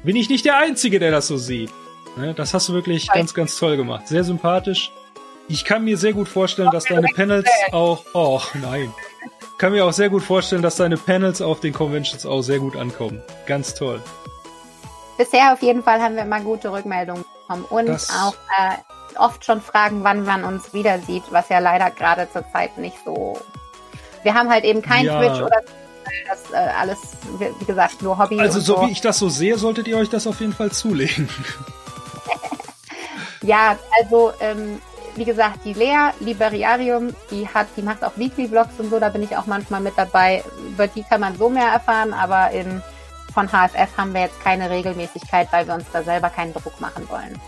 bin 0.03 0.15
ich 0.15 0.29
nicht 0.29 0.45
der 0.45 0.57
Einzige, 0.57 0.99
der 0.99 1.11
das 1.11 1.27
so 1.27 1.37
sieht. 1.37 1.71
Ne, 2.17 2.33
das 2.33 2.53
hast 2.53 2.67
du 2.67 2.73
wirklich 2.73 3.07
Nein. 3.07 3.19
ganz, 3.19 3.33
ganz 3.33 3.57
toll 3.57 3.77
gemacht. 3.77 4.07
Sehr 4.07 4.25
sympathisch. 4.25 4.91
Ich 5.47 5.63
kann 5.63 5.83
mir 5.83 5.97
sehr 5.97 6.13
gut 6.13 6.27
vorstellen, 6.27 6.69
dass 6.71 6.83
deine 6.83 7.07
Panels 7.15 7.49
auch, 7.71 8.03
oh 8.13 8.41
nein, 8.61 8.93
kann 9.57 9.71
mir 9.71 9.83
auch 9.85 9.93
sehr 9.93 10.09
gut 10.09 10.21
vorstellen, 10.21 10.61
dass 10.61 10.75
deine 10.75 10.97
Panels 10.97 11.41
auf 11.41 11.59
den 11.59 11.73
Conventions 11.73 12.25
auch 12.25 12.41
sehr 12.41 12.59
gut 12.59 12.75
ankommen. 12.75 13.23
Ganz 13.47 13.73
toll. 13.73 14.01
Bisher 15.17 15.53
auf 15.53 15.61
jeden 15.61 15.81
Fall 15.81 16.01
haben 16.01 16.15
wir 16.15 16.23
immer 16.23 16.39
gute 16.41 16.71
Rückmeldungen 16.71 17.25
bekommen 17.49 17.65
und 17.69 17.87
Das- 17.87 18.09
auch 18.09 18.33
äh, 18.57 19.17
oft 19.17 19.43
schon 19.43 19.61
Fragen, 19.61 20.03
wann 20.03 20.23
man 20.23 20.43
uns 20.43 20.73
wieder 20.73 20.99
sieht, 20.99 21.23
was 21.31 21.49
ja 21.49 21.59
leider 21.59 21.89
gerade 21.91 22.27
zur 22.31 22.43
Zeit 22.51 22.77
nicht 22.77 22.97
so. 23.03 23.39
Wir 24.23 24.33
haben 24.33 24.49
halt 24.49 24.63
eben 24.63 24.81
kein 24.81 25.05
Ja. 25.05 25.19
Twitch 25.19 25.41
oder 25.41 25.61
das 26.27 26.51
äh, 26.51 26.55
alles, 26.79 26.97
wie 27.59 27.65
gesagt, 27.65 28.01
nur 28.01 28.17
Hobby. 28.17 28.39
Also 28.39 28.59
und 28.59 28.65
so 28.65 28.81
wie 28.81 28.91
ich 28.91 29.01
das 29.01 29.19
so 29.19 29.29
sehe, 29.29 29.57
solltet 29.57 29.87
ihr 29.87 29.97
euch 29.97 30.09
das 30.09 30.27
auf 30.27 30.39
jeden 30.39 30.53
Fall 30.53 30.71
zulegen. 30.71 31.29
Ja, 33.41 33.77
also 34.01 34.33
ähm, 34.41 34.81
wie 35.15 35.23
gesagt, 35.23 35.59
die 35.63 35.71
Lea 35.73 36.09
Liberiarium, 36.19 37.15
die 37.31 37.47
hat, 37.47 37.67
die 37.77 37.81
macht 37.81 38.03
auch 38.03 38.11
Weekly 38.17 38.49
Vlogs 38.49 38.73
und 38.79 38.89
so, 38.89 38.99
da 38.99 39.07
bin 39.07 39.23
ich 39.23 39.37
auch 39.37 39.45
manchmal 39.45 39.79
mit 39.79 39.93
dabei. 39.97 40.43
Über 40.67 40.87
die 40.87 41.03
kann 41.03 41.21
man 41.21 41.37
so 41.37 41.49
mehr 41.49 41.69
erfahren, 41.71 42.13
aber 42.13 42.51
in, 42.51 42.83
von 43.39 43.47
HFF 43.47 43.95
haben 43.95 44.13
wir 44.13 44.21
jetzt 44.21 44.41
keine 44.41 44.69
Regelmäßigkeit, 44.69 45.47
weil 45.51 45.65
wir 45.65 45.73
uns 45.73 45.85
da 45.93 46.03
selber 46.03 46.29
keinen 46.29 46.53
Druck 46.53 46.81
machen 46.81 47.07
wollen. 47.09 47.39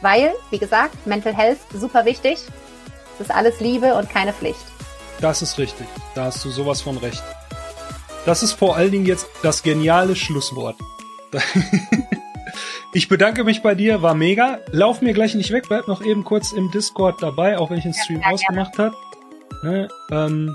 Weil, 0.00 0.32
wie 0.50 0.58
gesagt, 0.58 1.04
Mental 1.04 1.34
Health 1.34 1.58
super 1.74 2.04
wichtig. 2.04 2.38
Es 3.14 3.26
ist 3.26 3.34
alles 3.34 3.58
Liebe 3.58 3.94
und 3.94 4.08
keine 4.08 4.32
Pflicht. 4.32 4.64
Das 5.20 5.42
ist 5.42 5.58
richtig. 5.58 5.86
Da 6.14 6.26
hast 6.26 6.44
du 6.44 6.50
sowas 6.50 6.80
von 6.80 6.96
recht. 6.96 7.22
Das 8.24 8.44
ist 8.44 8.52
vor 8.52 8.76
allen 8.76 8.92
Dingen 8.92 9.06
jetzt 9.06 9.26
das 9.42 9.62
geniale 9.62 10.16
Schlusswort. 10.16 10.76
Ich 12.94 13.08
bedanke 13.08 13.42
mich 13.42 13.62
bei 13.62 13.74
dir, 13.74 14.02
war 14.02 14.14
mega. 14.14 14.58
Lauf 14.70 15.00
mir 15.00 15.14
gleich 15.14 15.34
nicht 15.34 15.50
weg, 15.50 15.64
bleib 15.66 15.88
noch 15.88 16.04
eben 16.04 16.24
kurz 16.24 16.52
im 16.52 16.70
Discord 16.70 17.22
dabei, 17.22 17.58
auch 17.58 17.70
wenn 17.70 17.78
ich 17.78 17.84
den 17.84 17.94
Stream 17.94 18.20
Ja, 18.20 18.32
ausgemacht 18.32 18.76
habe. 18.76 18.94
Ne, 19.62 19.88
ähm, 20.10 20.54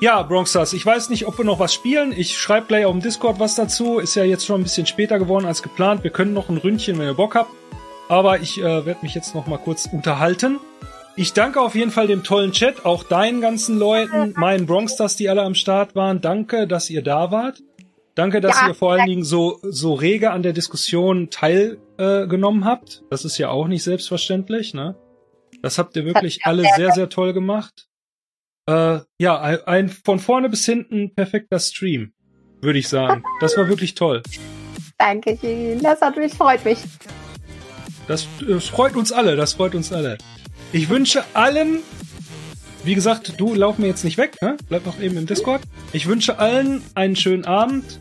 ja, 0.00 0.22
Bronxstars, 0.22 0.72
ich 0.72 0.84
weiß 0.84 1.08
nicht, 1.10 1.26
ob 1.26 1.38
wir 1.38 1.44
noch 1.44 1.58
was 1.58 1.72
spielen. 1.72 2.12
Ich 2.16 2.36
schreibe 2.36 2.66
gleich 2.66 2.84
auf 2.84 2.92
dem 2.92 3.00
Discord 3.00 3.38
was 3.38 3.54
dazu. 3.54 3.98
Ist 3.98 4.14
ja 4.14 4.24
jetzt 4.24 4.44
schon 4.44 4.60
ein 4.60 4.64
bisschen 4.64 4.86
später 4.86 5.18
geworden 5.18 5.46
als 5.46 5.62
geplant. 5.62 6.02
Wir 6.04 6.10
können 6.10 6.34
noch 6.34 6.48
ein 6.48 6.58
Ründchen, 6.58 6.98
wenn 6.98 7.06
ihr 7.06 7.14
Bock 7.14 7.34
habt. 7.34 7.50
Aber 8.08 8.40
ich 8.40 8.58
äh, 8.58 8.84
werde 8.84 8.98
mich 9.02 9.14
jetzt 9.14 9.34
noch 9.34 9.46
mal 9.46 9.58
kurz 9.58 9.88
unterhalten. 9.90 10.58
Ich 11.16 11.32
danke 11.32 11.60
auf 11.60 11.76
jeden 11.76 11.92
Fall 11.92 12.08
dem 12.08 12.24
tollen 12.24 12.50
Chat, 12.50 12.84
auch 12.84 13.04
deinen 13.04 13.40
ganzen 13.40 13.78
Leuten, 13.78 14.34
meinen 14.36 14.66
Bronxstars, 14.66 15.14
die 15.16 15.28
alle 15.28 15.42
am 15.42 15.54
Start 15.54 15.94
waren. 15.94 16.20
Danke, 16.20 16.66
dass 16.66 16.90
ihr 16.90 17.02
da 17.02 17.30
wart. 17.30 17.62
Danke, 18.16 18.40
dass 18.40 18.60
Ja, 18.60 18.68
ihr 18.68 18.74
vor 18.74 18.92
allen 18.92 19.06
Dingen 19.06 19.24
so, 19.24 19.58
so 19.62 19.94
rege 19.94 20.32
an 20.32 20.42
der 20.42 20.52
Diskussion 20.52 21.30
teilgenommen 21.30 22.62
äh, 22.62 22.66
habt. 22.66 23.04
Das 23.10 23.24
ist 23.24 23.38
ja 23.38 23.50
auch 23.50 23.68
nicht 23.68 23.84
selbstverständlich, 23.84 24.74
ne? 24.74 24.96
Das 25.62 25.78
habt 25.78 25.96
ihr 25.96 26.04
wirklich 26.04 26.44
alle 26.44 26.64
sehr, 26.76 26.92
sehr 26.92 27.08
toll 27.08 27.32
gemacht. 27.32 27.88
Äh, 28.66 29.00
ja, 29.18 29.40
ein, 29.40 29.58
ein 29.66 29.88
von 29.88 30.18
vorne 30.18 30.48
bis 30.48 30.64
hinten 30.64 31.14
perfekter 31.14 31.58
Stream, 31.58 32.12
würde 32.60 32.78
ich 32.78 32.88
sagen. 32.88 33.22
Das 33.40 33.56
war 33.56 33.68
wirklich 33.68 33.94
toll. 33.94 34.22
Danke, 34.98 35.36
schön. 35.40 35.82
Das 35.82 36.00
hat 36.00 36.16
mich, 36.16 36.32
freut 36.32 36.64
mich. 36.64 36.78
Das 38.08 38.26
äh, 38.46 38.60
freut 38.60 38.96
uns 38.96 39.12
alle, 39.12 39.36
das 39.36 39.54
freut 39.54 39.74
uns 39.74 39.92
alle. 39.92 40.18
Ich 40.72 40.88
wünsche 40.88 41.24
allen, 41.34 41.80
wie 42.84 42.94
gesagt, 42.94 43.34
du 43.38 43.54
lauf 43.54 43.78
mir 43.78 43.86
jetzt 43.86 44.04
nicht 44.04 44.18
weg, 44.18 44.40
ne? 44.40 44.56
Bleib 44.68 44.86
noch 44.86 44.98
eben 44.98 45.16
im 45.16 45.26
Discord. 45.26 45.62
Ich 45.92 46.06
wünsche 46.06 46.38
allen 46.38 46.82
einen 46.94 47.16
schönen 47.16 47.44
Abend. 47.44 48.00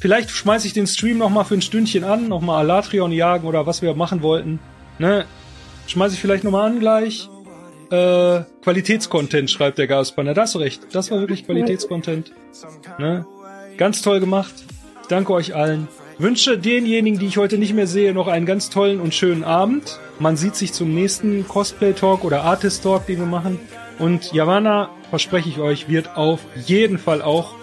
Vielleicht 0.00 0.30
schmeiße 0.30 0.66
ich 0.66 0.72
den 0.72 0.86
Stream 0.86 1.18
noch 1.18 1.30
mal 1.30 1.44
für 1.44 1.54
ein 1.54 1.62
Stündchen 1.62 2.04
an, 2.04 2.28
noch 2.28 2.40
mal 2.40 2.58
Alatrion 2.58 3.12
jagen 3.12 3.46
oder 3.46 3.66
was 3.66 3.82
wir 3.82 3.94
machen 3.94 4.20
wollten. 4.22 4.58
Ne? 4.98 5.26
Schmeiße 5.86 6.14
ich 6.14 6.20
vielleicht 6.20 6.44
noch 6.44 6.50
mal 6.50 6.66
an 6.66 6.80
gleich. 6.80 7.28
Äh, 7.92 8.44
Qualitätscontent 8.62 9.50
schreibt 9.50 9.76
der. 9.76 9.86
Das 9.86 10.14
hast 10.16 10.54
du 10.54 10.58
recht. 10.58 10.80
Das 10.92 11.10
war 11.10 11.20
wirklich 11.20 11.44
Qualitätscontent. 11.44 12.32
Ne? 12.98 13.26
Ganz 13.76 14.00
toll 14.00 14.18
gemacht. 14.18 14.54
Danke 15.10 15.34
euch 15.34 15.54
allen. 15.54 15.88
Wünsche 16.16 16.56
denjenigen, 16.56 17.18
die 17.18 17.26
ich 17.26 17.36
heute 17.36 17.58
nicht 17.58 17.74
mehr 17.74 17.86
sehe, 17.86 18.14
noch 18.14 18.28
einen 18.28 18.46
ganz 18.46 18.70
tollen 18.70 18.98
und 18.98 19.12
schönen 19.12 19.44
Abend. 19.44 19.98
Man 20.18 20.38
sieht 20.38 20.56
sich 20.56 20.72
zum 20.72 20.94
nächsten 20.94 21.46
Cosplay 21.46 21.92
Talk 21.92 22.24
oder 22.24 22.44
Artist 22.44 22.82
Talk, 22.82 23.06
den 23.06 23.18
wir 23.18 23.26
machen. 23.26 23.60
Und 23.98 24.32
Yavanna, 24.32 24.88
verspreche 25.10 25.50
ich 25.50 25.58
euch, 25.58 25.90
wird 25.90 26.16
auf 26.16 26.40
jeden 26.64 26.96
Fall 26.96 27.20
auch 27.20 27.56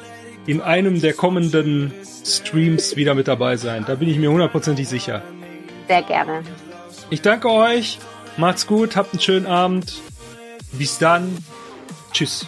in 0.46 0.62
einem 0.62 1.02
der 1.02 1.14
kommenden 1.14 1.92
Streams 2.24 2.96
wieder 2.96 3.16
mit 3.16 3.28
dabei 3.28 3.58
sein. 3.58 3.84
Da 3.88 3.96
bin 3.96 4.08
ich 4.08 4.18
mir 4.20 4.30
hundertprozentig 4.30 4.88
sicher. 4.88 5.24
Sehr 5.88 6.04
gerne. 6.04 6.44
Ich 7.10 7.24
danke 7.24 7.50
euch. 7.50 7.98
Macht's 8.38 8.68
gut. 8.68 8.96
Habt 8.96 9.14
einen 9.14 9.22
schönen 9.22 9.48
Abend. 9.48 10.02
Bis 10.72 10.98
dann. 10.98 11.38
Tschüss. 12.12 12.46